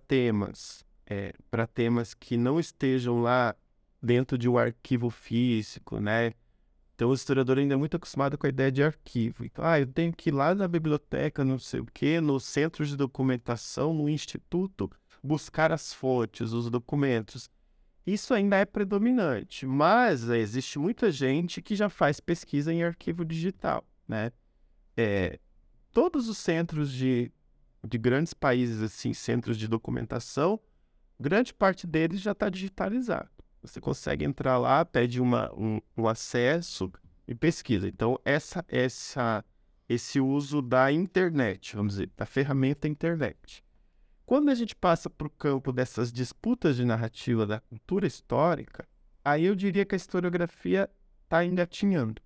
temas, 0.07 0.85
é, 1.05 1.35
para 1.51 1.67
temas 1.67 2.15
que 2.15 2.37
não 2.37 2.61
estejam 2.61 3.21
lá 3.21 3.57
dentro 4.01 4.39
de 4.39 4.49
um 4.49 4.57
arquivo 4.57 5.11
físico, 5.11 5.99
né? 5.99 6.33
Então 6.95 7.11
o 7.11 7.15
historiador 7.15 7.59
ainda 7.59 7.75
é 7.75 7.77
muito 7.77 7.97
acostumado 7.97 8.39
com 8.39 8.47
a 8.47 8.51
ideia 8.51 8.71
de 8.71 8.85
arquivo. 8.85 9.45
Então, 9.45 9.65
ah, 9.65 9.81
eu 9.81 9.87
tenho 9.89 10.13
que 10.13 10.31
ir 10.31 10.33
lá 10.33 10.55
na 10.55 10.69
biblioteca, 10.69 11.45
não 11.45 11.59
sei 11.59 11.81
o 11.81 11.87
quê, 11.87 12.21
no 12.21 12.39
centro 12.39 12.87
de 12.87 12.97
documentação, 12.97 13.93
no 13.93 14.09
instituto, 14.09 14.89
buscar 15.21 15.73
as 15.73 15.93
fontes, 15.93 16.53
os 16.53 16.71
documentos. 16.71 17.51
Isso 18.07 18.35
ainda 18.35 18.57
é 18.57 18.65
predominante, 18.65 19.67
mas 19.67 20.29
existe 20.29 20.79
muita 20.79 21.11
gente 21.11 21.63
que 21.63 21.75
já 21.75 21.89
faz 21.89 22.21
pesquisa 22.21 22.73
em 22.73 22.83
arquivo 22.83 23.25
digital, 23.25 23.85
né? 24.07 24.31
É, 24.97 25.39
todos 25.91 26.29
os 26.29 26.39
centros 26.39 26.93
de 26.93 27.33
de 27.87 27.99
grandes 27.99 28.33
países, 28.33 28.83
assim, 28.83 29.13
centros 29.13 29.59
de 29.59 29.69
documentação, 29.69 30.59
grande 31.21 31.53
parte 31.53 31.87
deles 31.87 32.21
já 32.21 32.33
está 32.33 32.49
digitalizado. 32.49 33.29
Você 33.63 33.81
consegue 33.81 34.25
entrar 34.25 34.59
lá, 34.59 34.85
pede 34.85 35.21
uma, 35.21 35.53
um, 35.55 35.81
um 35.97 36.09
acesso 36.09 36.91
e 37.27 37.35
pesquisa. 37.35 37.89
Então, 37.89 38.19
essa, 38.25 38.65
essa, 38.69 39.45
esse 39.89 40.21
uso 40.21 40.61
da 40.61 40.93
internet, 40.93 41.77
vamos 41.77 41.95
dizer, 41.95 42.11
da 42.17 42.27
ferramenta 42.27 42.89
internet. 42.89 43.64
Quando 44.27 44.51
a 44.51 44.55
gente 44.55 44.75
passa 44.75 45.11
para 45.11 45.27
o 45.27 45.31
campo 45.31 45.71
dessas 45.71 46.11
disputas 46.11 46.77
de 46.77 46.85
narrativa 46.85 47.45
da 47.45 47.61
cultura 47.61 48.07
histórica, 48.07 48.89
aí 49.23 49.45
eu 49.45 49.55
diria 49.55 49.85
que 49.85 49.95
a 49.95 49.97
historiografia 49.97 50.89
está 51.25 51.45
engatinhando. 51.45 52.23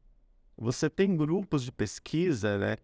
Você 0.57 0.89
tem 0.89 1.17
grupos 1.17 1.65
de 1.65 1.73
pesquisa, 1.73 2.57
né, 2.57 2.77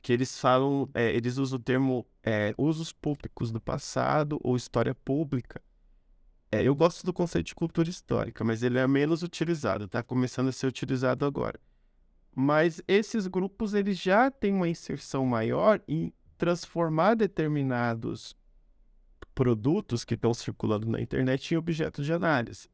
que 0.00 0.12
eles 0.12 0.38
falam, 0.38 0.88
é, 0.94 1.10
eles 1.12 1.36
usam 1.36 1.58
o 1.58 1.62
termo 1.62 2.06
é, 2.22 2.54
usos 2.56 2.92
públicos 2.92 3.50
do 3.50 3.60
passado 3.60 4.38
ou 4.42 4.56
história 4.56 4.94
pública. 4.94 5.60
É, 6.52 6.62
eu 6.62 6.74
gosto 6.74 7.04
do 7.04 7.12
conceito 7.12 7.46
de 7.46 7.54
cultura 7.56 7.90
histórica, 7.90 8.44
mas 8.44 8.62
ele 8.62 8.78
é 8.78 8.86
menos 8.86 9.22
utilizado, 9.24 9.84
está 9.84 10.00
começando 10.02 10.48
a 10.48 10.52
ser 10.52 10.68
utilizado 10.68 11.24
agora. 11.24 11.60
Mas 12.34 12.80
esses 12.86 13.26
grupos 13.26 13.74
eles 13.74 13.98
já 13.98 14.30
têm 14.30 14.54
uma 14.54 14.68
inserção 14.68 15.26
maior 15.26 15.82
em 15.88 16.12
transformar 16.38 17.14
determinados 17.14 18.36
produtos 19.40 20.04
que 20.04 20.12
estão 20.12 20.34
circulando 20.34 20.86
na 20.86 21.00
internet 21.00 21.54
em 21.54 21.56
objetos 21.56 22.04
de 22.04 22.12
análise. 22.12 22.68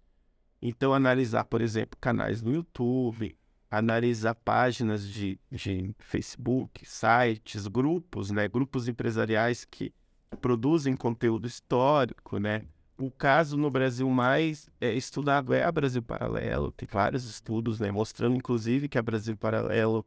Então, 0.60 0.92
analisar, 0.92 1.44
por 1.44 1.60
exemplo, 1.60 1.96
canais 2.00 2.42
no 2.42 2.52
YouTube, 2.52 3.38
analisar 3.70 4.34
páginas 4.34 5.08
de, 5.08 5.38
de 5.48 5.94
Facebook, 6.00 6.84
sites, 6.84 7.68
grupos, 7.68 8.32
né? 8.32 8.48
Grupos 8.48 8.88
empresariais 8.88 9.64
que 9.64 9.94
produzem 10.40 10.96
conteúdo 10.96 11.46
histórico, 11.46 12.40
né? 12.40 12.64
o 12.98 13.10
caso 13.10 13.56
no 13.56 13.70
Brasil 13.70 14.08
mais 14.08 14.68
é, 14.80 14.92
estudado 14.92 15.52
é 15.52 15.62
a 15.62 15.70
Brasil 15.70 16.02
Paralelo. 16.02 16.72
Tem 16.72 16.88
vários 16.90 17.28
estudos, 17.28 17.78
né, 17.78 17.90
mostrando 17.90 18.34
inclusive 18.34 18.88
que 18.88 18.98
a 18.98 19.02
Brasil 19.02 19.36
Paralelo 19.36 20.04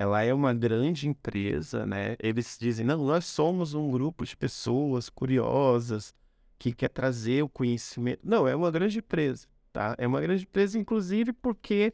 ela 0.00 0.22
é 0.22 0.32
uma 0.32 0.54
grande 0.54 1.06
empresa, 1.06 1.84
né? 1.84 2.16
Eles 2.18 2.56
dizem, 2.58 2.86
não, 2.86 3.04
nós 3.04 3.26
somos 3.26 3.74
um 3.74 3.90
grupo 3.90 4.24
de 4.24 4.34
pessoas 4.34 5.10
curiosas 5.10 6.14
que 6.58 6.72
quer 6.72 6.88
trazer 6.88 7.42
o 7.42 7.50
conhecimento. 7.50 8.20
Não, 8.24 8.48
é 8.48 8.56
uma 8.56 8.70
grande 8.70 9.00
empresa, 9.00 9.46
tá? 9.70 9.94
É 9.98 10.06
uma 10.06 10.22
grande 10.22 10.44
empresa, 10.44 10.78
inclusive, 10.78 11.34
porque 11.34 11.92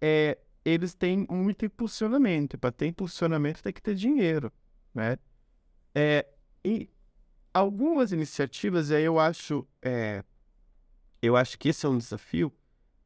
é, 0.00 0.38
eles 0.64 0.94
têm 0.94 1.26
muito 1.28 1.66
impulsionamento. 1.66 2.56
Para 2.56 2.70
ter 2.70 2.86
impulsionamento 2.86 3.64
tem 3.64 3.72
que 3.72 3.82
ter 3.82 3.96
dinheiro, 3.96 4.52
né? 4.94 5.18
É, 5.92 6.24
e 6.64 6.88
algumas 7.52 8.12
iniciativas, 8.12 8.92
aí 8.92 9.02
eu 9.02 9.18
acho, 9.18 9.66
é, 9.82 10.22
eu 11.20 11.36
acho 11.36 11.58
que 11.58 11.70
esse 11.70 11.84
é 11.84 11.88
um 11.88 11.98
desafio. 11.98 12.52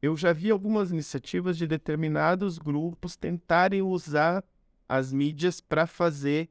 Eu 0.01 0.15
já 0.15 0.31
vi 0.31 0.49
algumas 0.49 0.91
iniciativas 0.91 1.57
de 1.57 1.67
determinados 1.67 2.57
grupos 2.57 3.17
tentarem 3.17 3.81
usar 3.81 4.43
as 4.87 5.11
mídias 5.11 5.59
para 5.59 5.85
fazer 5.85 6.49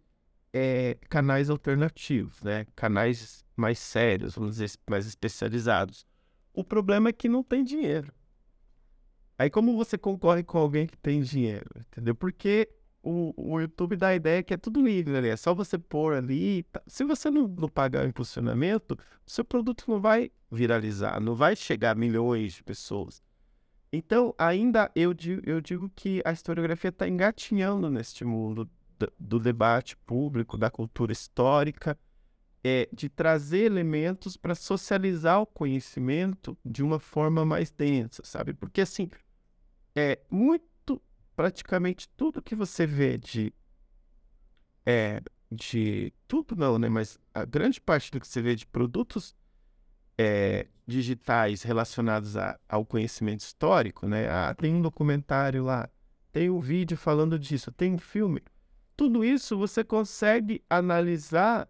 é, 0.53 0.97
canais 1.09 1.49
alternativos, 1.49 2.43
né? 2.43 2.67
Canais 2.77 3.45
mais 3.57 3.79
sérios, 3.79 4.35
vamos 4.35 4.57
dizer, 4.57 4.71
mais 4.89 5.07
especializados. 5.07 6.07
O 6.53 6.63
problema 6.63 7.09
é 7.09 7.13
que 7.13 7.29
não 7.29 7.43
tem 7.43 7.65
dinheiro. 7.65 8.13
Aí 9.39 9.49
como 9.49 9.77
você 9.77 9.97
concorre 9.97 10.43
com 10.43 10.59
alguém 10.59 10.87
que 10.87 10.97
tem 10.99 11.23
dinheiro, 11.23 11.71
entendeu? 11.77 12.15
Porque 12.15 12.69
o, 13.03 13.33
o 13.37 13.61
YouTube 13.61 13.97
dá 13.97 14.09
a 14.09 14.15
ideia 14.15 14.43
que 14.43 14.53
é 14.53 14.57
tudo 14.57 14.83
livre 14.83 15.17
ali, 15.17 15.29
é 15.29 15.37
só 15.37 15.55
você 15.55 15.79
pôr 15.79 16.15
ali. 16.15 16.65
Tá. 16.65 16.83
Se 16.87 17.05
você 17.05 17.31
não, 17.31 17.49
não 17.49 17.69
pagar 17.69 18.05
o 18.05 18.09
impulsionamento, 18.09 18.99
seu 19.27 19.45
produto 19.45 19.85
não 19.89 20.01
vai 20.01 20.31
viralizar, 20.51 21.21
não 21.21 21.35
vai 21.35 21.55
chegar 21.57 21.93
a 21.93 21.95
milhões 21.95 22.55
de 22.55 22.63
pessoas. 22.63 23.23
Então, 23.93 24.35
ainda 24.37 24.91
eu 24.95 25.15
digo, 25.15 25.43
eu 25.49 25.61
digo 25.61 25.91
que 25.95 26.21
a 26.25 26.33
historiografia 26.33 26.91
está 26.91 27.09
engatinhando 27.09 27.91
neste 27.91 28.25
mundo 28.25 28.69
do, 28.99 29.13
do, 29.19 29.41
debate 29.41 29.97
público, 29.97 30.59
da 30.59 30.71
cultura 30.71 31.13
histórica, 31.13 31.99
é, 32.63 32.89
de 32.93 33.09
trazer 33.09 33.61
elementos 33.61 34.37
para 34.37 34.55
socializar 34.55 35.41
o 35.41 35.47
conhecimento 35.47 36.57
de 36.65 36.83
uma 36.83 36.99
forma 36.99 37.45
mais 37.45 37.71
densa, 37.71 38.23
sabe? 38.25 38.53
Porque, 38.53 38.83
assim, 38.83 39.09
é 39.97 40.21
muito 40.31 41.01
praticamente 41.35 42.09
tudo 42.11 42.43
que 42.43 42.55
você 42.55 42.87
vê 42.87 43.17
de. 43.17 43.55
É, 44.85 45.23
de. 45.51 46.13
Tudo 46.27 46.55
não, 46.57 46.79
né? 46.79 46.89
Mas 46.91 47.19
a 47.33 47.45
grande 47.45 47.81
parte 47.81 48.11
do 48.11 48.21
que 48.21 48.29
você 48.29 48.43
vê 48.43 48.55
de 48.55 48.67
produtos 48.67 49.35
é, 50.19 50.67
digitais 50.87 51.63
relacionados 51.63 52.37
a, 52.37 52.59
ao 52.69 52.85
conhecimento 52.85 53.41
histórico, 53.41 54.09
né? 54.09 54.29
Ah, 54.29 54.55
tem 54.55 54.75
um 54.75 54.83
documentário 54.83 55.63
lá, 55.63 55.89
tem 56.33 56.51
um 56.51 56.61
vídeo 56.61 56.97
falando 56.97 57.39
disso, 57.39 57.71
tem 57.71 57.95
um 57.95 57.99
filme. 57.99 58.43
Tudo 58.97 59.25
isso 59.25 59.57
você 59.57 59.85
consegue 59.85 60.63
analisar 60.69 61.69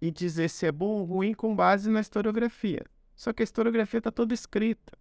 e 0.00 0.10
dizer 0.10 0.50
se 0.50 0.66
é 0.66 0.72
bom 0.72 0.86
ou 0.86 1.04
ruim 1.04 1.32
com 1.32 1.54
base 1.54 1.88
na 1.88 2.00
historiografia. 2.00 2.84
Só 3.14 3.32
que 3.32 3.42
a 3.42 3.44
historiografia 3.44 3.98
está 3.98 4.10
toda 4.10 4.34
escrita. 4.34 4.98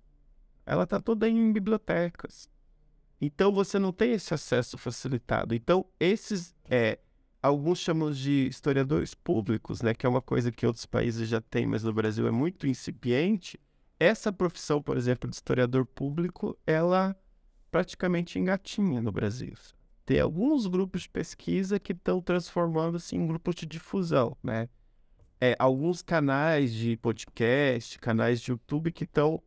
Ela 0.64 0.84
está 0.84 0.99
toda 0.99 1.28
em 1.28 1.51
bibliotecas. 1.51 2.47
Então 3.20 3.51
você 3.51 3.80
não 3.80 3.91
tem 3.91 4.12
esse 4.12 4.34
acesso 4.34 4.78
facilitado. 4.78 5.55
Então 5.55 5.86
esses 5.99 6.55
é, 6.70 6.99
alguns 7.42 7.80
chamam 7.80 8.12
de 8.12 8.48
historiadores 8.48 9.14
públicos, 9.14 9.82
né, 9.82 9.94
que 9.94 10.06
é 10.06 10.10
uma 10.10 10.22
coisa 10.22 10.52
que 10.52 10.66
outros 10.66 10.86
países 10.86 11.28
já 11.28 11.42
têm, 11.42 11.66
mas 11.66 11.84
no 11.84 11.94
Brasil 11.94 12.28
é 12.28 12.32
muito 12.32 12.68
incipiente. 12.68 13.60
Essa 14.00 14.32
profissão, 14.32 14.82
por 14.82 14.98
exemplo, 14.98 15.30
de 15.30 15.36
historiador 15.36 15.86
público, 15.86 16.58
ela 16.66 17.16
praticamente 17.70 18.39
engatinha 18.39 19.02
no 19.02 19.12
Brasil. 19.12 19.54
Tem 20.06 20.20
alguns 20.20 20.68
grupos 20.68 21.04
de 21.04 21.10
pesquisa 21.10 21.80
que 21.80 21.94
estão 21.94 22.22
transformando-se 22.22 23.16
em 23.16 23.26
grupos 23.26 23.56
de 23.56 23.66
difusão, 23.66 24.36
né? 24.44 24.68
É, 25.39 25.56
alguns 25.58 26.02
canais 26.02 26.74
de 26.74 26.98
podcast, 26.98 27.98
canais 28.00 28.42
de 28.42 28.52
YouTube 28.52 28.92
que 28.92 29.06
estão 29.06 29.42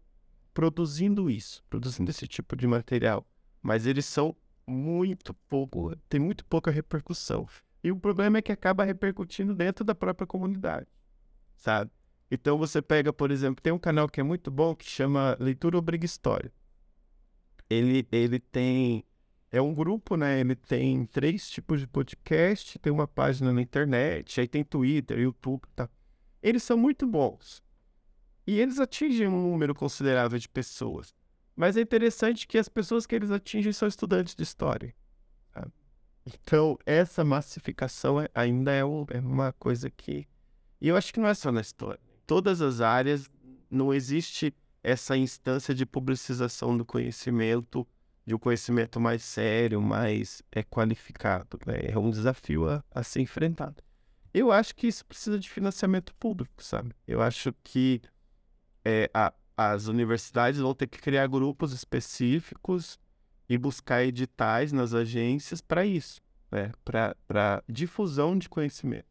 produzindo 0.53 1.31
isso, 1.31 1.63
produzindo 1.69 2.11
esse 2.11 2.27
tipo 2.27 2.57
de 2.57 2.67
material 2.67 3.27
mas 3.65 3.87
eles 3.87 4.05
são 4.05 4.37
muito 4.67 5.33
pouco, 5.49 5.97
tem 6.07 6.21
muito 6.21 6.45
pouca 6.45 6.71
repercussão. 6.71 7.49
E 7.85 7.93
o 7.93 7.97
problema 7.97 8.39
é 8.39 8.43
que 8.43 8.51
acaba 8.51 8.83
repercutindo 8.83 9.55
dentro 9.55 9.85
da 9.85 9.95
própria 9.95 10.27
comunidade, 10.27 10.87
sabe? 11.55 11.91
Então 12.31 12.57
você 12.57 12.81
pega, 12.81 13.13
por 13.13 13.31
exemplo, 13.31 13.63
tem 13.63 13.75
um 13.75 13.79
canal 13.79 14.09
que 14.09 14.19
é 14.19 14.23
muito 14.23 14.51
bom 14.51 14.75
que 14.75 14.89
chama 14.89 15.37
Leitura 15.39 15.77
Obriga 15.77 16.07
História. 16.07 16.51
Ele, 17.69 18.09
ele 18.11 18.41
tem. 18.41 19.05
É 19.53 19.61
um 19.61 19.75
grupo, 19.75 20.17
né? 20.17 20.41
Ele 20.41 20.57
tem 20.57 21.05
três 21.05 21.51
tipos 21.51 21.79
de 21.79 21.87
podcast, 21.87 22.79
tem 22.79 22.91
uma 22.91 23.07
página 23.07 23.53
na 23.53 23.61
internet, 23.61 24.41
aí 24.41 24.49
tem 24.49 24.65
Twitter, 24.65 25.19
YouTube 25.19 25.63
e 25.67 25.77
tá. 25.77 25.89
Eles 26.43 26.63
são 26.63 26.79
muito 26.79 27.07
bons. 27.07 27.63
E 28.47 28.59
eles 28.59 28.81
atingem 28.81 29.29
um 29.29 29.51
número 29.51 29.75
considerável 29.75 30.39
de 30.39 30.49
pessoas. 30.49 31.15
Mas 31.55 31.77
é 31.77 31.83
interessante 31.83 32.47
que 32.49 32.57
as 32.57 32.69
pessoas 32.69 33.07
que 33.07 33.15
eles 33.15 33.31
atingem 33.31 33.73
são 33.73 33.87
estudantes 33.87 34.35
de 34.35 34.43
história. 34.43 34.95
Então, 36.27 36.79
essa 36.87 37.23
massificação 37.23 38.21
é, 38.21 38.29
ainda 38.35 38.73
é, 38.73 38.85
um, 38.85 39.05
é, 39.11 39.19
uma 39.19 39.53
coisa 39.53 39.91
que. 39.91 40.27
E 40.81 40.89
eu 40.89 40.97
acho 40.97 41.13
que 41.13 41.21
não 41.21 41.29
é 41.29 41.35
só 41.35 41.53
na 41.53 41.61
história. 41.61 42.01
Todas 42.27 42.63
as 42.63 42.81
áreas 42.81 43.31
não 43.71 43.93
existe 43.93 44.55
essa 44.83 45.17
instância 45.17 45.75
de 45.75 45.85
publicização 45.85 46.77
do 46.77 46.85
conhecimento, 46.85 47.87
de 48.27 48.35
um 48.35 48.39
conhecimento 48.39 48.99
mais 48.99 49.23
sério, 49.23 49.81
mais 49.81 50.43
é, 50.51 50.63
qualificado. 50.63 51.59
Né? 51.67 51.91
É 51.91 51.99
um 51.99 52.11
desafio 52.11 52.69
a, 52.69 52.83
a 52.91 53.03
ser 53.03 53.21
enfrentado. 53.21 53.83
Eu 54.33 54.51
acho 54.51 54.75
que 54.75 54.87
isso 54.87 55.05
precisa 55.07 55.39
de 55.39 55.49
financiamento 55.49 56.15
público, 56.17 56.63
sabe? 56.63 56.95
Eu 57.07 57.23
acho 57.23 57.55
que 57.63 58.01
é, 58.85 59.09
a, 59.15 59.33
as 59.57 59.87
universidades 59.87 60.61
vão 60.61 60.75
ter 60.75 60.87
que 60.87 60.99
criar 60.99 61.27
grupos 61.29 61.73
específicos 61.73 62.99
e 63.49 63.59
buscar 63.59 64.05
editais 64.05 64.73
nas 64.73 64.95
agências 64.95 65.61
para 65.61 65.85
isso, 65.85 66.23
né? 66.51 66.73
para 66.85 67.63
difusão 67.69 68.39
de 68.39 68.49
conhecimento. 68.49 69.07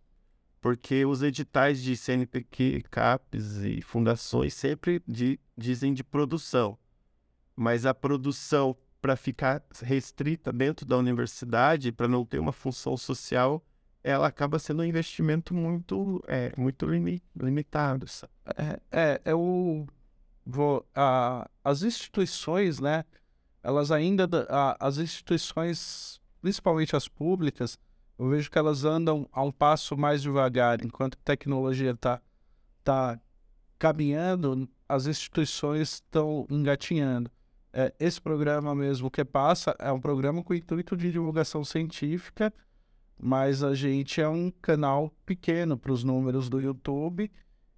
Porque 0.59 1.05
os 1.05 1.21
editais 1.21 1.81
de 1.81 1.95
CNPq, 1.97 2.83
CAPES 2.89 3.57
e 3.57 3.81
fundações 3.81 4.53
sempre 4.53 5.03
de, 5.07 5.39
dizem 5.57 5.93
de 5.93 6.03
produção, 6.03 6.77
mas 7.55 7.85
a 7.85 7.93
produção 7.93 8.75
para 9.01 9.17
ficar 9.17 9.61
restrita 9.81 10.53
dentro 10.53 10.85
da 10.85 10.97
universidade, 10.97 11.91
para 11.91 12.07
não 12.07 12.23
ter 12.23 12.39
uma 12.39 12.53
função 12.53 12.95
social, 12.95 13.61
ela 14.01 14.27
acaba 14.27 14.57
sendo 14.57 14.81
um 14.81 14.85
investimento 14.85 15.53
muito, 15.53 16.23
é, 16.27 16.53
muito 16.57 16.85
limitado. 17.35 18.05
É, 18.55 18.79
é, 18.89 19.21
é 19.25 19.35
o 19.35 19.85
vou, 20.45 20.85
as 21.63 21.83
instituições, 21.83 22.79
né? 22.79 23.03
Elas 23.63 23.91
ainda, 23.91 24.27
a, 24.49 24.75
as 24.79 24.97
instituições, 24.97 26.19
principalmente 26.41 26.95
as 26.95 27.07
públicas, 27.07 27.79
eu 28.19 28.29
vejo 28.29 28.51
que 28.51 28.57
elas 28.57 28.83
andam 28.83 29.27
a 29.31 29.41
um 29.41 29.51
passo 29.51 29.97
mais 29.97 30.21
devagar, 30.21 30.83
enquanto 30.83 31.15
a 31.15 31.23
tecnologia 31.23 31.91
está 31.91 32.21
tá 32.83 33.19
caminhando, 33.79 34.69
as 34.87 35.07
instituições 35.07 35.93
estão 35.93 36.45
engatinhando. 36.49 37.31
É, 37.71 37.91
esse 37.99 38.21
programa 38.21 38.75
mesmo 38.75 39.09
que 39.09 39.25
passa 39.25 39.75
é 39.79 39.91
um 39.91 39.99
programa 39.99 40.43
com 40.43 40.53
intuito 40.53 40.95
de 40.95 41.11
divulgação 41.11 41.63
científica, 41.63 42.53
mas 43.19 43.63
a 43.63 43.73
gente 43.73 44.21
é 44.21 44.27
um 44.27 44.51
canal 44.61 45.11
pequeno 45.25 45.77
para 45.77 45.91
os 45.91 46.03
números 46.03 46.49
do 46.49 46.61
YouTube 46.61 47.31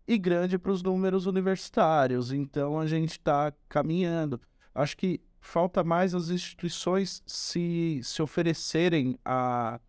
e 0.07 0.18
grande 0.18 0.57
para 0.57 0.72
os 0.72 0.84
números 0.84 1.26
universitários. 1.28 2.34
Então 2.34 2.80
a 2.80 2.86
gente 2.88 3.12
está 3.12 3.53
caminhando. 3.70 4.41
Acho 4.74 4.98
que 4.98 5.22
falta 5.45 5.84
mais 5.84 6.15
as 6.15 6.30
instituições 6.30 7.23
se, 7.26 8.01
se 8.03 8.22
oferecerem 8.22 9.17
a, 9.23 9.80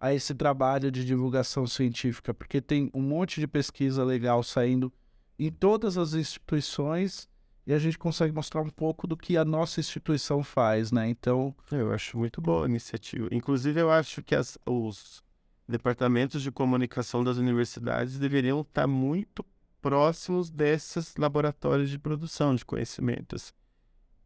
a 0.00 0.12
esse 0.12 0.34
trabalho 0.34 0.90
de 0.90 1.04
divulgação 1.04 1.66
científica, 1.66 2.34
porque 2.34 2.60
tem 2.60 2.90
um 2.92 3.00
monte 3.00 3.40
de 3.40 3.46
pesquisa 3.46 4.04
legal 4.04 4.42
saindo 4.42 4.92
em 5.38 5.50
todas 5.50 5.96
as 5.96 6.14
instituições 6.14 7.28
e 7.66 7.72
a 7.72 7.78
gente 7.78 7.98
consegue 7.98 8.32
mostrar 8.32 8.60
um 8.62 8.68
pouco 8.68 9.06
do 9.06 9.16
que 9.16 9.36
a 9.36 9.44
nossa 9.44 9.80
instituição 9.80 10.42
faz, 10.42 10.92
né? 10.92 11.08
Então. 11.08 11.54
Eu 11.70 11.92
acho 11.92 12.18
muito 12.18 12.40
boa 12.40 12.64
a 12.64 12.68
iniciativa. 12.68 13.28
Inclusive, 13.32 13.80
eu 13.80 13.90
acho 13.90 14.22
que 14.22 14.34
as, 14.34 14.58
os 14.66 15.22
departamentos 15.68 16.42
de 16.42 16.50
comunicação 16.50 17.24
das 17.24 17.38
universidades 17.38 18.18
deveriam 18.18 18.60
estar 18.60 18.86
muito 18.86 19.44
próximos 19.80 20.50
desses 20.50 21.16
laboratórios 21.16 21.90
de 21.90 21.98
produção 21.98 22.54
de 22.54 22.64
conhecimentos. 22.64 23.52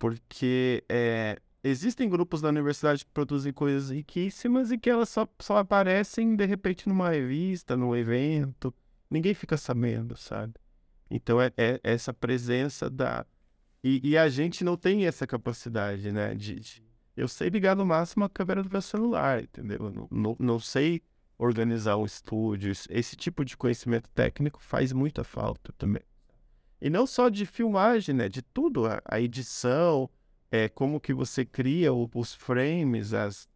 Porque 0.01 0.83
é, 0.89 1.39
existem 1.63 2.09
grupos 2.09 2.41
da 2.41 2.49
universidade 2.49 3.05
que 3.05 3.11
produzem 3.13 3.53
coisas 3.53 3.91
riquíssimas 3.91 4.73
e 4.73 4.79
que 4.79 4.89
elas 4.89 5.11
só, 5.11 5.29
só 5.39 5.59
aparecem 5.59 6.35
de 6.35 6.47
repente 6.47 6.89
numa 6.89 7.11
revista, 7.11 7.77
num 7.77 7.95
evento. 7.95 8.75
Ninguém 9.11 9.35
fica 9.35 9.59
sabendo, 9.59 10.17
sabe? 10.17 10.55
Então 11.11 11.39
é, 11.39 11.53
é 11.55 11.79
essa 11.83 12.15
presença 12.15 12.89
da. 12.89 13.27
E, 13.85 14.01
e, 14.11 14.17
a 14.17 14.27
gente 14.31 14.65
não 14.65 14.75
tem 14.75 15.07
essa 15.07 15.27
capacidade, 15.27 16.11
né? 16.11 16.35
De, 16.35 16.59
de, 16.59 16.83
Eu 17.15 17.29
sei 17.29 17.51
ligar 17.51 17.77
no 17.77 17.85
máximo 17.85 18.25
a 18.25 18.29
câmera 18.31 18.63
do 18.63 18.71
meu 18.71 18.81
celular, 18.81 19.43
entendeu? 19.43 19.91
Não, 19.91 20.09
não, 20.11 20.37
não 20.39 20.59
sei 20.59 21.03
organizar 21.37 21.99
um 21.99 22.07
estúdio. 22.07 22.73
Esse 22.89 23.17
tipo 23.17 23.45
de 23.45 23.55
conhecimento 23.55 24.09
técnico 24.15 24.63
faz 24.63 24.95
muita 24.95 25.23
falta 25.25 25.75
também. 25.77 26.03
E 26.81 26.89
não 26.89 27.07
só 27.07 27.29
de 27.29 27.45
filmagem, 27.45 28.15
né? 28.15 28.29
De 28.29 28.43
tudo, 28.43 28.87
a, 28.87 29.03
a 29.05 29.21
edição, 29.21 30.09
é, 30.51 30.69
como 30.69 31.01
que 31.01 31.13
você 31.13 31.45
cria 31.45 31.93
o, 31.93 32.11
os 32.15 32.35
frames, 32.35 33.13
as... 33.13 33.49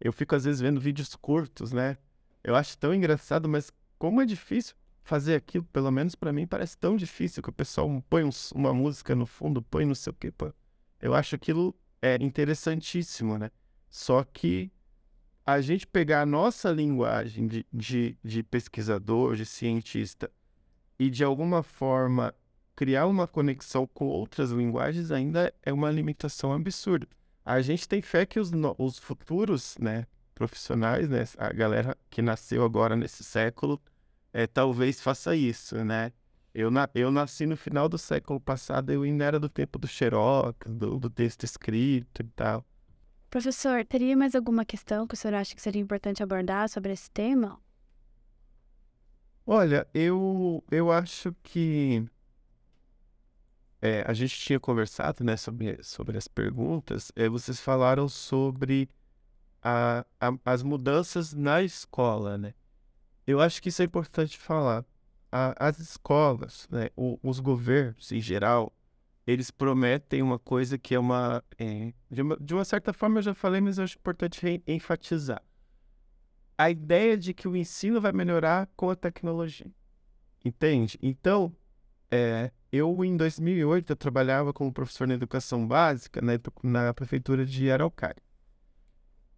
Eu 0.00 0.12
fico 0.12 0.34
às 0.34 0.44
vezes 0.44 0.60
vendo 0.60 0.80
vídeos 0.80 1.14
curtos, 1.16 1.72
né? 1.72 1.96
Eu 2.42 2.54
acho 2.54 2.76
tão 2.78 2.94
engraçado, 2.94 3.48
mas 3.48 3.72
como 3.98 4.20
é 4.20 4.26
difícil 4.26 4.74
fazer 5.02 5.34
aquilo, 5.34 5.64
pelo 5.66 5.90
menos 5.90 6.14
para 6.14 6.32
mim 6.32 6.46
parece 6.46 6.76
tão 6.78 6.96
difícil 6.96 7.42
que 7.42 7.50
o 7.50 7.52
pessoal 7.52 8.02
põe 8.08 8.24
um, 8.24 8.30
uma 8.54 8.72
música 8.72 9.14
no 9.14 9.26
fundo, 9.26 9.62
põe 9.62 9.84
não 9.84 9.94
sei 9.94 10.10
o 10.10 10.14
quê. 10.14 10.30
Põe... 10.30 10.52
Eu 11.00 11.14
acho 11.14 11.34
aquilo 11.34 11.74
é 12.00 12.16
interessantíssimo, 12.20 13.38
né? 13.38 13.50
Só 13.88 14.24
que 14.24 14.70
a 15.46 15.60
gente 15.60 15.86
pegar 15.86 16.22
a 16.22 16.26
nossa 16.26 16.70
linguagem 16.70 17.46
de, 17.46 17.66
de, 17.72 18.18
de 18.22 18.42
pesquisador, 18.42 19.36
de 19.36 19.46
cientista, 19.46 20.30
e 20.98 21.10
de 21.10 21.24
alguma 21.24 21.62
forma 21.62 22.34
criar 22.76 23.06
uma 23.06 23.26
conexão 23.26 23.86
com 23.86 24.06
outras 24.06 24.50
linguagens 24.50 25.10
ainda 25.10 25.52
é 25.62 25.72
uma 25.72 25.90
limitação 25.90 26.52
absurda. 26.52 27.06
A 27.44 27.60
gente 27.60 27.88
tem 27.88 28.02
fé 28.02 28.24
que 28.26 28.40
os, 28.40 28.50
os 28.78 28.98
futuros 28.98 29.76
né, 29.78 30.06
profissionais, 30.34 31.08
né, 31.08 31.24
a 31.38 31.52
galera 31.52 31.96
que 32.10 32.22
nasceu 32.22 32.64
agora 32.64 32.96
nesse 32.96 33.22
século, 33.22 33.80
é, 34.32 34.46
talvez 34.46 35.00
faça 35.00 35.36
isso, 35.36 35.84
né? 35.84 36.12
Eu, 36.52 36.70
na, 36.70 36.88
eu 36.94 37.10
nasci 37.10 37.46
no 37.46 37.56
final 37.56 37.88
do 37.88 37.98
século 37.98 38.40
passado, 38.40 38.90
eu 38.90 39.02
ainda 39.02 39.24
era 39.24 39.40
do 39.40 39.48
tempo 39.48 39.78
do 39.78 39.88
Xerox, 39.88 40.56
do, 40.68 40.98
do 40.98 41.10
texto 41.10 41.42
escrito 41.44 42.22
e 42.22 42.24
tal. 42.36 42.64
Professor, 43.28 43.84
teria 43.84 44.16
mais 44.16 44.36
alguma 44.36 44.64
questão 44.64 45.06
que 45.08 45.14
o 45.14 45.16
senhor 45.16 45.34
acha 45.34 45.54
que 45.54 45.60
seria 45.60 45.82
importante 45.82 46.22
abordar 46.22 46.68
sobre 46.68 46.92
esse 46.92 47.10
tema? 47.10 47.58
Olha, 49.46 49.86
eu, 49.92 50.64
eu 50.70 50.90
acho 50.90 51.34
que 51.42 52.02
é, 53.80 54.02
a 54.06 54.14
gente 54.14 54.38
tinha 54.38 54.58
conversado 54.58 55.22
né, 55.22 55.36
sobre, 55.36 55.82
sobre 55.82 56.16
as 56.16 56.26
perguntas. 56.26 57.12
É, 57.14 57.28
vocês 57.28 57.60
falaram 57.60 58.08
sobre 58.08 58.88
a, 59.62 60.06
a, 60.18 60.32
as 60.46 60.62
mudanças 60.62 61.34
na 61.34 61.62
escola, 61.62 62.38
né? 62.38 62.54
Eu 63.26 63.40
acho 63.40 63.60
que 63.62 63.68
isso 63.68 63.82
é 63.82 63.84
importante 63.84 64.38
falar. 64.38 64.84
A, 65.30 65.68
as 65.68 65.78
escolas, 65.78 66.66
né, 66.70 66.88
o, 66.96 67.18
os 67.22 67.38
governos 67.40 68.12
em 68.12 68.20
geral, 68.22 68.72
eles 69.26 69.50
prometem 69.50 70.22
uma 70.22 70.38
coisa 70.38 70.78
que 70.78 70.94
é 70.94 70.98
uma, 70.98 71.44
é, 71.58 71.92
de 72.10 72.22
uma. 72.22 72.36
De 72.38 72.54
uma 72.54 72.64
certa 72.64 72.92
forma 72.94 73.18
eu 73.18 73.22
já 73.22 73.34
falei, 73.34 73.60
mas 73.60 73.76
eu 73.76 73.84
acho 73.84 73.98
importante 73.98 74.62
enfatizar. 74.66 75.42
A 76.56 76.70
ideia 76.70 77.16
de 77.16 77.34
que 77.34 77.48
o 77.48 77.56
ensino 77.56 78.00
vai 78.00 78.12
melhorar 78.12 78.68
com 78.76 78.90
a 78.90 78.96
tecnologia. 78.96 79.70
Entende? 80.44 80.98
Então, 81.02 81.54
é, 82.10 82.52
eu 82.70 83.04
em 83.04 83.16
2008 83.16 83.90
eu 83.90 83.96
trabalhava 83.96 84.52
como 84.52 84.72
professor 84.72 85.06
na 85.06 85.14
educação 85.14 85.66
básica 85.66 86.20
na, 86.20 86.32
na 86.62 86.94
prefeitura 86.94 87.44
de 87.44 87.70
Araucária. 87.70 88.22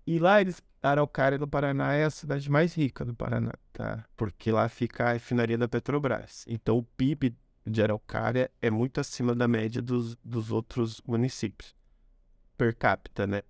E 0.07 0.19
lá 0.19 0.41
eles 0.41 0.63
Araucária 0.83 1.39
do 1.39 1.49
Paraná 1.49 1.95
é 1.95 2.05
a 2.05 2.11
cidade 2.11 2.51
mais 2.51 2.75
rica 2.75 3.05
do 3.05 3.15
Paraná, 3.15 3.53
tá? 3.73 4.05
Porque 4.17 4.53
lá 4.53 4.69
fica 4.69 5.07
a 5.09 5.13
refinaria 5.13 5.59
da 5.59 5.69
Petrobras. 5.69 6.45
Então 6.47 6.79
o 6.79 6.83
PIB 6.83 7.37
de 7.67 7.83
Araucária 7.83 8.51
é 8.63 8.71
muito 8.71 9.01
acima 9.01 9.35
da 9.35 9.49
média 9.49 9.83
dos, 9.83 10.17
dos 10.17 10.53
outros 10.53 11.03
municípios, 11.07 11.75
per 12.57 12.75
capita, 12.77 13.27
né? 13.27 13.43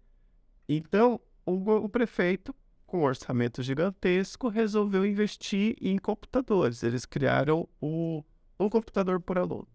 Então 0.68 1.20
o, 1.44 1.52
o 1.52 1.88
prefeito, 1.88 2.54
com 2.86 3.00
um 3.00 3.04
orçamento 3.04 3.62
gigantesco, 3.62 4.48
resolveu 4.48 5.04
investir 5.04 5.76
em 5.80 5.98
computadores. 5.98 6.82
Eles 6.82 7.04
criaram 7.04 7.68
o, 7.80 8.24
um 8.58 8.68
computador 8.68 9.20
por 9.20 9.38
aluno. 9.38 9.68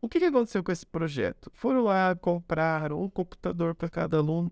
O 0.00 0.08
que, 0.08 0.18
que 0.18 0.24
aconteceu 0.24 0.64
com 0.64 0.72
esse 0.72 0.86
projeto? 0.86 1.50
Foram 1.54 1.82
lá, 1.82 2.14
compraram 2.16 3.02
um 3.02 3.08
computador 3.08 3.74
para 3.74 3.88
cada 3.88 4.16
aluno 4.16 4.50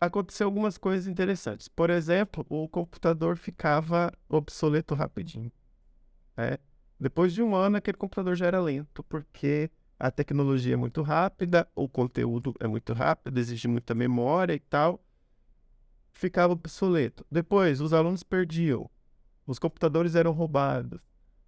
aconteceu 0.00 0.46
algumas 0.46 0.76
coisas 0.76 1.06
interessantes. 1.06 1.68
Por 1.68 1.90
exemplo, 1.90 2.44
o 2.48 2.68
computador 2.68 3.36
ficava 3.36 4.12
obsoleto 4.28 4.94
rapidinho. 4.94 5.50
Né? 6.36 6.58
Depois 6.98 7.32
de 7.32 7.42
um 7.42 7.54
ano, 7.54 7.76
aquele 7.76 7.96
computador 7.96 8.34
já 8.36 8.46
era 8.46 8.60
lento, 8.60 9.02
porque 9.04 9.70
a 9.98 10.10
tecnologia 10.10 10.74
é 10.74 10.76
muito 10.76 11.02
rápida, 11.02 11.68
o 11.74 11.88
conteúdo 11.88 12.54
é 12.60 12.66
muito 12.66 12.92
rápido, 12.92 13.38
exige 13.38 13.68
muita 13.68 13.94
memória 13.94 14.54
e 14.54 14.60
tal. 14.60 15.02
Ficava 16.18 16.52
obsoleto. 16.52 17.24
Depois, 17.30 17.80
os 17.80 17.92
alunos 17.92 18.24
perdiam. 18.24 18.90
Os 19.46 19.56
computadores 19.56 20.16
eram 20.16 20.32
roubados. 20.32 20.98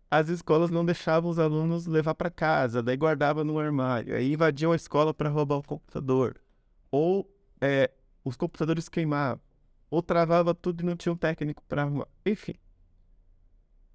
As 0.09 0.29
escolas 0.29 0.71
não 0.71 0.85
deixavam 0.85 1.29
os 1.29 1.41
alunos 1.41 1.87
levar 1.87 2.15
para 2.15 2.31
casa, 2.31 2.81
daí 2.81 2.97
guardava 2.97 3.43
no 3.43 3.59
armário. 3.59 4.15
Aí 4.15 4.33
invadiam 4.33 4.71
a 4.71 4.77
escola 4.77 5.13
para 5.13 5.29
roubar 5.29 5.57
o 5.57 5.63
computador. 5.65 6.41
Ou 6.89 7.29
é, 7.61 7.91
os 8.25 8.37
computadores 8.37 8.89
queimavam, 8.89 9.43
ou 9.91 10.01
travava 10.01 10.55
tudo 10.55 10.85
e 10.85 10.87
não 10.87 10.95
tinha 10.95 11.13
um 11.13 11.17
técnico 11.17 11.65
para 11.69 11.83
arrumar. 11.83 12.07
Enfim. 12.25 12.55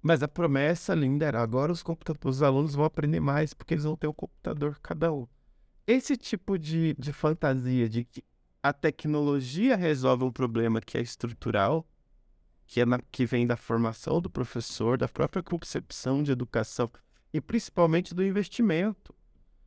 Mas 0.02 0.22
a 0.22 0.28
promessa 0.28 0.94
linda 0.94 1.24
era 1.24 1.40
agora 1.40 1.72
os, 1.72 1.82
os 2.22 2.42
alunos 2.42 2.74
vão 2.74 2.84
aprender 2.84 3.20
mais 3.20 3.54
porque 3.54 3.72
eles 3.72 3.84
vão 3.84 3.96
ter 3.96 4.08
um 4.08 4.12
computador 4.12 4.78
cada 4.82 5.10
um. 5.10 5.26
Esse 5.86 6.18
tipo 6.18 6.58
de, 6.58 6.94
de 6.98 7.14
fantasia 7.14 7.88
de 7.88 8.04
que 8.04 8.22
a 8.68 8.72
tecnologia 8.72 9.76
resolve 9.76 10.24
um 10.24 10.30
problema 10.32 10.80
que 10.80 10.98
é 10.98 11.00
estrutural, 11.00 11.86
que, 12.66 12.80
é 12.80 12.86
na, 12.86 12.98
que 13.12 13.24
vem 13.24 13.46
da 13.46 13.56
formação 13.56 14.20
do 14.20 14.28
professor, 14.28 14.98
da 14.98 15.06
própria 15.06 15.40
concepção 15.40 16.20
de 16.20 16.32
educação 16.32 16.90
e 17.32 17.40
principalmente 17.40 18.12
do 18.12 18.24
investimento. 18.24 19.14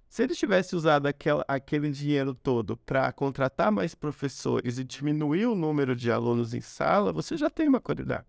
Se 0.10 0.24
ele 0.24 0.36
tivesse 0.36 0.76
usado 0.76 1.06
aquel, 1.06 1.42
aquele 1.48 1.90
dinheiro 1.92 2.34
todo 2.34 2.76
para 2.76 3.10
contratar 3.14 3.72
mais 3.72 3.96
professores 3.96 4.78
e 4.78 4.84
diminuir 4.84 5.46
o 5.46 5.56
número 5.56 5.96
de 5.96 6.12
alunos 6.12 6.54
em 6.54 6.62
sala, 6.62 7.14
você 7.14 7.38
já 7.38 7.50
tem 7.50 7.70
uma 7.70 7.80
qualidade. 7.80 8.26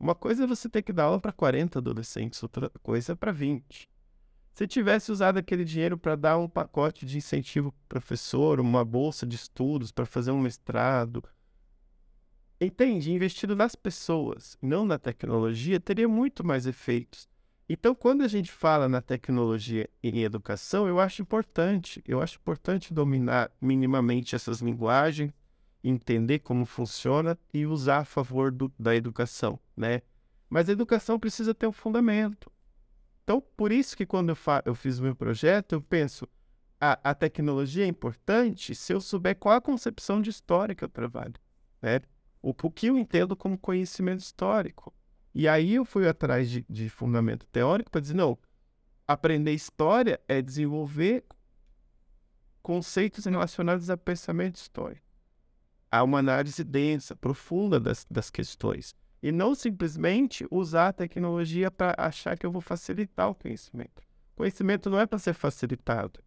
Uma 0.00 0.14
coisa 0.14 0.44
é 0.44 0.46
você 0.46 0.66
ter 0.66 0.82
que 0.82 0.92
dar 0.94 1.04
aula 1.04 1.20
para 1.20 1.32
40 1.32 1.78
adolescentes, 1.78 2.42
outra 2.42 2.70
coisa 2.82 3.12
é 3.12 3.14
para 3.14 3.32
20. 3.32 3.86
Se 4.54 4.68
tivesse 4.68 5.10
usado 5.10 5.36
aquele 5.36 5.64
dinheiro 5.64 5.98
para 5.98 6.14
dar 6.14 6.38
um 6.38 6.48
pacote 6.48 7.04
de 7.04 7.18
incentivo 7.18 7.72
para 7.88 7.98
professor, 7.98 8.60
uma 8.60 8.84
bolsa 8.84 9.26
de 9.26 9.34
estudos 9.34 9.90
para 9.90 10.06
fazer 10.06 10.30
um 10.30 10.40
mestrado, 10.40 11.24
entende? 12.60 13.12
Investido 13.12 13.56
nas 13.56 13.74
pessoas, 13.74 14.56
não 14.62 14.84
na 14.84 14.96
tecnologia, 14.96 15.80
teria 15.80 16.08
muito 16.08 16.46
mais 16.46 16.66
efeitos. 16.66 17.28
Então, 17.68 17.96
quando 17.96 18.22
a 18.22 18.28
gente 18.28 18.52
fala 18.52 18.88
na 18.88 19.02
tecnologia 19.02 19.90
em 20.00 20.22
educação, 20.22 20.86
eu 20.86 21.00
acho 21.00 21.20
importante, 21.20 22.00
eu 22.06 22.20
acho 22.20 22.38
importante 22.38 22.94
dominar 22.94 23.50
minimamente 23.60 24.36
essas 24.36 24.60
linguagens, 24.60 25.32
entender 25.82 26.38
como 26.38 26.64
funciona 26.64 27.36
e 27.52 27.66
usar 27.66 27.98
a 27.98 28.04
favor 28.04 28.52
do, 28.52 28.72
da 28.78 28.94
educação, 28.94 29.58
né? 29.76 30.02
Mas 30.48 30.68
a 30.68 30.72
educação 30.72 31.18
precisa 31.18 31.52
ter 31.52 31.66
um 31.66 31.72
fundamento. 31.72 32.53
Então, 33.24 33.42
por 33.56 33.72
isso 33.72 33.96
que 33.96 34.04
quando 34.04 34.28
eu, 34.28 34.36
eu 34.66 34.74
fiz 34.74 34.98
o 34.98 35.02
meu 35.02 35.16
projeto, 35.16 35.72
eu 35.72 35.80
penso, 35.80 36.28
a, 36.78 37.10
a 37.10 37.14
tecnologia 37.14 37.84
é 37.84 37.88
importante 37.88 38.74
se 38.74 38.92
eu 38.92 39.00
souber 39.00 39.36
qual 39.36 39.56
a 39.56 39.60
concepção 39.62 40.20
de 40.20 40.28
história 40.28 40.74
que 40.74 40.84
eu 40.84 40.88
trabalho, 40.88 41.34
né? 41.80 42.02
O, 42.42 42.50
o 42.50 42.70
que 42.70 42.88
eu 42.88 42.98
entendo 42.98 43.34
como 43.34 43.56
conhecimento 43.56 44.20
histórico. 44.20 44.94
E 45.34 45.48
aí 45.48 45.74
eu 45.74 45.86
fui 45.86 46.06
atrás 46.06 46.50
de, 46.50 46.66
de 46.68 46.90
fundamento 46.90 47.46
teórico 47.46 47.90
para 47.90 48.02
dizer, 48.02 48.14
não, 48.14 48.38
aprender 49.08 49.52
história 49.52 50.20
é 50.28 50.42
desenvolver 50.42 51.24
conceitos 52.62 53.24
relacionados 53.24 53.88
a 53.88 53.96
pensamento 53.96 54.56
histórico. 54.56 55.06
Há 55.90 56.02
uma 56.02 56.18
análise 56.18 56.62
densa, 56.62 57.16
profunda 57.16 57.80
das, 57.80 58.06
das 58.10 58.28
questões. 58.28 58.94
E 59.24 59.32
não 59.32 59.54
simplesmente 59.54 60.46
usar 60.50 60.88
a 60.88 60.92
tecnologia 60.92 61.70
para 61.70 61.94
achar 61.96 62.36
que 62.36 62.44
eu 62.44 62.52
vou 62.52 62.60
facilitar 62.60 63.30
o 63.30 63.34
conhecimento. 63.34 64.02
Conhecimento 64.36 64.90
não 64.90 65.00
é 65.00 65.06
para 65.06 65.18
ser 65.18 65.32
facilitado. 65.32 66.20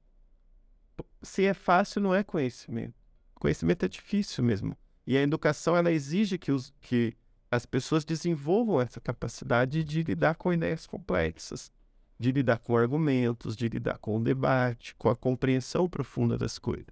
Se 1.22 1.46
é 1.46 1.54
fácil, 1.54 2.02
não 2.02 2.16
é 2.16 2.24
conhecimento. 2.24 2.96
Conhecimento 3.36 3.86
é 3.86 3.88
difícil 3.88 4.44
mesmo. 4.44 4.76
E 5.06 5.16
a 5.16 5.22
educação 5.22 5.78
ela 5.78 5.92
exige 5.92 6.40
que, 6.40 6.52
os, 6.52 6.74
que 6.82 7.14
as 7.52 7.68
pessoas 7.68 8.04
desenvolvam 8.04 8.82
essa 8.82 9.00
capacidade 9.00 9.84
de 9.84 10.02
lidar 10.02 10.34
com 10.34 10.52
ideias 10.52 10.88
complexas, 10.88 11.72
de 12.20 12.32
lidar 12.32 12.58
com 12.58 12.76
argumentos, 12.76 13.56
de 13.56 13.70
lidar 13.70 14.00
com 14.00 14.18
o 14.18 14.24
debate, 14.24 14.96
com 14.96 15.08
a 15.08 15.16
compreensão 15.16 15.88
profunda 15.88 16.36
das 16.36 16.58
coisas. 16.58 16.88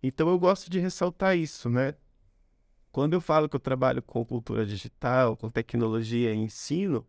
Então 0.00 0.28
eu 0.28 0.38
gosto 0.38 0.70
de 0.70 0.78
ressaltar 0.78 1.36
isso, 1.36 1.68
né? 1.68 1.96
Quando 2.98 3.12
eu 3.12 3.20
falo 3.20 3.48
que 3.48 3.54
eu 3.54 3.60
trabalho 3.60 4.02
com 4.02 4.24
cultura 4.24 4.66
digital, 4.66 5.36
com 5.36 5.48
tecnologia 5.48 6.34
e 6.34 6.36
ensino, 6.36 7.06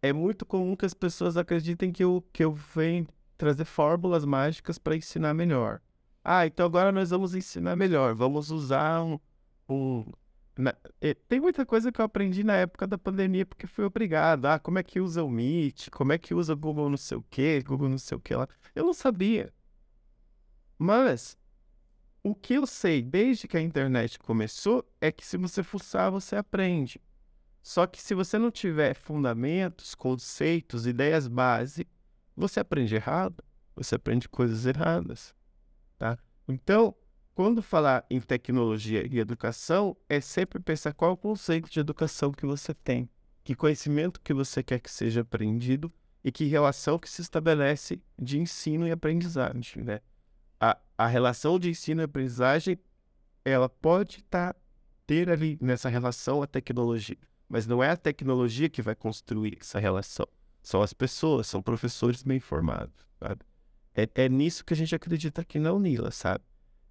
é 0.00 0.14
muito 0.14 0.46
comum 0.46 0.74
que 0.74 0.86
as 0.86 0.94
pessoas 0.94 1.36
acreditem 1.36 1.92
que 1.92 2.02
eu, 2.02 2.24
que 2.32 2.42
eu 2.42 2.54
venho 2.54 3.06
trazer 3.36 3.66
fórmulas 3.66 4.24
mágicas 4.24 4.78
para 4.78 4.96
ensinar 4.96 5.34
melhor. 5.34 5.82
Ah, 6.24 6.46
então 6.46 6.64
agora 6.64 6.90
nós 6.90 7.10
vamos 7.10 7.34
ensinar 7.34 7.76
melhor. 7.76 8.14
Vamos 8.14 8.50
usar 8.50 9.02
um. 9.02 9.20
um 9.68 10.06
na, 10.56 10.74
tem 11.28 11.38
muita 11.38 11.66
coisa 11.66 11.92
que 11.92 12.00
eu 12.00 12.04
aprendi 12.06 12.42
na 12.42 12.56
época 12.56 12.86
da 12.86 12.96
pandemia 12.96 13.44
porque 13.44 13.66
fui 13.66 13.84
obrigado. 13.84 14.46
Ah, 14.46 14.58
como 14.58 14.78
é 14.78 14.82
que 14.82 15.00
usa 15.00 15.22
o 15.22 15.28
Meet? 15.28 15.90
Como 15.90 16.14
é 16.14 16.18
que 16.18 16.32
usa 16.32 16.54
Google 16.54 16.88
não 16.88 16.96
sei 16.96 17.18
o 17.18 17.24
quê? 17.28 17.62
Google 17.62 17.90
não 17.90 17.98
sei 17.98 18.16
o 18.16 18.20
que 18.22 18.34
lá. 18.34 18.48
Eu 18.74 18.86
não 18.86 18.94
sabia. 18.94 19.52
Mas 20.78 21.36
o 22.22 22.34
que 22.34 22.54
eu 22.54 22.66
sei 22.66 23.02
desde 23.02 23.48
que 23.48 23.56
a 23.56 23.60
internet 23.60 24.18
começou 24.18 24.84
é 25.00 25.10
que 25.10 25.26
se 25.26 25.36
você 25.36 25.62
fuçar, 25.62 26.10
você 26.10 26.36
aprende. 26.36 27.00
Só 27.62 27.86
que 27.86 28.00
se 28.00 28.14
você 28.14 28.38
não 28.38 28.50
tiver 28.50 28.94
fundamentos, 28.94 29.94
conceitos, 29.94 30.86
ideias 30.86 31.28
base, 31.28 31.86
você 32.36 32.60
aprende 32.60 32.94
errado, 32.94 33.42
você 33.74 33.94
aprende 33.94 34.28
coisas 34.28 34.64
erradas, 34.66 35.34
tá? 35.98 36.18
Então, 36.48 36.94
quando 37.34 37.62
falar 37.62 38.04
em 38.10 38.20
tecnologia 38.20 39.06
e 39.10 39.18
educação, 39.18 39.96
é 40.08 40.20
sempre 40.20 40.60
pensar 40.60 40.92
qual 40.92 41.12
é 41.12 41.14
o 41.14 41.16
conceito 41.16 41.70
de 41.70 41.80
educação 41.80 42.32
que 42.32 42.46
você 42.46 42.74
tem, 42.74 43.08
que 43.44 43.54
conhecimento 43.54 44.20
que 44.20 44.34
você 44.34 44.62
quer 44.62 44.80
que 44.80 44.90
seja 44.90 45.20
aprendido 45.22 45.92
e 46.22 46.30
que 46.30 46.44
relação 46.44 46.98
que 46.98 47.08
se 47.08 47.22
estabelece 47.22 48.02
de 48.18 48.38
ensino 48.38 48.86
e 48.86 48.90
aprendizagem, 48.90 49.82
né? 49.82 50.00
A, 50.60 50.78
a 50.98 51.06
relação 51.06 51.58
de 51.58 51.70
ensino 51.70 52.02
e 52.02 52.04
aprendizagem, 52.04 52.78
ela 53.44 53.68
pode 53.68 54.22
tá, 54.24 54.54
ter 55.06 55.30
ali 55.30 55.58
nessa 55.60 55.88
relação 55.88 56.42
a 56.42 56.46
tecnologia, 56.46 57.16
mas 57.48 57.66
não 57.66 57.82
é 57.82 57.90
a 57.90 57.96
tecnologia 57.96 58.68
que 58.68 58.82
vai 58.82 58.94
construir 58.94 59.58
essa 59.60 59.78
relação. 59.78 60.26
São 60.62 60.82
as 60.82 60.92
pessoas, 60.92 61.46
são 61.46 61.62
professores 61.62 62.22
bem 62.22 62.38
formados, 62.38 62.94
sabe? 63.18 63.40
É, 63.94 64.08
é 64.14 64.28
nisso 64.28 64.64
que 64.64 64.74
a 64.74 64.76
gente 64.76 64.94
acredita 64.94 65.40
aqui 65.40 65.58
na 65.58 65.72
Unila, 65.72 66.10
sabe? 66.10 66.44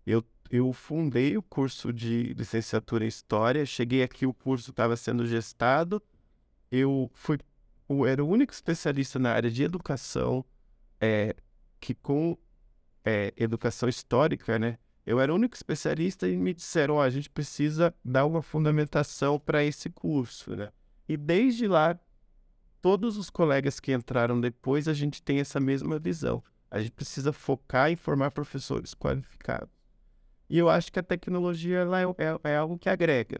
Eu, 0.05 0.23
eu 0.49 0.73
fundei 0.73 1.37
o 1.37 1.43
curso 1.43 1.93
de 1.93 2.33
licenciatura 2.33 3.05
em 3.05 3.07
História, 3.07 3.65
cheguei 3.65 4.03
aqui, 4.03 4.25
o 4.25 4.33
curso 4.33 4.71
estava 4.71 4.97
sendo 4.97 5.25
gestado, 5.25 6.01
eu 6.71 7.09
fui, 7.13 7.37
eu 7.87 8.05
era 8.05 8.23
o 8.23 8.27
único 8.27 8.51
especialista 8.51 9.19
na 9.19 9.31
área 9.31 9.49
de 9.49 9.63
educação 9.63 10.43
é, 10.99 11.35
que 11.79 11.93
com 11.93 12.37
é, 13.03 13.33
educação 13.37 13.87
histórica, 13.87 14.59
né? 14.59 14.77
Eu 15.05 15.19
era 15.19 15.31
o 15.31 15.35
único 15.35 15.55
especialista 15.55 16.27
e 16.27 16.37
me 16.37 16.53
disseram, 16.53 16.95
oh, 16.97 17.01
a 17.01 17.09
gente 17.09 17.29
precisa 17.29 17.93
dar 18.05 18.25
uma 18.25 18.41
fundamentação 18.41 19.39
para 19.39 19.63
esse 19.63 19.89
curso, 19.89 20.55
né? 20.55 20.69
E 21.07 21.17
desde 21.17 21.67
lá 21.67 21.99
todos 22.81 23.17
os 23.17 23.29
colegas 23.29 23.79
que 23.79 23.93
entraram 23.93 24.39
depois, 24.39 24.87
a 24.87 24.93
gente 24.93 25.21
tem 25.21 25.39
essa 25.39 25.59
mesma 25.59 25.97
visão. 25.97 26.43
A 26.69 26.79
gente 26.79 26.91
precisa 26.91 27.33
focar 27.33 27.89
em 27.89 27.95
formar 27.95 28.31
professores 28.31 28.93
qualificados. 28.93 29.73
E 30.49 30.57
eu 30.57 30.69
acho 30.69 30.91
que 30.91 30.99
a 30.99 31.03
tecnologia 31.03 31.79
ela 31.79 32.01
é, 32.01 32.05
é, 32.05 32.51
é 32.51 32.57
algo 32.57 32.77
que 32.77 32.89
agrega, 32.89 33.39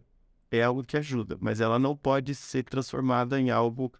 é 0.51 0.63
algo 0.63 0.83
que 0.83 0.97
ajuda, 0.97 1.37
mas 1.39 1.59
ela 1.59 1.79
não 1.79 1.95
pode 1.95 2.35
ser 2.35 2.63
transformada 2.63 3.39
em 3.39 3.49
algo 3.49 3.91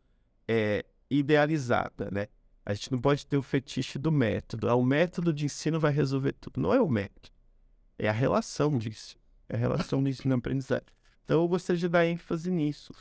é, 0.48 0.86
idealizada, 1.10 2.10
né? 2.12 2.28
A 2.70 2.74
gente 2.76 2.92
não 2.92 3.02
pode 3.02 3.26
ter 3.26 3.36
o 3.36 3.42
fetiche 3.42 3.98
do 3.98 4.12
método. 4.12 4.70
Ah, 4.70 4.76
o 4.76 4.86
método 4.86 5.34
de 5.34 5.44
ensino 5.44 5.80
vai 5.80 5.92
resolver 5.92 6.34
tudo. 6.34 6.62
Não 6.62 6.72
é 6.72 6.80
o 6.80 6.88
método. 6.88 7.32
É 7.98 8.08
a 8.08 8.12
relação 8.12 8.78
disso. 8.78 9.18
É 9.50 9.56
a 9.56 9.58
relação 9.58 10.04
do 10.04 10.08
ensino-aprendizagem. 10.08 10.86
Então 11.26 11.42
eu 11.42 11.48
gostaria 11.48 11.80
de 11.80 11.90
dar 11.90 12.06
ênfase 12.06 12.52
nisso? 12.52 12.94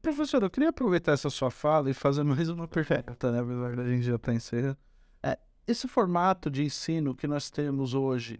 Professor, 0.00 0.40
eu 0.44 0.48
queria 0.48 0.68
aproveitar 0.68 1.10
essa 1.10 1.28
sua 1.28 1.50
fala 1.50 1.90
e 1.90 1.92
fazer 1.92 2.22
mais 2.22 2.48
uma 2.48 2.68
pergunta, 2.68 3.32
né? 3.32 3.40
Apesar 3.40 3.74
da 3.74 3.88
gente 3.88 4.04
já 4.04 4.14
estar 4.14 4.32
encerrando. 4.32 4.78
É, 5.24 5.36
esse 5.66 5.88
formato 5.88 6.48
de 6.48 6.62
ensino 6.62 7.12
que 7.12 7.26
nós 7.26 7.50
temos 7.50 7.94
hoje, 7.94 8.38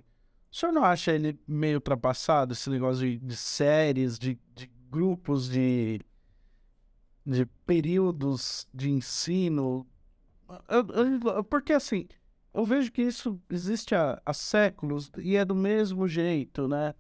o 0.53 0.57
senhor 0.57 0.71
não 0.71 0.85
acha 0.85 1.11
ele 1.11 1.37
meio 1.49 1.79
ultrapassado, 1.79 2.53
esse 2.53 2.71
negócio 2.71 3.05
de, 3.05 3.19
de 3.19 3.35
séries, 3.35 4.17
de, 4.21 4.39
de, 4.55 4.71
grupos, 4.89 5.51
de, 5.51 6.01
de 7.27 7.45
períodos 7.67 8.69
de 8.73 8.89
ensino? 8.89 9.85
Porque 11.49 11.73
assim, 11.73 12.07
eu 12.53 12.65
vejo 12.65 12.91
que 12.91 13.03
isso 13.03 13.41
existe 13.49 13.95
há, 13.95 14.21
há 14.25 14.33
séculos 14.33 15.11
e 15.19 15.37
é 15.37 15.45
do 15.45 15.55
mesmo 15.55 16.09
jeito, 16.09 16.67
né? 16.67 16.95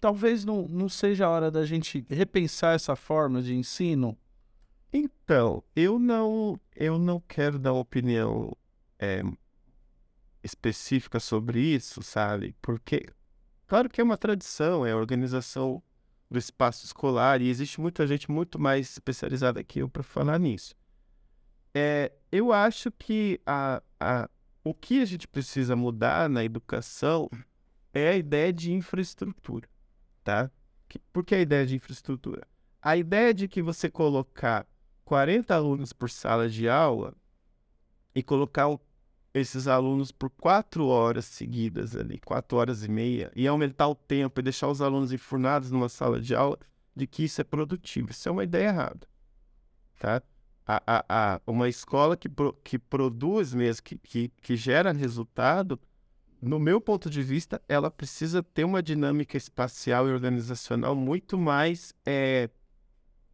talvez 0.00 0.44
não, 0.44 0.66
não 0.68 0.88
seja 0.88 1.26
a 1.26 1.30
hora 1.30 1.50
da 1.50 1.64
gente 1.64 2.04
repensar 2.08 2.74
essa 2.74 2.96
forma 2.96 3.42
de 3.42 3.54
ensino? 3.54 4.16
Então, 4.92 5.62
eu 5.76 5.98
não, 5.98 6.58
eu 6.74 6.98
não 6.98 7.20
quero 7.20 7.58
dar 7.58 7.72
opinião 7.72 8.56
é, 8.98 9.22
específica 10.42 11.20
sobre 11.20 11.60
isso, 11.60 12.02
sabe? 12.02 12.54
Porque, 12.62 13.06
claro 13.66 13.88
que 13.88 14.00
é 14.00 14.04
uma 14.04 14.16
tradição, 14.16 14.86
é 14.86 14.92
a 14.92 14.96
organização 14.96 15.82
do 16.30 16.38
espaço 16.38 16.84
escolar 16.84 17.40
e 17.40 17.48
existe 17.48 17.80
muita 17.80 18.06
gente 18.06 18.30
muito 18.30 18.58
mais 18.58 18.90
especializada 18.90 19.62
que 19.62 19.80
eu 19.80 19.88
para 19.88 20.02
falar 20.02 20.38
nisso. 20.38 20.74
É, 21.74 22.12
eu 22.30 22.52
acho 22.52 22.90
que 22.90 23.40
a, 23.46 23.82
a, 24.00 24.28
o 24.64 24.74
que 24.74 25.00
a 25.00 25.04
gente 25.04 25.28
precisa 25.28 25.76
mudar 25.76 26.28
na 26.28 26.44
educação 26.44 27.28
é 27.92 28.08
a 28.10 28.16
ideia 28.16 28.52
de 28.52 28.72
infraestrutura 28.72 29.68
tá? 30.28 30.50
Por 31.10 31.24
que 31.24 31.34
a 31.34 31.40
ideia 31.40 31.66
de 31.66 31.74
infraestrutura? 31.74 32.46
A 32.82 32.98
ideia 32.98 33.32
de 33.32 33.48
que 33.48 33.62
você 33.62 33.88
colocar 33.88 34.66
40 35.06 35.54
alunos 35.54 35.94
por 35.94 36.10
sala 36.10 36.50
de 36.50 36.68
aula 36.68 37.14
e 38.14 38.22
colocar 38.22 38.66
esses 39.32 39.66
alunos 39.66 40.12
por 40.12 40.28
quatro 40.28 40.86
horas 40.86 41.24
seguidas 41.24 41.96
ali, 41.96 42.18
quatro 42.18 42.58
horas 42.58 42.84
e 42.84 42.90
meia, 42.90 43.32
e 43.34 43.48
aumentar 43.48 43.88
o 43.88 43.94
tempo 43.94 44.38
e 44.38 44.42
deixar 44.42 44.68
os 44.68 44.82
alunos 44.82 45.12
enfurnados 45.12 45.70
numa 45.70 45.88
sala 45.88 46.20
de 46.20 46.34
aula, 46.34 46.58
de 46.94 47.06
que 47.06 47.24
isso 47.24 47.40
é 47.40 47.44
produtivo. 47.44 48.10
Isso 48.10 48.28
é 48.28 48.32
uma 48.32 48.44
ideia 48.44 48.68
errada, 48.68 49.08
tá? 49.98 50.22
A, 50.70 50.82
a, 50.86 51.04
a, 51.08 51.40
uma 51.46 51.66
escola 51.66 52.14
que, 52.14 52.28
pro, 52.28 52.52
que 52.62 52.78
produz 52.78 53.54
mesmo, 53.54 53.82
que, 53.82 53.96
que, 53.96 54.28
que 54.28 54.54
gera 54.54 54.92
resultado, 54.92 55.80
no 56.42 56.58
meu 56.58 56.78
ponto 56.80 57.08
de 57.08 57.22
vista, 57.22 57.60
ela 57.66 57.90
precisa 57.90 58.42
ter 58.42 58.64
uma 58.64 58.82
dinâmica 58.82 59.36
espacial 59.36 60.06
e 60.06 60.12
organizacional 60.12 60.94
muito 60.94 61.38
mais 61.38 61.94
é, 62.04 62.50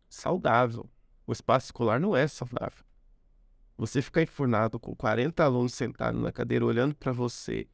saudável. 0.08 0.88
O 1.26 1.32
espaço 1.32 1.66
escolar 1.66 2.00
não 2.00 2.16
é 2.16 2.26
saudável. 2.28 2.84
Você 3.76 4.00
ficar 4.00 4.22
enfurnado 4.22 4.78
com 4.78 4.94
40 4.94 5.42
alunos 5.42 5.74
sentados 5.74 6.22
na 6.22 6.30
cadeira 6.30 6.64
olhando 6.64 6.94
para 6.94 7.10
você 7.10 7.66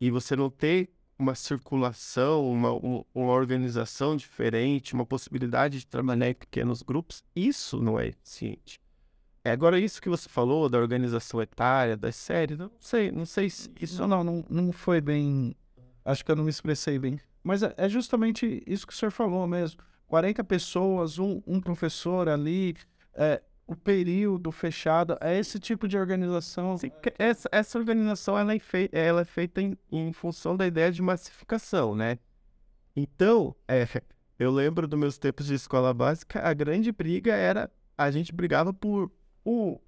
e 0.00 0.10
você 0.10 0.34
não 0.34 0.50
ter 0.50 0.90
uma 1.18 1.34
circulação, 1.34 2.50
uma, 2.50 2.70
uma 3.14 3.32
organização 3.32 4.16
diferente, 4.16 4.94
uma 4.94 5.06
possibilidade 5.06 5.78
de 5.78 5.86
trabalhar 5.86 6.28
em 6.28 6.34
pequenos 6.34 6.82
grupos, 6.82 7.24
isso 7.34 7.80
não 7.80 7.98
é 7.98 8.08
eficiente. 8.08 8.80
É, 9.46 9.52
agora, 9.52 9.78
isso 9.78 10.02
que 10.02 10.08
você 10.08 10.28
falou 10.28 10.68
da 10.68 10.76
organização 10.76 11.40
etária, 11.40 11.96
das 11.96 12.16
séries, 12.16 12.58
não 12.58 12.68
sei, 12.80 13.12
não 13.12 13.24
sei 13.24 13.48
se 13.48 13.70
isso. 13.80 14.04
Não, 14.04 14.24
não, 14.24 14.44
não 14.50 14.72
foi 14.72 15.00
bem. 15.00 15.54
Acho 16.04 16.24
que 16.24 16.32
eu 16.32 16.34
não 16.34 16.42
me 16.42 16.50
expressei 16.50 16.98
bem. 16.98 17.20
Mas 17.44 17.62
é, 17.62 17.72
é 17.76 17.88
justamente 17.88 18.60
isso 18.66 18.84
que 18.84 18.92
o 18.92 18.96
senhor 18.96 19.12
falou 19.12 19.46
mesmo. 19.46 19.80
40 20.08 20.42
pessoas, 20.42 21.20
um, 21.20 21.40
um 21.46 21.60
professor 21.60 22.28
ali, 22.28 22.74
é, 23.14 23.40
o 23.68 23.76
período 23.76 24.50
fechado, 24.50 25.16
é 25.20 25.38
esse 25.38 25.60
tipo 25.60 25.86
de 25.86 25.96
organização. 25.96 26.76
Sim, 26.76 26.90
essa, 27.16 27.48
essa 27.52 27.78
organização 27.78 28.36
ela 28.36 28.52
é, 28.52 28.58
fei 28.58 28.88
ela 28.90 29.20
é 29.20 29.24
feita 29.24 29.62
em, 29.62 29.78
em 29.92 30.12
função 30.12 30.56
da 30.56 30.66
ideia 30.66 30.90
de 30.90 31.00
massificação, 31.00 31.94
né? 31.94 32.18
Então, 32.96 33.54
é, 33.68 33.86
eu 34.40 34.50
lembro 34.50 34.88
dos 34.88 34.98
meus 34.98 35.18
tempos 35.18 35.46
de 35.46 35.54
escola 35.54 35.94
básica, 35.94 36.40
a 36.40 36.52
grande 36.52 36.90
briga 36.90 37.32
era 37.32 37.70
a 37.96 38.10
gente 38.10 38.34
brigava 38.34 38.74
por 38.74 39.08
o, 39.46 39.80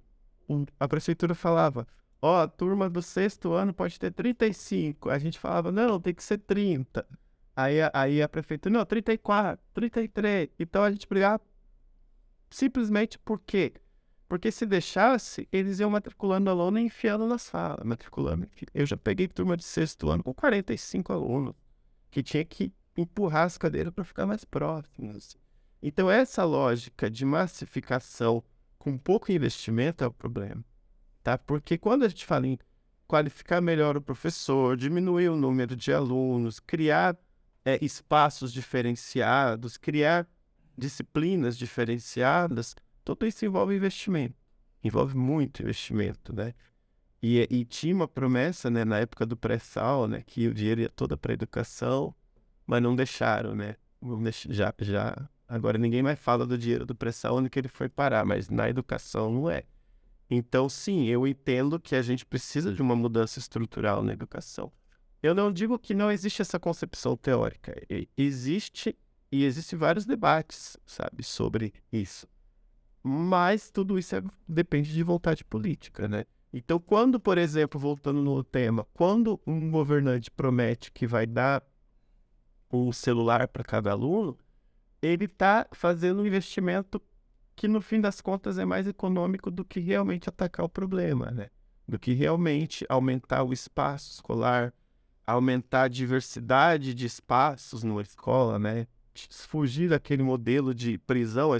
a 0.79 0.87
prefeitura 0.87 1.35
falava, 1.35 1.85
ó, 2.21 2.37
oh, 2.37 2.41
a 2.43 2.47
turma 2.47 2.89
do 2.89 3.01
sexto 3.01 3.51
ano 3.51 3.73
pode 3.73 3.99
ter 3.99 4.11
35. 4.11 5.09
A 5.09 5.19
gente 5.19 5.37
falava, 5.37 5.69
não, 5.69 5.99
tem 5.99 6.13
que 6.13 6.23
ser 6.23 6.37
30. 6.37 7.05
Aí, 7.53 7.75
aí 7.93 8.21
a 8.21 8.29
prefeitura, 8.29 8.73
não, 8.73 8.85
34, 8.85 9.61
33. 9.73 10.49
Então 10.57 10.81
a 10.81 10.89
gente 10.89 11.05
brigava 11.07 11.43
simplesmente 12.49 13.19
por 13.19 13.39
quê? 13.41 13.73
Porque 14.29 14.49
se 14.49 14.65
deixasse, 14.65 15.47
eles 15.51 15.79
iam 15.79 15.89
matriculando 15.89 16.49
aluno 16.49 16.79
e 16.79 16.83
enfiando 16.83 17.27
na 17.27 17.37
sala, 17.37 17.83
matriculando. 17.83 18.47
Eu 18.73 18.85
já 18.85 18.95
peguei 18.95 19.27
turma 19.27 19.57
de 19.57 19.63
sexto 19.63 20.09
ano 20.09 20.23
com 20.23 20.33
45 20.33 21.11
alunos, 21.11 21.55
que 22.09 22.23
tinha 22.23 22.45
que 22.45 22.71
empurrar 22.95 23.45
as 23.45 23.57
cadeiras 23.57 23.91
para 23.91 24.03
ficar 24.05 24.25
mais 24.25 24.45
próximos. 24.45 25.35
Então, 25.81 26.09
essa 26.09 26.43
lógica 26.43 27.09
de 27.09 27.25
massificação 27.25 28.43
com 28.79 28.97
pouco 28.97 29.31
investimento 29.31 30.03
é 30.03 30.07
o 30.07 30.11
problema, 30.11 30.63
tá? 31.21 31.37
Porque 31.37 31.77
quando 31.77 32.03
a 32.03 32.07
gente 32.07 32.25
fala 32.25 32.47
em 32.47 32.57
qualificar 33.07 33.61
melhor 33.61 33.97
o 33.97 34.01
professor, 34.01 34.77
diminuir 34.77 35.29
o 35.29 35.35
número 35.35 35.75
de 35.75 35.91
alunos, 35.91 36.59
criar 36.59 37.17
é, 37.65 37.83
espaços 37.83 38.53
diferenciados, 38.53 39.77
criar 39.77 40.27
disciplinas 40.77 41.57
diferenciadas, 41.57 42.75
tudo 43.03 43.25
isso 43.25 43.45
envolve 43.45 43.75
investimento. 43.75 44.35
envolve 44.83 45.15
muito 45.15 45.61
investimento, 45.61 46.33
né? 46.33 46.53
E, 47.21 47.45
e 47.49 47.65
tinha 47.65 47.93
uma 47.93 48.07
promessa, 48.07 48.69
né, 48.69 48.85
na 48.85 48.99
época 48.99 49.25
do 49.25 49.35
pré-sal, 49.35 50.07
né, 50.07 50.23
que 50.25 50.47
o 50.47 50.53
dinheiro 50.53 50.81
ia 50.81 50.89
toda 50.89 51.17
para 51.17 51.33
educação, 51.33 52.15
mas 52.65 52.81
não 52.81 52.95
deixaram, 52.95 53.53
né? 53.53 53.75
Já, 54.49 54.73
já, 54.79 55.29
agora 55.49 55.77
ninguém 55.77 56.03
mais 56.03 56.19
fala 56.19 56.45
do 56.45 56.57
dinheiro 56.57 56.85
do 56.85 56.95
pré-sal 56.95 57.35
onde 57.35 57.49
que 57.49 57.59
ele 57.59 57.67
foi 57.67 57.89
parar, 57.89 58.23
mas 58.23 58.49
na 58.49 58.69
educação 58.69 59.31
não 59.31 59.49
é. 59.49 59.63
Então, 60.29 60.69
sim, 60.69 61.05
eu 61.07 61.25
entendo 61.25 61.79
que 61.79 61.95
a 61.95 62.01
gente 62.03 62.25
precisa 62.25 62.71
de 62.71 62.81
uma 62.81 62.95
mudança 62.95 63.39
estrutural 63.39 64.03
na 64.03 64.13
educação. 64.13 64.71
Eu 65.23 65.33
não 65.33 65.51
digo 65.51 65.79
que 65.79 65.95
não 65.95 66.11
existe 66.11 66.41
essa 66.41 66.59
concepção 66.59 67.17
teórica. 67.17 67.75
Existe 68.15 68.95
e 69.31 69.43
existem 69.43 69.77
vários 69.77 70.05
debates, 70.05 70.77
sabe, 70.85 71.23
sobre 71.23 71.73
isso. 71.91 72.27
Mas 73.01 73.71
tudo 73.71 73.97
isso 73.97 74.15
é, 74.15 74.23
depende 74.47 74.93
de 74.93 75.03
vontade 75.03 75.43
política, 75.43 76.07
né? 76.07 76.25
Então, 76.51 76.79
quando, 76.79 77.19
por 77.19 77.37
exemplo, 77.37 77.79
voltando 77.79 78.21
no 78.21 78.43
tema, 78.43 78.85
quando 78.93 79.39
um 79.45 79.69
governante 79.69 80.31
promete 80.31 80.91
que 80.91 81.05
vai 81.05 81.25
dar 81.25 81.63
um 82.71 82.91
celular 82.91 83.47
para 83.47 83.63
cada 83.63 83.91
aluno, 83.91 84.37
ele 85.01 85.25
está 85.25 85.67
fazendo 85.71 86.21
um 86.21 86.25
investimento 86.25 87.01
que, 87.55 87.67
no 87.67 87.81
fim 87.81 87.99
das 87.99 88.21
contas, 88.21 88.57
é 88.57 88.65
mais 88.65 88.87
econômico 88.87 89.51
do 89.51 89.65
que 89.65 89.79
realmente 89.79 90.29
atacar 90.29 90.65
o 90.65 90.69
problema, 90.69 91.31
né? 91.31 91.49
Do 91.87 91.97
que 91.97 92.13
realmente 92.13 92.85
aumentar 92.87 93.43
o 93.43 93.51
espaço 93.51 94.11
escolar, 94.13 94.73
aumentar 95.25 95.83
a 95.83 95.87
diversidade 95.87 96.93
de 96.93 97.05
espaços 97.05 97.83
numa 97.83 98.01
escola, 98.01 98.57
né? 98.57 98.87
Fugir 99.29 99.89
daquele 99.89 100.23
modelo 100.23 100.73
de 100.73 100.97
prisão, 100.99 101.51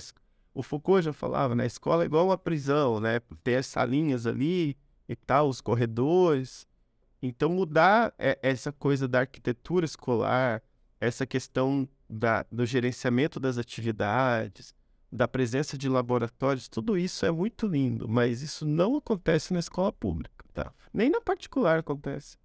o 0.53 0.63
Foucault 0.63 1.03
já 1.03 1.13
falava, 1.13 1.55
né? 1.55 1.63
A 1.63 1.67
escola 1.67 2.03
é 2.03 2.05
igual 2.05 2.27
uma 2.27 2.37
prisão, 2.37 2.99
né? 2.99 3.19
Tem 3.43 3.55
as 3.55 3.65
salinhas 3.65 4.25
ali 4.25 4.77
e 5.07 5.15
tal, 5.15 5.49
os 5.49 5.61
corredores. 5.61 6.67
Então, 7.21 7.49
mudar 7.49 8.13
essa 8.17 8.71
coisa 8.71 9.07
da 9.07 9.19
arquitetura 9.19 9.85
escolar, 9.85 10.63
essa 11.01 11.25
questão 11.25 11.87
da, 12.09 12.45
do 12.51 12.65
gerenciamento 12.65 13.39
das 13.39 13.57
atividades, 13.57 14.73
da 15.11 15.27
presença 15.27 15.77
de 15.77 15.89
laboratórios, 15.89 16.67
tudo 16.67 16.97
isso 16.97 17.25
é 17.25 17.31
muito 17.31 17.67
lindo, 17.67 18.07
mas 18.07 18.41
isso 18.41 18.65
não 18.65 18.95
acontece 18.95 19.53
na 19.53 19.59
escola 19.59 19.91
pública, 19.91 20.45
tá? 20.53 20.73
Nem 20.93 21.09
na 21.09 21.21
particular 21.21 21.79
acontece. 21.79 22.37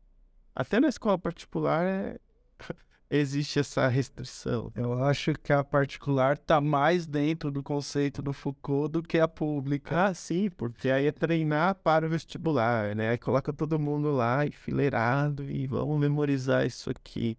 Até 0.54 0.80
na 0.80 0.88
escola 0.88 1.18
particular 1.18 1.84
é 1.84 2.18
existe 3.10 3.58
essa 3.58 3.86
restrição. 3.86 4.72
Eu 4.74 5.02
acho 5.04 5.34
que 5.34 5.52
a 5.52 5.62
particular 5.62 6.34
está 6.34 6.60
mais 6.60 7.06
dentro 7.06 7.50
do 7.50 7.62
conceito 7.62 8.22
do 8.22 8.32
Foucault 8.32 8.92
do 8.92 9.02
que 9.02 9.18
a 9.18 9.28
pública. 9.28 10.06
Ah, 10.06 10.14
sim, 10.14 10.48
porque 10.50 10.90
aí 10.90 11.06
é 11.06 11.12
treinar 11.12 11.74
para 11.76 12.06
o 12.06 12.08
vestibular, 12.08 12.94
né? 12.94 13.10
Aí 13.10 13.18
coloca 13.18 13.52
todo 13.52 13.78
mundo 13.78 14.10
lá 14.10 14.46
enfileirado 14.46 15.44
e 15.50 15.66
vamos 15.66 15.98
memorizar 15.98 16.66
isso 16.66 16.90
aqui. 16.90 17.36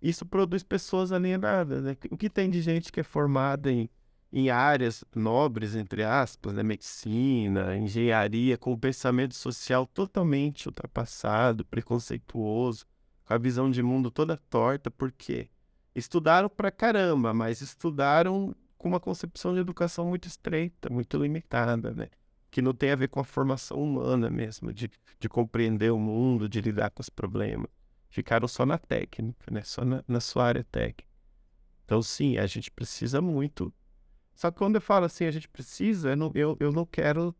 Isso 0.00 0.24
produz 0.24 0.62
pessoas 0.62 1.10
alienadas, 1.12 1.82
né? 1.82 1.96
O 2.10 2.16
que 2.16 2.30
tem 2.30 2.48
de 2.48 2.62
gente 2.62 2.92
que 2.92 3.00
é 3.00 3.02
formada 3.02 3.70
em, 3.70 3.90
em 4.32 4.48
áreas 4.48 5.04
nobres, 5.14 5.74
entre 5.74 6.04
aspas, 6.04 6.54
né? 6.54 6.62
Medicina, 6.62 7.76
engenharia, 7.76 8.56
com 8.56 8.72
o 8.72 8.78
pensamento 8.78 9.34
social 9.34 9.86
totalmente 9.86 10.68
ultrapassado, 10.68 11.64
preconceituoso 11.64 12.86
com 13.24 13.34
a 13.34 13.38
visão 13.38 13.70
de 13.70 13.82
mundo 13.82 14.10
toda 14.10 14.36
torta, 14.48 14.90
porque 14.90 15.50
estudaram 15.94 16.48
pra 16.48 16.70
caramba, 16.70 17.34
mas 17.34 17.60
estudaram 17.60 18.54
com 18.78 18.88
uma 18.88 19.00
concepção 19.00 19.52
de 19.52 19.60
educação 19.60 20.06
muito 20.06 20.26
estreita, 20.26 20.88
muito 20.88 21.18
limitada, 21.18 21.92
né? 21.92 22.08
Que 22.50 22.62
não 22.62 22.72
tem 22.72 22.92
a 22.92 22.96
ver 22.96 23.08
com 23.08 23.20
a 23.20 23.24
formação 23.24 23.82
humana 23.82 24.30
mesmo, 24.30 24.72
de, 24.72 24.90
de 25.18 25.28
compreender 25.28 25.92
o 25.92 25.98
mundo, 25.98 26.48
de 26.48 26.60
lidar 26.60 26.90
com 26.90 27.02
os 27.02 27.10
problemas. 27.10 27.68
Ficaram 28.08 28.48
só 28.48 28.64
na 28.64 28.78
técnica, 28.78 29.50
né? 29.50 29.62
Só 29.62 29.84
na, 29.84 30.02
na 30.08 30.20
sua 30.20 30.46
área 30.46 30.64
técnica. 30.64 31.08
Então, 31.84 32.02
sim, 32.02 32.38
a 32.38 32.46
gente 32.46 32.70
precisa 32.70 33.20
muito. 33.20 33.72
Só 34.34 34.50
que 34.50 34.58
quando 34.58 34.76
eu 34.76 34.80
falo 34.80 35.06
assim, 35.06 35.24
a 35.24 35.30
gente 35.30 35.48
precisa, 35.48 36.10
eu 36.10 36.16
não, 36.16 36.32
eu, 36.34 36.56
eu 36.60 36.72
não 36.72 36.86
quero 36.86 37.34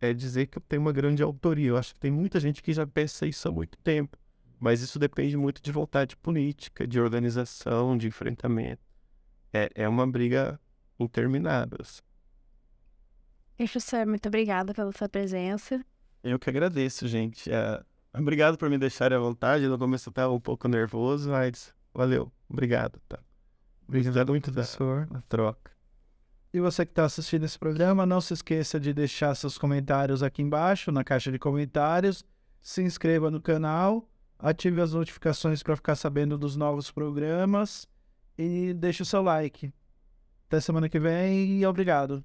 é, 0.00 0.12
dizer 0.12 0.46
que 0.46 0.58
eu 0.58 0.62
tenho 0.62 0.82
uma 0.82 0.92
grande 0.92 1.22
autoria. 1.22 1.68
Eu 1.68 1.76
acho 1.76 1.94
que 1.94 2.00
tem 2.00 2.10
muita 2.10 2.38
gente 2.38 2.62
que 2.62 2.72
já 2.72 2.86
pensa 2.86 3.26
isso 3.26 3.48
há 3.48 3.52
muito 3.52 3.78
tempo. 3.78 4.18
Mas 4.60 4.80
isso 4.80 4.98
depende 4.98 5.36
muito 5.36 5.60
de 5.60 5.72
vontade 5.72 6.16
política, 6.16 6.86
de 6.86 7.00
organização, 7.00 7.96
de 7.98 8.06
enfrentamento. 8.06 8.82
É, 9.52 9.68
é 9.74 9.88
uma 9.88 10.06
briga 10.06 10.60
interminável. 10.98 11.78
Assim. 11.80 12.02
Professor, 13.56 14.06
muito 14.06 14.26
obrigada 14.26 14.72
pela 14.72 14.92
sua 14.92 15.08
presença. 15.08 15.84
Eu 16.22 16.38
que 16.38 16.48
agradeço, 16.48 17.06
gente. 17.06 17.50
É, 17.52 17.82
obrigado 18.20 18.56
por 18.56 18.70
me 18.70 18.78
deixarem 18.78 19.16
à 19.16 19.20
vontade. 19.20 19.66
No 19.66 19.78
começo 19.78 20.08
eu 20.08 20.10
estava 20.10 20.32
um 20.32 20.40
pouco 20.40 20.68
nervoso, 20.68 21.30
mas 21.30 21.74
valeu. 21.92 22.32
Obrigado. 22.48 23.00
Tá? 23.08 23.18
Obrigado 23.86 24.28
muito 24.28 24.52
professor. 24.52 25.06
da 25.06 25.20
troca. 25.22 25.72
E 26.52 26.60
você 26.60 26.86
que 26.86 26.92
está 26.92 27.04
assistindo 27.04 27.44
esse 27.44 27.58
programa, 27.58 28.06
não 28.06 28.20
se 28.20 28.32
esqueça 28.32 28.78
de 28.78 28.94
deixar 28.94 29.34
seus 29.34 29.58
comentários 29.58 30.22
aqui 30.22 30.40
embaixo, 30.40 30.92
na 30.92 31.02
caixa 31.02 31.32
de 31.32 31.38
comentários. 31.38 32.24
Se 32.62 32.82
inscreva 32.82 33.30
no 33.30 33.40
canal 33.40 34.08
ative 34.44 34.80
as 34.80 34.92
notificações 34.92 35.62
para 35.62 35.76
ficar 35.76 35.96
sabendo 35.96 36.36
dos 36.36 36.54
novos 36.54 36.90
programas 36.90 37.88
e 38.36 38.74
deixe 38.74 39.02
o 39.02 39.06
seu 39.06 39.22
like. 39.22 39.72
Até 40.46 40.60
semana 40.60 40.88
que 40.88 40.98
vem 40.98 41.58
e 41.58 41.66
obrigado. 41.66 42.22